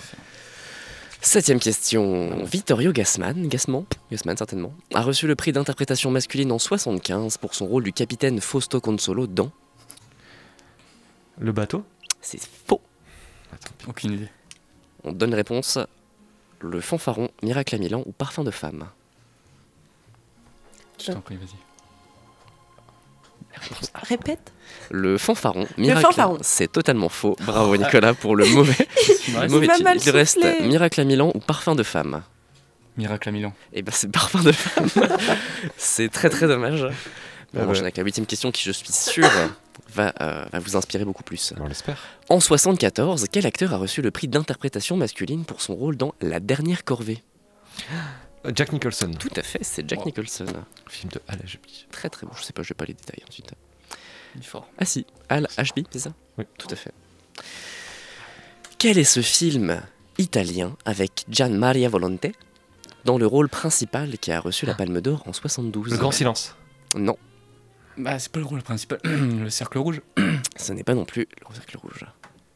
Septième 1.26 1.58
question. 1.58 2.44
Vittorio 2.44 2.92
Gassman, 2.92 3.48
Gassman, 3.48 3.84
Gassman 4.12 4.36
certainement, 4.36 4.72
a 4.94 5.02
reçu 5.02 5.26
le 5.26 5.34
prix 5.34 5.50
d'interprétation 5.50 6.12
masculine 6.12 6.52
en 6.52 6.60
75 6.60 7.38
pour 7.38 7.56
son 7.56 7.66
rôle 7.66 7.82
du 7.82 7.92
capitaine 7.92 8.40
Fausto 8.40 8.80
Consolo 8.80 9.26
dans. 9.26 9.50
Le 11.40 11.50
bateau? 11.50 11.82
C'est 12.20 12.40
faux. 12.40 12.80
Aucune 13.88 14.12
idée. 14.12 14.28
On 15.02 15.10
donne 15.10 15.34
réponse. 15.34 15.80
Le 16.60 16.80
fanfaron, 16.80 17.28
Miracle 17.42 17.74
à 17.74 17.78
Milan 17.78 18.04
ou 18.06 18.12
Parfum 18.12 18.44
de 18.44 18.52
femme? 18.52 18.88
Je 21.00 21.10
t'en 21.10 21.20
prie, 21.20 21.36
vas-y. 21.36 21.65
Répète. 24.02 24.52
Le 24.90 25.18
fanfaron, 25.18 25.66
Miracle. 25.78 26.06
fanfaron. 26.06 26.38
C'est 26.42 26.70
totalement 26.70 27.08
faux. 27.08 27.36
Bravo 27.40 27.76
Nicolas 27.76 28.14
pour 28.14 28.36
le 28.36 28.46
mauvais. 28.46 28.74
le 29.28 29.60
titre. 29.60 30.06
Il 30.06 30.10
reste. 30.10 30.38
Miracle 30.62 31.00
à 31.00 31.04
Milan 31.04 31.32
ou 31.34 31.40
Parfum 31.40 31.74
de 31.74 31.82
femme. 31.82 32.22
Miracle 32.96 33.28
à 33.28 33.32
Milan. 33.32 33.52
Et 33.72 33.82
ben 33.82 33.92
c'est 33.94 34.10
Parfum 34.10 34.42
de 34.42 34.52
femme. 34.52 34.88
c'est 35.76 36.08
très 36.10 36.30
très 36.30 36.46
dommage. 36.46 36.82
Bon, 36.82 37.60
Ah 37.62 37.64
on 37.66 37.70
ouais. 37.72 37.78
avec 37.80 37.96
la 37.96 38.02
huitième 38.02 38.26
question 38.26 38.50
qui, 38.50 38.62
je 38.64 38.72
suis 38.72 38.92
sûr, 38.92 39.28
va, 39.92 40.12
euh, 40.20 40.44
va 40.52 40.58
vous 40.58 40.76
inspirer 40.76 41.04
beaucoup 41.04 41.22
plus. 41.22 41.52
On 41.60 41.66
l'espère. 41.68 41.98
En 42.28 42.40
74, 42.40 43.26
quel 43.30 43.46
acteur 43.46 43.72
a 43.72 43.76
reçu 43.76 44.02
le 44.02 44.10
prix 44.10 44.28
d'interprétation 44.28 44.96
masculine 44.96 45.44
pour 45.44 45.60
son 45.62 45.74
rôle 45.74 45.96
dans 45.96 46.14
La 46.20 46.40
Dernière 46.40 46.84
Corvée? 46.84 47.22
Euh, 47.92 47.94
Jack 48.54 48.72
Nicholson. 48.72 49.10
Tout 49.18 49.28
à 49.36 49.42
fait, 49.42 49.62
c'est 49.62 49.88
Jack 49.88 50.00
Wow. 50.00 50.06
Nicholson. 50.06 50.46
Film 50.88 51.10
de 51.12 51.20
Al 51.28 51.38
Ashby. 51.44 51.86
Très 51.90 52.08
très 52.10 52.26
bon, 52.26 52.32
je 52.36 52.42
sais 52.42 52.52
pas, 52.52 52.62
je 52.62 52.68
vais 52.70 52.74
pas 52.74 52.84
les 52.84 52.94
détails 52.94 53.22
ensuite. 53.28 53.52
Il 54.34 54.40
est 54.42 54.44
fort. 54.44 54.68
Ah 54.78 54.84
si, 54.84 55.06
Al 55.28 55.48
Ashby, 55.56 55.84
c'est 55.90 55.98
ça? 56.00 56.12
Oui. 56.38 56.44
Tout 56.58 56.68
à 56.70 56.76
fait. 56.76 56.92
Quel 58.78 58.98
est 58.98 59.04
ce 59.04 59.20
film 59.22 59.80
italien 60.18 60.76
avec 60.84 61.24
Gian 61.30 61.50
Maria 61.50 61.88
Volonté 61.88 62.32
dans 63.04 63.18
le 63.18 63.26
rôle 63.26 63.48
principal 63.48 64.18
qui 64.18 64.32
a 64.32 64.40
reçu 64.40 64.66
la 64.66 64.74
Palme 64.74 65.00
d'Or 65.00 65.22
en 65.26 65.32
72 65.32 65.92
Le 65.92 65.96
Grand 65.96 66.10
Silence. 66.10 66.56
Non, 66.96 67.16
Bah, 67.96 68.18
c'est 68.18 68.30
pas 68.32 68.40
le 68.40 68.46
rôle 68.46 68.62
principal. 68.62 68.98
le 69.04 69.48
cercle 69.50 69.78
rouge. 69.78 70.00
ce 70.56 70.72
n'est 70.72 70.84
pas 70.84 70.94
non 70.94 71.04
plus 71.04 71.28
le 71.48 71.54
cercle 71.54 71.76
rouge. 71.78 72.04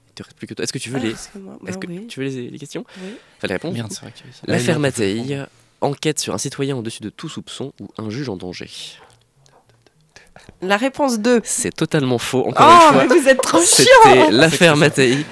Il 0.09 0.13
te 0.15 0.23
reste 0.25 0.37
plus 0.37 0.47
que 0.47 0.55
toi. 0.55 0.65
Est-ce 0.65 0.73
que 0.73 0.79
tu 0.79 0.91
veux 0.91 0.99
Ah, 1.01 1.05
les. 1.05 1.11
Est-ce 1.13 1.29
Bah 1.39 1.73
que 1.73 1.87
oui. 1.87 2.07
tu 2.09 2.21
veux 2.21 2.27
les, 2.27 2.51
les 2.51 2.59
questions? 2.59 2.85
Oui. 3.01 3.15
L'affaire 3.43 4.75
faut 4.75 4.81
Mattei, 4.81 5.39
enquête 5.81 6.19
sur 6.19 6.35
un 6.35 6.39
citoyen 6.39 6.77
au-dessus 6.77 7.03
de 7.03 7.11
tout 7.11 7.29
soupçon 7.29 7.73
ou 7.81 7.89
un 7.99 8.11
juge 8.11 8.29
en 8.29 8.37
danger. 8.37 8.69
La 10.63 10.77
réponse 10.77 11.19
2. 11.21 11.41
C'est 11.45 11.75
totalement 11.75 12.19
faux, 12.19 12.47
encore 12.47 12.67
Oh, 12.69 12.93
une 12.93 12.99
mais 12.99 13.07
fois. 13.07 13.17
vous 13.17 13.29
êtes 13.29 13.41
trop 13.43 13.59
C'était 13.61 13.91
chiant 14.05 14.31
l'affaire 14.31 14.77
Mattei. 14.77 15.25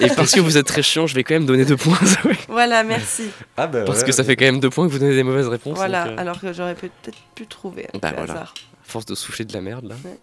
Et 0.00 0.08
parce 0.08 0.32
que 0.32 0.40
vous 0.40 0.56
êtes 0.56 0.66
très 0.66 0.82
chiant, 0.82 1.06
je 1.06 1.14
vais 1.14 1.24
quand 1.24 1.34
même 1.34 1.46
donner 1.46 1.64
deux 1.64 1.76
points. 1.76 1.98
Voilà, 2.48 2.82
merci. 2.82 3.24
Ah 3.56 3.66
bah 3.66 3.84
Parce 3.86 4.02
que 4.04 4.12
ça 4.12 4.24
fait 4.24 4.36
quand 4.36 4.44
même 4.44 4.60
deux 4.60 4.70
points 4.70 4.86
que 4.86 4.92
vous 4.92 4.98
donnez 4.98 5.14
des 5.14 5.22
mauvaises 5.22 5.48
réponses. 5.48 5.76
Voilà, 5.76 6.04
donc, 6.04 6.18
euh, 6.18 6.20
alors 6.20 6.40
que 6.40 6.52
j'aurais 6.52 6.74
peut-être 6.74 7.16
pu 7.34 7.46
trouver. 7.46 7.86
Bah 8.00 8.12
voilà. 8.16 8.32
hasard. 8.32 8.54
force 8.82 9.06
de 9.06 9.14
souffler 9.14 9.44
de 9.44 9.52
la 9.52 9.60
merde 9.60 9.84
là. 9.86 9.94
Ouais. 10.04 10.18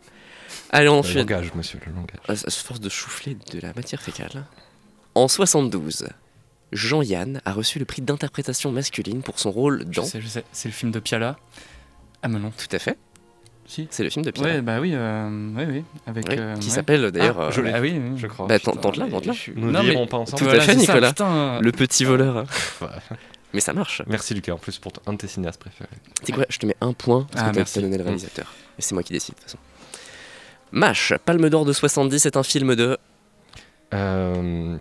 Allez, 0.72 0.90
on 0.90 1.02
Le 1.02 1.14
langage, 1.14 1.54
monsieur, 1.56 1.80
le 1.86 1.94
langage. 1.94 2.20
À 2.28 2.36
force 2.52 2.80
de 2.82 2.90
souffler 2.90 3.38
de 3.52 3.60
la 3.62 3.74
matière 3.74 4.02
fécale. 4.02 4.46
En 5.16 5.28
72, 5.28 6.08
Jean-Yann 6.72 7.42
a 7.46 7.54
reçu 7.54 7.80
le 7.80 7.86
prix 7.86 8.02
d'interprétation 8.02 8.72
masculine 8.72 9.22
pour 9.22 9.40
son 9.40 9.52
rôle 9.52 9.86
Je 9.90 9.96
dans. 10.02 10.04
sais, 10.06 10.20
je 10.22 10.28
sais. 10.28 10.44
C'est 10.52 10.68
le 10.68 10.74
film 10.74 10.92
de 10.92 11.00
Piala. 11.00 11.38
Ah, 12.22 12.28
mais 12.28 12.40
non. 12.40 12.52
Tout 12.58 12.74
à 12.76 12.80
fait, 12.80 12.98
Si. 13.66 13.88
c'est 13.92 14.04
le 14.04 14.10
film 14.10 14.26
de 14.26 14.32
Pierre. 14.32 14.46
Ouais, 14.48 14.62
bah 14.62 14.80
oui, 14.82 14.92
euh, 14.94 15.30
oui, 15.56 15.64
oui. 15.68 15.84
Avec. 16.06 16.28
Oui, 16.28 16.36
euh, 16.38 16.56
qui 16.58 16.68
ouais. 16.68 16.74
s'appelle 16.76 17.12
d'ailleurs. 17.12 17.40
Ah, 17.40 17.44
euh, 17.46 17.52
je 17.52 17.62
l'ai. 17.62 17.72
Ah 17.74 17.80
oui, 17.80 17.94
oui. 18.02 18.18
Je 18.18 18.28
crois. 18.28 18.48
Bah, 18.48 18.60
tente- 18.60 18.82
tente-la. 18.82 19.08
je 19.22 19.32
suis- 19.32 19.54
Nous 19.56 19.72
Non, 19.72 19.82
mais- 19.84 20.06
pas 20.08 20.18
ensemble. 20.18 20.42
Tout 20.44 20.50
à 20.50 20.60
fait, 20.60 20.74
ça, 20.74 20.76
Nicolas. 20.76 21.10
putain. 21.10 21.62
Le 21.62 21.72
petit 21.72 22.04
voleur. 22.04 22.46
Ouais. 22.82 22.88
Mais 23.54 23.62
ça 23.62 23.72
marche. 23.72 24.02
Merci 24.08 24.34
Lucas, 24.34 24.52
en 24.54 24.58
plus 24.58 24.78
pour 24.78 24.92
un 25.06 25.14
de 25.14 25.18
tes 25.20 25.28
cinéastes 25.28 25.60
préférés. 25.62 25.90
Tu 26.20 26.26
sais 26.28 26.32
quoi, 26.34 26.46
je 26.50 26.58
te 26.58 26.66
mets 26.66 26.76
un 26.82 26.92
point 26.92 27.26
parce 27.32 27.44
Ah, 27.46 27.50
que 27.50 27.54
t'as- 27.54 27.60
merci. 27.60 27.74
t'as 27.76 27.82
donné 27.82 27.98
le 27.98 28.04
réalisateur. 28.04 28.54
Et 28.78 28.82
c'est 28.82 28.94
moi 28.94 29.04
qui 29.04 29.14
décide 29.14 29.36
de 29.36 29.40
toute 29.40 29.46
façon. 29.52 29.58
MASH, 30.74 31.14
Palme 31.24 31.50
d'Or 31.50 31.64
de 31.64 31.72
70, 31.72 32.20
c'est 32.20 32.36
un 32.36 32.44
film 32.44 32.76
de. 32.76 32.98
Euh, 33.94 34.78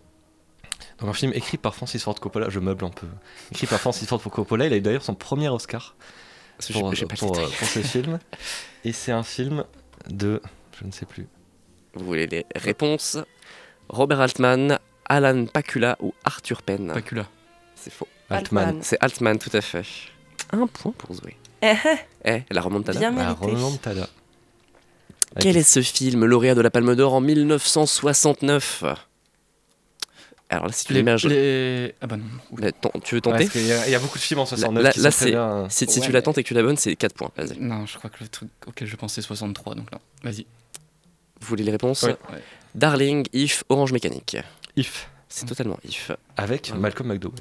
Donc 0.98 1.10
un 1.10 1.12
film 1.12 1.32
écrit 1.34 1.58
par 1.58 1.74
Francis 1.74 2.02
Ford 2.02 2.18
Coppola, 2.18 2.48
je 2.48 2.58
meuble 2.58 2.84
un 2.84 2.90
peu. 2.90 3.06
Écrit 3.52 3.66
par 3.66 3.78
Francis 3.80 4.08
Ford 4.08 4.20
Coppola, 4.20 4.66
il 4.66 4.72
a 4.72 4.76
eu 4.76 4.80
d'ailleurs 4.80 5.02
son 5.02 5.14
premier 5.14 5.48
Oscar 5.48 5.94
pour, 6.72 6.90
pas 7.32 7.66
ses 7.66 7.82
films. 7.82 8.18
Et 8.84 8.92
c'est 8.92 9.12
un 9.12 9.22
film 9.22 9.64
de... 10.08 10.40
je 10.80 10.86
ne 10.86 10.92
sais 10.92 11.04
plus. 11.04 11.26
Vous 11.94 12.04
voulez 12.06 12.26
les 12.26 12.46
réponses? 12.54 13.18
Robert 13.88 14.20
Altman, 14.20 14.78
Alan 15.04 15.46
Pakula 15.46 15.96
ou 16.00 16.14
Arthur 16.24 16.62
Penn? 16.62 16.92
Pacula. 16.92 17.26
C'est 17.74 17.92
faux. 17.92 18.08
Altman. 18.30 18.64
Altman. 18.68 18.82
C'est 18.82 18.96
Altman, 19.00 19.38
tout 19.38 19.50
à 19.52 19.60
fait. 19.60 19.84
Un 20.52 20.66
point 20.66 20.92
pour 20.96 21.14
Zoé. 21.14 21.36
Eh, 21.62 21.74
Eh, 22.24 22.42
la 22.50 22.60
remontada. 22.60 22.98
Bien 22.98 23.14
Ah, 23.18 23.34
mérité. 23.34 23.46
Roland 23.46 23.76
Tada. 23.76 24.08
Quel 25.38 25.56
est 25.56 25.62
ce 25.62 25.82
film, 25.82 26.24
lauréat 26.24 26.54
de 26.54 26.62
la 26.62 26.70
Palme 26.70 26.94
d'Or 26.94 27.12
en 27.14 27.20
1969 27.20 28.84
Alors 30.48 30.66
là, 30.66 30.72
c'est 30.72 30.88
une 30.90 30.94
Les, 30.94 31.00
image. 31.00 31.24
les- 31.26 31.94
Ah 32.00 32.06
bah 32.06 32.16
non. 32.16 32.24
Là, 32.58 32.70
ton- 32.72 32.92
tu 33.02 33.16
veux 33.16 33.20
tenter 33.20 33.44
y, 33.44 33.58
il 33.58 33.90
y 33.90 33.94
a 33.94 33.98
beaucoup 33.98 34.16
de 34.18 34.22
films 34.22 34.40
en 34.40 34.46
69 34.46 34.82
Là- 34.84 34.92
qui 34.92 35.00
là, 35.00 35.10
sont 35.10 35.16
très 35.16 35.24
c'est- 35.26 35.30
bien. 35.32 35.66
Si, 35.68 35.86
si 35.88 35.98
Ouais, 35.98 36.06
tu 36.06 36.12
la 36.12 36.18
mais- 36.18 36.22
tentes 36.22 36.38
et 36.38 36.42
que 36.44 36.48
tu 36.48 36.54
la 36.54 36.62
bonnes, 36.62 36.76
c'est 36.76 36.94
4 36.94 37.14
points. 37.14 37.30
Vas-y. 37.36 37.58
Non, 37.58 37.84
je 37.86 37.98
crois 37.98 38.10
que 38.10 38.18
le 38.20 38.28
truc 38.28 38.48
auquel 38.66 38.86
je 38.86 38.94
pensais 38.96 39.22
63, 39.22 39.74
donc 39.74 39.90
là. 39.90 39.98
Vas-y. 40.22 40.46
Vous 41.40 41.46
voulez 41.48 41.64
les 41.64 41.72
réponses 41.72 42.04
Oui. 42.04 42.12
Ouais. 42.32 42.42
Darling, 42.76 43.26
If, 43.32 43.64
Orange 43.68 43.92
Mécanique. 43.92 44.36
If, 44.76 45.08
C'est 45.28 45.46
totalement 45.46 45.78
If. 45.84 46.12
avec 46.36 46.70
Ouais. 46.72 46.78
Malcolm 46.78 47.08
McDowell. 47.08 47.40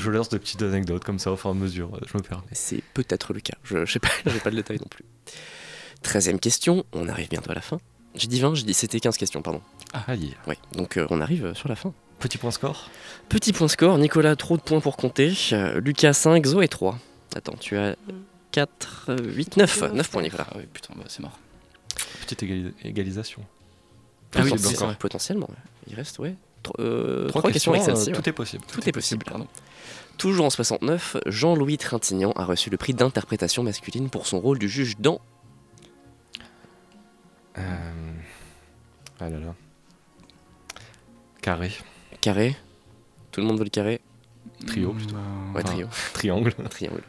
Je 0.00 0.10
lance 0.10 0.28
de 0.28 0.38
petites 0.38 0.62
anecdotes 0.62 1.02
comme 1.02 1.18
ça 1.18 1.32
au 1.32 1.36
fur 1.36 1.50
et 1.50 1.52
à 1.52 1.54
mesure, 1.56 1.98
je 2.06 2.16
me 2.16 2.22
permets. 2.22 2.44
C'est 2.52 2.82
peut-être 2.94 3.32
le 3.32 3.40
cas. 3.40 3.54
Je, 3.64 3.84
je 3.84 3.92
sais 3.92 3.98
pas, 3.98 4.08
j'ai 4.26 4.38
pas 4.38 4.50
le 4.50 4.56
détail 4.56 4.78
non 4.78 4.86
plus. 4.88 5.04
Treizième 6.02 6.38
question, 6.38 6.84
on 6.92 7.08
arrive 7.08 7.28
bientôt 7.28 7.50
à 7.50 7.54
la 7.54 7.60
fin. 7.60 7.78
J'ai 8.14 8.28
dit 8.28 8.40
20, 8.40 8.54
j'ai 8.54 8.64
dit 8.64 8.74
c'était 8.74 9.00
15 9.00 9.16
questions, 9.16 9.42
pardon. 9.42 9.60
Aïe. 10.06 10.34
Ouais, 10.46 10.58
donc 10.74 10.96
euh, 10.96 11.06
on 11.10 11.20
arrive 11.20 11.46
euh, 11.46 11.54
sur 11.54 11.68
la 11.68 11.76
fin. 11.76 11.92
Petit 12.18 12.38
point 12.38 12.50
score 12.50 12.88
Petit 13.28 13.52
point 13.52 13.68
score, 13.68 13.98
Nicolas, 13.98 14.36
trop 14.36 14.56
de 14.56 14.62
points 14.62 14.80
pour 14.80 14.96
compter. 14.96 15.32
Euh, 15.52 15.80
Lucas 15.80 16.12
5, 16.12 16.44
Zoé 16.46 16.68
3. 16.68 16.98
Attends, 17.34 17.56
tu 17.58 17.76
as 17.78 17.96
4, 18.52 19.16
8, 19.24 19.56
9. 19.56 19.92
9 19.94 20.10
points, 20.10 20.22
Nicolas. 20.22 20.46
Ah 20.50 20.54
oui, 20.58 20.64
putain, 20.72 20.94
bah, 20.96 21.04
c'est 21.08 21.20
mort. 21.20 21.38
Petite 22.20 22.42
égali- 22.42 22.72
égalisation. 22.84 23.42
Ah 24.34 24.40
oui, 24.44 24.52
c'est 24.56 24.76
vrai. 24.78 24.96
Potentiellement, 24.98 25.48
il 25.88 25.94
reste, 25.94 26.18
ouais. 26.18 26.34
Tro- 26.62 26.74
euh, 26.78 27.28
Trois, 27.28 27.40
trois 27.42 27.50
questions 27.50 27.72
avec 27.72 27.82
euh, 27.88 27.94
celle-ci. 27.94 28.10
ouais. 28.10 28.16
Tout 28.16 28.28
est 28.28 28.32
possible. 28.32 28.64
Tout 28.72 28.88
est 28.88 28.92
possible. 28.92 29.24
Pardon. 29.24 29.46
Toujours 30.18 30.44
en 30.46 30.50
69, 30.50 31.16
Jean-Louis 31.26 31.78
Trintignant 31.78 32.32
a 32.36 32.44
reçu 32.44 32.70
le 32.70 32.76
prix 32.76 32.94
d'interprétation 32.94 33.62
masculine 33.64 34.10
pour 34.10 34.26
son 34.26 34.38
rôle 34.38 34.58
du 34.58 34.68
juge 34.68 34.96
dans 34.98 35.20
Euh... 37.58 38.12
Ah 39.20 39.28
là 39.28 39.38
là. 39.38 39.54
Carré. 41.40 41.72
Carré. 42.20 42.56
Tout 43.30 43.40
le 43.40 43.46
monde 43.46 43.58
veut 43.58 43.64
le 43.64 43.70
carré 43.70 44.00
Trio, 44.66 44.92
Mm, 44.92 44.96
plutôt. 44.96 45.14
Ouais, 45.16 45.60
Ah. 45.60 45.62
trio. 45.62 45.88
Triangle. 46.12 46.54
Triangle. 46.70 47.02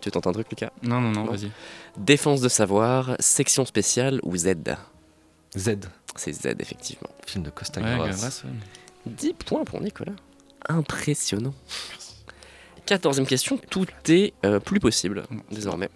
Tu 0.00 0.10
tentes 0.10 0.26
un 0.26 0.32
truc, 0.32 0.48
Lucas? 0.50 0.70
Non, 0.82 1.00
non, 1.00 1.10
non, 1.12 1.24
Non. 1.24 1.30
vas-y. 1.32 1.50
Défense 1.96 2.40
de 2.42 2.48
savoir, 2.50 3.16
section 3.20 3.64
spéciale 3.64 4.20
ou 4.22 4.36
Z? 4.36 4.54
Z. 5.56 5.76
C'est 6.16 6.32
Z, 6.32 6.46
effectivement. 6.58 7.08
Film 7.26 7.44
de 7.44 7.50
Costa 7.50 7.80
Ouais. 7.80 7.86
Gavras, 7.96 8.42
ouais. 8.44 8.50
10 9.06 9.32
points 9.34 9.64
pour 9.64 9.80
Nicolas. 9.80 10.12
Impressionnant. 10.68 11.54
Quatorzième 12.86 13.26
question, 13.26 13.58
tout 13.70 13.86
est 14.08 14.34
euh, 14.44 14.60
plus 14.60 14.78
possible 14.80 15.24
désormais. 15.50 15.88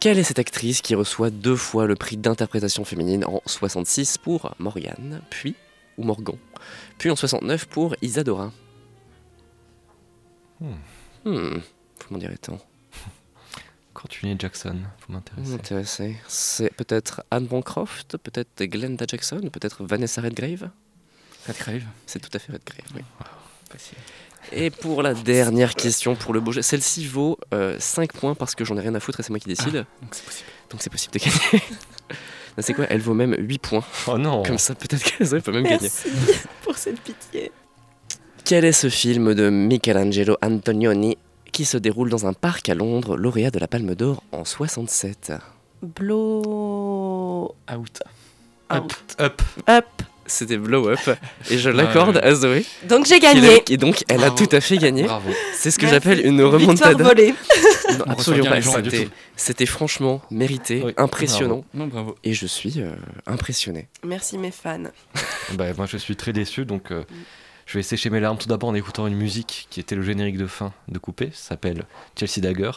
Quelle 0.00 0.18
est 0.18 0.22
cette 0.24 0.38
actrice 0.38 0.80
qui 0.80 0.94
reçoit 0.94 1.30
deux 1.30 1.56
fois 1.56 1.86
le 1.86 1.96
prix 1.96 2.16
d'interprétation 2.16 2.84
féminine 2.84 3.24
en 3.24 3.42
66 3.46 4.18
pour 4.18 4.54
Morgane, 4.58 5.22
puis, 5.30 5.56
ou 5.96 6.04
Morgan, 6.04 6.36
puis 6.98 7.10
en 7.10 7.16
69 7.16 7.66
pour 7.66 7.96
Isadora? 8.00 8.52
Hmm. 10.60 10.74
Hmm, 11.24 11.58
Vous 11.58 11.62
m'en 12.10 12.18
direz 12.18 12.38
tant. 12.38 12.58
Courtney 13.92 14.36
Jackson, 14.38 14.76
faut 15.00 15.12
m'intéresser. 15.12 15.54
Intéressé. 15.54 16.16
C'est 16.28 16.72
peut-être 16.72 17.24
Anne 17.32 17.46
Bancroft, 17.46 18.16
peut-être 18.18 18.62
Glenda 18.62 19.04
Jackson, 19.08 19.40
peut-être 19.52 19.84
Vanessa 19.84 20.20
Redgrave? 20.20 20.70
Redgrave. 21.48 21.82
C'est 22.06 22.20
tout 22.20 22.30
à 22.32 22.38
fait 22.38 22.52
Redgrave, 22.52 22.86
oui. 22.94 23.02
Et 24.52 24.70
pour 24.70 25.02
la 25.02 25.14
dernière 25.14 25.74
question 25.74 26.14
pour 26.14 26.32
le 26.32 26.40
beau 26.40 26.52
jeu, 26.52 26.62
celle-ci 26.62 27.06
vaut 27.06 27.38
5 27.78 28.12
points 28.12 28.34
parce 28.34 28.54
que 28.54 28.64
j'en 28.64 28.76
ai 28.76 28.80
rien 28.80 28.94
à 28.94 29.00
foutre 29.00 29.20
et 29.20 29.22
c'est 29.22 29.30
moi 29.30 29.38
qui 29.38 29.48
décide. 29.48 29.84
Donc 30.00 30.12
c'est 30.12 30.24
possible. 30.24 30.48
Donc 30.70 30.82
c'est 30.82 30.90
possible 30.90 31.12
de 31.14 31.18
gagner. 31.18 31.64
Non, 32.56 32.64
c'est 32.66 32.74
quoi? 32.74 32.86
Elle 32.90 33.00
vaut 33.00 33.14
même 33.14 33.36
8 33.38 33.58
points. 33.58 33.84
Oh 34.08 34.18
non 34.18 34.42
Comme 34.42 34.58
ça, 34.58 34.74
peut-être 34.74 35.04
qu'elle 35.04 35.42
peut 35.42 35.52
même 35.52 35.62
gagner. 35.62 35.78
Merci 35.80 36.08
pour 36.64 36.76
cette 36.76 36.98
pitié. 36.98 37.52
Quel 38.44 38.64
est 38.64 38.72
ce 38.72 38.88
film 38.88 39.32
de 39.34 39.48
Michelangelo 39.48 40.36
Antonioni 40.42 41.18
qui 41.52 41.64
se 41.64 41.76
déroule 41.76 42.10
dans 42.10 42.26
un 42.26 42.32
parc 42.32 42.68
à 42.68 42.74
Londres, 42.74 43.16
lauréat 43.16 43.52
de 43.52 43.60
la 43.60 43.68
Palme 43.68 43.94
d'Or 43.94 44.24
en 44.32 44.44
67 44.44 45.32
Blow. 45.82 47.54
Out. 47.72 48.02
Out. 48.72 48.92
Up. 49.20 49.42
Up. 49.68 49.84
C'était 50.28 50.56
Blow 50.56 50.88
Up. 50.88 51.18
Et 51.50 51.58
je 51.58 51.68
l'accorde 51.70 52.16
ouais. 52.16 52.22
à 52.24 52.34
Zoé. 52.34 52.64
Donc 52.88 53.06
j'ai 53.06 53.18
gagné. 53.18 53.62
Et 53.68 53.76
donc, 53.76 54.04
elle 54.08 54.22
a 54.22 54.30
Bravo. 54.30 54.46
tout 54.46 54.54
à 54.56 54.60
fait 54.60 54.76
gagné. 54.78 55.02
Bravo. 55.02 55.30
C'est 55.54 55.70
ce 55.72 55.78
que 55.78 55.86
Merci. 55.86 55.94
j'appelle 56.08 56.24
une 56.26 56.42
remontada. 56.42 57.02
volée. 57.04 57.34
Non, 57.98 58.04
On 58.06 58.10
absolument 58.12 58.50
pas. 58.50 58.60
C'était- 58.62 59.04
tout. 59.06 59.10
C'était 59.36 59.66
franchement 59.66 60.20
mérité, 60.30 60.82
Oui, 60.84 60.92
impressionnant. 60.96 61.64
Non, 61.74 61.86
bravo. 61.86 62.16
Et 62.24 62.34
je 62.34 62.46
suis 62.46 62.74
euh, 62.78 62.92
impressionné. 63.26 63.88
Merci 64.04 64.38
mes 64.38 64.50
fans. 64.50 64.78
Bah, 65.54 65.64
moi, 65.76 65.86
je 65.86 65.96
suis 65.96 66.14
très 66.14 66.32
déçu, 66.34 66.64
donc 66.66 66.90
euh, 66.92 67.04
je 67.64 67.78
vais 67.78 67.82
sécher 67.82 68.10
mes 68.10 68.20
larmes 68.20 68.36
tout 68.36 68.48
d'abord 68.48 68.68
en 68.68 68.74
écoutant 68.74 69.06
une 69.06 69.16
musique 69.16 69.66
qui 69.70 69.80
était 69.80 69.94
le 69.94 70.02
générique 70.02 70.36
de 70.36 70.46
fin 70.46 70.72
de 70.88 70.98
Coupé, 70.98 71.30
ça 71.32 71.50
s'appelle 71.50 71.84
Chelsea 72.18 72.40
Dagger, 72.42 72.72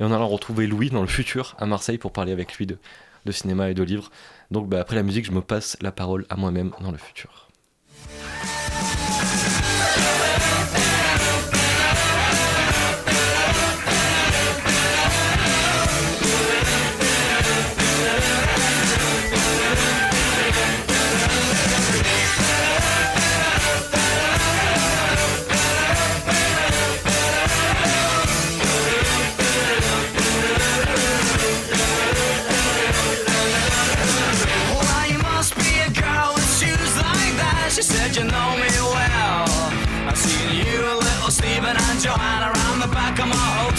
et 0.00 0.04
en 0.04 0.10
allant 0.12 0.26
retrouver 0.26 0.66
Louis 0.66 0.90
dans 0.90 1.02
le 1.02 1.06
futur 1.06 1.54
à 1.60 1.66
Marseille 1.66 1.98
pour 1.98 2.10
parler 2.12 2.32
avec 2.32 2.54
lui 2.56 2.66
de, 2.66 2.78
de 3.24 3.32
cinéma 3.32 3.70
et 3.70 3.74
de 3.74 3.82
livres. 3.84 4.10
Donc 4.50 4.68
bah, 4.68 4.80
après 4.80 4.96
la 4.96 5.02
musique, 5.02 5.24
je 5.26 5.32
me 5.32 5.40
passe 5.40 5.76
la 5.80 5.92
parole 5.92 6.26
à 6.28 6.36
moi-même 6.36 6.72
dans 6.80 6.92
le 6.92 6.98
futur. 6.98 7.48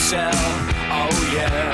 Oh 0.09 1.09
yeah. 1.35 1.73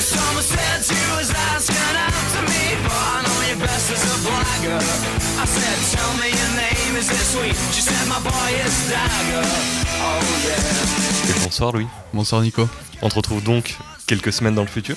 Someone 0.00 0.42
said 0.42 0.84
you 0.94 1.16
was 1.16 1.30
asking 1.30 1.76
after 1.96 2.42
me, 2.42 2.76
but 2.84 2.92
I 2.92 3.22
know 3.24 3.48
you 3.48 3.56
best 3.64 3.90
as 3.92 4.04
a 4.04 4.18
blagger. 4.20 4.76
I 5.40 5.46
said, 5.46 5.96
tell 5.96 6.12
me 6.20 6.28
your 6.28 6.52
name, 6.60 6.96
is 7.00 7.08
it 7.08 7.16
sweet? 7.32 7.56
She 7.72 7.80
said, 7.80 8.06
my 8.08 8.20
boy 8.20 8.52
is 8.62 8.90
Dagger. 8.90 9.48
Oh 10.02 10.20
yeah. 10.44 11.30
Et 11.30 11.44
bonsoir 11.44 11.72
Louis. 11.72 11.86
Bonsoir 12.12 12.42
Nico. 12.42 12.68
On 13.00 13.08
te 13.08 13.14
retrouve 13.14 13.42
donc 13.42 13.76
quelques 14.06 14.34
semaines 14.34 14.54
dans 14.54 14.60
le 14.62 14.68
futur. 14.68 14.96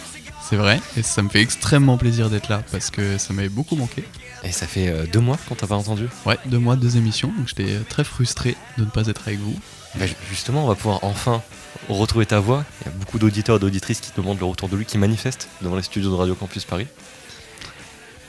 C'est 0.50 0.58
vrai, 0.58 0.82
et 0.98 1.02
ça 1.04 1.22
me 1.22 1.30
fait 1.30 1.42
extrêmement 1.42 1.98
plaisir 1.98 2.30
d'être 2.30 2.50
là 2.50 2.62
parce 2.74 2.90
que 2.90 3.18
ça 3.18 3.32
m'avait 3.34 3.48
beaucoup 3.50 3.78
manqué. 3.78 4.04
Et 4.44 4.52
ça 4.52 4.68
fait 4.68 4.90
euh, 4.90 5.06
deux 5.06 5.20
mois 5.22 5.38
qu'on 5.48 5.56
t'a 5.56 5.68
pas 5.68 5.76
entendu. 5.76 6.10
Ouais, 6.26 6.38
deux 6.46 6.60
mois, 6.60 6.76
deux 6.76 6.98
émissions, 6.98 7.32
donc 7.38 7.48
j'étais 7.48 7.78
très 7.88 8.04
frustré 8.04 8.58
de 8.78 8.84
ne 8.84 8.90
pas 8.90 9.08
être 9.08 9.22
avec 9.28 9.40
vous. 9.40 9.56
Bah, 9.96 10.06
ju- 10.08 10.16
justement, 10.30 10.66
on 10.66 10.68
va 10.68 10.76
pouvoir 10.76 11.00
enfin 11.04 11.42
retrouver 11.88 12.26
ta 12.26 12.40
voix. 12.40 12.66
Il 12.82 12.86
y 12.86 12.90
a 12.90 12.94
beaucoup 12.94 13.20
d'auditeurs 13.20 13.56
et 13.58 13.60
d'auditrices 13.60 14.00
qui 14.02 14.12
demandent 14.16 14.40
le 14.40 14.46
retour 14.46 14.70
de 14.70 14.76
lui, 14.76 14.86
qui 14.86 14.98
manifestent 14.98 15.48
devant 15.62 15.76
les 15.76 15.84
studios 15.84 16.10
de 16.12 16.16
Radio 16.16 16.36
Campus 16.36 16.66
Paris. 16.66 16.88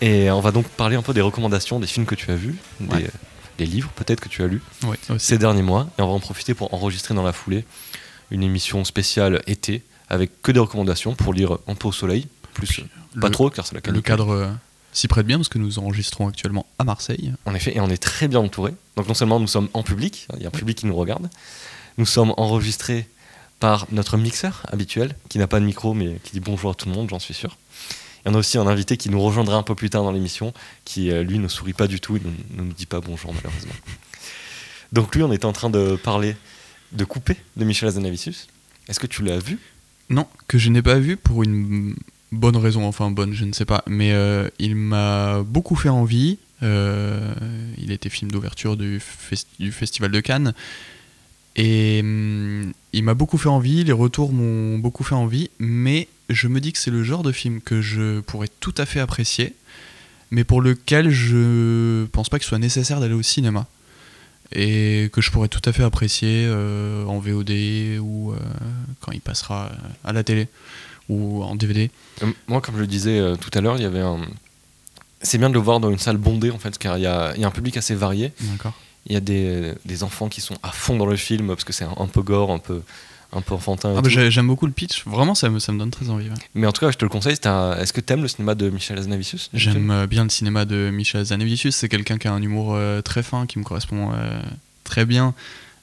Et 0.00 0.30
on 0.30 0.40
va 0.40 0.50
donc 0.52 0.66
parler 0.68 0.96
un 0.96 1.02
peu 1.02 1.12
des 1.12 1.20
recommandations, 1.20 1.78
des 1.78 1.86
films 1.86 2.06
que 2.06 2.14
tu 2.14 2.30
as 2.30 2.36
vus, 2.36 2.56
des, 2.80 2.94
Ouais. 2.94 3.10
des 3.58 3.66
livres 3.66 3.90
peut-être 3.94 4.20
que 4.20 4.28
tu 4.28 4.42
as 4.42 4.46
lus 4.46 4.62
Ouais, 4.86 4.96
ces 5.18 5.36
derniers 5.38 5.62
mois. 5.62 5.88
Et 5.98 6.02
on 6.02 6.06
va 6.06 6.12
en 6.12 6.20
profiter 6.20 6.54
pour 6.54 6.72
enregistrer 6.72 7.14
dans 7.14 7.22
la 7.22 7.32
foulée 7.32 7.64
une 8.30 8.42
émission 8.42 8.84
spéciale 8.84 9.42
été 9.46 9.82
avec 10.08 10.40
que 10.42 10.52
des 10.52 10.60
recommandations 10.60 11.14
pour 11.14 11.34
lire 11.34 11.58
un 11.66 11.74
peu 11.74 11.88
au 11.88 11.92
soleil. 11.92 12.26
Plus, 12.54 12.80
Le- 13.14 13.20
pas 13.20 13.30
trop 13.30 13.50
car 13.50 13.66
c'est 13.66 13.74
la 13.74 13.78
Le 13.78 13.82
canicule. 13.82 14.02
cadre 14.02 14.30
euh, 14.30 14.50
s'y 14.92 15.06
prête 15.06 15.26
bien 15.26 15.36
parce 15.36 15.48
que 15.48 15.58
nous 15.58 15.78
enregistrons 15.78 16.28
actuellement 16.28 16.66
à 16.78 16.84
Marseille. 16.84 17.32
En 17.44 17.54
effet, 17.54 17.76
et 17.76 17.80
on 17.80 17.90
est 17.90 18.02
très 18.02 18.26
bien 18.26 18.40
entouré. 18.40 18.72
Donc 18.96 19.06
non 19.06 19.14
seulement 19.14 19.38
nous 19.38 19.46
sommes 19.46 19.68
en 19.74 19.82
public, 19.82 20.26
il 20.36 20.42
y 20.42 20.46
a 20.46 20.48
un 20.48 20.52
public 20.52 20.78
qui 20.78 20.86
nous 20.86 20.96
regarde, 20.96 21.28
nous 21.98 22.06
sommes 22.06 22.32
enregistrés 22.38 23.06
par 23.60 23.86
notre 23.92 24.16
mixeur 24.16 24.62
habituel, 24.68 25.14
qui 25.28 25.38
n'a 25.38 25.46
pas 25.46 25.60
de 25.60 25.64
micro 25.66 25.94
mais 25.94 26.16
qui 26.24 26.32
dit 26.32 26.40
bonjour 26.40 26.70
à 26.70 26.74
tout 26.74 26.88
le 26.88 26.94
monde, 26.94 27.08
j'en 27.10 27.18
suis 27.18 27.34
sûr. 27.34 27.56
Et 28.24 28.28
on 28.28 28.34
a 28.34 28.38
aussi 28.38 28.58
un 28.58 28.66
invité 28.66 28.96
qui 28.96 29.08
nous 29.10 29.20
rejoindra 29.20 29.56
un 29.56 29.62
peu 29.62 29.74
plus 29.74 29.90
tard 29.90 30.02
dans 30.02 30.12
l'émission, 30.12 30.52
qui 30.84 31.10
euh, 31.10 31.22
lui 31.22 31.38
ne 31.38 31.48
sourit 31.48 31.72
pas 31.72 31.86
du 31.86 32.00
tout, 32.00 32.16
il 32.16 32.22
ne 32.56 32.62
nous 32.62 32.72
dit 32.72 32.86
pas 32.86 33.00
bonjour 33.00 33.32
malheureusement. 33.32 33.72
Donc 34.92 35.14
lui, 35.14 35.22
on 35.22 35.32
était 35.32 35.44
en 35.44 35.52
train 35.52 35.70
de 35.70 35.96
parler 35.96 36.34
de 36.92 37.04
Coupé 37.04 37.36
de 37.56 37.64
Michel 37.64 37.88
Azanavicius. 37.88 38.48
Est-ce 38.88 38.98
que 38.98 39.06
tu 39.06 39.22
l'as 39.22 39.38
vu? 39.38 39.58
Non, 40.08 40.26
que 40.48 40.58
je 40.58 40.70
n'ai 40.70 40.82
pas 40.82 40.98
vu 40.98 41.16
pour 41.16 41.44
une 41.44 41.94
bonne 42.32 42.56
raison, 42.56 42.84
enfin 42.84 43.10
bonne, 43.10 43.32
je 43.32 43.44
ne 43.44 43.52
sais 43.52 43.64
pas, 43.64 43.84
mais 43.86 44.12
euh, 44.12 44.48
il 44.58 44.74
m'a 44.74 45.42
beaucoup 45.42 45.76
fait 45.76 45.88
envie. 45.88 46.38
Euh, 46.62 47.34
il 47.78 47.92
était 47.92 48.10
film 48.10 48.30
d'ouverture 48.30 48.76
du 48.76 49.00
Festival 49.00 50.10
de 50.10 50.20
Cannes. 50.20 50.54
Et 51.56 52.00
hum, 52.02 52.72
il 52.92 53.04
m'a 53.04 53.14
beaucoup 53.14 53.38
fait 53.38 53.48
envie, 53.48 53.84
les 53.84 53.92
retours 53.92 54.32
m'ont 54.32 54.78
beaucoup 54.78 55.04
fait 55.04 55.14
envie, 55.14 55.50
mais 55.58 56.08
je 56.28 56.48
me 56.48 56.60
dis 56.60 56.72
que 56.72 56.78
c'est 56.78 56.90
le 56.90 57.02
genre 57.02 57.22
de 57.22 57.32
film 57.32 57.60
que 57.60 57.80
je 57.80 58.20
pourrais 58.20 58.48
tout 58.60 58.74
à 58.78 58.86
fait 58.86 59.00
apprécier, 59.00 59.54
mais 60.30 60.44
pour 60.44 60.60
lequel 60.60 61.10
je 61.10 62.04
pense 62.06 62.28
pas 62.28 62.38
qu'il 62.38 62.46
soit 62.46 62.58
nécessaire 62.58 63.00
d'aller 63.00 63.14
au 63.14 63.22
cinéma. 63.22 63.66
Et 64.52 65.10
que 65.12 65.20
je 65.20 65.30
pourrais 65.30 65.46
tout 65.46 65.62
à 65.64 65.72
fait 65.72 65.84
apprécier 65.84 66.44
euh, 66.48 67.04
en 67.04 67.20
VOD 67.20 67.50
ou 68.00 68.32
euh, 68.32 68.36
quand 69.00 69.12
il 69.12 69.20
passera 69.20 69.70
à 70.02 70.12
la 70.12 70.24
télé 70.24 70.48
ou 71.08 71.44
en 71.44 71.54
DVD. 71.54 71.88
Euh, 72.24 72.26
Moi, 72.48 72.60
comme 72.60 72.74
je 72.74 72.80
le 72.80 72.88
disais 72.88 73.20
euh, 73.20 73.36
tout 73.36 73.50
à 73.56 73.60
l'heure, 73.60 73.76
il 73.76 73.82
y 73.82 73.86
avait 73.86 74.00
un. 74.00 74.18
C'est 75.22 75.38
bien 75.38 75.50
de 75.50 75.54
le 75.54 75.60
voir 75.60 75.78
dans 75.78 75.90
une 75.90 75.98
salle 75.98 76.16
bondée 76.16 76.50
en 76.50 76.58
fait, 76.58 76.78
car 76.78 76.98
il 76.98 77.02
y 77.02 77.06
a, 77.06 77.32
il 77.36 77.42
y 77.42 77.44
a 77.44 77.46
un 77.46 77.52
public 77.52 77.76
assez 77.76 77.94
varié. 77.94 78.32
D'accord. 78.40 78.72
Il 79.06 79.12
y 79.12 79.16
a 79.16 79.20
des, 79.20 79.72
des 79.84 80.02
enfants 80.02 80.28
qui 80.28 80.40
sont 80.40 80.56
à 80.62 80.70
fond 80.70 80.96
dans 80.96 81.06
le 81.06 81.16
film 81.16 81.48
parce 81.48 81.64
que 81.64 81.72
c'est 81.72 81.84
un, 81.84 81.94
un 81.96 82.06
peu 82.06 82.22
gore, 82.22 82.50
un 82.52 82.58
peu, 82.58 82.82
un 83.32 83.40
peu 83.40 83.54
enfantin. 83.54 83.94
Ah 83.96 84.02
bah, 84.02 84.08
J'aime 84.08 84.46
beaucoup 84.46 84.66
le 84.66 84.72
pitch, 84.72 85.04
vraiment 85.06 85.34
ça 85.34 85.48
me, 85.48 85.58
ça 85.58 85.72
me 85.72 85.78
donne 85.78 85.90
très 85.90 86.10
envie. 86.10 86.28
ouais. 86.28 86.34
Mais 86.54 86.66
en 86.66 86.72
tout 86.72 86.80
cas, 86.80 86.90
je 86.90 86.98
te 86.98 87.04
le 87.04 87.08
conseille. 87.08 87.32
Est-ce 87.34 87.92
que 87.92 88.00
t'aimes 88.00 88.22
le 88.22 88.28
cinéma 88.28 88.54
de 88.54 88.68
Michel 88.70 88.98
Aznavicius 88.98 89.50
J'aime 89.54 89.90
euh, 89.90 90.06
bien 90.06 90.24
le 90.24 90.30
cinéma 90.30 90.64
de 90.64 90.90
Michel 90.92 91.24
Zanevicius, 91.24 91.74
c'est 91.76 91.88
quelqu'un 91.88 92.18
qui 92.18 92.28
a 92.28 92.32
un 92.32 92.42
humour 92.42 92.74
euh, 92.74 93.00
très 93.00 93.22
fin, 93.22 93.46
qui 93.46 93.58
me 93.58 93.64
correspond 93.64 94.12
euh, 94.12 94.40
très 94.84 95.04
bien. 95.06 95.34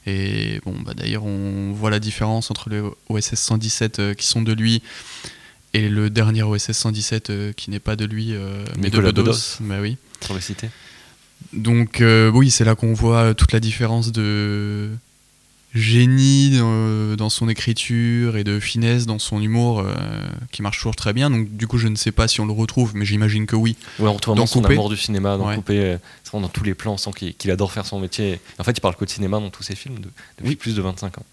Et 0.06 0.60
bon, 0.64 0.74
bah, 0.84 0.94
d'ailleurs, 0.94 1.24
on 1.24 1.72
voit 1.72 1.90
la 1.90 1.98
différence 1.98 2.50
entre 2.50 2.70
les 2.70 2.82
OSS 3.08 3.34
117 3.34 3.98
euh, 3.98 4.14
qui 4.14 4.26
sont 4.26 4.42
de 4.42 4.52
lui 4.52 4.82
et 5.74 5.88
le 5.90 6.08
dernier 6.08 6.42
OSS 6.44 6.72
117 6.72 7.30
euh, 7.30 7.52
qui 7.52 7.70
n'est 7.70 7.78
pas 7.80 7.94
de 7.96 8.06
lui, 8.06 8.32
mais 8.78 8.88
Nicolas 8.88 9.12
de 9.12 9.20
Bedos. 9.22 9.32
Bedos. 9.32 9.56
Bah 9.60 9.80
oui. 9.82 9.96
Pour 10.20 10.34
le 10.34 10.40
citer. 10.40 10.70
Donc 11.52 12.00
euh, 12.00 12.30
oui, 12.30 12.50
c'est 12.50 12.64
là 12.64 12.74
qu'on 12.74 12.92
voit 12.94 13.18
euh, 13.30 13.34
toute 13.34 13.52
la 13.52 13.60
différence 13.60 14.12
de 14.12 14.90
génie 15.74 16.56
dans, 16.58 17.14
dans 17.16 17.28
son 17.28 17.48
écriture 17.48 18.36
et 18.36 18.44
de 18.44 18.58
finesse 18.58 19.04
dans 19.06 19.18
son 19.18 19.40
humour 19.40 19.80
euh, 19.80 19.94
qui 20.50 20.62
marche 20.62 20.78
toujours 20.78 20.96
très 20.96 21.12
bien. 21.12 21.30
Donc 21.30 21.56
du 21.56 21.66
coup, 21.66 21.78
je 21.78 21.88
ne 21.88 21.94
sais 21.96 22.10
pas 22.12 22.26
si 22.28 22.40
on 22.40 22.46
le 22.46 22.52
retrouve, 22.52 22.92
mais 22.94 23.04
j'imagine 23.04 23.46
que 23.46 23.54
oui. 23.56 23.76
Ouais, 23.98 24.08
on 24.08 24.14
retrouve 24.14 24.34
vraiment 24.34 24.46
son 24.46 24.64
amour 24.64 24.88
du 24.90 24.96
cinéma, 24.96 25.36
dans 25.36 25.46
Ouais. 25.48 25.56
Coupé, 25.56 25.78
euh, 25.78 25.98
dans 26.32 26.48
tous 26.48 26.64
les 26.64 26.74
plans, 26.74 26.94
on 26.94 26.96
sent 26.96 27.10
qu'il 27.38 27.50
adore 27.50 27.72
faire 27.72 27.86
son 27.86 28.00
métier. 28.00 28.40
En 28.58 28.64
fait, 28.64 28.72
il 28.76 28.80
parle 28.80 28.96
que 28.96 29.04
de 29.04 29.10
cinéma 29.10 29.38
dans 29.40 29.50
tous 29.50 29.62
ses 29.62 29.74
films 29.74 29.98
de- 30.00 30.10
depuis 30.38 30.56
plus 30.56 30.74
de 30.74 30.82
25 30.82 31.18
ans. 31.18 31.26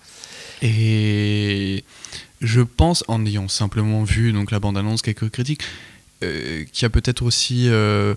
Et 0.62 1.84
je 2.42 2.62
pense, 2.62 3.04
en 3.08 3.26
ayant 3.26 3.48
simplement 3.48 4.04
vu 4.04 4.32
donc 4.34 4.52
la 4.52 4.60
bande-annonce, 4.60 5.02
quelques 5.02 5.30
critiques, 5.30 5.62
euh, 6.24 6.64
qu'il 6.72 6.84
y 6.84 6.86
a 6.86 6.90
peut-être 6.90 7.24
aussi 7.24 7.68
euh, 7.70 8.16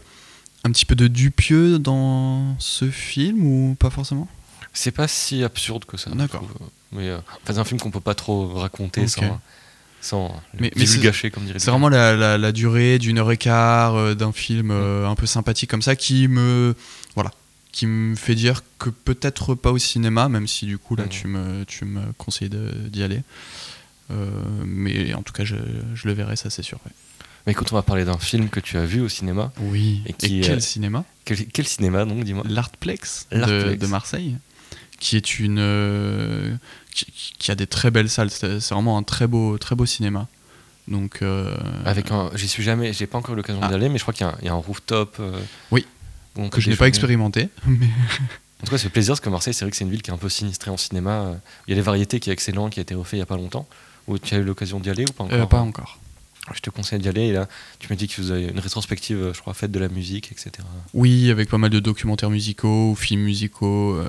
un 0.65 0.71
petit 0.73 0.85
peu 0.87 0.95
de 0.95 1.07
Dupieux 1.09 1.79
dans 1.79 2.57
ce 2.59 2.91
film 2.91 3.43
ou 3.45 3.77
pas 3.79 3.91
forcément? 3.91 4.29
C'est 4.73 4.91
pas 4.91 5.09
si 5.09 5.43
absurde 5.45 5.85
que 5.85 5.97
ça. 5.97 6.11
D'accord. 6.11 6.47
Mais 6.93 7.09
euh, 7.09 7.19
enfin, 7.43 7.55
c'est 7.55 7.59
un 7.59 7.65
film 7.65 7.81
qu'on 7.81 7.91
peut 7.91 8.01
pas 8.01 8.15
trop 8.15 8.49
raconter 8.55 9.07
sans, 9.09 9.41
sans 10.01 10.41
Mais- 10.59 10.71
gâcher, 11.01 11.31
comme 11.31 11.45
dirait 11.45 11.59
C'est 11.59 11.71
vraiment 11.71 11.89
la, 11.89 12.15
la- 12.17 12.39
la 12.39 12.53
durée 12.53 12.99
d'une 12.99 13.19
heure 13.19 13.31
et 13.33 13.37
quart 13.37 13.95
euh, 13.97 14.15
d'un 14.15 14.33
film 14.33 14.71
euh, 14.71 15.07
un 15.09 15.15
peu 15.15 15.27
sympathique 15.27 15.71
comme 15.71 15.83
ça 15.83 15.97
qui 15.97 16.29
me 16.29 16.75
voilà 17.15 17.31
qui 17.73 17.87
me 17.87 18.17
fait 18.17 18.35
dire 18.35 18.63
que 18.79 18.91
peut-être 18.91 19.55
pas 19.55 19.71
au 19.71 19.79
cinéma, 19.79 20.29
même 20.29 20.47
si 20.49 20.67
du 20.67 20.79
coup 20.79 20.97
là 20.97 21.05
Mhm. 21.05 21.09
tu 21.11 21.27
me 21.29 21.65
tu 21.65 21.85
me 21.85 22.01
conseilles 22.17 22.51
d'y 22.91 23.03
aller. 23.03 23.23
Mais 24.65 25.13
en 25.15 25.23
tout 25.23 25.33
cas 25.33 25.45
je, 25.45 25.57
je 25.95 26.07
le 26.09 26.15
verrai, 26.15 26.37
ça 26.37 26.51
c'est 26.51 26.63
sûr. 26.63 26.79
ouais. 26.87 26.93
Mais 27.49 27.53
écoute, 27.53 27.69
on 27.73 27.77
va 27.77 27.83
parler 27.83 28.05
d'un 28.05 28.19
film 28.19 28.51
que 28.51 28.61
tu 28.61 28.77
as 28.77 28.85
vu 28.85 29.01
au 29.01 29.09
cinéma. 29.09 29.51
Oui. 29.59 30.03
Et 30.05 30.13
quel 30.13 30.59
euh, 30.59 30.61
cinéma 30.61 31.07
Quel, 31.25 31.47
quel 31.47 31.67
cinéma 31.67 32.05
donc, 32.05 32.23
dis-moi 32.23 32.45
L'Artplex 32.47 33.27
de, 33.33 33.87
Marseille, 33.87 34.37
qui 35.01 35.17
est 35.17 35.39
une 35.39 35.57
euh, 35.59 36.55
qui, 36.95 37.07
qui 37.39 37.51
a 37.51 37.55
des 37.55 37.67
très 37.67 37.91
belles 37.91 38.11
salles. 38.11 38.29
C'est 38.31 38.61
c'est 38.61 38.75
vraiment 38.75 38.99
un 38.99 39.03
très 39.03 39.27
beau 39.27 39.57
très 39.57 39.75
beau 39.75 39.87
cinéma. 39.87 40.29
Donc 40.89 41.23
euh, 41.23 41.57
Avec 41.87 42.11
un, 42.11 42.31
j'y 42.35 42.49
suis 42.49 42.63
jamais, 42.63 42.93
j'ai 42.93 43.07
pas 43.07 43.17
encore 43.17 43.33
eu 43.33 43.37
l'occasion 43.39 43.63
Ah. 43.65 43.69
d'y 43.69 43.75
aller, 43.77 43.89
mais 43.89 43.97
je 43.97 44.05
crois 44.05 44.13
qu'il 44.13 44.27
y, 44.27 44.29
a 44.29 44.33
un- 44.35 44.39
il 44.43 44.45
y 44.45 44.49
a 44.51 44.53
un 44.53 44.57
rooftop. 44.57 45.17
euh, 45.21 45.41
Oui. 45.71 45.87
que 46.51 46.61
je 46.61 46.69
n'ai 46.69 46.77
pas 46.77 46.87
expérimenté. 46.87 47.49
Mais 47.67 47.87
En 48.61 48.67
tout 48.67 48.73
cas, 48.73 48.77
fait 48.77 48.91
plaisir 48.91 49.13
parce 49.13 49.21
que 49.21 49.31
Marseille, 49.31 49.55
c'est 49.55 49.65
vrai 49.65 49.71
que 49.71 49.77
c'est 49.79 49.85
une 49.85 49.91
ville 49.91 50.03
qui 50.03 50.11
est 50.11 50.15
un 50.15 50.19
peu 50.19 50.29
sinistrée 50.29 50.71
en 50.71 50.77
cinéma. 50.77 51.37
Il 51.67 51.71
y 51.71 51.73
a 51.73 51.77
les 51.77 51.81
variétés 51.83 52.21
qui 52.21 52.29
est 52.29 52.33
excellent, 52.35 52.69
qui 52.69 52.79
a 52.79 52.83
été 52.83 52.95
refait 52.95 53.17
il 53.17 53.21
y 53.21 53.23
a 53.23 53.27
pas 53.27 53.37
longtemps. 53.39 53.67
Où 54.07 54.19
tu 54.19 54.35
as 54.35 54.39
eu 54.39 54.43
l'occasion 54.45 54.81
d'y 54.81 54.91
aller 54.91 55.05
ou 55.09 55.13
pas 55.15 55.25
encore 55.25 55.49
pas 55.49 55.61
encore. 55.61 55.99
Je 56.55 56.61
te 56.61 56.71
conseille 56.71 56.99
d'y 56.99 57.09
aller. 57.09 57.23
Et 57.29 57.33
là, 57.33 57.49
tu 57.79 57.93
me 57.93 57.97
dis 57.97 58.09
que 58.09 58.21
vous 58.21 58.31
avez 58.31 58.47
une 58.49 58.59
rétrospective, 58.59 59.33
je 59.35 59.41
crois, 59.41 59.55
faite 59.55 59.71
de 59.73 59.79
la 59.79 59.89
musique, 59.89 60.31
etc. 60.33 60.51
Oui, 60.95 61.31
avec 61.31 61.49
pas 61.49 61.59
mal 61.59 61.71
de 61.71 61.81
documentaires 61.81 62.31
musicaux, 62.31 62.95
films 62.95 63.23
musicaux, 63.23 63.95
euh, 63.97 64.09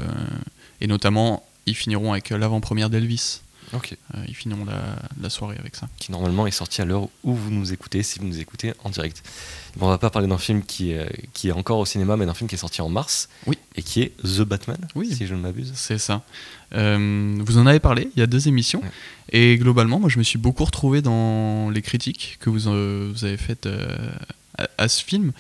et 0.82 0.88
notamment, 0.88 1.46
ils 1.66 1.76
finiront 1.76 2.12
avec 2.14 2.30
l'avant-première 2.30 2.90
d'Elvis. 2.90 3.42
Ok. 3.74 3.96
Euh, 4.16 4.24
ils 4.28 4.34
finiront 4.36 4.66
la, 4.66 4.82
la 5.22 5.30
soirée 5.30 5.56
avec 5.60 5.76
ça. 5.76 5.88
Qui 6.00 6.12
normalement 6.12 6.48
est 6.48 6.52
sorti 6.52 6.82
à 6.82 6.86
l'heure 6.86 7.08
où 7.24 7.36
vous 7.36 7.52
nous 7.52 7.72
écoutez, 7.72 8.02
si 8.02 8.18
vous 8.18 8.26
nous 8.26 8.40
écoutez 8.40 8.74
en 8.84 8.90
direct. 8.90 9.22
Bon, 9.76 9.86
on 9.86 9.90
va 9.90 10.00
pas 10.00 10.10
parler 10.10 10.28
d'un 10.28 10.40
film 10.40 10.64
qui 10.64 10.92
est, 10.92 11.28
qui 11.34 11.50
est 11.50 11.52
encore 11.52 11.78
au 11.78 11.86
cinéma, 11.86 12.18
mais 12.18 12.26
d'un 12.26 12.34
film 12.34 12.50
qui 12.50 12.56
est 12.56 12.60
sorti 12.60 12.82
en 12.82 12.90
mars. 12.90 13.30
Oui. 13.46 13.60
Et 13.76 13.84
qui 13.84 14.02
est 14.02 14.14
The 14.24 14.42
Batman, 14.42 14.80
Oui. 14.96 15.14
si 15.14 15.28
je 15.28 15.36
ne 15.36 15.40
m'abuse. 15.42 15.72
C'est 15.76 16.00
ça. 16.00 16.24
Euh, 16.74 17.38
vous 17.40 17.58
en 17.58 17.66
avez 17.66 17.80
parlé 17.80 18.10
il 18.16 18.20
y 18.20 18.24
a 18.24 18.28
deux 18.28 18.48
émissions. 18.48 18.82
Ouais. 18.82 18.92
Et 19.32 19.58
globalement, 19.58 20.00
moi, 20.00 20.10
je 20.10 20.18
me 20.20 20.24
suis 20.24 20.40
beaucoup 20.40 20.66
retrouvé 20.66 21.02
dans 21.02 21.70
les 21.70 21.82
critiques 21.82 22.38
que 22.40 22.50
vous, 22.50 22.68
euh, 22.68 23.12
vous 23.14 23.26
avez 23.26 23.38
faites 23.38 23.66
euh, 23.66 23.88
à, 24.58 24.68
à 24.78 24.88
ce 24.88 25.04
film. 25.04 25.32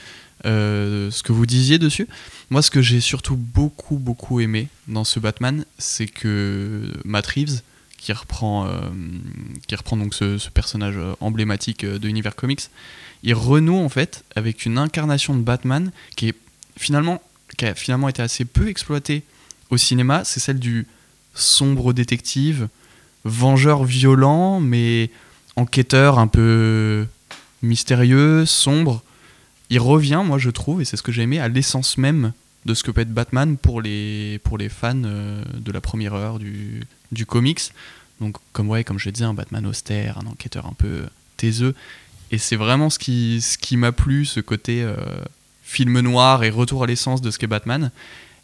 Ce 0.45 1.21
que 1.21 1.33
vous 1.33 1.45
disiez 1.45 1.79
dessus. 1.79 2.07
Moi, 2.49 2.61
ce 2.61 2.71
que 2.71 2.81
j'ai 2.81 3.01
surtout 3.01 3.35
beaucoup, 3.35 3.97
beaucoup 3.97 4.39
aimé 4.39 4.69
dans 4.87 5.03
ce 5.03 5.19
Batman, 5.19 5.65
c'est 5.77 6.07
que 6.07 6.93
Matt 7.03 7.27
Reeves, 7.27 7.61
qui 7.97 8.13
reprend, 8.13 8.69
qui 9.67 9.75
reprend 9.75 9.97
donc 9.97 10.13
ce, 10.13 10.37
ce 10.37 10.49
personnage 10.49 10.95
emblématique 11.19 11.85
de 11.85 12.07
l'univers 12.07 12.37
comics, 12.37 12.61
il 13.23 13.33
renoue 13.33 13.75
en 13.75 13.89
fait 13.89 14.23
avec 14.33 14.65
une 14.65 14.77
incarnation 14.77 15.35
de 15.35 15.41
Batman 15.41 15.91
qui 16.15 16.29
est 16.29 16.35
finalement 16.77 17.21
qui 17.57 17.65
a 17.65 17.75
finalement 17.75 18.07
été 18.07 18.21
assez 18.21 18.45
peu 18.45 18.69
exploitée 18.69 19.23
au 19.69 19.77
cinéma. 19.77 20.23
C'est 20.23 20.39
celle 20.39 20.59
du 20.59 20.87
sombre 21.39 21.93
détective, 21.93 22.67
vengeur 23.25 23.83
violent, 23.83 24.59
mais 24.59 25.09
enquêteur 25.55 26.19
un 26.19 26.27
peu 26.27 27.05
mystérieux, 27.61 28.45
sombre. 28.45 29.03
Il 29.69 29.79
revient, 29.79 30.21
moi 30.25 30.37
je 30.37 30.49
trouve, 30.49 30.81
et 30.81 30.85
c'est 30.85 30.97
ce 30.97 31.03
que 31.03 31.11
j'ai 31.11 31.23
aimé, 31.23 31.39
à 31.39 31.47
l'essence 31.47 31.97
même 31.97 32.33
de 32.65 32.73
ce 32.73 32.83
que 32.83 32.91
peut 32.91 33.01
être 33.01 33.13
Batman 33.13 33.57
pour 33.57 33.81
les, 33.81 34.39
pour 34.43 34.57
les 34.57 34.69
fans 34.69 35.03
euh, 35.05 35.43
de 35.53 35.71
la 35.71 35.81
première 35.81 36.13
heure 36.13 36.39
du, 36.39 36.83
du 37.11 37.25
comics. 37.25 37.61
Donc, 38.19 38.37
comme, 38.51 38.69
ouais, 38.69 38.83
comme 38.83 38.99
je 38.99 39.09
disais, 39.09 39.25
un 39.25 39.33
Batman 39.33 39.65
austère, 39.65 40.17
un 40.17 40.27
enquêteur 40.27 40.65
un 40.65 40.73
peu 40.73 41.03
taiseux. 41.37 41.73
Et 42.31 42.37
c'est 42.37 42.57
vraiment 42.57 42.89
ce 42.89 42.99
qui, 42.99 43.41
ce 43.41 43.57
qui 43.57 43.77
m'a 43.77 43.91
plu, 43.91 44.25
ce 44.25 44.39
côté 44.39 44.83
euh, 44.83 44.95
film 45.63 45.99
noir 45.99 46.43
et 46.43 46.49
retour 46.49 46.83
à 46.83 46.87
l'essence 46.87 47.21
de 47.21 47.31
ce 47.31 47.39
qu'est 47.39 47.47
Batman. 47.47 47.91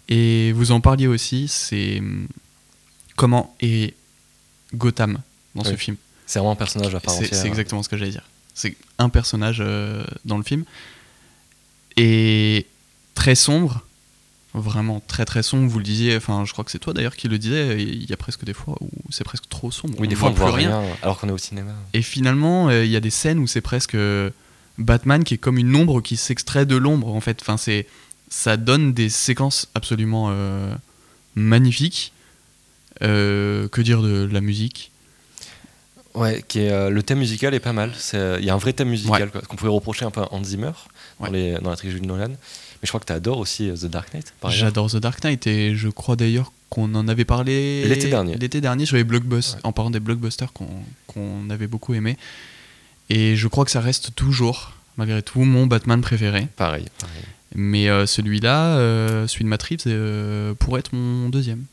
Et 0.08 0.54
vous 0.54 0.72
en 0.72 0.80
parliez 0.80 1.08
aussi, 1.08 1.48
c'est 1.48 2.00
hum, 2.00 2.28
comment 3.16 3.56
est 3.62 3.94
Gotham 4.74 5.20
dans 5.56 5.64
ce 5.64 5.76
film. 5.76 5.98
C'est 6.26 6.40
vraiment 6.40 6.54
un 6.54 6.56
personnage 6.56 6.94
à 6.96 7.00
part 7.00 7.14
C'est 7.14 7.26
entière. 7.26 7.42
c'est 7.42 7.48
exactement 7.48 7.84
ce 7.84 7.90
que 7.90 7.98
j'allais 7.98 8.12
dire. 8.12 8.28
C'est 8.54 8.76
un 8.98 9.10
personnage 9.10 9.58
euh, 9.60 10.04
dans 10.26 10.38
le 10.38 10.44
film. 10.44 10.64
Et 11.98 12.66
très 13.14 13.36
sombre, 13.36 13.86
vraiment 14.54 15.02
très 15.08 15.26
très 15.26 15.44
sombre. 15.44 15.70
Vous 15.70 15.78
le 15.78 15.84
disiez, 15.84 16.16
enfin, 16.18 16.46
je 16.46 16.52
crois 16.54 16.64
que 16.66 16.72
c'est 16.72 16.80
toi 16.80 16.94
d'ailleurs 16.94 17.16
qui 17.16 17.28
le 17.28 17.38
disais. 17.38 17.82
Il 17.82 18.10
y 18.10 18.14
a 18.14 18.18
presque 18.18 18.44
des 18.44 18.54
fois 18.54 18.76
où 18.82 18.90
c'est 19.12 19.24
presque 19.24 19.48
trop 19.50 19.72
sombre. 19.72 19.96
Oui, 20.00 20.08
des 20.08 20.16
fois 20.16 20.30
on 20.30 20.32
ne 20.32 20.38
voit 20.38 20.52
rien, 20.52 20.82
alors 21.02 21.20
qu'on 21.20 21.30
est 21.30 21.34
au 21.34 21.38
cinéma. 21.38 21.74
Et 21.94 22.02
finalement, 22.02 22.70
euh, 22.70 22.86
il 22.86 22.92
y 22.92 22.96
a 22.96 23.02
des 23.02 23.10
scènes 23.12 23.40
où 23.40 23.48
c'est 23.48 23.62
presque 23.62 23.96
euh, 23.96 24.30
Batman 24.78 25.24
qui 25.24 25.36
est 25.36 25.38
comme 25.38 25.58
une 25.58 25.76
ombre 25.76 26.02
qui 26.02 26.18
s'extrait 26.18 26.66
de 26.66 26.76
l'ombre 26.76 27.14
en 27.14 27.22
fait. 27.22 27.40
Enfin, 27.42 27.58
c'est 27.58 27.88
ça 28.30 28.58
donne 28.58 28.94
des 28.94 29.10
séquences 29.10 29.70
absolument 29.76 30.34
magnifiques. 31.36 32.12
Euh, 33.04 33.68
que 33.68 33.82
dire 33.82 34.02
de 34.02 34.28
la 34.32 34.42
musique 34.42 34.92
Ouais, 36.14 36.44
qui 36.48 36.60
est, 36.60 36.72
euh, 36.72 36.90
le 36.90 37.04
thème 37.04 37.20
musical 37.20 37.54
est 37.54 37.60
pas 37.60 37.74
mal. 37.74 37.92
Euh, 38.14 38.38
Il 38.40 38.46
y 38.46 38.50
a 38.50 38.54
un 38.54 38.58
vrai 38.58 38.72
thème 38.72 38.88
musical 38.90 39.30
Ouais. 39.36 39.42
qu'on 39.50 39.58
pouvait 39.58 39.72
reprocher 39.72 40.06
un 40.06 40.12
peu 40.12 40.22
à 40.22 40.30
Hans 40.32 40.44
Zimmer 40.44 40.72
dans, 41.20 41.26
Ouais. 41.26 41.32
les, 41.32 41.54
dans 41.60 41.70
la 41.70 41.76
trilogie 41.76 42.00
de 42.00 42.06
Nolan. 42.06 42.30
Mais 42.30 42.38
je 42.84 42.88
crois 42.88 43.02
que 43.02 43.06
tu 43.06 43.12
adores 43.12 43.40
aussi 43.40 43.70
The 43.70 43.86
Dark 43.88 44.14
Knight. 44.14 44.34
J'adore 44.48 44.90
The 44.90 44.96
Dark 44.98 45.22
Knight 45.24 45.46
et 45.48 45.76
je 45.76 45.90
crois 45.90 46.16
d'ailleurs 46.16 46.54
qu'on 46.70 46.94
en 46.96 47.08
avait 47.10 47.26
parlé 47.26 47.84
L'été 47.86 48.10
dernier. 48.10 48.36
L'été 48.38 48.62
dernier 48.62 48.86
sur 48.86 48.96
les 48.96 49.04
blockbusters, 49.04 49.60
en 49.64 49.74
parlant 49.74 49.92
des 49.92 50.00
blockbusters 50.00 50.54
qu'on 50.54 51.50
avait 51.50 51.68
beaucoup 51.68 51.94
aimé. 51.94 52.18
Et 53.10 53.36
je 53.36 53.48
crois 53.50 53.66
que 53.66 53.72
ça 53.72 53.82
reste 53.82 54.16
toujours, 54.16 54.72
malgré 54.98 55.22
tout, 55.22 55.42
mon 55.42 55.68
Batman 55.68 56.00
préféré. 56.02 56.48
Pareil, 56.56 56.86
pareil. 57.00 57.22
Mais 57.56 57.90
euh, 57.90 58.06
celui-là, 58.06 58.78
celui 59.28 59.46
de 59.46 59.50
euh, 59.88 60.54
pourrait 60.56 60.80
être 60.80 60.94
mon 60.94 61.30
deuxième. 61.30 61.66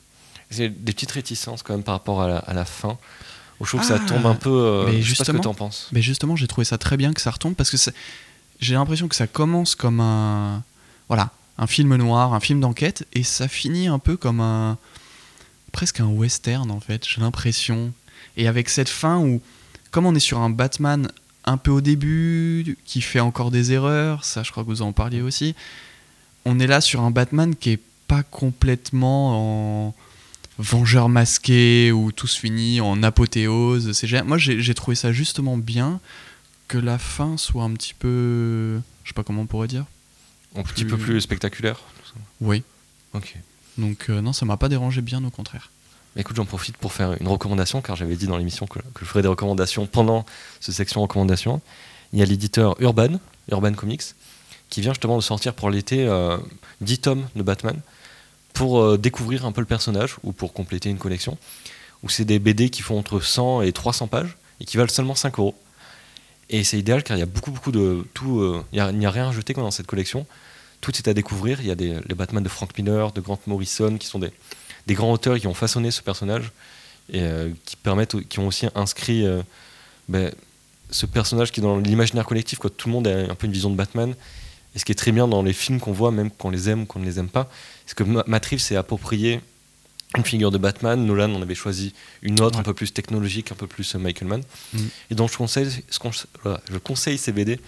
J'ai 0.53 0.68
des 0.68 0.92
petites 0.92 1.11
réticences 1.12 1.62
quand 1.62 1.72
même 1.74 1.82
par 1.82 1.94
rapport 1.94 2.22
à 2.22 2.28
la, 2.28 2.38
à 2.38 2.53
la 2.55 2.64
fin. 2.64 2.98
Où 3.61 3.64
je 3.64 3.70
trouve 3.70 3.80
que 3.80 3.86
ça 3.86 3.98
Ah, 4.03 4.09
tombe 4.09 4.26
un 4.26 4.34
peu. 4.34 4.50
euh, 4.50 4.84
mais 4.86 5.03
je 5.03 5.11
sais 5.14 5.18
pas 5.18 5.24
ce 5.24 5.30
que 5.30 5.36
justement- 5.38 5.40
t'en 5.42 5.55
penses. 5.55 5.88
Mais 5.92 6.03
justement, 6.03 6.36
j'ai 6.36 6.46
trouvé 6.48 6.64
ça 6.64 6.78
très 6.78 6.96
bien 6.96 7.12
que 7.12 7.20
ça 7.20 7.30
retombe 7.30 7.55
parce 7.55 7.70
que 7.70 7.76
j'ai 8.61 8.74
l'impression 8.74 9.09
que 9.09 9.14
ça 9.16 9.26
commence 9.26 9.74
comme 9.74 10.00
un 10.00 10.62
voilà, 11.09 11.30
un 11.59 11.66
film 11.66 11.94
noir, 11.96 12.32
un 12.34 12.40
film 12.40 12.61
d'enquête 12.61 13.07
et 13.12 13.22
ça 13.22 13.46
finit 13.48 13.86
un 13.88 13.98
peu 13.98 14.16
comme 14.16 14.40
un 14.40 14.78
presque 15.72 16.00
un 16.00 16.07
western 16.07 16.70
en 16.70 16.80
fait, 16.80 17.07
j'ai 17.09 17.20
l'impression. 17.20 17.92
Et 18.36 18.48
avec 18.48 18.68
cette 18.68 18.88
fin 18.88 19.18
où 19.18 19.40
comme 19.90 20.07
on 20.07 20.14
est 20.14 20.20
sur 20.20 20.38
un 20.40 20.50
Batman 20.50 21.09
un 21.44 21.57
peu 21.57 21.70
au 21.70 21.80
début 21.80 22.76
qui 22.84 23.00
fait 23.00 23.20
encore 23.20 23.50
des 23.50 23.72
erreurs, 23.72 24.24
ça 24.24 24.42
je 24.42 24.50
crois 24.50 24.64
que 24.64 24.68
vous 24.68 24.82
en 24.82 24.92
parliez 24.92 25.20
aussi. 25.22 25.55
On 26.44 26.59
est 26.59 26.66
là 26.66 26.80
sur 26.80 27.00
un 27.03 27.11
Batman 27.12 27.55
qui 27.55 27.70
est 27.70 27.80
pas 28.09 28.22
complètement 28.24 29.86
en 29.88 29.94
vengeur 30.59 31.09
masqué 31.09 31.92
où 31.92 32.12
tout 32.12 32.26
se 32.26 32.38
finit 32.38 32.80
en 32.80 33.03
apothéose. 33.03 33.92
C'est 33.92 34.22
Moi, 34.22 34.38
j'ai 34.38 34.74
trouvé 34.74 34.94
ça 34.94 35.12
justement 35.12 35.57
bien 35.57 36.00
que 36.68 36.78
la 36.78 36.98
fin 36.98 37.36
soit 37.36 37.64
un 37.64 37.72
petit 37.72 37.94
peu. 37.94 38.80
Je 39.05 39.09
sais 39.09 39.14
pas 39.14 39.24
comment 39.24 39.42
on 39.42 39.46
pourrait 39.46 39.68
dire. 39.68 39.84
Un 40.57 40.62
petit 40.62 40.84
peu 40.84 40.96
plus 40.96 41.20
spectaculaire. 41.20 41.80
Oui. 42.40 42.62
Ok. 43.14 43.36
Donc, 43.78 44.07
euh, 44.11 44.20
non, 44.20 44.32
ça 44.32 44.44
m'a 44.44 44.57
pas 44.57 44.68
dérangé, 44.68 45.00
bien 45.00 45.24
au 45.24 45.30
contraire. 45.30 45.70
Mais 46.14 46.20
écoute, 46.20 46.36
j'en 46.36 46.44
profite 46.44 46.76
pour 46.76 46.92
faire 46.92 47.14
une 47.20 47.28
recommandation, 47.28 47.80
car 47.80 47.96
j'avais 47.96 48.16
dit 48.16 48.26
dans 48.26 48.36
l'émission 48.36 48.66
que, 48.66 48.78
que 48.78 49.00
je 49.00 49.05
ferais 49.07 49.22
des 49.22 49.28
recommandations 49.28 49.86
pendant 49.86 50.26
cette 50.61 50.74
section 50.74 51.00
recommandations. 51.00 51.62
Il 52.12 52.18
y 52.18 52.22
a 52.22 52.26
l'éditeur 52.26 52.78
Urban, 52.80 53.18
Urban 53.50 53.72
Comics, 53.72 54.03
qui 54.68 54.82
vient 54.82 54.92
justement 54.92 55.16
de 55.16 55.22
sortir 55.22 55.55
pour 55.55 55.70
l'été 55.70 56.07
euh, 56.07 56.36
10 56.82 56.98
tomes 56.98 57.28
de 57.34 57.42
Batman 57.42 57.80
pour 58.53 58.80
euh, 58.80 58.98
découvrir 58.98 59.44
un 59.46 59.53
peu 59.53 59.61
le 59.61 59.66
personnage 59.66 60.16
ou 60.22 60.32
pour 60.32 60.53
compléter 60.53 60.90
une 60.90 60.98
collection. 60.98 61.38
Où 62.03 62.09
c'est 62.09 62.24
des 62.24 62.38
BD 62.38 62.68
qui 62.70 62.82
font 62.82 62.98
entre 62.98 63.20
100 63.20 63.62
et 63.62 63.72
300 63.72 64.09
pages 64.09 64.36
et 64.61 64.64
qui 64.64 64.76
valent 64.76 64.90
seulement 64.92 65.14
5 65.14 65.38
euros. 65.38 65.55
Et 66.50 66.64
c'est 66.64 66.78
idéal 66.78 67.03
car 67.03 67.16
il 67.16 67.20
y 67.20 67.22
a 67.22 67.26
beaucoup, 67.26 67.53
beaucoup 67.53 67.72
de 67.72 68.05
tout. 68.12 68.40
euh, 68.40 68.64
Il 68.72 68.98
n'y 68.98 69.07
a, 69.07 69.11
rien 69.11 69.28
à 69.28 69.32
jeter 69.32 69.55
dans 69.55 69.70
cette 69.70 69.86
collection. 69.86 70.26
Tout 70.80 70.92
est 70.96 71.09
à 71.09 71.14
découvrir. 71.14 71.61
Il 71.61 71.66
y 71.66 71.70
a 71.70 71.74
des, 71.76 71.96
les 72.07 72.14
Batman 72.14 72.42
de 72.42 72.48
Frank 72.48 72.76
Miller, 72.76 73.12
de 73.12 73.20
Grant 73.20 73.38
Morrison, 73.46 73.96
qui 73.98 74.07
sont 74.07 74.18
des, 74.18 74.32
des 74.86 74.94
grands 74.94 75.12
auteurs 75.12 75.38
qui 75.38 75.46
ont 75.46 75.55
façonné 75.55 75.90
ce 75.90 76.03
personnage 76.03 76.50
et 77.12 77.22
euh, 77.22 77.50
qui 77.64 77.76
permettent, 77.76 78.20
qui 78.28 78.40
ont 78.40 78.48
aussi 78.48 78.66
inscrit 78.74 79.24
ben, 80.09 80.32
ce 80.90 81.07
personnage 81.07 81.53
qui 81.53 81.61
est 81.61 81.62
dans 81.62 81.78
l'imaginaire 81.78 82.26
collectif. 82.26 82.59
Quoi. 82.59 82.70
Tout 82.70 82.88
le 82.88 82.94
monde 82.94 83.07
a 83.07 83.30
un 83.30 83.34
peu 83.34 83.46
une 83.46 83.53
vision 83.53 83.70
de 83.70 83.76
Batman. 83.76 84.14
Et 84.74 84.78
ce 84.78 84.84
qui 84.84 84.92
est 84.92 84.96
très 84.96 85.12
bien 85.12 85.28
dans 85.28 85.42
les 85.42 85.53
films 85.53 85.80
qu'on 85.80 85.92
voit, 85.92 86.11
même 86.11 86.30
qu'on 86.30 86.50
les 86.50 86.70
aime 86.70 86.82
ou 86.82 86.86
qu'on 86.86 86.98
ne 86.98 87.05
les 87.05 87.18
aime 87.18 87.28
pas, 87.28 87.50
c'est 87.93 87.99
que 88.05 88.05
Ma- 88.05 88.24
Matt 88.26 88.47
Reeves 88.47 88.61
s'est 88.61 88.76
approprié 88.76 89.40
une 90.16 90.24
figure 90.24 90.51
de 90.51 90.57
Batman. 90.59 91.05
Nolan 91.05 91.34
en 91.34 91.43
avait 91.43 91.55
choisi 91.55 91.93
une 92.22 92.40
autre, 92.40 92.59
un 92.59 92.62
peu 92.62 92.72
plus 92.74 92.93
technologique, 92.93 93.53
un 93.53 93.55
peu 93.55 93.66
plus 93.66 93.95
euh, 93.95 93.99
Michael 93.99 94.28
Mann. 94.28 94.43
Mm. 94.72 94.78
Et 95.11 95.14
donc 95.14 95.30
je 95.30 95.36
conseille, 95.36 95.68
voilà, 96.43 96.61
je 96.70 96.78
conseille 96.78 97.18
ces 97.18 97.32
BD 97.32 97.57
qui 97.57 97.62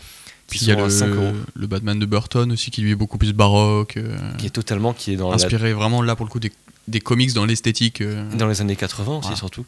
Puis 0.49 0.59
il 0.62 0.68
y 0.68 0.72
a 0.72 0.77
sont 0.77 0.85
à 0.85 0.91
5 0.91 1.09
euros. 1.09 1.33
le, 1.55 1.66
Batman 1.66 1.99
de 1.99 2.07
Burton 2.07 2.53
aussi 2.53 2.70
qui 2.70 2.81
lui 2.83 2.91
est 2.93 2.95
beaucoup 2.97 3.18
plus 3.18 3.33
baroque. 3.35 3.97
euh, 3.99 4.16
Qui 4.39 4.47
est 4.47 4.51
totalement 4.51 4.93
qui 4.95 5.12
est 5.12 5.16
dans 5.16 5.29
la- 5.29 5.37
inspiré 5.37 5.72
vraiment 5.75 6.01
là 6.03 6.16
pour 6.16 6.25
le 6.27 6.31
coup 6.31 6.41
des, 6.41 6.53
des 6.89 7.01
comics 7.01 7.33
dans 7.35 7.45
l'esthétique. 7.47 8.01
euh, 8.01 8.31
Dans 8.35 8.47
les 8.49 8.61
années 8.62 8.77
80 8.77 9.18
aussi, 9.18 9.37
surtout. 9.37 9.64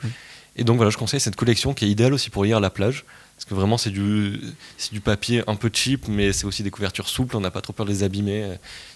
Et 0.56 0.64
donc 0.64 0.76
voilà, 0.76 0.90
je 0.90 0.96
conseille 0.96 1.20
cette 1.20 1.36
collection 1.36 1.74
qui 1.74 1.84
est 1.84 1.90
idéale 1.90 2.14
aussi 2.14 2.30
pour 2.30 2.44
lire 2.44 2.56
à 2.56 2.60
la 2.60 2.70
plage. 2.70 3.04
Parce 3.36 3.44
que 3.44 3.54
vraiment, 3.54 3.76
c'est 3.76 3.90
du, 3.90 4.40
c'est 4.78 4.92
du 4.92 5.00
papier 5.02 5.42
un 5.46 5.56
peu 5.56 5.70
cheap, 5.70 6.08
mais 6.08 6.32
c'est 6.32 6.46
aussi 6.46 6.62
des 6.62 6.70
couvertures 6.70 7.08
souples. 7.08 7.36
On 7.36 7.40
n'a 7.40 7.50
pas 7.50 7.60
trop 7.60 7.74
peur 7.74 7.84
de 7.84 7.90
les 7.90 8.02
abîmer. 8.02 8.42
euh, 8.44 8.54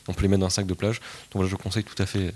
On 0.08 0.14
peut 0.14 0.22
les 0.22 0.28
mettre 0.28 0.40
dans 0.40 0.46
un 0.46 0.50
sac 0.50 0.66
de 0.66 0.72
plage. 0.72 0.96
Donc 0.96 1.42
voilà, 1.42 1.50
je 1.50 1.56
conseille 1.56 1.84
tout 1.84 2.02
à 2.02 2.06
fait. 2.06 2.32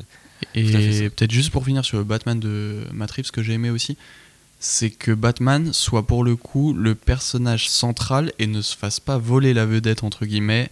Et 0.55 1.09
peut-être 1.09 1.31
juste 1.31 1.51
pour 1.51 1.64
finir 1.64 1.83
sur 1.85 1.97
le 1.97 2.05
Batman 2.05 2.39
de 2.39 2.85
Matt 2.93 3.12
Reeves, 3.12 3.27
ce 3.27 3.33
que 3.33 3.43
j'ai 3.43 3.55
aimé 3.55 3.70
aussi, 3.70 3.97
c'est 4.61 4.91
que 4.91 5.12
Batman 5.12 5.72
soit 5.72 6.07
pour 6.07 6.25
le 6.25 6.37
coup 6.37 6.75
le 6.75 6.95
personnage 6.95 7.70
central 7.70 8.33
et 8.39 8.47
ne 8.47 8.61
se 8.61 8.77
fasse 8.77 9.01
pas 9.01 9.16
voler 9.16 9.55
la 9.55 9.64
vedette, 9.64 10.05
entre 10.05 10.27
guillemets, 10.27 10.70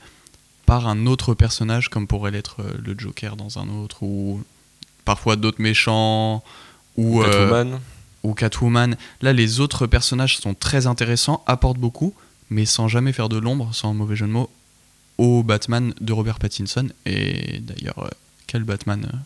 par 0.67 0.87
un 0.87 1.07
autre 1.07 1.33
personnage 1.35 1.89
comme 1.89 2.07
pourrait 2.07 2.31
l'être 2.31 2.61
euh, 2.61 2.75
le 2.85 2.95
Joker 2.99 3.37
dans 3.37 3.59
un 3.59 3.69
autre, 3.71 4.03
ou 4.03 4.43
parfois 5.07 5.37
d'autres 5.37 5.63
méchants, 5.63 6.45
ou, 6.99 7.19
Ou 7.19 7.23
euh, 7.23 7.27
Catwoman. 7.27 7.81
Ou 8.23 8.35
Catwoman. 8.35 8.97
Là, 9.21 9.33
les 9.33 9.61
autres 9.61 9.87
personnages 9.87 10.39
sont 10.39 10.55
très 10.55 10.87
intéressants, 10.87 11.43
apportent 11.47 11.79
beaucoup, 11.79 12.15
mais 12.51 12.65
sans 12.67 12.89
jamais 12.89 13.13
faire 13.13 13.29
de 13.29 13.39
l'ombre, 13.39 13.75
sans 13.75 13.95
mauvais 13.95 14.17
jeu 14.17 14.27
de 14.27 14.33
mots, 14.33 14.51
au 15.19 15.43
Batman 15.43 15.93
de 16.01 16.13
Robert 16.13 16.39
Pattinson. 16.39 16.89
Et 17.07 17.59
d'ailleurs, 17.61 17.99
euh, 18.01 18.09
quel 18.47 18.65
Batman 18.65 19.09
euh, 19.13 19.17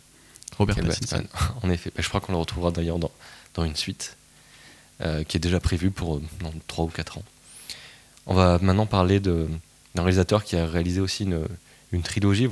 Robert 0.58 0.76
Quel 0.76 0.86
Pattinson. 0.86 1.16
Batman. 1.16 1.50
en 1.62 1.70
effet. 1.70 1.92
Je 1.96 2.08
crois 2.08 2.20
qu'on 2.20 2.32
le 2.32 2.38
retrouvera 2.38 2.70
d'ailleurs 2.70 2.98
dans, 2.98 3.10
dans 3.54 3.64
une 3.64 3.76
suite 3.76 4.16
euh, 5.02 5.24
qui 5.24 5.36
est 5.36 5.40
déjà 5.40 5.60
prévue 5.60 5.90
pour 5.90 6.20
dans 6.40 6.52
3 6.66 6.84
ou 6.86 6.88
4 6.88 7.18
ans. 7.18 7.24
On 8.26 8.34
va 8.34 8.58
maintenant 8.60 8.86
parler 8.86 9.20
de- 9.20 9.48
d'un 9.94 10.02
réalisateur 10.02 10.42
qui 10.44 10.56
a 10.56 10.66
réalisé 10.66 11.00
aussi 11.00 11.24
une, 11.24 11.42
une 11.92 12.02
trilogie, 12.02 12.48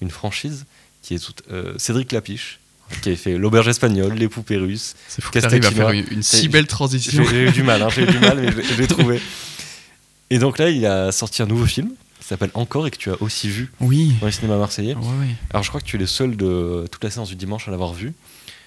une 0.00 0.10
franchise, 0.10 0.66
qui 1.02 1.14
est 1.14 1.18
toute- 1.24 1.42
euh, 1.50 1.78
Cédric 1.78 2.12
Lapiche, 2.12 2.58
qui 3.02 3.10
a 3.10 3.16
fait 3.16 3.36
L'Auberge 3.36 3.68
espagnole, 3.68 4.14
Les 4.14 4.28
poupées 4.28 4.56
russes. 4.56 4.94
C'est 5.08 5.22
fou 5.22 5.30
à 5.36 5.40
faire 5.48 5.90
une, 5.90 6.04
une 6.10 6.22
si 6.22 6.48
belle 6.48 6.66
transition. 6.66 7.24
J'ai 7.24 7.44
eu 7.48 7.50
du 7.50 7.62
mal, 7.62 7.82
hein, 7.82 7.88
j'ai 7.94 8.02
eu 8.02 8.06
du 8.06 8.18
mal, 8.18 8.40
mais 8.40 8.52
je, 8.52 8.62
je 8.62 8.80
l'ai 8.80 8.86
trouvé. 8.86 9.20
Et 10.30 10.38
donc 10.38 10.58
là, 10.58 10.70
il 10.70 10.84
a 10.86 11.12
sorti 11.12 11.42
un 11.42 11.46
nouveau 11.46 11.66
film 11.66 11.90
qui 12.20 12.26
s'appelle 12.26 12.50
Encore 12.54 12.86
et 12.86 12.90
que 12.90 12.96
tu 12.96 13.10
as 13.10 13.22
aussi 13.22 13.48
vu 13.48 13.72
Oui. 13.80 14.14
dans 14.20 14.26
les 14.26 14.32
cinémas 14.32 14.56
marseillais. 14.58 14.94
Ouais, 14.94 15.00
ouais. 15.20 15.34
Alors 15.50 15.62
je 15.62 15.68
crois 15.68 15.80
que 15.80 15.86
tu 15.86 15.96
es 15.96 15.98
le 16.00 16.06
seul 16.06 16.36
de 16.36 16.86
toute 16.90 17.04
la 17.04 17.10
séance 17.10 17.28
du 17.28 17.36
dimanche 17.36 17.68
à 17.68 17.70
l'avoir 17.70 17.92
vu. 17.92 18.08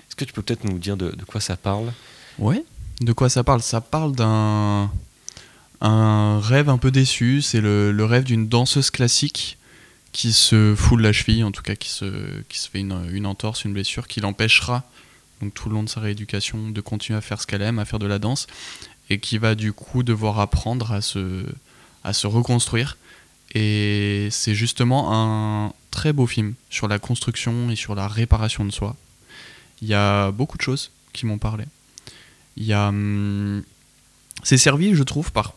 Est-ce 0.08 0.16
que 0.16 0.24
tu 0.26 0.32
peux 0.34 0.42
peut-être 0.42 0.64
nous 0.64 0.78
dire 0.80 0.96
de, 0.96 1.12
de 1.12 1.24
quoi 1.26 1.42
ça 1.42 1.58
parle? 1.58 1.92
Ouais. 2.38 2.64
De 3.02 3.12
quoi 3.14 3.28
ça 3.30 3.44
parle? 3.44 3.62
Ça 3.62 3.82
parle 3.82 4.14
d'un 4.16 4.90
un 5.82 6.40
rêve 6.42 6.70
un 6.70 6.78
peu 6.78 6.92
déçu. 6.92 7.42
C'est 7.42 7.62
le, 7.62 7.92
le 7.92 8.06
rêve 8.06 8.24
d'une 8.24 8.48
danseuse 8.48 8.90
classique 8.90 9.58
qui 10.12 10.34
se 10.34 10.76
foule 10.76 11.01
la 11.01 11.14
cheville, 11.14 11.43
en 11.43 11.51
tout 11.51 11.62
cas 11.62 11.76
qui 11.76 11.89
se, 11.89 12.41
qui 12.49 12.60
se 12.60 12.70
fait 12.70 12.80
une, 12.80 13.10
une 13.12 13.26
entorse, 13.26 13.64
une 13.64 13.74
blessure, 13.74 14.07
qui 14.07 14.22
l'empêchera 14.22 14.84
donc 15.41 15.53
tout 15.53 15.70
le 15.70 15.76
long 15.76 15.84
de 15.84 15.89
sa 15.89 15.99
rééducation 15.99 16.70
de 16.70 16.82
continuer 16.82 17.18
à 17.18 17.22
faire 17.22 17.41
ce 17.41 17.47
qu'elle 17.47 17.62
aime, 17.62 17.80
à 17.80 17.86
faire 17.86 17.99
de 17.99 18.07
la 18.07 18.20
danse, 18.20 18.47
et 19.10 19.20
qui 19.20 19.38
va 19.38 19.55
du 19.55 19.74
coup 19.74 20.03
devoir 20.03 20.39
apprendre 20.39 20.91
à 20.91 21.01
se, 21.01 21.45
à 22.03 22.14
se 22.14 22.28
reconstruire. 22.28 22.97
Et 23.55 24.28
c'est 24.32 24.53
justement 24.53 25.12
un 25.12 25.74
très 25.91 26.14
beau 26.14 26.28
film 26.28 26.53
sur 26.70 26.88
la 26.88 26.99
construction 26.99 27.72
et 27.72 27.76
sur 27.76 27.95
la 27.95 28.07
réparation 28.07 28.66
de 28.66 28.72
soi. 28.72 28.95
Il 29.82 29.88
y 29.88 29.93
a 29.93 30.32
beaucoup 30.32 30.57
de 30.57 30.62
choses 30.62 30.91
qui 31.14 31.26
m'ont 31.26 31.39
parlé. 31.39 31.66
Il 32.57 32.66
y 32.66 32.74
a. 32.74 32.89
hum, 32.89 33.64
c'est 34.43 34.57
servi, 34.57 34.93
je 34.93 35.03
trouve, 35.03 35.32
par 35.32 35.55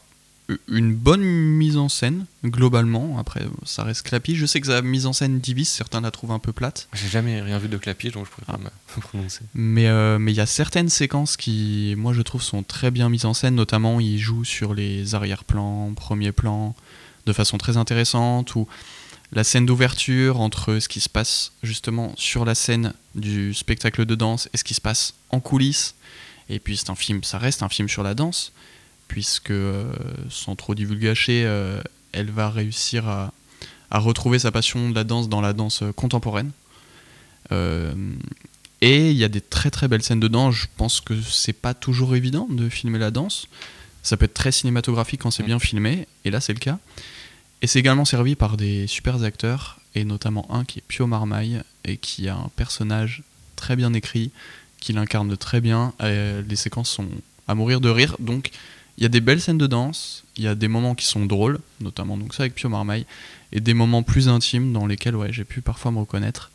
une 0.68 0.94
bonne 0.94 1.22
mise 1.22 1.76
en 1.76 1.88
scène, 1.88 2.26
globalement. 2.44 3.18
Après, 3.18 3.42
ça 3.64 3.84
reste 3.84 4.02
clapi. 4.02 4.36
Je 4.36 4.46
sais 4.46 4.60
que 4.60 4.66
sa 4.66 4.82
mise 4.82 5.06
en 5.06 5.12
scène 5.12 5.38
divise, 5.40 5.68
certains 5.68 6.00
la 6.00 6.10
trouvent 6.10 6.32
un 6.32 6.38
peu 6.38 6.52
plate. 6.52 6.88
J'ai 6.92 7.08
jamais 7.08 7.40
rien 7.40 7.58
vu 7.58 7.68
de 7.68 7.76
Clapiche, 7.76 8.12
donc 8.12 8.26
je 8.26 8.30
pourrais 8.30 8.44
Ah. 8.48 8.52
pas 8.58 8.70
me 8.96 9.00
prononcer. 9.00 9.40
Mais 9.54 9.88
euh, 9.88 10.18
mais 10.18 10.32
il 10.32 10.36
y 10.36 10.40
a 10.40 10.46
certaines 10.46 10.88
séquences 10.88 11.36
qui, 11.36 11.94
moi, 11.96 12.12
je 12.12 12.22
trouve, 12.22 12.42
sont 12.42 12.62
très 12.62 12.90
bien 12.90 13.08
mises 13.08 13.24
en 13.24 13.34
scène. 13.34 13.54
Notamment, 13.54 14.00
il 14.00 14.18
joue 14.18 14.44
sur 14.44 14.74
les 14.74 15.14
arrière-plans, 15.14 15.92
premiers 15.94 16.32
plans, 16.32 16.74
de 17.26 17.32
façon 17.32 17.58
très 17.58 17.76
intéressante. 17.76 18.54
Ou 18.54 18.66
la 19.34 19.44
scène 19.44 19.64
d'ouverture 19.64 20.40
entre 20.40 20.78
ce 20.78 20.88
qui 20.88 21.00
se 21.00 21.08
passe 21.08 21.52
justement 21.62 22.12
sur 22.16 22.44
la 22.44 22.54
scène 22.54 22.92
du 23.14 23.54
spectacle 23.54 24.04
de 24.04 24.14
danse 24.14 24.48
et 24.52 24.58
ce 24.58 24.64
qui 24.64 24.74
se 24.74 24.80
passe 24.80 25.14
en 25.30 25.40
coulisses. 25.40 25.94
Et 26.50 26.58
puis, 26.58 26.76
c'est 26.76 26.90
un 26.90 26.94
film, 26.94 27.22
ça 27.24 27.38
reste 27.38 27.62
un 27.62 27.70
film 27.70 27.88
sur 27.88 28.02
la 28.02 28.14
danse, 28.14 28.52
puisque, 29.12 29.50
euh, 29.50 29.92
sans 30.30 30.56
trop 30.56 30.74
divulgacher, 30.74 31.44
euh, 31.44 31.82
elle 32.12 32.30
va 32.30 32.48
réussir 32.48 33.06
à, 33.06 33.30
retrouver 33.90 34.38
sa 34.38 34.50
passion 34.50 34.88
de 34.88 34.94
la 34.94 35.04
danse 35.04 35.28
dans 35.28 35.42
la 35.42 35.52
danse 35.52 35.84
contemporaine. 35.94 36.50
Euh, 37.52 37.92
et 38.80 39.10
il 39.10 39.16
y 39.18 39.22
a 39.22 39.28
des 39.28 39.42
très 39.42 39.70
très 39.70 39.86
belles 39.86 40.02
scènes 40.02 40.18
dedans. 40.18 40.50
Je 40.50 40.64
pense 40.78 41.02
que 41.02 41.12
c'est 41.20 41.52
pas 41.52 41.74
toujours 41.74 42.16
évident 42.16 42.46
de 42.48 42.70
filmer 42.70 42.98
la 42.98 43.10
danse. 43.10 43.48
Ça 44.02 44.16
peut 44.16 44.24
être 44.24 44.32
très 44.32 44.50
cinématographique 44.50 45.20
quand 45.20 45.30
c'est 45.30 45.42
bien 45.42 45.58
filmé, 45.58 46.08
et 46.24 46.30
là 46.30 46.40
c'est 46.40 46.54
le 46.54 46.58
cas. 46.58 46.78
Et 47.60 47.66
c'est 47.66 47.80
également 47.80 48.06
servi 48.06 48.34
par 48.34 48.56
des 48.56 48.86
super 48.86 49.22
acteurs, 49.22 49.78
et 49.94 50.04
notamment 50.04 50.50
un 50.50 50.64
qui 50.64 50.78
est 50.78 50.84
Pio 50.88 51.06
Marmaille, 51.06 51.60
et 51.84 51.98
qui 51.98 52.30
a 52.30 52.36
un 52.36 52.50
personnage 52.56 53.24
très 53.56 53.76
bien 53.76 53.92
écrit, 53.92 54.30
qui 54.80 54.94
l'incarne 54.94 55.36
très 55.36 55.60
bien. 55.60 55.92
Les 56.00 56.56
séquences 56.56 56.88
sont 56.88 57.08
à 57.46 57.54
mourir 57.54 57.82
de 57.82 57.90
rire, 57.90 58.16
donc 58.20 58.52
il 58.98 59.02
y 59.02 59.06
a 59.06 59.08
des 59.08 59.20
belles 59.20 59.40
scènes 59.40 59.58
de 59.58 59.66
danse, 59.66 60.24
il 60.36 60.44
y 60.44 60.48
a 60.48 60.54
des 60.54 60.68
moments 60.68 60.94
qui 60.94 61.06
sont 61.06 61.24
drôles, 61.26 61.58
notamment 61.80 62.16
donc 62.16 62.34
ça 62.34 62.42
avec 62.44 62.54
Pio 62.54 62.68
Marmaille, 62.68 63.06
et 63.52 63.60
des 63.60 63.74
moments 63.74 64.02
plus 64.02 64.28
intimes 64.28 64.72
dans 64.72 64.86
lesquels 64.86 65.16
ouais, 65.16 65.32
j'ai 65.32 65.44
pu 65.44 65.60
parfois 65.60 65.90
me 65.90 65.98
reconnaître. 65.98 66.50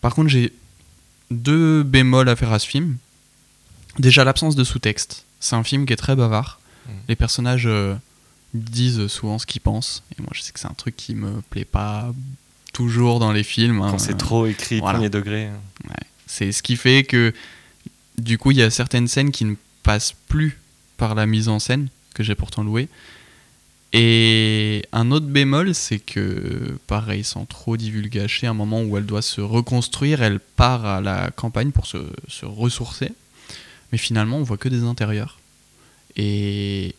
Par 0.00 0.14
contre, 0.14 0.28
j'ai 0.28 0.52
deux 1.30 1.82
bémols 1.82 2.28
à 2.28 2.36
faire 2.36 2.52
à 2.52 2.58
ce 2.58 2.66
film. 2.66 2.96
Déjà, 3.98 4.24
l'absence 4.24 4.54
de 4.54 4.64
sous-texte. 4.64 5.24
C'est 5.40 5.56
un 5.56 5.64
film 5.64 5.86
qui 5.86 5.92
est 5.92 5.96
très 5.96 6.16
bavard. 6.16 6.60
Les 7.08 7.16
personnages 7.16 7.66
euh, 7.66 7.94
disent 8.54 9.08
souvent 9.08 9.38
ce 9.38 9.44
qu'ils 9.46 9.60
pensent. 9.60 10.02
Et 10.18 10.22
moi, 10.22 10.30
je 10.34 10.40
sais 10.40 10.52
que 10.52 10.60
c'est 10.60 10.68
un 10.68 10.74
truc 10.74 10.96
qui 10.96 11.14
me 11.14 11.42
plaît 11.50 11.64
pas 11.66 12.14
toujours 12.72 13.18
dans 13.18 13.32
les 13.32 13.42
films. 13.42 13.82
hein. 13.82 13.90
Quand 13.90 13.98
c'est 13.98 14.16
trop 14.16 14.46
écrit, 14.46 14.78
Voilà. 14.78 14.94
premier 14.98 15.10
degré. 15.10 15.48
Ouais. 15.88 15.94
C'est 16.26 16.52
ce 16.52 16.62
qui 16.62 16.76
fait 16.76 17.02
que, 17.04 17.34
du 18.18 18.38
coup, 18.38 18.52
il 18.52 18.56
y 18.58 18.62
a 18.62 18.70
certaines 18.70 19.06
scènes 19.08 19.32
qui 19.32 19.44
ne 19.44 19.54
passent 19.82 20.14
plus 20.28 20.58
par 20.98 21.14
la 21.14 21.24
mise 21.24 21.48
en 21.48 21.58
scène, 21.58 21.88
que 22.12 22.22
j'ai 22.22 22.34
pourtant 22.34 22.62
loué. 22.62 22.88
Et 23.94 24.84
un 24.92 25.10
autre 25.10 25.26
bémol, 25.26 25.74
c'est 25.74 25.98
que, 25.98 26.76
pareil, 26.86 27.24
sans 27.24 27.46
trop 27.46 27.78
divulgacher, 27.78 28.46
un 28.46 28.52
moment 28.52 28.82
où 28.82 28.98
elle 28.98 29.06
doit 29.06 29.22
se 29.22 29.40
reconstruire, 29.40 30.22
elle 30.22 30.40
part 30.40 30.84
à 30.84 31.00
la 31.00 31.30
campagne 31.30 31.70
pour 31.70 31.86
se, 31.86 31.98
ressourcer. 32.42 33.12
Mais 33.90 33.98
finalement, 33.98 34.36
on 34.36 34.42
voit 34.42 34.58
que 34.58 34.68
des 34.68 34.82
intérieurs. 34.82 35.38
Et 36.16 36.94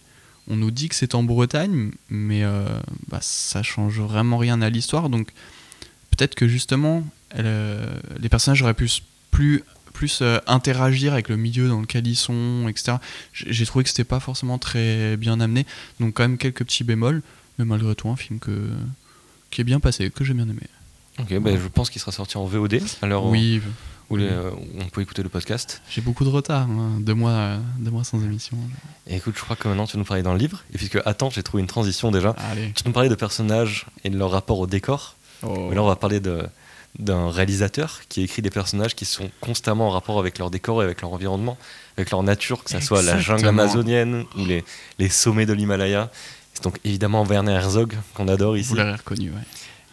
on 0.48 0.56
nous 0.56 0.72
dit 0.72 0.90
que 0.90 0.96
c'est 0.96 1.14
en 1.14 1.22
Bretagne, 1.22 1.92
mais 2.10 2.44
euh, 2.44 2.66
bah, 3.08 3.20
ça 3.22 3.62
change 3.62 4.00
vraiment 4.00 4.40
rien 4.40 4.60
à 4.64 4.70
l'histoire. 4.72 5.10
Donc 5.10 5.32
peut-être 6.10 6.34
que 6.34 6.48
justement, 6.48 7.06
euh, 7.38 7.86
les 8.20 8.30
personnages 8.30 8.64
auraient 8.64 8.74
pu 8.74 8.90
plus, 9.30 9.64
plus 10.00 10.20
euh, 10.22 10.40
interagir 10.48 11.12
avec 11.12 11.28
le 11.28 11.36
milieu 11.36 11.68
dans 11.68 11.82
lequel 11.82 12.08
ils 12.08 12.16
sont, 12.16 12.68
etc. 12.70 12.98
J'ai 13.34 13.66
trouvé 13.66 13.84
que 13.84 13.90
c'était 13.90 14.06
pas 14.06 14.22
forcément 14.22 14.58
très 14.58 15.18
bien 15.18 15.42
amené. 15.42 15.66
Donc 16.00 16.14
quand 16.14 16.24
même 16.24 16.38
quelques 16.38 16.64
petits 16.64 16.86
bémols, 16.86 17.22
mais 17.58 17.66
malgré 17.66 17.94
tout 17.96 18.08
un 18.08 18.16
film 18.16 18.40
que, 18.40 18.70
qui 19.52 19.60
est 19.60 19.66
bien 19.66 19.82
passé, 19.82 20.10
que 20.10 20.24
j'ai 20.24 20.34
bien 20.34 20.48
aimé. 20.48 20.62
Ok, 21.20 21.38
bah, 21.40 21.52
je 21.52 21.68
pense 21.68 21.90
qu'il 21.90 22.00
sera 22.00 22.14
sorti 22.14 22.38
en 22.38 22.46
VOD, 22.46 22.76
où- 23.04 23.30
Oui. 23.30 23.62
où, 24.10 24.16
les, 24.16 24.24
euh, 24.30 24.52
où 24.52 24.82
on 24.82 24.86
peut 24.88 25.02
écouter 25.02 25.22
le 25.22 25.28
podcast. 25.28 25.82
J'ai 25.90 26.00
beaucoup 26.00 26.24
de 26.24 26.30
retard, 26.30 26.70
hein. 26.70 26.98
deux, 27.02 27.14
mois, 27.14 27.32
euh, 27.32 27.58
deux 27.80 27.92
mois 27.92 28.06
sans 28.06 28.24
émission. 28.24 28.56
Et 29.06 29.18
écoute, 29.18 29.34
je 29.38 29.42
crois 29.44 29.58
que 29.58 29.68
maintenant 29.68 29.86
tu 29.86 29.98
nous 29.98 30.06
parler 30.06 30.24
dans 30.24 30.32
le 30.32 30.40
livre. 30.40 30.64
Et 30.74 30.78
puisque, 30.78 30.98
attends, 31.06 31.30
j'ai 31.30 31.44
trouvé 31.44 31.60
une 31.60 31.68
transition 31.68 32.10
déjà. 32.10 32.30
Allez. 32.52 32.72
Tu 32.74 32.84
nous 32.86 32.94
parlais 32.94 33.10
de 33.10 33.16
personnages 33.16 33.86
et 34.06 34.10
de 34.10 34.18
leur 34.18 34.32
rapport 34.32 34.60
au 34.60 34.66
décor. 34.66 35.18
Oh. 35.44 35.68
Mais 35.70 35.76
là, 35.76 35.84
on 35.84 35.88
va 35.88 35.98
parler 35.98 36.22
de- 36.22 36.48
d'un 36.98 37.30
réalisateur 37.30 38.02
qui 38.10 38.24
écrit 38.24 38.42
des 38.42 38.50
personnages 38.50 38.96
qui 38.96 39.06
sont 39.06 39.30
constamment 39.42 39.88
en 39.88 39.92
rapport 39.92 40.20
avec 40.20 40.38
leur 40.40 40.50
décor 40.50 40.82
et 40.82 40.86
avec 40.86 41.02
leur 41.02 41.14
environnement, 41.14 41.58
avec 41.98 42.10
leur 42.12 42.24
nature, 42.24 42.64
que 42.64 42.72
ce 42.72 42.80
soit 42.80 43.02
la 43.02 43.20
jungle 43.20 43.48
amazonienne 43.48 44.26
ou 44.38 44.46
les, 44.46 44.64
les 44.98 45.10
sommets 45.10 45.46
de 45.46 45.54
l'Himalaya. 45.54 46.10
C'est 46.54 46.64
donc 46.64 46.80
évidemment 46.84 47.24
Werner 47.24 47.54
Herzog, 47.54 47.96
qu'on 48.16 48.28
adore 48.28 48.58
ici. 48.58 48.70
Vous 48.70 48.76
l'avez 48.76 48.96
reconnu, 48.96 49.30
ouais. 49.30 49.42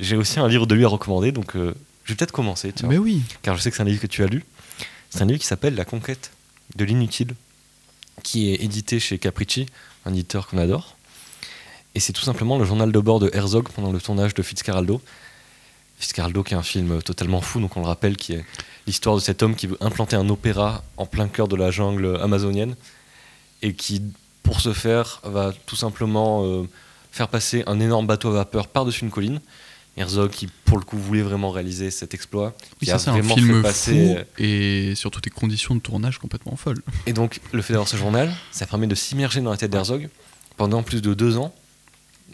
J'ai 0.00 0.16
aussi 0.16 0.40
un 0.40 0.48
livre 0.48 0.66
de 0.66 0.74
lui 0.74 0.84
à 0.84 0.88
recommander, 0.88 1.32
donc 1.32 1.54
euh, 1.56 1.74
je 2.04 2.12
vais 2.12 2.16
peut-être 2.16 2.32
commencer. 2.32 2.72
tu 2.72 2.80
vois. 2.80 2.90
Mais 2.90 2.98
oui. 2.98 3.22
Car 3.42 3.56
je 3.56 3.62
sais 3.62 3.70
que 3.70 3.76
c'est 3.76 3.82
un 3.82 3.86
livre 3.86 4.00
que 4.00 4.06
tu 4.06 4.22
as 4.24 4.26
lu. 4.26 4.44
C'est 5.10 5.22
un 5.22 5.26
livre 5.26 5.38
qui 5.38 5.46
s'appelle 5.46 5.74
La 5.74 5.84
conquête 5.84 6.32
de 6.74 6.84
l'inutile, 6.84 7.34
qui 8.22 8.52
est 8.52 8.62
édité 8.64 8.98
chez 9.00 9.18
Capricci, 9.18 9.66
un 10.04 10.12
éditeur 10.12 10.46
qu'on 10.48 10.58
adore. 10.58 10.96
Et 11.94 12.00
c'est 12.00 12.12
tout 12.12 12.22
simplement 12.22 12.58
le 12.58 12.64
journal 12.64 12.92
de 12.92 12.98
bord 13.00 13.20
de 13.20 13.30
Herzog 13.32 13.68
pendant 13.74 13.92
le 13.92 14.00
tournage 14.00 14.34
de 14.34 14.42
Fitzcarraldo. 14.42 15.00
Fitzcarraldo 15.98 16.42
qui 16.42 16.54
est 16.54 16.56
un 16.56 16.62
film 16.62 17.02
totalement 17.02 17.40
fou, 17.40 17.60
donc 17.60 17.76
on 17.76 17.80
le 17.80 17.86
rappelle, 17.86 18.16
qui 18.16 18.34
est 18.34 18.44
l'histoire 18.86 19.16
de 19.16 19.20
cet 19.20 19.42
homme 19.42 19.54
qui 19.54 19.66
veut 19.66 19.78
implanter 19.80 20.16
un 20.16 20.28
opéra 20.28 20.84
en 20.96 21.06
plein 21.06 21.28
cœur 21.28 21.48
de 21.48 21.56
la 21.56 21.70
jungle 21.70 22.18
amazonienne 22.22 22.76
et 23.62 23.74
qui, 23.74 24.02
pour 24.42 24.60
ce 24.60 24.72
faire, 24.72 25.20
va 25.24 25.52
tout 25.64 25.76
simplement 25.76 26.44
euh, 26.44 26.68
faire 27.10 27.28
passer 27.28 27.64
un 27.66 27.80
énorme 27.80 28.06
bateau 28.06 28.28
à 28.30 28.34
vapeur 28.34 28.68
par-dessus 28.68 29.04
une 29.04 29.10
colline. 29.10 29.40
Herzog 29.96 30.30
qui, 30.30 30.46
pour 30.66 30.76
le 30.76 30.84
coup, 30.84 30.98
voulait 30.98 31.22
vraiment 31.22 31.50
réaliser 31.50 31.90
cet 31.90 32.12
exploit. 32.12 32.54
Oui, 32.58 32.80
qui 32.80 32.86
ça 32.86 32.96
a 32.96 32.98
c'est 32.98 33.08
un 33.08 33.14
vraiment 33.14 33.34
film 33.34 33.56
fait 33.56 33.62
passer, 33.62 34.14
fou 34.16 34.42
et 34.42 34.94
surtout 34.94 35.22
des 35.22 35.30
conditions 35.30 35.74
de 35.74 35.80
tournage 35.80 36.18
complètement 36.18 36.54
folles. 36.56 36.82
et 37.06 37.14
donc, 37.14 37.40
le 37.52 37.62
fait 37.62 37.72
d'avoir 37.72 37.88
ce 37.88 37.96
journal, 37.96 38.30
ça 38.52 38.66
permet 38.66 38.86
de 38.86 38.94
s'immerger 38.94 39.40
dans 39.40 39.50
la 39.50 39.56
tête 39.56 39.70
d'Herzog 39.70 40.10
pendant 40.58 40.82
plus 40.82 41.00
de 41.00 41.14
deux 41.14 41.38
ans. 41.38 41.54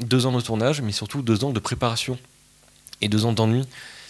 Deux 0.01 0.27
ans 0.27 0.33
de 0.33 0.41
tournage, 0.41 0.81
mais 0.81 0.91
surtout 0.91 1.23
deux 1.23 1.45
ans 1.45 1.53
de 1.53 1.61
préparation 1.61 2.19
et 3.03 3.09
deux 3.09 3.25
ans 3.25 3.33
d'ennui. 3.33 3.65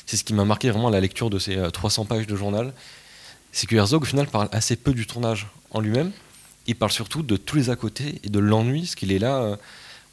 C'est 0.07 0.17
ce 0.17 0.25
qui 0.25 0.35
m'a 0.35 0.45
marqué 0.45 0.71
vraiment 0.71 0.89
à 0.89 0.91
la 0.91 1.01
lecture 1.01 1.31
de 1.31 1.39
ces 1.39 1.57
euh, 1.57 1.71
300 1.71 2.05
pages 2.05 2.27
de 2.27 2.37
journal. 2.37 2.73
C'est 3.53 3.67
que 3.67 3.77
Herzog, 3.77 4.03
au 4.03 4.07
final, 4.07 4.27
parle 4.27 4.49
assez 4.53 4.77
peu 4.77 4.95
du 4.95 5.07
tournage 5.07 5.47
en 5.71 5.81
lui-même. 5.81 6.13
Il 6.67 6.77
parle 6.77 6.93
surtout 6.93 7.23
de 7.23 7.37
tous 7.37 7.57
les 7.57 7.71
à 7.71 7.77
côté 7.77 8.21
et 8.23 8.29
de 8.29 8.39
l'ennui, 8.39 8.83
parce 8.83 8.95
qu'il 8.95 9.13
est 9.13 9.19
là 9.19 9.43
euh, 9.43 9.57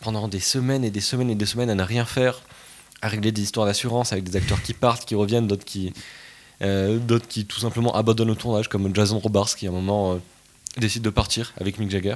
pendant 0.02 0.28
des 0.28 0.40
semaines 0.40 0.84
et 0.84 0.92
des 0.92 1.02
semaines 1.02 1.30
et 1.30 1.36
des 1.36 1.46
semaines 1.46 1.70
à 1.70 1.76
ne 1.76 1.84
rien 1.84 2.06
faire, 2.06 2.42
à 3.02 3.08
régler 3.08 3.32
des 3.32 3.42
histoires 3.42 3.66
d'assurance 3.66 4.12
avec 4.14 4.24
des 4.24 4.36
acteurs 4.36 4.62
qui 4.62 4.74
partent, 4.74 5.06
qui 5.06 5.16
reviennent, 5.16 5.48
d'autres 5.48 5.66
qui, 5.66 5.94
euh, 6.62 7.00
qui 7.28 7.46
tout 7.46 7.60
simplement 7.60 7.96
abandonnent 7.96 8.30
le 8.30 8.36
tournage, 8.36 8.68
comme 8.68 8.94
Jason 8.94 9.20
Robards 9.20 9.56
qui 9.56 9.68
à 9.68 9.70
un 9.70 9.74
moment 9.74 10.14
euh, 10.14 10.18
décide 10.78 11.04
de 11.04 11.10
partir 11.10 11.54
avec 11.60 11.80
Mick 11.80 11.90
Jagger. 11.90 12.16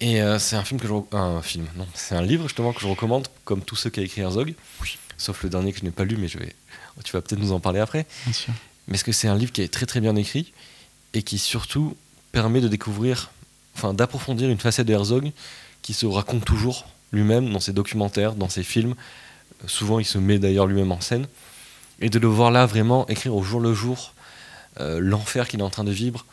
Et 0.00 0.22
euh, 0.22 0.38
c'est 0.38 0.56
un 0.56 0.64
film 0.64 0.80
que 0.80 0.88
je 0.88 1.16
un 1.16 1.42
film, 1.42 1.66
non, 1.76 1.86
c'est 1.94 2.14
un 2.14 2.22
livre 2.22 2.44
justement 2.44 2.72
que 2.72 2.80
je 2.80 2.86
recommande, 2.86 3.28
comme 3.44 3.62
tous 3.62 3.76
ceux 3.76 3.90
qu'a 3.90 4.00
écrit 4.02 4.22
Herzog, 4.22 4.54
sauf 5.20 5.42
le 5.42 5.50
dernier 5.50 5.72
que 5.72 5.78
je 5.78 5.84
n'ai 5.84 5.90
pas 5.90 6.04
lu, 6.04 6.16
mais 6.16 6.28
je 6.28 6.38
vais, 6.38 6.54
tu 7.04 7.12
vas 7.12 7.20
peut-être 7.20 7.40
nous 7.40 7.52
en 7.52 7.60
parler 7.60 7.78
après. 7.78 8.06
Bien 8.24 8.32
sûr. 8.32 8.52
Mais 8.88 8.94
est-ce 8.94 9.04
que 9.04 9.12
c'est 9.12 9.28
un 9.28 9.36
livre 9.36 9.52
qui 9.52 9.62
est 9.62 9.68
très 9.68 9.86
très 9.86 10.00
bien 10.00 10.16
écrit 10.16 10.52
et 11.14 11.22
qui 11.22 11.38
surtout 11.38 11.96
permet 12.32 12.60
de 12.60 12.68
découvrir, 12.68 13.30
enfin 13.76 13.92
d'approfondir 13.94 14.48
une 14.48 14.58
facette 14.58 14.86
de 14.86 14.92
Herzog 14.92 15.32
qui 15.82 15.92
se 15.92 16.06
raconte 16.06 16.44
toujours 16.44 16.88
lui-même 17.12 17.52
dans 17.52 17.60
ses 17.60 17.72
documentaires, 17.72 18.34
dans 18.34 18.48
ses 18.48 18.62
films. 18.62 18.94
Souvent, 19.66 19.98
il 19.98 20.06
se 20.06 20.18
met 20.18 20.38
d'ailleurs 20.38 20.66
lui-même 20.66 20.92
en 20.92 21.00
scène. 21.00 21.26
Et 22.00 22.08
de 22.08 22.18
le 22.18 22.28
voir 22.28 22.50
là 22.50 22.64
vraiment 22.64 23.06
écrire 23.08 23.34
au 23.34 23.42
jour 23.42 23.60
le 23.60 23.74
jour 23.74 24.14
euh, 24.80 25.00
l'enfer 25.00 25.48
qu'il 25.48 25.60
est 25.60 25.64
en 25.64 25.70
train 25.70 25.84
de 25.84 25.90
vivre. 25.90 26.24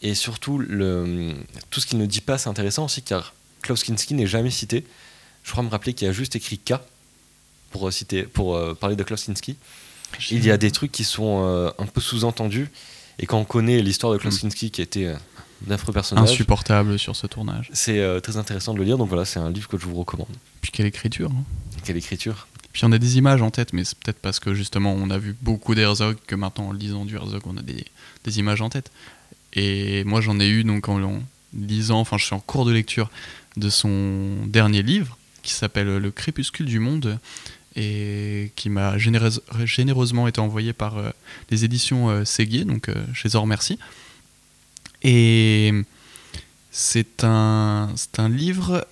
Et 0.00 0.14
surtout, 0.14 0.58
le, 0.58 1.34
tout 1.70 1.80
ce 1.80 1.86
qu'il 1.86 1.98
ne 1.98 2.06
dit 2.06 2.20
pas, 2.20 2.38
c'est 2.38 2.48
intéressant 2.48 2.86
aussi, 2.86 3.02
car 3.02 3.34
Klaus 3.62 3.84
Kinski 3.84 4.14
n'est 4.14 4.26
jamais 4.26 4.50
cité. 4.50 4.84
Je 5.44 5.52
crois 5.52 5.62
me 5.62 5.68
rappeler 5.68 5.94
qu'il 5.94 6.08
a 6.08 6.12
juste 6.12 6.34
écrit 6.34 6.58
K 6.58 6.74
pour, 7.72 7.88
euh, 7.88 7.90
citer, 7.90 8.22
pour 8.22 8.54
euh, 8.54 8.74
parler 8.74 8.94
de 8.96 9.02
Klaus 9.02 9.24
Kinski. 9.24 9.56
Il 10.30 10.44
y 10.44 10.50
a 10.50 10.58
des 10.58 10.70
trucs 10.70 10.92
qui 10.92 11.04
sont 11.04 11.42
euh, 11.44 11.70
un 11.78 11.86
peu 11.86 12.00
sous-entendus. 12.00 12.68
Et 13.18 13.26
quand 13.26 13.38
on 13.38 13.44
connaît 13.44 13.80
l'histoire 13.80 14.12
de 14.12 14.18
Klaus 14.18 14.36
Mm. 14.36 14.40
Kinski, 14.48 14.70
qui 14.70 14.82
était 14.82 15.12
d'affreux 15.62 15.92
personnage, 15.92 16.30
Insupportable 16.30 16.98
sur 16.98 17.14
ce 17.16 17.26
tournage. 17.26 17.70
c'est 17.72 17.98
euh, 18.00 18.20
très 18.20 18.36
intéressant 18.36 18.74
de 18.74 18.78
le 18.78 18.84
lire. 18.84 18.98
Donc 18.98 19.08
voilà, 19.08 19.24
c'est 19.24 19.38
un 19.40 19.50
livre 19.50 19.68
que 19.68 19.78
je 19.78 19.86
vous 19.86 19.94
recommande. 19.94 20.28
Puis 20.60 20.70
quelle 20.70 20.86
écriture. 20.86 21.30
hein. 21.30 21.44
Quelle 21.84 21.96
écriture 21.96 22.46
Puis 22.72 22.84
on 22.84 22.92
a 22.92 22.98
des 22.98 23.16
images 23.18 23.42
en 23.42 23.50
tête, 23.50 23.72
mais 23.72 23.84
c'est 23.84 23.98
peut-être 23.98 24.18
parce 24.20 24.38
que 24.40 24.54
justement 24.54 24.92
on 24.92 25.08
a 25.10 25.18
vu 25.18 25.34
beaucoup 25.42 25.74
d'Herzog 25.74 26.16
que 26.26 26.34
maintenant 26.34 26.68
en 26.68 26.72
lisant 26.72 27.04
du 27.04 27.16
Herzog 27.16 27.42
on 27.46 27.56
a 27.56 27.62
des, 27.62 27.84
des 28.24 28.38
images 28.38 28.60
en 28.60 28.68
tête. 28.68 28.90
Et 29.54 30.04
moi 30.04 30.20
j'en 30.20 30.38
ai 30.40 30.48
eu 30.48 30.64
donc 30.64 30.88
en, 30.88 31.02
en 31.02 31.22
lisant, 31.54 32.00
enfin 32.00 32.18
je 32.18 32.24
suis 32.24 32.34
en 32.34 32.40
cours 32.40 32.64
de 32.64 32.72
lecture 32.72 33.10
de 33.56 33.68
son 33.68 34.46
dernier 34.46 34.82
livre 34.82 35.16
qui 35.42 35.52
s'appelle 35.52 35.96
Le 35.98 36.10
crépuscule 36.10 36.66
du 36.66 36.78
monde 36.78 37.18
et 37.76 38.52
qui 38.56 38.68
m'a 38.68 38.98
généreuse- 38.98 39.40
généreusement 39.64 40.28
été 40.28 40.40
envoyé 40.40 40.72
par 40.72 40.98
euh, 40.98 41.10
les 41.50 41.64
éditions 41.64 42.10
euh, 42.10 42.24
Séguier, 42.24 42.64
donc 42.64 42.88
euh, 42.88 42.94
chez 43.14 43.28
Zor 43.30 43.46
Merci. 43.46 43.78
Et 45.02 45.72
c'est 46.70 47.24
un, 47.24 47.90
c'est 47.96 48.18
un 48.18 48.28
livre 48.28 48.86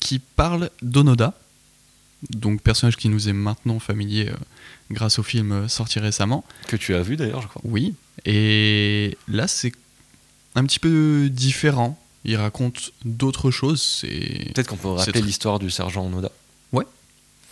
qui 0.00 0.18
parle 0.18 0.70
d'Onoda, 0.82 1.34
donc 2.30 2.60
personnage 2.62 2.96
qui 2.96 3.08
nous 3.08 3.28
est 3.28 3.32
maintenant 3.32 3.78
familier 3.78 4.28
euh, 4.28 4.34
grâce 4.90 5.18
au 5.18 5.22
film 5.22 5.52
euh, 5.52 5.68
sorti 5.68 5.98
récemment. 5.98 6.44
Que 6.68 6.76
tu 6.76 6.94
as 6.94 7.02
vu 7.02 7.16
d'ailleurs, 7.16 7.42
je 7.42 7.48
crois. 7.48 7.62
Oui, 7.64 7.94
et 8.24 9.16
là 9.28 9.48
c'est 9.48 9.72
un 10.54 10.64
petit 10.64 10.78
peu 10.78 11.28
différent. 11.30 11.98
Il 12.24 12.36
raconte 12.36 12.92
d'autres 13.04 13.50
choses. 13.52 13.80
C'est 14.00 14.50
Peut-être 14.54 14.68
qu'on 14.68 14.76
peut 14.76 14.88
rappeler 14.88 15.22
l'histoire 15.22 15.58
du 15.60 15.70
sergent 15.70 16.04
Onoda. 16.06 16.32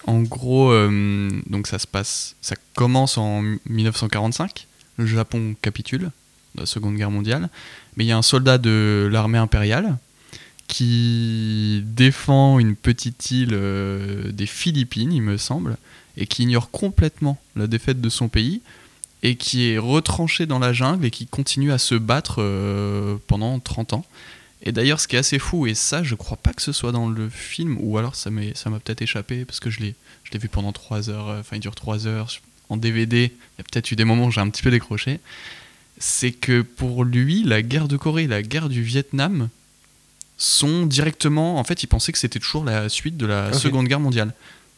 En 0.06 0.22
gros, 0.22 0.70
euh, 0.70 1.30
donc 1.46 1.66
ça 1.66 1.78
se 1.78 1.86
passe, 1.86 2.36
ça 2.40 2.56
commence 2.74 3.16
en 3.18 3.42
1945. 3.66 4.66
Le 4.98 5.06
Japon 5.06 5.54
capitule 5.60 6.10
la 6.56 6.66
Seconde 6.66 6.96
Guerre 6.96 7.10
mondiale, 7.10 7.48
mais 7.96 8.04
il 8.04 8.08
y 8.08 8.12
a 8.12 8.16
un 8.16 8.22
soldat 8.22 8.58
de 8.58 9.08
l'armée 9.10 9.38
impériale 9.38 9.96
qui 10.68 11.82
défend 11.84 12.58
une 12.58 12.76
petite 12.76 13.30
île 13.30 13.50
euh, 13.52 14.30
des 14.32 14.46
Philippines, 14.46 15.12
il 15.12 15.22
me 15.22 15.36
semble, 15.36 15.76
et 16.16 16.26
qui 16.26 16.44
ignore 16.44 16.70
complètement 16.70 17.38
la 17.56 17.66
défaite 17.66 18.00
de 18.00 18.08
son 18.08 18.28
pays 18.28 18.62
et 19.22 19.36
qui 19.36 19.70
est 19.70 19.78
retranché 19.78 20.46
dans 20.46 20.58
la 20.58 20.72
jungle 20.72 21.04
et 21.04 21.10
qui 21.10 21.26
continue 21.26 21.72
à 21.72 21.78
se 21.78 21.94
battre 21.94 22.36
euh, 22.38 23.16
pendant 23.26 23.58
30 23.58 23.94
ans. 23.94 24.04
Et 24.64 24.72
d'ailleurs, 24.72 24.98
ce 24.98 25.06
qui 25.06 25.16
est 25.16 25.18
assez 25.18 25.38
fou, 25.38 25.66
et 25.66 25.74
ça, 25.74 26.02
je 26.02 26.14
crois 26.14 26.38
pas 26.38 26.54
que 26.54 26.62
ce 26.62 26.72
soit 26.72 26.90
dans 26.90 27.08
le 27.08 27.28
film, 27.28 27.76
ou 27.80 27.98
alors 27.98 28.14
ça 28.14 28.30
m'a 28.30 28.80
peut-être 28.80 29.02
échappé, 29.02 29.44
parce 29.44 29.60
que 29.60 29.68
je 29.70 29.80
l'ai 29.80 29.94
vu 30.38 30.48
pendant 30.48 30.72
3 30.72 31.10
heures, 31.10 31.28
euh, 31.28 31.40
enfin 31.40 31.56
il 31.56 31.60
dure 31.60 31.74
3 31.74 32.06
heures, 32.06 32.28
en 32.70 32.78
DVD, 32.78 33.24
il 33.26 33.58
y 33.58 33.60
a 33.60 33.64
peut-être 33.70 33.90
eu 33.92 33.96
des 33.96 34.04
moments 34.04 34.24
où 34.24 34.30
j'ai 34.30 34.40
un 34.40 34.48
petit 34.48 34.62
peu 34.62 34.70
décroché, 34.70 35.20
c'est 35.98 36.32
que 36.32 36.62
pour 36.62 37.04
lui, 37.04 37.44
la 37.44 37.62
guerre 37.62 37.88
de 37.88 37.96
Corée 37.96 38.24
et 38.24 38.26
la 38.26 38.42
guerre 38.42 38.68
du 38.68 38.82
Vietnam 38.82 39.48
sont 40.38 40.86
directement... 40.86 41.58
En 41.58 41.64
fait, 41.64 41.82
il 41.82 41.86
pensait 41.86 42.10
que 42.10 42.18
c'était 42.18 42.40
toujours 42.40 42.64
la 42.64 42.88
suite 42.88 43.16
de 43.16 43.26
la. 43.26 43.52
Seconde 43.52 43.86
Guerre 43.86 44.00
mondiale. 44.00 44.34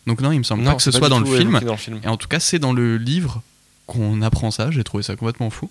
Donc 0.06 0.20
non, 0.20 0.30
il 0.32 0.38
me 0.38 0.44
semble 0.44 0.62
Non, 0.62 0.72
pas 0.72 0.76
que 0.76 0.82
ce 0.82 0.90
pas 0.90 0.98
soit 0.98 1.08
dans 1.08 1.20
le, 1.20 1.26
film. 1.26 1.58
dans 1.60 1.72
le 1.72 1.76
film. 1.78 2.00
Et 2.04 2.08
en 2.08 2.16
tout 2.16 2.28
cas, 2.28 2.38
c'est 2.38 2.58
dans 2.58 2.72
le 2.72 2.98
livre 2.98 3.42
qu'on 3.86 4.20
apprend 4.20 4.50
ça. 4.50 4.70
J'ai 4.70 4.84
trouvé 4.84 5.02
ça 5.02 5.16
complètement 5.16 5.50
fou. 5.50 5.70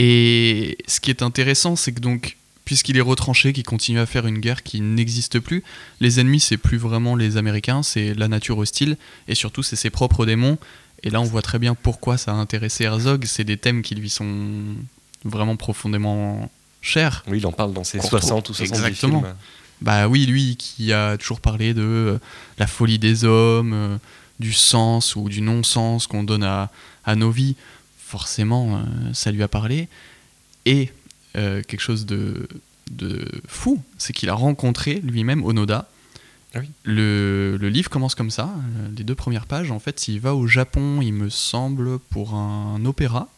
Et 0.00 0.78
ce 0.86 1.00
qui 1.00 1.10
est 1.10 1.22
intéressant, 1.22 1.74
c'est 1.74 1.90
que 1.92 1.98
donc, 2.00 2.36
puisqu'il 2.64 2.96
est 2.96 3.00
retranché, 3.02 3.52
qu'il 3.52 3.64
continue 3.64 3.98
à 3.98 4.06
faire 4.06 4.26
une 4.28 4.38
guerre 4.38 4.62
qui 4.62 4.80
n'existe 4.80 5.40
plus, 5.40 5.64
les 6.00 6.20
ennemis, 6.20 6.38
c'est 6.38 6.56
plus 6.56 6.78
vraiment 6.78 7.16
les 7.16 7.36
Américains, 7.36 7.82
c'est 7.82 8.14
la 8.14 8.28
nature 8.28 8.58
hostile, 8.58 8.96
et 9.26 9.34
surtout, 9.34 9.64
c'est 9.64 9.74
ses 9.74 9.90
propres 9.90 10.24
démons. 10.24 10.56
Et 11.02 11.10
là, 11.10 11.20
on 11.20 11.24
voit 11.24 11.42
très 11.42 11.58
bien 11.58 11.74
pourquoi 11.74 12.16
ça 12.16 12.30
a 12.30 12.34
intéressé 12.34 12.84
Herzog. 12.84 13.24
C'est 13.26 13.42
des 13.44 13.56
thèmes 13.56 13.82
qui 13.82 13.96
lui 13.96 14.08
sont 14.08 14.28
vraiment 15.24 15.56
profondément 15.56 16.48
chers. 16.80 17.24
Oui, 17.26 17.38
il 17.38 17.46
en 17.46 17.52
parle 17.52 17.72
dans 17.72 17.84
ses 17.84 17.98
Qu'on 17.98 18.06
60 18.08 18.30
ou 18.48 18.52
retrouve- 18.52 18.56
70 18.68 18.78
Exactement. 18.86 19.20
films. 19.22 19.34
Bah 19.80 20.08
oui, 20.08 20.26
lui 20.26 20.56
qui 20.56 20.92
a 20.92 21.16
toujours 21.18 21.40
parlé 21.40 21.74
de 21.74 21.82
euh, 21.82 22.18
la 22.58 22.66
folie 22.68 22.98
des 23.00 23.24
hommes, 23.24 23.72
euh, 23.72 23.96
du 24.40 24.52
sens 24.52 25.14
ou 25.16 25.28
du 25.28 25.40
non-sens 25.40 26.06
qu'on 26.08 26.24
donne 26.24 26.42
à, 26.44 26.70
à 27.04 27.14
nos 27.14 27.30
vies, 27.30 27.54
forcément, 28.08 28.76
euh, 28.76 28.80
ça 29.12 29.30
lui 29.30 29.42
a 29.42 29.48
parlé. 29.48 29.88
Et 30.64 30.90
euh, 31.36 31.62
quelque 31.62 31.80
chose 31.80 32.06
de, 32.06 32.48
de 32.90 33.24
fou, 33.46 33.82
c'est 33.98 34.12
qu'il 34.12 34.30
a 34.30 34.34
rencontré 34.34 35.00
lui-même 35.04 35.44
Onoda. 35.44 35.88
Ah 36.54 36.60
oui. 36.60 36.70
Le, 36.84 37.58
le 37.60 37.68
livre 37.68 37.90
commence 37.90 38.14
comme 38.14 38.30
ça, 38.30 38.44
euh, 38.78 38.88
les 38.96 39.04
deux 39.04 39.14
premières 39.14 39.44
pages. 39.46 39.70
En 39.70 39.78
fait, 39.78 40.08
il 40.08 40.20
va 40.20 40.34
au 40.34 40.46
Japon, 40.46 41.00
il 41.02 41.12
me 41.12 41.28
semble, 41.28 41.98
pour 41.98 42.34
un 42.34 42.82
opéra. 42.86 43.28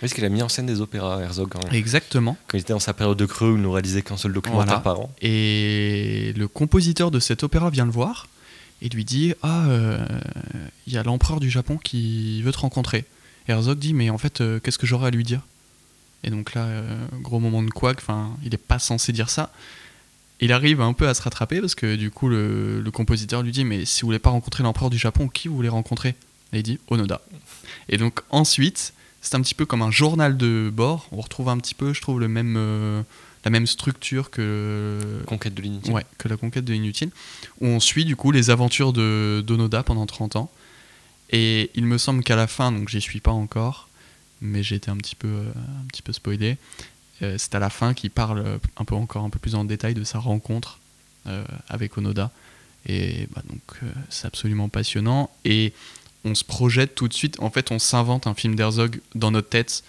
Parce 0.00 0.12
qu'il 0.14 0.24
a 0.24 0.28
mis 0.28 0.42
en 0.42 0.48
scène 0.48 0.66
des 0.66 0.80
opéras, 0.80 1.20
Herzog, 1.20 1.54
même. 1.62 1.72
Exactement. 1.74 2.36
Quand 2.48 2.56
il 2.56 2.62
était 2.62 2.72
dans 2.72 2.78
sa 2.80 2.94
période 2.94 3.18
de 3.18 3.26
creux 3.26 3.50
où 3.52 3.56
il 3.56 3.62
ne 3.62 3.68
réalisait 3.68 4.02
qu'un 4.02 4.16
seul 4.16 4.32
documentaire 4.32 4.64
Voilà. 4.66 4.80
par 4.80 5.00
an. 5.00 5.12
Et 5.22 6.32
le 6.36 6.48
compositeur 6.48 7.10
de 7.12 7.20
cet 7.20 7.42
opéra 7.44 7.70
vient 7.70 7.84
le 7.84 7.92
voir 7.92 8.26
et 8.82 8.88
lui 8.88 9.04
dit 9.04 9.34
Ah, 9.42 9.66
euh, 9.68 10.04
il 10.86 10.92
y 10.94 10.96
a 10.96 11.02
l'empereur 11.02 11.38
du 11.38 11.50
Japon 11.50 11.76
qui 11.76 12.40
veut 12.42 12.50
te 12.50 12.58
rencontrer. 12.58 13.04
Et 13.48 13.52
Herzog 13.52 13.78
dit 13.78 13.94
Mais 13.94 14.10
en 14.10 14.18
fait, 14.18 14.40
euh, 14.40 14.60
qu'est-ce 14.60 14.78
que 14.78 14.86
j'aurais 14.86 15.08
à 15.08 15.10
lui 15.10 15.24
dire? 15.24 15.40
Et 16.22 16.30
donc 16.30 16.54
là, 16.54 16.64
euh, 16.64 17.06
gros 17.20 17.40
moment 17.40 17.62
de 17.62 17.70
couac, 17.70 17.98
enfin, 18.00 18.36
il 18.42 18.50
n'est 18.50 18.58
pas 18.58 18.78
censé 18.78 19.12
dire 19.12 19.30
ça. 19.30 19.52
Il 20.40 20.52
arrive 20.52 20.80
un 20.80 20.92
peu 20.92 21.08
à 21.08 21.14
se 21.14 21.22
rattraper 21.22 21.60
parce 21.60 21.74
que 21.74 21.96
du 21.96 22.10
coup, 22.10 22.28
le, 22.28 22.80
le 22.80 22.90
compositeur 22.90 23.42
lui 23.42 23.52
dit 23.52 23.64
Mais 23.64 23.84
si 23.84 24.02
vous 24.02 24.08
voulez 24.08 24.18
pas 24.18 24.30
rencontrer 24.30 24.62
l'empereur 24.62 24.90
du 24.90 24.98
Japon, 24.98 25.28
qui 25.28 25.48
vous 25.48 25.56
voulez 25.56 25.68
rencontrer? 25.68 26.14
Et 26.52 26.58
il 26.58 26.62
dit 26.62 26.78
Onoda. 26.88 27.20
Et 27.88 27.96
donc 27.96 28.20
ensuite, 28.30 28.92
c'est 29.20 29.34
un 29.34 29.40
petit 29.40 29.54
peu 29.54 29.66
comme 29.66 29.82
un 29.82 29.90
journal 29.90 30.36
de 30.36 30.70
bord. 30.72 31.06
On 31.12 31.20
retrouve 31.20 31.48
un 31.48 31.58
petit 31.58 31.74
peu, 31.74 31.92
je 31.92 32.00
trouve, 32.00 32.20
le 32.20 32.28
même, 32.28 32.54
euh, 32.56 33.02
la 33.44 33.50
même 33.50 33.66
structure 33.66 34.30
que 34.30 34.98
Conquête 35.26 35.54
de 35.54 35.62
l'inutile. 35.62 35.92
Ouais, 35.92 36.06
que 36.18 36.28
la 36.28 36.36
conquête 36.36 36.64
de 36.64 36.72
l'inutile, 36.72 37.10
où 37.60 37.66
on 37.66 37.80
suit 37.80 38.04
du 38.04 38.16
coup 38.16 38.32
les 38.32 38.50
aventures 38.50 38.92
de 38.92 39.42
d'Onoda 39.46 39.82
pendant 39.82 40.06
30 40.06 40.36
ans. 40.36 40.50
Et 41.30 41.70
il 41.74 41.84
me 41.86 41.98
semble 41.98 42.22
qu'à 42.24 42.36
la 42.36 42.46
fin, 42.46 42.72
donc 42.72 42.88
j'y 42.88 43.00
suis 43.00 43.20
pas 43.20 43.30
encore, 43.30 43.88
mais 44.40 44.62
j'ai 44.62 44.76
été 44.76 44.90
un 44.90 44.96
petit 44.96 45.14
peu, 45.16 45.28
euh, 45.28 45.50
un 45.82 45.86
petit 45.88 46.02
peu 46.02 46.12
spoilé. 46.12 46.56
euh, 47.22 47.36
c'est 47.38 47.54
à 47.54 47.58
la 47.58 47.70
fin 47.70 47.94
qu'il 47.94 48.10
parle 48.10 48.38
euh, 48.40 48.58
un 48.76 48.84
peu 48.84 48.94
encore 48.94 49.24
un 49.24 49.30
peu 49.30 49.38
plus 49.38 49.54
en 49.54 49.64
détail 49.64 49.94
de 49.94 50.02
sa 50.04 50.18
rencontre 50.18 50.78
euh, 51.26 51.44
avec 51.68 51.96
Onoda. 51.98 52.30
Et 52.86 53.28
bah, 53.34 53.42
donc 53.48 53.60
c'est 54.08 54.26
absolument 54.26 54.68
passionnant. 54.70 55.30
Et 55.44 55.72
on 56.24 56.34
se 56.34 56.44
projette 56.44 56.94
tout 56.94 57.08
de 57.08 57.12
suite. 57.14 57.38
En 57.40 57.50
fait, 57.50 57.70
on 57.70 57.78
s'invente 57.78 58.26
un 58.26 58.34
film 58.34 58.54
d'Herzog 58.56 59.00
dans 59.14 59.30
notre 59.30 59.50
tête 59.50 59.84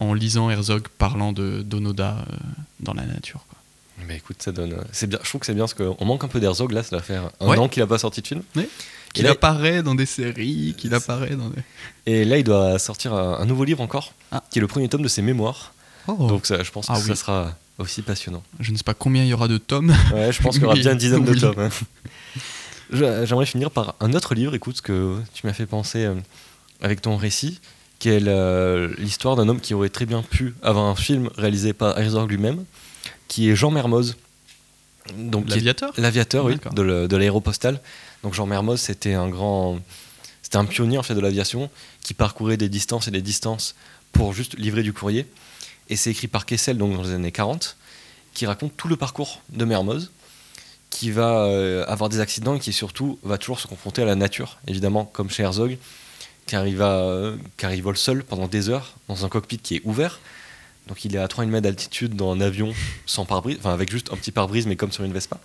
en 0.00 0.12
lisant 0.12 0.50
Herzog 0.50 0.88
parlant 0.98 1.32
de 1.32 1.62
d'Onoda 1.62 2.24
dans 2.80 2.94
la 2.94 3.04
nature. 3.06 3.44
quoi. 3.48 3.58
Mais 4.08 4.16
écoute, 4.16 4.42
ça 4.42 4.50
donne. 4.50 4.76
C'est 4.90 5.06
bien. 5.06 5.20
Je 5.22 5.28
trouve 5.28 5.40
que 5.40 5.46
c'est 5.46 5.54
bien 5.54 5.62
parce 5.68 5.74
qu'on 5.74 6.04
manque 6.04 6.24
un 6.24 6.28
peu 6.28 6.40
d'Herzog 6.40 6.72
là. 6.72 6.82
Ça 6.82 6.96
va 6.96 7.02
faire 7.02 7.30
un 7.38 7.46
Ouais. 7.46 7.58
an 7.58 7.68
qu'il 7.68 7.80
a 7.82 7.86
pas 7.86 7.98
sorti 7.98 8.20
de 8.22 8.26
film. 8.26 8.42
Oui. 8.56 8.66
Qu'il 9.12 9.24
là- 9.24 9.32
apparaît 9.32 9.82
dans 9.82 9.94
des 9.94 10.06
séries, 10.06 10.74
qu'il 10.78 10.94
apparaît 10.94 11.36
dans 11.36 11.48
des... 11.50 11.62
Et 12.06 12.24
là, 12.24 12.38
il 12.38 12.44
doit 12.44 12.78
sortir 12.78 13.12
un, 13.14 13.44
nouveau 13.44 13.64
livre 13.64 13.80
encore, 13.82 14.12
Ah. 14.30 14.42
qui 14.50 14.58
est 14.58 14.62
le 14.62 14.66
premier 14.68 14.88
tome 14.88 15.02
de 15.02 15.08
ses 15.08 15.22
mémoires. 15.22 15.72
Oh. 16.08 16.14
Donc 16.28 16.46
ça, 16.46 16.62
je 16.62 16.70
pense 16.70 16.86
que 16.86 16.92
Ah 16.92 16.96
ça 16.96 17.10
oui. 17.10 17.16
sera 17.16 17.52
aussi 17.78 18.02
passionnant. 18.02 18.42
Je 18.60 18.72
ne 18.72 18.76
sais 18.76 18.82
pas 18.84 18.94
combien 18.94 19.22
il 19.22 19.28
y 19.28 19.34
aura 19.34 19.48
de 19.48 19.58
tomes. 19.58 19.94
Ouais, 20.14 20.32
je 20.32 20.40
pense 20.42 20.54
qu'il 20.54 20.62
y 20.62 20.66
aura 20.66 20.74
bien 20.76 20.92
une 20.92 20.98
dizaine 20.98 21.24
de 21.24 21.34
tomes. 21.34 21.58
hein. 21.58 21.68
J'aimerais 22.92 23.46
finir 23.46 23.70
par 23.70 23.94
un 24.00 24.12
autre 24.12 24.34
livre, 24.34 24.54
écoute, 24.54 24.76
ce 24.76 24.82
que 24.82 25.16
tu 25.32 25.46
m'as 25.46 25.52
fait 25.54 25.66
penser 25.66 26.04
euh, 26.04 26.14
avec 26.82 27.00
ton 27.00 27.16
récit, 27.16 27.60
qui 27.98 28.08
est 28.10 28.20
l'histoire 28.98 29.36
d'un 29.36 29.48
homme 29.48 29.60
qui 29.60 29.74
aurait 29.74 29.88
très 29.88 30.06
bien 30.06 30.22
pu 30.22 30.54
avoir 30.62 30.86
un 30.86 30.96
film 30.96 31.30
réalisé 31.36 31.72
par 31.72 31.98
Herzog 31.98 32.30
lui-même, 32.30 32.64
qui 33.28 33.48
est 33.48 33.56
Jean 33.56 33.70
Mermoz. 33.70 34.16
L'aviateur? 35.48 35.92
L'aviateur, 35.96 36.44
oui, 36.44 36.56
de 36.74 37.16
l'aéropostale. 37.16 37.80
Donc 38.22 38.34
Jean 38.34 38.46
Mermoz, 38.46 38.80
c'était 38.80 39.14
un 39.14 39.28
grand... 39.28 39.80
C'était 40.42 40.56
un 40.56 40.64
pionnier 40.64 40.98
en 40.98 41.02
fait 41.02 41.14
de 41.14 41.20
l'aviation 41.20 41.70
qui 42.02 42.14
parcourait 42.14 42.56
des 42.56 42.68
distances 42.68 43.08
et 43.08 43.10
des 43.10 43.22
distances 43.22 43.74
pour 44.12 44.32
juste 44.34 44.58
livrer 44.58 44.82
du 44.82 44.92
courrier. 44.92 45.26
Et 45.88 45.96
c'est 45.96 46.10
écrit 46.10 46.28
par 46.28 46.46
Kessel 46.46 46.76
donc 46.76 46.94
dans 46.94 47.02
les 47.02 47.12
années 47.12 47.32
40, 47.32 47.76
qui 48.34 48.46
raconte 48.46 48.76
tout 48.76 48.88
le 48.88 48.96
parcours 48.96 49.40
de 49.50 49.64
Mermoz, 49.64 50.10
qui 50.90 51.10
va 51.10 51.44
euh, 51.46 51.84
avoir 51.88 52.10
des 52.10 52.20
accidents 52.20 52.54
et 52.54 52.60
qui 52.60 52.72
surtout 52.72 53.18
va 53.22 53.38
toujours 53.38 53.60
se 53.60 53.66
confronter 53.66 54.02
à 54.02 54.04
la 54.04 54.14
nature, 54.14 54.58
évidemment, 54.66 55.06
comme 55.06 55.30
chez 55.30 55.42
Herzog, 55.42 55.78
car 56.46 56.66
il, 56.66 56.76
va, 56.76 57.32
car 57.56 57.72
il 57.72 57.82
vole 57.82 57.96
seul 57.96 58.24
pendant 58.24 58.46
des 58.46 58.68
heures 58.68 58.94
dans 59.08 59.24
un 59.24 59.28
cockpit 59.28 59.58
qui 59.58 59.76
est 59.76 59.82
ouvert, 59.84 60.20
Donc 60.88 61.04
il 61.04 61.14
est 61.14 61.18
à 61.18 61.28
3000 61.28 61.50
mètres 61.50 61.62
d'altitude 61.62 62.14
dans 62.14 62.32
un 62.32 62.40
avion 62.40 62.74
sans 63.06 63.24
pare-brise, 63.24 63.56
enfin 63.58 63.72
avec 63.72 63.90
juste 63.90 64.12
un 64.12 64.16
petit 64.16 64.32
pare-brise, 64.32 64.66
mais 64.66 64.76
comme 64.76 64.92
sur 64.92 65.04
une 65.04 65.12
Vespa. 65.12 65.38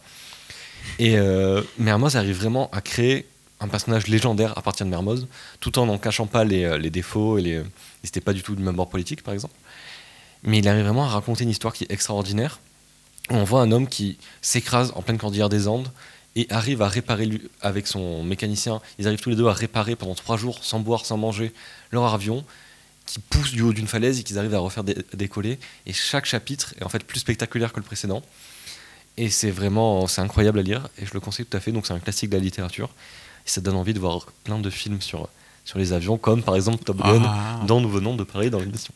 Et 1.00 1.18
euh, 1.18 1.62
Mermoz 1.78 2.16
arrive 2.18 2.38
vraiment 2.38 2.70
à 2.72 2.82
créer 2.82 3.26
un 3.60 3.68
personnage 3.68 4.08
légendaire 4.08 4.58
à 4.58 4.62
partir 4.62 4.86
de 4.86 4.92
Mermoz, 4.92 5.28
tout 5.60 5.80
en 5.80 5.86
n'en 5.88 5.98
cachant 5.98 6.28
pas 6.28 6.44
les, 6.44 6.64
euh, 6.64 6.78
les 6.78 6.90
défauts 6.90 7.38
et 7.38 7.42
les. 7.42 7.62
C'était 8.04 8.22
pas 8.22 8.34
du 8.34 8.44
tout 8.44 8.56
du 8.56 8.64
même 8.64 8.76
bord 8.76 8.90
politique, 8.90 9.24
par 9.24 9.34
exemple. 9.34 9.56
Mais 10.44 10.60
il 10.60 10.68
arrive 10.68 10.84
vraiment 10.84 11.06
à 11.06 11.10
raconter 11.10 11.44
une 11.44 11.50
histoire 11.50 11.74
qui 11.74 11.84
est 11.86 11.92
extraordinaire. 11.92 12.60
On 13.30 13.44
voit 13.44 13.62
un 13.62 13.72
homme 13.72 13.88
qui 13.88 14.18
s'écrase 14.42 14.94
en 14.96 15.02
pleine 15.02 15.18
cordillère 15.18 15.50
des 15.50 15.68
Andes 15.68 15.92
et 16.36 16.46
arrive 16.50 16.82
à 16.84 16.88
réparer 16.88 17.30
avec 17.62 17.88
son 17.88 18.24
mécanicien. 18.24 18.80
Ils 19.00 19.08
arrivent 19.08 19.20
tous 19.20 19.32
les 19.32 19.36
deux 19.36 19.48
à 19.48 19.54
réparer 19.54 19.96
pendant 19.96 20.14
trois 20.16 20.38
jours, 20.38 20.64
sans 20.64 20.80
boire, 20.80 21.06
sans 21.06 21.18
manger, 21.18 21.52
leur 21.92 22.14
avion, 22.14 22.46
qui 23.08 23.20
pousse 23.20 23.52
du 23.52 23.64
haut 23.64 23.74
d'une 23.74 23.88
falaise 23.88 24.20
et 24.20 24.24
qu'ils 24.24 24.38
arrivent 24.38 24.54
à 24.54 24.60
refaire 24.60 24.84
dé- 24.84 24.96
décoller. 25.14 25.58
Et 25.88 25.94
chaque 25.94 26.26
chapitre 26.26 26.76
est 26.80 26.84
en 26.84 26.90
fait 26.90 27.04
plus 27.04 27.20
spectaculaire 27.20 27.74
que 27.74 27.80
le 27.80 27.86
précédent. 27.86 28.22
Et 29.18 29.30
c'est 29.30 29.50
vraiment 29.52 30.06
c'est 30.08 30.22
incroyable 30.22 30.60
à 30.60 30.62
lire 30.62 30.88
et 31.02 31.06
je 31.06 31.14
le 31.14 31.20
conseille 31.20 31.46
tout 31.46 31.58
à 31.58 31.60
fait. 31.60 31.72
Donc 31.72 31.88
c'est 31.88 31.94
un 31.94 32.00
classique 32.00 32.30
de 32.30 32.38
la 32.38 32.44
littérature. 32.44 32.90
Et 33.46 33.50
ça 33.50 33.62
donne 33.62 33.76
envie 33.76 33.94
de 33.94 34.00
voir 34.00 34.28
plein 34.44 34.60
de 34.60 34.70
films 34.70 35.02
sur, 35.02 35.28
sur 35.66 35.80
les 35.80 35.94
avions, 35.94 36.18
comme 36.18 36.44
par 36.44 36.56
exemple 36.56 36.84
Top 36.84 36.98
Gun, 36.98 37.24
Ah. 37.26 37.62
dont 37.66 37.82
nous 37.82 37.90
venons 37.90 38.16
de 38.16 38.24
parler 38.24 38.50
dans 38.50 38.60
l'émission. 38.60 38.94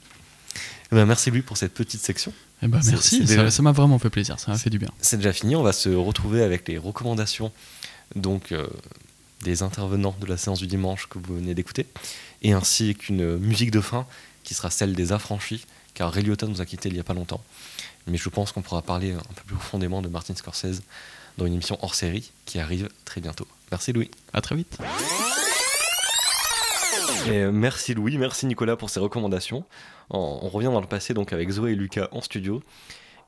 Eh 0.91 0.95
ben, 0.95 1.05
merci 1.05 1.31
Louis 1.31 1.41
pour 1.41 1.55
cette 1.57 1.73
petite 1.73 2.01
section. 2.01 2.33
Eh 2.61 2.67
ben, 2.67 2.81
merci, 2.85 3.21
déjà- 3.21 3.49
ça 3.49 3.61
m'a 3.63 3.71
vraiment 3.71 3.97
fait 3.97 4.09
plaisir, 4.09 4.37
ça 4.39 4.51
m'a 4.51 4.57
fait 4.57 4.69
du 4.69 4.77
bien. 4.77 4.89
C'est 4.99 5.17
déjà 5.17 5.31
fini, 5.33 5.55
on 5.55 5.63
va 5.63 5.71
se 5.73 5.89
retrouver 5.89 6.43
avec 6.43 6.67
les 6.67 6.77
recommandations 6.77 7.51
donc 8.15 8.51
euh, 8.51 8.67
des 9.43 9.63
intervenants 9.63 10.15
de 10.19 10.25
la 10.27 10.35
séance 10.37 10.59
du 10.59 10.67
dimanche 10.67 11.07
que 11.07 11.17
vous 11.17 11.35
venez 11.37 11.55
d'écouter, 11.55 11.87
et 12.41 12.51
ainsi 12.51 12.93
qu'une 12.95 13.37
musique 13.37 13.71
de 13.71 13.79
fin 13.81 14.05
qui 14.43 14.53
sera 14.53 14.69
celle 14.69 14.93
des 14.93 15.13
affranchis, 15.13 15.65
car 15.93 16.11
Ray 16.11 16.23
Liotta 16.25 16.45
nous 16.45 16.59
a 16.61 16.65
quittés 16.65 16.89
il 16.89 16.93
n'y 16.95 16.99
a 16.99 17.03
pas 17.05 17.13
longtemps. 17.13 17.41
Mais 18.07 18.17
je 18.17 18.29
pense 18.29 18.51
qu'on 18.51 18.61
pourra 18.61 18.81
parler 18.81 19.13
un 19.13 19.33
peu 19.35 19.43
plus 19.45 19.55
profondément 19.55 20.01
de 20.01 20.07
Martin 20.07 20.35
Scorsese 20.35 20.81
dans 21.37 21.45
une 21.45 21.53
émission 21.53 21.77
hors 21.81 21.95
série 21.95 22.31
qui 22.45 22.59
arrive 22.59 22.89
très 23.05 23.21
bientôt. 23.21 23.47
Merci 23.71 23.93
Louis. 23.93 24.11
À 24.33 24.41
très 24.41 24.55
vite. 24.55 24.77
Et 27.27 27.37
euh, 27.37 27.51
merci 27.51 27.93
Louis, 27.93 28.17
merci 28.17 28.45
Nicolas 28.47 28.75
pour 28.75 28.89
ces 28.89 28.99
recommandations. 28.99 29.63
On, 30.09 30.49
revient 30.49 30.65
dans 30.65 30.81
le 30.81 30.87
passé 30.87 31.13
donc 31.13 31.33
avec 31.33 31.49
Zoé 31.49 31.71
et 31.71 31.75
Lucas 31.75 32.09
en 32.11 32.21
studio. 32.21 32.63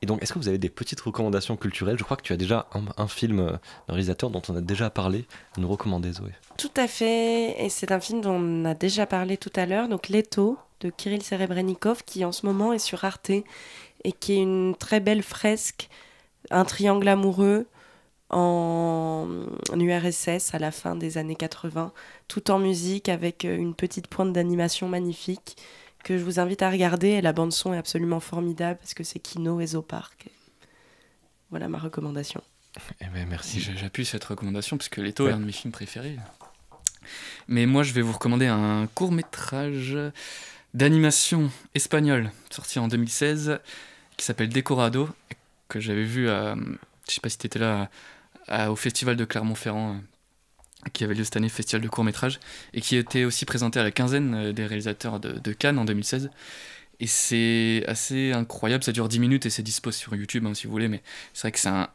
Et 0.02 0.06
donc, 0.06 0.22
est-ce 0.22 0.34
que 0.34 0.38
vous 0.38 0.48
avez 0.48 0.58
des 0.58 0.68
petites 0.68 1.00
recommandations 1.00 1.56
culturelles? 1.56 1.96
Je 1.96 2.04
crois 2.04 2.16
que 2.16 2.22
tu 2.22 2.32
as 2.34 2.36
déjà 2.36 2.66
un, 2.74 2.82
un 2.98 3.08
film 3.08 3.38
euh, 3.38 3.52
d'un 3.88 3.94
réalisateur 3.94 4.28
dont 4.28 4.42
on 4.48 4.56
a 4.56 4.60
déjà 4.60 4.90
parlé 4.90 5.24
à 5.56 5.60
nous 5.60 5.68
recommander, 5.68 6.12
Zoé. 6.12 6.30
Tout 6.58 6.72
à 6.76 6.86
fait, 6.86 7.64
et 7.64 7.68
c'est 7.70 7.90
un 7.90 8.00
film 8.00 8.20
dont 8.20 8.34
on 8.34 8.64
a 8.64 8.74
déjà 8.74 9.06
parlé 9.06 9.36
tout 9.38 9.52
à 9.56 9.64
l'heure, 9.64 9.88
donc 9.88 10.08
Leto 10.08 10.58
de 10.80 10.90
Kirill 10.90 11.22
Serebrennikov, 11.22 12.04
qui 12.04 12.24
en 12.24 12.32
ce 12.32 12.44
moment 12.44 12.72
est 12.72 12.78
sur 12.78 13.04
Arte 13.04 13.30
et 14.04 14.12
qui 14.12 14.34
est 14.34 14.42
une 14.42 14.74
très 14.78 15.00
belle 15.00 15.22
fresque, 15.22 15.88
un 16.50 16.64
triangle 16.64 17.08
amoureux 17.08 17.66
en 18.30 19.28
URSS 19.76 20.54
à 20.54 20.58
la 20.58 20.70
fin 20.70 20.96
des 20.96 21.18
années 21.18 21.36
80, 21.36 21.92
tout 22.28 22.50
en 22.50 22.58
musique 22.58 23.08
avec 23.08 23.44
euh, 23.44 23.56
une 23.56 23.74
petite 23.74 24.08
pointe 24.08 24.32
d'animation 24.32 24.88
magnifique 24.88 25.56
que 26.02 26.18
je 26.18 26.24
vous 26.24 26.40
invite 26.40 26.62
à 26.62 26.70
regarder. 26.70 27.08
Et 27.08 27.22
la 27.22 27.32
bande 27.32 27.52
son 27.52 27.72
est 27.72 27.78
absolument 27.78 28.20
formidable 28.20 28.78
parce 28.80 28.94
que 28.94 29.04
c'est 29.04 29.20
Kino 29.20 29.60
et 29.60 29.66
Zoopark. 29.68 30.28
Voilà 31.50 31.68
ma 31.68 31.78
recommandation. 31.78 32.42
Eh 33.00 33.04
ben, 33.14 33.26
merci. 33.28 33.60
J'appuie 33.60 34.04
cette 34.04 34.24
recommandation 34.24 34.76
puisque 34.76 34.96
Leto 34.96 35.24
Ouais. 35.24 35.30
est 35.30 35.34
un 35.34 35.38
de 35.38 35.44
mes 35.44 35.52
films 35.52 35.72
préférés. 35.72 36.16
Mais 37.46 37.66
moi, 37.66 37.82
je 37.84 37.92
vais 37.92 38.00
vous 38.02 38.12
recommander 38.12 38.46
un 38.46 38.88
court 38.94 39.12
métrage 39.12 39.96
d'animation 40.72 41.50
espagnol 41.74 42.32
sorti 42.50 42.78
en 42.80 42.88
2016 42.88 43.60
qui 44.16 44.24
s'appelle 44.24 44.48
Decorado 44.48 45.08
que 45.68 45.80
j'avais 45.80 46.04
vu 46.04 46.28
à, 46.28 46.54
je 47.08 47.14
sais 47.14 47.20
pas 47.20 47.28
si 47.28 47.38
tu 47.38 47.46
étais 47.46 47.58
là 47.58 47.88
au 48.68 48.76
festival 48.76 49.16
de 49.16 49.24
Clermont-Ferrand 49.24 49.94
euh, 49.94 50.88
qui 50.92 51.04
avait 51.04 51.14
lieu 51.14 51.24
cette 51.24 51.36
année, 51.36 51.48
festival 51.48 51.82
de 51.82 51.88
court 51.88 52.04
métrage 52.04 52.40
et 52.72 52.80
qui 52.80 52.96
était 52.96 53.24
aussi 53.24 53.44
présenté 53.44 53.80
à 53.80 53.82
la 53.82 53.90
quinzaine 53.90 54.34
euh, 54.34 54.52
des 54.52 54.66
réalisateurs 54.66 55.20
de, 55.20 55.52
Cannes 55.52 55.78
en 55.78 55.84
2016. 55.84 56.30
Et 57.00 57.06
c'est 57.06 57.84
assez 57.88 58.32
incroyable, 58.32 58.84
ça 58.84 58.92
dure 58.92 59.08
10 59.08 59.18
minutes 59.18 59.46
et 59.46 59.50
c'est 59.50 59.62
dispo 59.62 59.90
sur 59.90 60.14
YouTube 60.14 60.46
hein, 60.46 60.54
si 60.54 60.66
vous 60.66 60.72
voulez, 60.72 60.88
mais 60.88 61.02
c'est 61.32 61.42
vrai 61.42 61.52
que 61.52 61.58
c'est 61.58 61.68
un, 61.68 61.88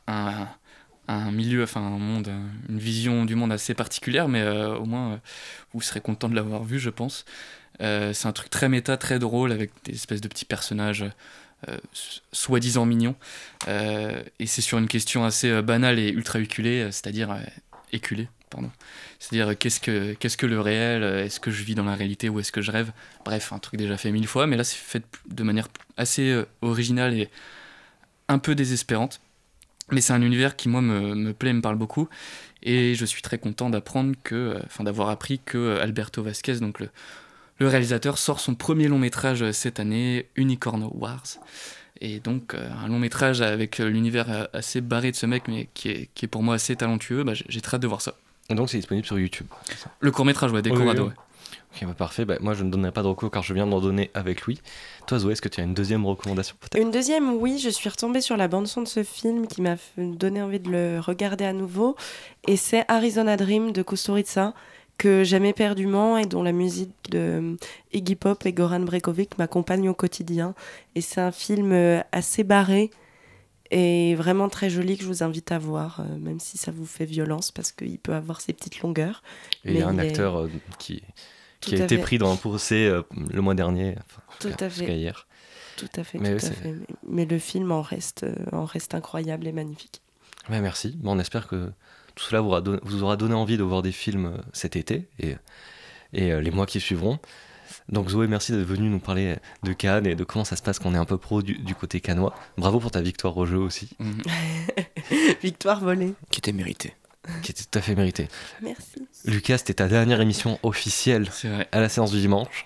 un, 1.08 1.32
milieu, 1.32 1.64
enfin 1.64 1.82
un 1.82 1.98
monde, 1.98 2.28
euh, 2.28 2.48
une 2.68 2.80
vision 2.80 3.26
du 3.26 3.36
monde 3.36 3.52
assez 3.52 3.74
particulière, 3.74 4.28
mais 4.28 4.46
au 4.46 4.86
moins 4.86 5.22
vous 5.74 5.82
serez 5.82 6.02
content 6.02 6.28
de 6.28 6.36
l'avoir 6.36 6.64
vu, 6.64 6.80
je 6.80 6.90
pense. 6.90 7.26
C'est 7.80 8.26
un 8.26 8.34
truc 8.34 8.50
très 8.50 8.68
méta, 8.68 8.98
très 8.98 9.20
drôle, 9.20 9.54
avec 9.54 9.72
des 9.86 9.94
espèces 9.94 10.20
de 10.20 10.28
petits 10.28 10.44
personnages 10.44 11.06
euh, 11.68 11.78
soi-disant 12.32 12.86
mignons. 12.86 13.16
Euh, 13.68 14.24
et 14.40 14.46
c'est 14.46 14.62
sur 14.62 14.78
une 14.78 14.88
question 14.88 15.26
assez 15.26 15.50
euh, 15.50 15.62
banale 15.62 16.00
et 16.00 16.10
ultra 16.10 16.40
éculée, 16.40 16.88
c'est-à-dire 16.92 17.36
éculée, 17.92 18.30
pardon. 18.50 18.72
C'est-à-dire 19.20 19.58
qu'est-ce 19.58 19.82
que, 19.82 20.14
qu'est-ce 20.14 20.38
que 20.38 20.46
le 20.46 20.62
réel 20.62 21.04
Est-ce 21.04 21.40
que 21.40 21.52
je 21.52 21.64
vis 21.64 21.76
dans 21.76 21.84
la 21.84 21.96
réalité 21.96 22.30
ou 22.30 22.40
est-ce 22.40 22.54
que 22.54 22.62
je 22.62 22.72
rêve? 22.72 22.92
Bref, 23.26 23.52
un 23.52 23.60
truc 23.60 23.78
déjà 23.78 23.98
fait 23.98 24.12
mille 24.12 24.28
fois, 24.28 24.48
mais 24.48 24.56
là 24.56 24.64
c'est 24.64 24.78
fait 24.78 25.04
de 25.28 25.44
manière 25.44 25.68
assez 25.98 26.42
originale 26.62 27.14
et 27.14 27.30
un 28.30 28.40
peu 28.40 28.56
désespérante. 28.56 29.20
Mais 29.92 30.02
c'est 30.02 30.14
un 30.14 30.22
univers 30.22 30.56
qui, 30.56 30.70
moi, 30.70 30.82
me, 30.82 31.16
me 31.16 31.34
plaît, 31.34 31.52
me 31.52 31.62
parle 31.62 31.76
beaucoup. 31.76 32.08
Et 32.62 32.94
je 32.94 33.06
suis 33.06 33.24
très 33.24 33.40
content 33.40 33.72
d'apprendre 33.72 34.14
que, 34.24 34.62
enfin, 34.66 34.84
d'avoir 34.84 35.10
appris 35.10 35.40
que 35.40 35.80
Alberto 35.80 36.22
Vasquez, 36.22 36.60
donc 36.60 36.80
le, 36.80 36.90
le 37.60 37.68
réalisateur, 37.68 38.18
sort 38.18 38.40
son 38.40 38.56
premier 38.56 38.88
long 38.88 39.00
métrage 39.00 39.52
cette 39.52 39.80
année, 39.80 40.28
Unicorn 40.36 40.90
Wars. 40.94 41.38
Et 42.02 42.20
donc, 42.20 42.54
euh, 42.54 42.70
un 42.84 42.88
long 42.88 43.00
métrage 43.00 43.42
avec 43.42 43.80
euh, 43.80 43.90
l'univers 43.90 44.32
euh, 44.32 44.46
assez 44.54 44.80
barré 44.80 45.12
de 45.12 45.18
ce 45.18 45.26
mec, 45.26 45.44
mais 45.48 45.68
qui 45.74 45.90
est, 45.90 46.10
qui 46.16 46.26
est 46.26 46.28
pour 46.30 46.44
moi 46.44 46.56
assez 46.56 46.76
talentueux. 46.76 47.24
Bah, 47.24 47.34
j'ai 47.34 47.62
très 47.62 47.76
hâte 47.76 47.82
de 47.82 47.88
voir 47.88 48.02
ça. 48.02 48.16
Et 48.50 48.56
donc, 48.56 48.70
c'est 48.70 48.78
disponible 48.78 49.06
sur 49.06 49.20
YouTube. 49.20 49.48
Le 50.00 50.12
court 50.12 50.26
métrage, 50.26 50.52
ouais, 50.52 50.62
Decorado. 50.62 51.04
Oui, 51.04 51.10
oui, 51.10 51.16
oui. 51.18 51.24
Ok, 51.76 51.88
bah, 51.88 51.94
parfait. 51.94 52.24
Bah, 52.24 52.38
moi, 52.40 52.54
je 52.54 52.64
ne 52.64 52.72
donnerai 52.72 52.94
pas 52.94 53.04
de 53.04 53.08
recours 53.08 53.30
car 53.30 53.44
je 53.44 53.54
viens 53.54 53.68
d'en 53.68 53.82
donner 53.82 54.12
avec 54.14 54.44
Louis. 54.44 54.60
Toi, 55.08 55.20
Zoé, 55.20 55.34
est-ce 55.34 55.42
que 55.42 55.50
tu 55.50 55.60
as 55.60 55.64
une 55.64 55.74
deuxième 55.74 56.06
recommandation 56.06 56.56
Une 56.78 56.92
deuxième, 56.92 57.34
oui, 57.34 57.60
je 57.60 57.70
suis 57.70 57.90
retombée 57.90 58.22
sur 58.22 58.38
la 58.38 58.48
bande-son 58.48 58.82
de 58.82 58.88
ce 58.88 59.04
film 59.04 59.48
qui 59.48 59.62
m'a 59.62 59.76
donné 59.98 60.42
envie 60.42 60.60
de 60.60 60.72
le 60.72 61.00
regarder 61.00 61.46
à 61.46 61.54
nouveau. 61.54 61.98
Et 62.48 62.56
c'est 62.56 62.86
Arizona 62.88 63.36
Dream 63.36 63.72
de 63.72 63.84
Kusturica, 63.84 64.54
que 65.00 65.24
j'aime 65.24 65.46
éperdument 65.46 66.18
et 66.18 66.26
dont 66.28 66.44
la 66.44 66.52
musique 66.52 66.92
de 67.10 67.18
euh, 67.18 67.56
Iggy 67.94 68.16
Pop 68.16 68.46
et 68.46 68.54
Goran 68.54 68.82
Bregovic 68.82 69.38
m'accompagne 69.40 69.90
au 69.90 69.96
quotidien. 69.96 70.54
Et 70.94 71.02
c'est 71.02 71.22
un 71.22 71.32
film 71.32 71.72
euh, 71.72 72.02
assez 72.12 72.44
barré 72.44 72.92
et 73.72 74.14
vraiment 74.16 74.50
très 74.50 74.70
joli 74.70 74.98
que 74.98 75.04
je 75.04 75.08
vous 75.08 75.24
invite 75.24 75.52
à 75.52 75.58
voir, 75.60 76.02
euh, 76.02 76.18
même 76.18 76.40
si 76.40 76.58
ça 76.58 76.72
vous 76.72 76.86
fait 76.86 77.06
violence 77.06 77.50
parce 77.52 77.72
qu'il 77.72 77.98
peut 78.00 78.14
avoir 78.14 78.42
ses 78.42 78.54
petites 78.54 78.82
longueurs. 78.82 79.24
Et 79.66 79.72
il 79.74 79.80
y 79.80 79.82
a 79.82 79.88
un 79.88 79.98
est- 79.98 80.10
acteur 80.10 80.48
qui, 80.80 81.02
a 81.72 81.76
été 81.76 81.88
fait. 81.88 81.98
pris 81.98 82.18
dans 82.18 82.32
un 82.32 82.36
procès 82.36 82.86
euh, 82.88 83.02
le 83.32 83.42
mois 83.42 83.56
dernier. 83.56 83.96
enfin, 84.06 84.22
Tout 84.40 84.64
à 84.64 84.70
fait. 84.70 84.98
hier. 84.98 85.28
Tout 85.78 85.88
à 85.96 86.04
fait, 86.04 86.18
Mais 86.20 86.32
tout 86.32 86.46
à 86.46 86.50
c'est- 86.50 86.54
fait. 86.56 86.72
Mais- 86.74 86.96
Mais 87.08 87.26
le 87.26 87.40
film 87.40 87.72
en 87.72 87.82
reste, 87.82 88.26
en 88.52 88.66
reste 88.66 88.96
incroyable 88.96 89.48
et 89.48 89.54
magnifique. 89.54 90.02
Ouais, 90.50 90.60
merci. 90.62 90.98
Bon, 91.00 91.16
on 91.16 91.20
espère 91.20 91.48
que 91.48 91.72
tout 92.20 92.26
cela 92.30 92.42
vous 92.42 92.50
aura, 92.50 92.62
donné, 92.62 92.80
vous 92.84 93.04
aura 93.04 93.16
donné 93.18 93.34
envie 93.34 93.58
de 93.58 93.64
voir 93.64 93.82
des 93.82 93.92
films 93.92 94.26
euh, 94.26 94.38
cet 94.54 94.76
été 94.76 95.08
et, 95.20 95.36
et 96.14 96.32
euh, 96.34 96.42
les 96.42 96.52
mois 96.52 96.66
qui 96.66 96.80
suivront. 96.80 97.20
Donc 97.88 98.10
Zoé, 98.10 98.28
merci 98.28 98.52
d'être 98.52 98.66
venue 98.66 98.90
nous 98.90 99.00
parler 99.00 99.36
de 99.64 99.74
Cannes 99.74 100.06
et 100.08 100.16
de 100.16 100.24
comment 100.24 100.44
ça 100.46 100.56
se 100.56 100.62
passe 100.62 100.80
qu'on 100.80 100.94
est 100.96 100.98
un 100.98 101.06
peu 101.06 101.18
pro 101.18 101.42
du, 101.42 101.56
du 101.58 101.76
côté 101.76 102.02
cannois. 102.02 102.34
Bravo 102.58 102.80
pour 102.80 102.92
ta 102.92 103.02
victoire 103.02 103.38
au 103.38 103.46
jeu 103.46 103.58
aussi, 103.58 103.90
Mhm. 104.00 104.22
Victoire 105.42 105.80
volée. 105.80 106.14
Qui 106.30 106.40
était 106.40 106.52
mérité. 106.52 106.94
qui 107.44 107.52
était 107.52 107.64
tout 107.64 107.78
à 107.78 107.82
fait 107.82 107.96
méritée. 107.96 108.28
Merci. 108.62 109.08
Lucas, 109.26 109.60
c'était 109.60 109.76
ta 109.76 109.88
dernière 109.88 110.20
émission 110.22 110.60
officielle 110.64 111.30
à 111.72 111.80
la 111.80 111.90
séance 111.90 112.12
du 112.12 112.20
dimanche, 112.20 112.66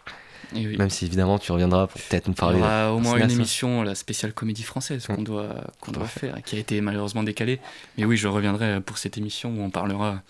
oui. 0.56 0.78
même 0.78 0.90
si 0.90 1.06
évidemment 1.06 1.40
tu 1.40 1.52
reviendras 1.52 1.88
pour 1.88 2.00
peut-être 2.02 2.28
nous 2.28 2.34
Il 2.34 2.38
y 2.38 2.40
parler. 2.40 2.60
aura 2.60 2.94
au 2.94 3.00
moins 3.00 3.18
une 3.18 3.32
émission, 3.32 3.82
la 3.84 3.96
spéciale 3.96 4.34
comédie 4.34 4.64
française, 4.64 5.06
qu'on 5.08 5.22
Mm. 5.22 5.24
doit, 5.24 5.56
qu'on 5.82 5.92
doit 5.92 6.08
faire, 6.08 6.42
qui 6.44 6.56
a 6.56 6.60
été 6.60 6.80
malheureusement 6.82 7.24
décalée. 7.24 7.60
Mais 7.98 8.06
oui, 8.06 8.18
je 8.18 8.28
reviendrai 8.28 8.82
pour 8.82 8.98
cette 8.98 9.18
émission 9.18 9.50
où 9.56 9.62
on 9.62 9.70
parlera 9.70 10.22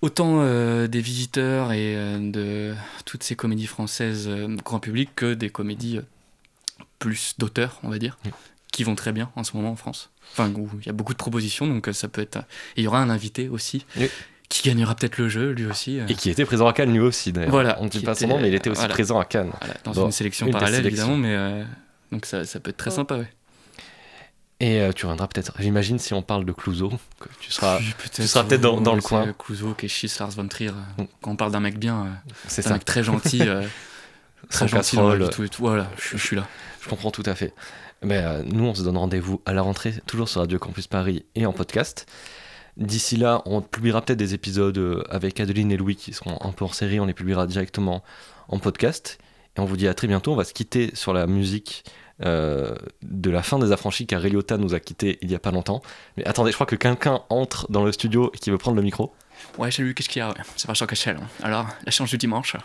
autant 0.00 0.38
euh, 0.40 0.88
des 0.88 1.00
visiteurs 1.00 1.72
et 1.72 1.94
euh, 1.96 2.18
de 2.18 2.74
toutes 3.04 3.22
ces 3.22 3.36
comédies 3.36 3.66
françaises 3.66 4.26
euh, 4.28 4.56
grand 4.64 4.80
public 4.80 5.10
que 5.14 5.34
des 5.34 5.50
comédies 5.50 6.00
plus 6.98 7.34
d'auteurs, 7.38 7.78
on 7.82 7.88
va 7.88 7.98
dire, 7.98 8.18
Mm. 8.24 8.28
qui 8.72 8.84
vont 8.84 8.94
très 8.94 9.12
bien 9.12 9.30
en 9.36 9.44
ce 9.44 9.56
moment 9.56 9.70
en 9.72 9.76
France. 9.76 10.10
Enfin, 10.32 10.50
où 10.56 10.68
il 10.80 10.86
y 10.86 10.88
a 10.88 10.92
beaucoup 10.92 11.12
de 11.12 11.18
propositions, 11.18 11.66
donc 11.66 11.88
ça 11.92 12.08
peut 12.08 12.22
être. 12.22 12.38
Et 12.76 12.80
il 12.80 12.84
y 12.84 12.86
aura 12.86 13.00
un 13.00 13.10
invité 13.10 13.48
aussi. 13.48 13.84
Oui. 13.98 14.08
Qui 14.52 14.68
gagnera 14.68 14.94
peut-être 14.94 15.16
le 15.16 15.28
jeu, 15.30 15.50
lui 15.52 15.64
aussi. 15.64 15.98
euh. 15.98 16.06
Et 16.08 16.14
qui 16.14 16.28
était 16.28 16.44
présent 16.44 16.66
à 16.66 16.72
Cannes 16.74 16.92
lui 16.92 17.00
aussi 17.00 17.32
d'ailleurs. 17.32 17.50
Voilà, 17.50 17.78
On 17.80 17.84
ne 17.84 17.88
dit 17.88 18.00
pas 18.00 18.14
son 18.14 18.28
nom, 18.28 18.38
mais 18.38 18.48
il 18.48 18.54
était 18.54 18.68
aussi 18.68 18.80
voilà. 18.80 18.92
présent 18.92 19.18
à 19.18 19.24
Cannes. 19.24 19.50
Voilà, 19.60 19.74
dans 19.84 19.92
Bon, 19.92 20.04
une 20.06 20.12
sélection 20.12 20.46
une 20.46 20.52
parallèle, 20.52 20.84
évidemment, 20.86 21.16
mais 21.16 21.34
euh, 21.34 21.64
donc 22.10 22.26
ça, 22.26 22.44
ça 22.44 22.60
peut 22.60 22.68
être 22.70 22.76
très 22.76 22.90
sympa, 22.90 23.16
ouais. 23.16 23.32
Et 24.60 24.80
euh, 24.80 24.92
tu 24.92 25.06
reviendras 25.06 25.26
peut-être, 25.26 25.54
j'imagine, 25.58 25.98
si 25.98 26.12
on 26.14 26.22
parle 26.22 26.44
de 26.44 26.52
Clouseau, 26.52 26.90
que 27.18 27.28
tu 27.40 27.50
seras, 27.50 27.78
peut-être 28.44 28.60
dans, 28.60 28.80
dans 28.80 28.94
le 28.94 29.00
coin. 29.00 29.32
Clouseau, 29.38 29.72
Keschis, 29.74 30.12
Lars 30.20 30.30
von 30.30 30.46
Trier. 30.46 30.68
euh, 30.70 31.02
Mm. 31.02 31.06
Quand 31.22 31.30
on 31.32 31.36
parle 31.36 31.50
d'un 31.52 31.60
mec 31.60 31.78
bien, 31.78 32.02
euh, 32.04 32.30
C'est 32.46 32.62
ça. 32.62 32.74
mec 32.74 32.84
très 32.84 33.02
gentil, 33.02 33.40
euh, 33.42 33.62
Très 34.50 34.68
gentil 34.68 34.96
dans 34.96 35.28
tout 35.28 35.44
et 35.44 35.48
tout. 35.48 35.62
Voilà, 35.62 35.90
je, 35.96 36.16
je 36.18 36.22
suis 36.22 36.36
là. 36.36 36.46
Je 36.82 36.88
comprends 36.88 37.10
tout 37.10 37.22
à 37.26 37.34
fait. 37.34 37.54
Mais 38.04 38.18
euh, 38.18 38.42
nous, 38.44 38.64
on 38.64 38.74
se 38.74 38.82
donne 38.82 38.96
rendez-vous 38.98 39.40
à 39.46 39.52
la 39.52 39.62
rentrée, 39.62 39.94
toujours 40.06 40.28
sur 40.28 40.40
Radio 40.40 40.58
Campus 40.58 40.86
Paris 40.88 41.24
et 41.36 41.46
en 41.46 41.52
podcast. 41.52 42.06
D'ici 42.76 43.16
là, 43.16 43.42
on 43.44 43.60
publiera 43.60 44.00
peut-être 44.00 44.18
des 44.18 44.34
épisodes 44.34 44.78
euh, 44.78 45.02
avec 45.10 45.38
Adeline 45.40 45.70
et 45.72 45.76
Louis 45.76 45.96
qui 45.96 46.12
seront 46.12 46.38
un 46.40 46.52
peu 46.52 46.64
hors 46.64 46.74
série. 46.74 47.00
On 47.00 47.06
les 47.06 47.12
publiera 47.14 47.46
directement 47.46 48.02
en 48.48 48.58
podcast. 48.58 49.18
Et 49.56 49.60
on 49.60 49.66
vous 49.66 49.76
dit 49.76 49.88
à 49.88 49.94
très 49.94 50.06
bientôt. 50.08 50.32
On 50.32 50.36
va 50.36 50.44
se 50.44 50.54
quitter 50.54 50.90
sur 50.94 51.12
la 51.12 51.26
musique 51.26 51.84
euh, 52.24 52.74
de 53.02 53.30
la 53.30 53.42
fin 53.42 53.58
des 53.58 53.72
affranchis 53.72 54.06
car 54.06 54.24
Eliota 54.24 54.56
nous 54.56 54.72
a 54.74 54.80
quittés 54.80 55.18
il 55.20 55.30
y 55.30 55.34
a 55.34 55.38
pas 55.38 55.50
longtemps. 55.50 55.82
Mais 56.16 56.24
attendez, 56.26 56.50
je 56.50 56.56
crois 56.56 56.66
que 56.66 56.76
quelqu'un 56.76 57.20
entre 57.28 57.70
dans 57.70 57.84
le 57.84 57.92
studio 57.92 58.30
et 58.32 58.38
qui 58.38 58.50
veut 58.50 58.58
prendre 58.58 58.76
le 58.76 58.82
micro. 58.82 59.12
Ouais, 59.58 59.70
j'ai 59.70 59.82
lu 59.82 59.92
qu'est-ce 59.92 60.08
qu'il 60.08 60.20
y 60.20 60.22
a. 60.22 60.32
C'est 60.56 60.66
pas 60.66 60.74
Jean 60.74 60.86
Cachel. 60.86 61.16
hein. 61.16 61.26
Alors, 61.42 61.66
la 61.84 61.90
chance 61.90 62.08
du 62.10 62.16
dimanche. 62.16 62.56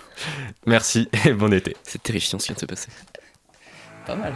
Merci 0.66 1.10
et 1.26 1.34
bon 1.34 1.52
été. 1.54 1.76
C'est 1.84 2.02
terrifiant 2.02 2.40
ce 2.40 2.46
qui 2.46 2.54
vient 2.54 2.56
de 2.56 2.60
se 2.62 2.66
passer. 2.66 2.90
Pas 4.06 4.16
mal. 4.16 4.34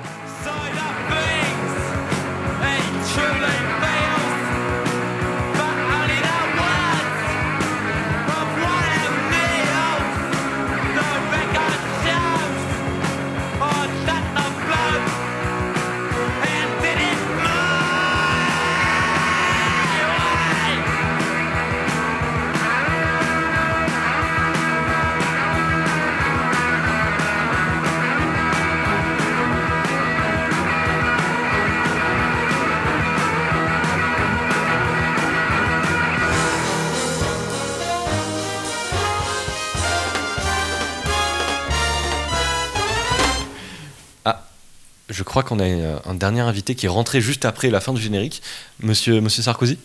Je 45.11 45.23
crois 45.23 45.43
qu'on 45.43 45.59
a 45.59 45.65
un 46.05 46.13
dernier 46.13 46.39
invité 46.39 46.73
qui 46.73 46.85
est 46.85 46.89
rentré 46.89 47.19
juste 47.19 47.43
après 47.43 47.69
la 47.69 47.81
fin 47.81 47.91
du 47.91 48.01
générique. 48.01 48.41
Monsieur, 48.79 49.19
Monsieur 49.19 49.43
Sarkozy 49.43 49.77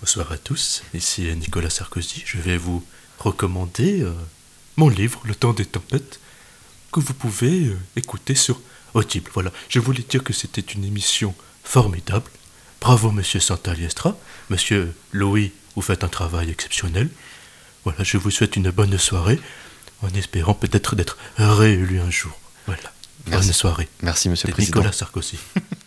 Bonsoir 0.00 0.30
à 0.32 0.36
tous, 0.36 0.82
ici 0.92 1.22
Nicolas 1.34 1.70
Sarkozy. 1.70 2.22
Je 2.26 2.36
vais 2.36 2.58
vous 2.58 2.84
recommander 3.18 4.02
euh, 4.02 4.12
mon 4.76 4.90
livre, 4.90 5.22
Le 5.24 5.34
temps 5.34 5.54
des 5.54 5.64
tempêtes, 5.64 6.20
que 6.92 7.00
vous 7.00 7.14
pouvez 7.14 7.68
euh, 7.68 7.78
écouter 7.96 8.34
sur 8.34 8.60
Audible. 8.92 9.30
Voilà, 9.32 9.50
je 9.70 9.78
voulais 9.78 10.04
dire 10.06 10.22
que 10.22 10.34
c'était 10.34 10.60
une 10.60 10.84
émission 10.84 11.34
formidable. 11.64 12.30
Bravo, 12.82 13.12
monsieur 13.12 13.40
Santaliestra. 13.40 14.14
Monsieur 14.50 14.94
Louis, 15.12 15.52
vous 15.74 15.82
faites 15.82 16.04
un 16.04 16.08
travail 16.08 16.50
exceptionnel. 16.50 17.08
Voilà, 17.84 18.04
je 18.04 18.18
vous 18.18 18.30
souhaite 18.30 18.56
une 18.56 18.70
bonne 18.70 18.98
soirée, 18.98 19.40
en 20.02 20.10
espérant 20.10 20.52
peut-être 20.52 20.96
d'être 20.96 21.16
réélu 21.38 22.00
un 22.00 22.10
jour. 22.10 22.38
Voilà. 22.66 22.92
Bonne 23.26 23.34
Merci. 23.34 23.52
soirée. 23.52 23.88
Merci, 24.02 24.28
monsieur 24.28 24.48
le 24.48 24.52
président. 24.54 24.78
Nicolas 24.80 24.92
Sarkozy. 24.92 25.38